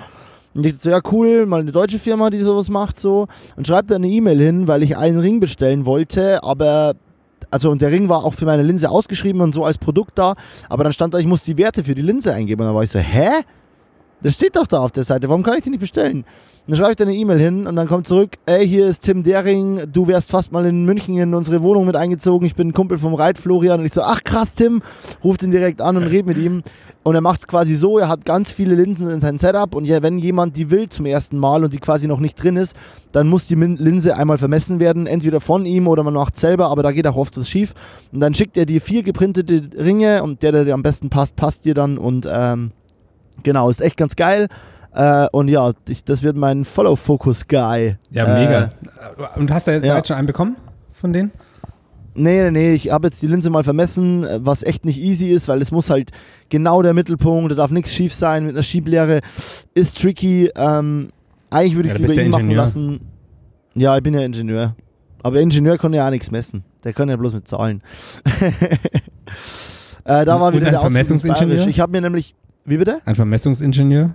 Und 0.54 0.64
ich 0.64 0.72
dachte 0.72 0.84
so, 0.84 0.90
ja 0.90 1.00
cool, 1.12 1.46
mal 1.46 1.60
eine 1.60 1.72
deutsche 1.72 1.98
Firma, 1.98 2.30
die 2.30 2.40
sowas 2.40 2.68
macht 2.68 2.98
so. 2.98 3.26
Und 3.56 3.66
schreibt 3.66 3.90
da 3.90 3.96
eine 3.96 4.08
E-Mail 4.08 4.40
hin, 4.40 4.66
weil 4.66 4.82
ich 4.82 4.96
einen 4.96 5.18
Ring 5.18 5.40
bestellen 5.40 5.84
wollte, 5.86 6.42
aber 6.42 6.94
also 7.50 7.70
und 7.70 7.80
der 7.82 7.90
Ring 7.90 8.08
war 8.08 8.24
auch 8.24 8.34
für 8.34 8.44
meine 8.44 8.62
Linse 8.62 8.90
ausgeschrieben 8.90 9.40
und 9.40 9.52
so 9.54 9.64
als 9.64 9.78
Produkt 9.78 10.18
da, 10.18 10.34
aber 10.68 10.84
dann 10.84 10.92
stand 10.92 11.14
da, 11.14 11.18
ich 11.18 11.26
muss 11.26 11.44
die 11.44 11.56
Werte 11.58 11.84
für 11.84 11.94
die 11.94 12.02
Linse 12.02 12.34
eingeben. 12.34 12.62
Und 12.62 12.68
dann 12.68 12.74
war 12.74 12.84
ich 12.84 12.90
so, 12.90 12.98
hä? 12.98 13.42
Das 14.20 14.34
steht 14.34 14.56
doch 14.56 14.66
da 14.66 14.80
auf 14.80 14.90
der 14.90 15.04
Seite, 15.04 15.28
warum 15.28 15.44
kann 15.44 15.56
ich 15.58 15.64
die 15.64 15.70
nicht 15.70 15.80
bestellen? 15.80 16.24
Dann 16.66 16.76
schreibe 16.76 16.90
ich 16.90 16.96
da 16.96 17.04
eine 17.04 17.14
E-Mail 17.14 17.38
hin 17.38 17.66
und 17.66 17.76
dann 17.76 17.86
kommt 17.86 18.06
zurück, 18.06 18.32
ey, 18.46 18.66
hier 18.66 18.88
ist 18.88 19.00
Tim 19.00 19.22
Dering, 19.22 19.82
du 19.92 20.08
wärst 20.08 20.30
fast 20.30 20.50
mal 20.52 20.66
in 20.66 20.84
München 20.84 21.16
in 21.16 21.32
unsere 21.32 21.62
Wohnung 21.62 21.86
mit 21.86 21.94
eingezogen, 21.94 22.46
ich 22.46 22.56
bin 22.56 22.68
ein 22.68 22.72
Kumpel 22.72 22.98
vom 22.98 23.14
Reit 23.14 23.38
Florian 23.38 23.80
und 23.80 23.86
ich 23.86 23.92
so, 23.92 24.02
ach 24.02 24.22
krass, 24.24 24.54
Tim, 24.54 24.82
ruft 25.22 25.44
ihn 25.44 25.50
direkt 25.50 25.80
an 25.80 25.96
und 25.96 26.02
red 26.02 26.26
mit 26.26 26.36
ihm. 26.36 26.62
Und 27.04 27.14
er 27.14 27.20
macht 27.22 27.40
es 27.40 27.46
quasi 27.46 27.74
so, 27.74 27.98
er 27.98 28.08
hat 28.08 28.26
ganz 28.26 28.50
viele 28.50 28.74
Linsen 28.74 29.08
in 29.08 29.20
sein 29.20 29.38
Setup 29.38 29.74
und 29.74 29.86
ja, 29.86 30.02
wenn 30.02 30.18
jemand 30.18 30.56
die 30.56 30.70
will 30.70 30.88
zum 30.88 31.06
ersten 31.06 31.38
Mal 31.38 31.64
und 31.64 31.72
die 31.72 31.78
quasi 31.78 32.06
noch 32.06 32.20
nicht 32.20 32.42
drin 32.42 32.56
ist, 32.56 32.74
dann 33.12 33.28
muss 33.28 33.46
die 33.46 33.54
Linse 33.54 34.16
einmal 34.16 34.36
vermessen 34.36 34.78
werden, 34.80 35.06
entweder 35.06 35.40
von 35.40 35.64
ihm 35.64 35.86
oder 35.86 36.02
man 36.02 36.12
macht 36.12 36.36
selber, 36.36 36.66
aber 36.66 36.82
da 36.82 36.92
geht 36.92 37.06
auch 37.06 37.16
oft 37.16 37.38
was 37.38 37.48
schief. 37.48 37.72
Und 38.12 38.20
dann 38.20 38.34
schickt 38.34 38.58
er 38.58 38.66
dir 38.66 38.80
vier 38.82 39.04
geprintete 39.04 39.70
Ringe 39.78 40.22
und 40.22 40.42
der, 40.42 40.52
der 40.52 40.64
dir 40.64 40.74
am 40.74 40.82
besten 40.82 41.08
passt, 41.08 41.36
passt 41.36 41.64
dir 41.64 41.74
dann 41.74 41.96
und 41.96 42.28
ähm, 42.30 42.72
genau, 43.42 43.68
ist 43.68 43.80
echt 43.80 43.96
ganz 43.96 44.16
geil. 44.16 44.48
Äh, 44.92 45.26
und 45.32 45.48
ja, 45.48 45.72
ich, 45.88 46.04
das 46.04 46.22
wird 46.22 46.36
mein 46.36 46.64
Follow-Focus-Guy. 46.64 47.96
ja, 48.10 48.24
äh, 48.24 48.44
mega. 48.44 48.72
Und 49.36 49.50
hast 49.50 49.66
du 49.66 49.72
ja. 49.78 49.96
jetzt 49.96 50.08
schon 50.08 50.16
einen 50.16 50.26
bekommen 50.26 50.56
von 50.92 51.12
denen? 51.12 51.30
Nee, 52.14 52.42
nee, 52.44 52.50
nee, 52.50 52.74
ich 52.74 52.90
habe 52.90 53.06
jetzt 53.06 53.22
die 53.22 53.28
Linse 53.28 53.48
mal 53.48 53.62
vermessen, 53.62 54.24
äh, 54.24 54.40
was 54.42 54.64
echt 54.64 54.84
nicht 54.84 54.98
easy 54.98 55.28
ist, 55.28 55.46
weil 55.46 55.62
es 55.62 55.70
muss 55.70 55.88
halt 55.88 56.10
genau 56.48 56.82
der 56.82 56.94
Mittelpunkt, 56.94 57.52
da 57.52 57.54
darf 57.54 57.70
nichts 57.70 57.94
schief 57.94 58.12
sein 58.12 58.44
mit 58.44 58.54
einer 58.54 58.62
Schieblehre. 58.64 59.20
Ist 59.74 60.00
tricky. 60.00 60.50
Ähm, 60.56 61.10
eigentlich 61.50 61.76
würde 61.76 61.88
ich 61.88 61.94
es 61.94 62.00
lieber 62.00 62.20
ihn 62.20 62.30
machen 62.30 62.50
lassen. 62.50 63.00
Ja, 63.74 63.96
ich 63.96 64.02
bin 64.02 64.14
ja 64.14 64.20
Ingenieur. 64.20 64.74
Aber 65.22 65.40
Ingenieur 65.40 65.78
kann 65.78 65.92
ja 65.92 66.06
auch 66.06 66.10
nichts 66.10 66.30
messen. 66.30 66.64
Der 66.84 66.92
kann 66.92 67.08
ja 67.08 67.16
bloß 67.16 67.34
mit 67.34 67.46
Zahlen. 67.46 67.82
äh, 70.04 70.24
da 70.24 70.40
war 70.40 70.48
Und 70.48 70.54
wieder 70.54 70.66
ein 70.66 70.72
der 70.72 70.80
Vermessungsingenieur? 70.80 71.66
Ich 71.68 71.80
habe 71.80 71.92
mir 71.92 72.00
nämlich. 72.00 72.34
Wie 72.68 72.76
bitte? 72.76 73.00
Ein 73.04 73.14
Vermessungsingenieur? 73.14 74.14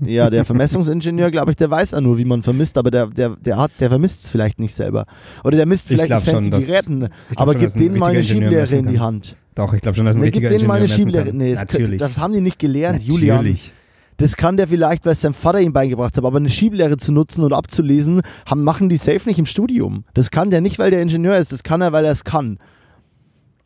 Ja, 0.00 0.28
der 0.28 0.44
Vermessungsingenieur, 0.44 1.30
glaube 1.30 1.50
ich, 1.52 1.56
der 1.56 1.70
weiß 1.70 1.92
ja 1.92 2.00
nur, 2.00 2.18
wie 2.18 2.24
man 2.24 2.42
vermisst, 2.42 2.76
aber 2.78 2.90
der, 2.90 3.06
der, 3.06 3.36
der, 3.36 3.56
hat, 3.56 3.70
der 3.80 3.88
vermisst 3.90 4.24
es 4.24 4.30
vielleicht 4.30 4.58
nicht 4.58 4.74
selber. 4.74 5.06
Oder 5.44 5.56
der 5.56 5.66
misst 5.66 5.90
Ich 5.90 5.96
vielleicht 6.00 6.12
mit 6.26 6.34
fancy 6.34 6.50
dass- 6.50 6.66
Geräten, 6.66 7.08
aber 7.36 7.52
schon, 7.52 7.60
gib 7.60 7.68
dass 7.68 7.76
ein 7.76 7.82
denen 7.82 7.98
mal 7.98 8.10
eine 8.10 8.22
Schieblehre 8.22 8.76
in 8.76 8.86
die. 8.88 8.98
Hand. 9.00 9.36
Doch, 9.54 9.72
ich 9.74 9.80
glaube 9.80 9.96
schon, 9.96 10.04
dass 10.06 10.16
ein 10.16 10.20
Nee, 10.20 10.26
richtiger 10.26 10.50
denen 10.50 10.66
mal 10.66 10.78
eine 10.78 10.88
Schieblehre. 10.88 11.32
Nee, 11.32 11.52
das, 11.52 11.60
Natürlich. 11.62 11.98
das 11.98 12.18
haben 12.20 12.32
die 12.32 12.40
nicht 12.40 12.58
gelernt, 12.58 13.02
Julian. 13.02 13.38
Natürlich. 13.38 13.72
Das 14.18 14.36
kann 14.36 14.56
der 14.56 14.66
vielleicht, 14.66 15.06
weil 15.06 15.12
es 15.12 15.20
sein 15.20 15.32
Vater 15.32 15.60
ihm 15.60 15.72
beigebracht 15.72 16.16
hat, 16.16 16.24
aber 16.24 16.38
eine 16.38 16.48
Schieblehre 16.50 16.96
zu 16.96 17.12
nutzen 17.12 17.44
und 17.44 17.52
abzulesen, 17.52 18.22
haben, 18.46 18.64
machen 18.64 18.88
die 18.88 18.96
safe 18.96 19.28
nicht 19.28 19.38
im 19.38 19.46
Studium. 19.46 20.04
Das 20.14 20.30
kann 20.32 20.50
der 20.50 20.60
nicht, 20.60 20.78
weil 20.80 20.90
der 20.90 21.00
Ingenieur 21.02 21.36
ist, 21.38 21.52
das 21.52 21.62
kann 21.62 21.80
er, 21.80 21.92
weil 21.92 22.04
er 22.04 22.12
es 22.12 22.24
kann. 22.24 22.58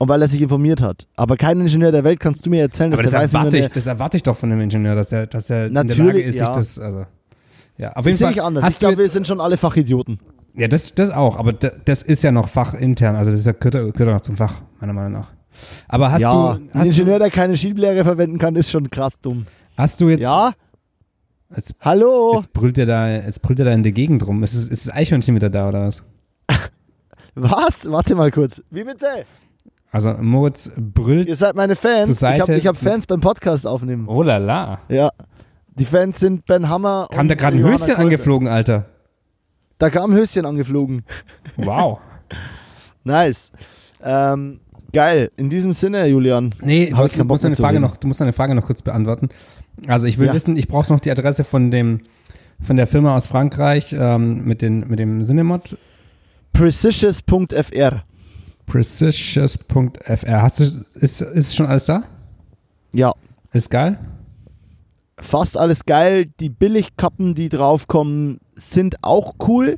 Und 0.02 0.08
weil 0.08 0.20
er 0.20 0.26
sich 0.26 0.42
informiert 0.42 0.82
hat. 0.82 1.06
Aber 1.14 1.36
kein 1.36 1.60
Ingenieur 1.60 1.92
der 1.92 2.02
Welt 2.02 2.18
kannst 2.18 2.44
du 2.44 2.50
mir 2.50 2.62
erzählen, 2.62 2.90
dass 2.90 2.98
Aber 2.98 3.04
das 3.04 3.12
der 3.12 3.20
weiß, 3.20 3.34
erwarte, 3.34 3.58
ich, 3.58 3.68
das 3.68 3.86
erwarte 3.86 4.16
ich 4.16 4.22
doch 4.24 4.36
von 4.36 4.50
einem 4.50 4.60
Ingenieur, 4.62 4.96
dass 4.96 5.12
er, 5.12 5.28
dass 5.28 5.48
er 5.48 5.66
in 5.66 5.74
der 5.74 5.84
Natürlich, 5.84 6.06
Lage 6.06 6.22
ist, 6.22 6.38
ja. 6.40 6.46
sich 6.46 6.56
das, 6.56 6.78
also, 6.80 7.06
ja, 7.76 7.90
auf 7.90 7.94
Das 7.94 8.06
jeden 8.06 8.16
sehe 8.18 8.26
Fall. 8.26 8.34
ich 8.34 8.42
anders. 8.42 8.68
Ich 8.68 8.78
glaube, 8.80 8.98
wir 8.98 9.08
sind 9.08 9.28
schon 9.28 9.40
alle 9.40 9.56
Fachidioten. 9.56 10.18
ja, 10.56 10.66
das, 10.66 10.92
das 10.96 11.10
auch, 11.10 11.36
aber 11.38 11.52
da- 11.52 11.70
das 11.84 12.02
ist 12.02 12.24
ja 12.24 12.32
noch 12.32 12.48
fachintern, 12.48 13.14
also 13.14 13.30
das 13.30 13.38
ist 13.40 13.46
ja, 13.46 13.52
gehört, 13.52 13.94
gehört 13.94 14.08
auch 14.10 14.14
noch 14.14 14.20
zum 14.22 14.36
Fach, 14.36 14.60
meiner 14.80 14.92
Meinung 14.92 15.12
nach. 15.12 15.30
Aber 15.86 16.10
hast 16.10 16.22
ja, 16.22 16.32
du, 16.32 16.58
ein 16.60 16.70
hast, 16.74 16.88
Ingenieur, 16.88 17.20
der 17.20 17.30
keine 17.30 17.54
Schieblehre 17.56 18.02
verwenden 18.04 18.38
kann, 18.38 18.56
ist 18.56 18.70
schon 18.72 18.90
krass 18.90 19.12
dumm. 19.22 19.46
hast 19.76 20.00
du 20.00 20.08
jetzt, 20.08 20.22
Ja? 20.22 20.52
jetzt, 21.56 21.74
Hallo? 21.80 22.34
jetzt 22.36 22.52
brüllt 22.52 22.76
er 22.76 22.86
da, 22.86 23.08
jetzt 23.08 23.40
brüllt 23.40 23.60
er 23.60 23.66
da 23.66 23.72
in 23.72 23.84
der 23.84 23.92
Gegend 23.92 24.26
rum. 24.26 24.42
Ist, 24.42 24.54
ist 24.72 24.86
das 24.88 24.92
Eichhörnchen 24.94 25.34
wieder 25.36 25.48
da 25.50 25.68
oder 25.68 25.86
was? 25.86 26.02
Was? 27.34 27.90
Warte 27.90 28.14
mal 28.14 28.30
kurz. 28.30 28.60
Wie 28.70 28.84
bitte? 28.84 29.06
Also 29.92 30.14
Moritz 30.14 30.72
brüllt, 30.76 31.28
Ihr 31.28 31.36
seid 31.36 31.54
meine 31.54 31.76
Fans. 31.76 32.06
Zur 32.18 32.28
ich 32.30 32.40
habe 32.40 32.46
Seite. 32.46 32.54
ich 32.58 32.66
hab 32.66 32.76
Fans 32.78 33.06
beim 33.06 33.20
Podcast 33.20 33.66
aufnehmen. 33.66 34.08
oh 34.08 34.22
la 34.22 34.38
la. 34.38 34.80
Ja. 34.88 35.10
Die 35.74 35.84
Fans 35.84 36.18
sind 36.18 36.44
Ben 36.46 36.68
Hammer. 36.68 37.06
Kam 37.12 37.28
da 37.28 37.34
gerade 37.34 37.56
ein 37.56 37.60
Johanna 37.60 37.74
Höschen 37.76 37.86
Kurse. 37.94 37.98
angeflogen, 38.00 38.48
Alter. 38.48 38.86
Da 39.78 39.90
kam 39.90 40.10
ein 40.12 40.16
Höschen 40.16 40.44
angeflogen. 40.46 41.02
Wow. 41.56 41.98
Nice. 43.04 43.50
Ähm, 44.02 44.60
geil. 44.92 45.30
In 45.36 45.50
diesem 45.50 45.72
Sinne, 45.72 46.06
Julian. 46.06 46.50
Nee, 46.62 46.86
du, 46.90 46.96
musst 46.96 47.14
deine 47.16 47.24
mehr 47.24 47.38
zu 47.56 47.62
Frage 47.62 47.74
reden. 47.76 47.82
noch, 47.82 47.96
du 47.96 48.06
musst 48.06 48.20
deine 48.20 48.32
Frage 48.32 48.54
noch 48.54 48.64
kurz 48.64 48.80
beantworten. 48.82 49.28
Also 49.88 50.06
ich 50.06 50.18
will 50.18 50.28
Ja. 50.28 50.32
wissen, 50.34 50.56
ich 50.56 50.68
brauche 50.68 50.92
noch 50.92 51.00
die 51.00 51.10
Adresse 51.10 51.42
von 51.44 51.70
dem 51.70 52.00
von 52.62 52.76
der 52.76 52.86
Firma 52.86 53.16
aus 53.16 53.26
Frankreich 53.26 53.92
ähm, 53.98 54.44
mit, 54.44 54.62
den, 54.62 54.88
mit 54.88 55.00
dem 55.00 55.22
Cinemod 55.24 55.76
Precisions.fr. 56.52 58.04
Precisions.fr. 58.66 60.42
Hast 60.42 60.60
du, 60.60 60.84
ist, 60.94 61.20
ist 61.20 61.54
schon 61.54 61.66
alles 61.66 61.86
da? 61.86 62.02
Ja. 62.94 63.12
Ist 63.52 63.70
geil? 63.70 63.98
Fast 65.18 65.56
alles 65.56 65.84
geil. 65.84 66.26
Die 66.40 66.48
Billigkappen, 66.48 67.34
die 67.34 67.48
draufkommen, 67.48 68.40
sind 68.54 69.02
auch 69.02 69.34
cool, 69.46 69.76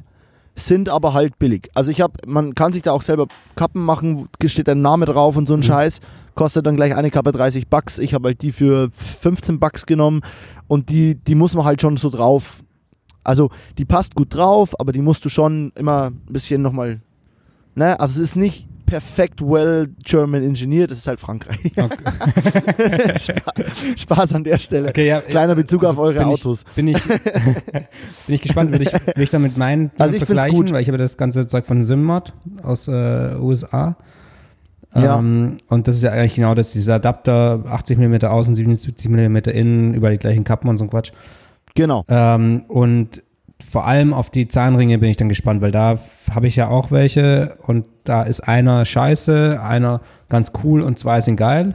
sind 0.56 0.88
aber 0.88 1.12
halt 1.12 1.38
billig. 1.38 1.70
Also 1.74 1.90
ich 1.90 2.00
habe, 2.00 2.14
man 2.26 2.54
kann 2.54 2.72
sich 2.72 2.82
da 2.82 2.92
auch 2.92 3.02
selber 3.02 3.26
Kappen 3.56 3.84
machen, 3.84 4.28
steht 4.46 4.68
ein 4.68 4.80
Name 4.80 5.06
drauf 5.06 5.36
und 5.36 5.46
so 5.46 5.54
ein 5.54 5.60
Mhm. 5.60 5.64
Scheiß. 5.64 6.00
Kostet 6.34 6.66
dann 6.66 6.76
gleich 6.76 6.94
eine 6.96 7.10
Kappe 7.10 7.32
30 7.32 7.68
Bucks. 7.68 7.98
Ich 7.98 8.14
habe 8.14 8.28
halt 8.28 8.42
die 8.42 8.52
für 8.52 8.90
15 8.92 9.58
Bucks 9.58 9.86
genommen 9.86 10.20
und 10.68 10.88
die, 10.88 11.16
die 11.16 11.34
muss 11.34 11.54
man 11.54 11.64
halt 11.64 11.80
schon 11.80 11.96
so 11.96 12.10
drauf. 12.10 12.62
Also 13.22 13.50
die 13.78 13.84
passt 13.84 14.14
gut 14.14 14.34
drauf, 14.34 14.78
aber 14.78 14.92
die 14.92 15.00
musst 15.02 15.24
du 15.24 15.28
schon 15.28 15.72
immer 15.74 16.10
ein 16.10 16.20
bisschen 16.32 16.62
nochmal. 16.62 17.00
Ne? 17.74 17.98
Also 17.98 18.20
es 18.22 18.30
ist 18.30 18.36
nicht 18.36 18.68
perfekt 18.94 19.40
well 19.40 19.88
German 20.04 20.44
engineered, 20.44 20.88
das 20.88 20.98
ist 20.98 21.08
halt 21.08 21.18
Frankreich. 21.18 21.72
Okay. 21.76 23.18
Spa- 23.18 23.52
Spaß 23.96 24.34
an 24.34 24.44
der 24.44 24.58
Stelle. 24.58 24.90
Okay, 24.90 25.08
ja, 25.08 25.20
Kleiner 25.20 25.56
Bezug 25.56 25.82
also 25.82 25.94
auf 25.94 25.98
eure 25.98 26.20
bin 26.20 26.28
Autos. 26.28 26.64
Ich, 26.70 26.74
bin, 26.76 26.88
ich, 26.88 27.02
bin 28.26 28.34
ich 28.36 28.40
gespannt, 28.40 28.70
will 28.70 28.82
ich, 28.82 28.92
will 28.92 29.24
ich 29.24 29.30
dann 29.30 29.42
mit 29.42 29.56
meinen 29.56 29.90
Also 29.98 30.14
ich 30.14 30.24
vergleichen, 30.24 30.56
gut. 30.56 30.72
weil 30.72 30.80
ich 30.82 30.86
habe 30.86 30.98
das 30.98 31.16
ganze 31.16 31.44
Zeug 31.48 31.66
von 31.66 31.82
Simmod 31.82 32.32
aus 32.62 32.86
äh, 32.86 33.34
USA. 33.40 33.96
Ja. 34.94 35.18
Ähm, 35.18 35.58
und 35.68 35.88
das 35.88 35.96
ist 35.96 36.02
ja 36.02 36.12
eigentlich 36.12 36.36
genau 36.36 36.54
das, 36.54 36.70
dieser 36.70 36.94
Adapter, 36.94 37.64
80 37.68 37.98
mm 37.98 38.26
außen, 38.26 38.54
77 38.54 39.10
mm 39.10 39.36
innen, 39.48 39.94
über 39.94 40.10
die 40.10 40.18
gleichen 40.18 40.44
Kappen 40.44 40.68
und 40.70 40.78
so 40.78 40.84
ein 40.84 40.90
Quatsch. 40.90 41.10
Genau. 41.74 42.04
Ähm, 42.06 42.62
und 42.68 43.24
vor 43.68 43.86
allem 43.88 44.14
auf 44.14 44.30
die 44.30 44.46
Zahnringe 44.46 44.98
bin 44.98 45.10
ich 45.10 45.16
dann 45.16 45.28
gespannt, 45.28 45.62
weil 45.62 45.72
da 45.72 45.98
habe 46.32 46.46
ich 46.46 46.54
ja 46.54 46.68
auch 46.68 46.92
welche 46.92 47.56
und 47.66 47.86
da 48.04 48.22
ist 48.22 48.40
einer 48.40 48.84
scheiße, 48.84 49.60
einer 49.62 50.00
ganz 50.28 50.52
cool 50.62 50.80
und 50.82 50.98
zwei 50.98 51.20
sind 51.20 51.36
geil. 51.36 51.74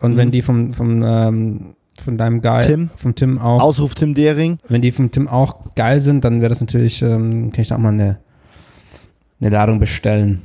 Und 0.00 0.12
Mhm. 0.12 0.16
wenn 0.16 0.30
die 0.30 0.42
vom, 0.42 0.72
vom, 0.72 1.02
ähm, 1.02 1.74
von 2.02 2.16
deinem 2.16 2.40
Guy, 2.42 2.62
Tim. 2.62 2.90
vom 2.96 3.14
Tim 3.14 3.38
auch, 3.38 3.60
Ausruf 3.60 3.94
Tim 3.94 4.14
Dering. 4.14 4.58
wenn 4.68 4.82
die 4.82 4.92
vom 4.92 5.10
Tim 5.10 5.26
auch 5.28 5.74
geil 5.74 6.00
sind, 6.00 6.24
dann 6.24 6.40
wäre 6.40 6.48
das 6.50 6.60
natürlich, 6.60 7.02
ähm, 7.02 7.50
kann 7.52 7.62
ich 7.62 7.68
da 7.68 7.74
auch 7.74 7.80
mal 7.80 7.88
eine, 7.88 8.18
eine 9.40 9.50
Ladung 9.50 9.78
bestellen. 9.80 10.42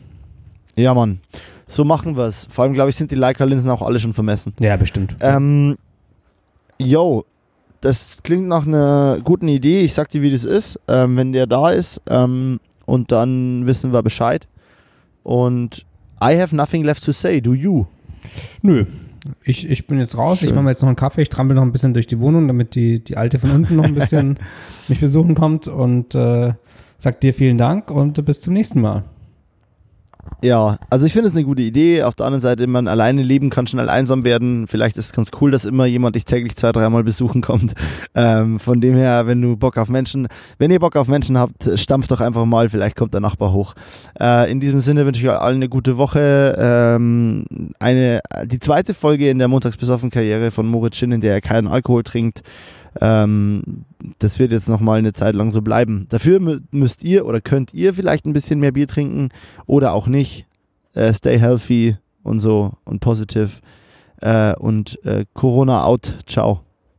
Ja, 0.75 0.93
Mann. 0.93 1.19
So 1.67 1.83
machen 1.85 2.15
wir 2.17 2.23
es. 2.25 2.47
Vor 2.49 2.63
allem, 2.63 2.73
glaube 2.73 2.89
ich, 2.89 2.95
sind 2.95 3.11
die 3.11 3.15
Leica-Linsen 3.15 3.69
auch 3.69 3.81
alle 3.83 3.99
schon 3.99 4.13
vermessen. 4.13 4.53
Ja, 4.59 4.75
bestimmt. 4.75 5.15
Ähm, 5.21 5.77
yo, 6.79 7.25
das 7.81 8.21
klingt 8.23 8.47
nach 8.47 8.65
einer 8.67 9.17
guten 9.23 9.47
Idee. 9.47 9.81
Ich 9.81 9.93
sag 9.93 10.09
dir, 10.09 10.21
wie 10.21 10.31
das 10.31 10.45
ist, 10.45 10.79
ähm, 10.87 11.15
wenn 11.17 11.31
der 11.33 11.47
da 11.47 11.69
ist. 11.69 12.01
Ähm, 12.09 12.59
und 12.85 13.11
dann 13.11 13.65
wissen 13.67 13.93
wir 13.93 14.01
Bescheid. 14.01 14.47
Und 15.23 15.85
I 16.21 16.39
have 16.39 16.55
nothing 16.55 16.83
left 16.83 17.03
to 17.05 17.11
say. 17.11 17.41
Do 17.41 17.53
you? 17.53 17.85
Nö. 18.61 18.85
Ich, 19.43 19.69
ich 19.69 19.87
bin 19.87 19.99
jetzt 19.99 20.17
raus, 20.17 20.41
ich 20.41 20.49
Schön. 20.49 20.55
mache 20.55 20.65
mir 20.65 20.69
jetzt 20.71 20.81
noch 20.81 20.89
einen 20.89 20.97
Kaffee, 20.97 21.21
ich 21.21 21.29
trampel 21.29 21.55
noch 21.55 21.63
ein 21.63 21.71
bisschen 21.71 21.93
durch 21.93 22.07
die 22.07 22.19
Wohnung, 22.19 22.47
damit 22.47 22.75
die, 22.75 23.01
die 23.01 23.15
Alte 23.15 23.39
von 23.39 23.51
unten 23.51 23.77
noch 23.77 23.85
ein 23.85 23.95
bisschen 23.95 24.37
mich 24.89 24.99
besuchen 24.99 25.33
kommt 25.33 25.69
und 25.69 26.13
äh, 26.13 26.53
sag 26.97 27.21
dir 27.21 27.33
vielen 27.33 27.57
Dank 27.57 27.89
und 27.89 28.23
bis 28.25 28.41
zum 28.41 28.53
nächsten 28.53 28.81
Mal. 28.81 29.05
Ja, 30.41 30.77
also 30.89 31.05
ich 31.05 31.13
finde 31.13 31.29
es 31.29 31.35
eine 31.35 31.45
gute 31.45 31.61
Idee. 31.61 32.03
Auf 32.03 32.15
der 32.15 32.25
anderen 32.25 32.41
Seite, 32.41 32.67
man 32.67 32.89
alleine 32.89 33.23
leben 33.23 33.49
kann 33.49 33.65
schnell 33.65 33.87
einsam 33.87 34.25
werden. 34.25 34.67
Vielleicht 34.67 34.97
ist 34.97 35.05
es 35.05 35.13
ganz 35.13 35.31
cool, 35.39 35.51
dass 35.51 35.63
immer 35.63 35.85
jemand 35.85 36.15
dich 36.17 36.25
täglich 36.25 36.57
zwei, 36.57 36.73
dreimal 36.73 37.03
besuchen 37.03 37.41
kommt. 37.41 37.73
Ähm, 38.15 38.59
von 38.59 38.79
dem 38.79 38.95
her, 38.95 39.25
wenn 39.25 39.41
du 39.41 39.55
Bock 39.55 39.77
auf 39.77 39.89
Menschen, 39.89 40.27
wenn 40.59 40.69
ihr 40.69 40.79
Bock 40.79 40.95
auf 40.95 41.07
Menschen 41.07 41.37
habt, 41.37 41.67
stampft 41.79 42.11
doch 42.11 42.21
einfach 42.21 42.45
mal. 42.45 42.69
Vielleicht 42.69 42.95
kommt 42.95 43.13
der 43.13 43.21
Nachbar 43.21 43.53
hoch. 43.53 43.73
Äh, 44.19 44.51
in 44.51 44.59
diesem 44.59 44.79
Sinne 44.79 45.05
wünsche 45.05 45.21
ich 45.21 45.29
euch 45.29 45.39
allen 45.39 45.55
eine 45.55 45.69
gute 45.69 45.97
Woche. 45.97 46.55
Ähm, 46.57 47.45
eine, 47.79 48.21
die 48.45 48.59
zweite 48.59 48.93
Folge 48.93 49.29
in 49.29 49.39
der 49.39 49.47
Montagsbesoffen-Karriere 49.47 50.51
von 50.51 50.67
Moritz 50.67 50.97
Schinn, 50.97 51.11
in 51.11 51.21
der 51.21 51.33
er 51.33 51.41
keinen 51.41 51.67
Alkohol 51.67 52.03
trinkt. 52.03 52.43
Ähm, 53.01 53.85
das 54.19 54.39
wird 54.39 54.51
jetzt 54.51 54.69
noch 54.69 54.79
mal 54.79 54.99
eine 54.99 55.13
Zeit 55.13 55.35
lang 55.35 55.51
so 55.51 55.61
bleiben. 55.61 56.05
Dafür 56.09 56.39
mü- 56.39 56.61
müsst 56.71 57.03
ihr 57.03 57.25
oder 57.25 57.41
könnt 57.41 57.73
ihr 57.73 57.93
vielleicht 57.93 58.25
ein 58.25 58.33
bisschen 58.33 58.59
mehr 58.59 58.71
Bier 58.71 58.87
trinken 58.87 59.29
oder 59.65 59.93
auch 59.93 60.07
nicht. 60.07 60.45
Äh, 60.93 61.13
stay 61.13 61.39
healthy 61.39 61.97
und 62.23 62.39
so 62.39 62.73
und 62.85 62.99
positive. 62.99 63.49
Äh, 64.21 64.55
und 64.55 65.03
äh, 65.05 65.25
Corona 65.33 65.83
out. 65.83 66.17
Ciao. 66.27 66.61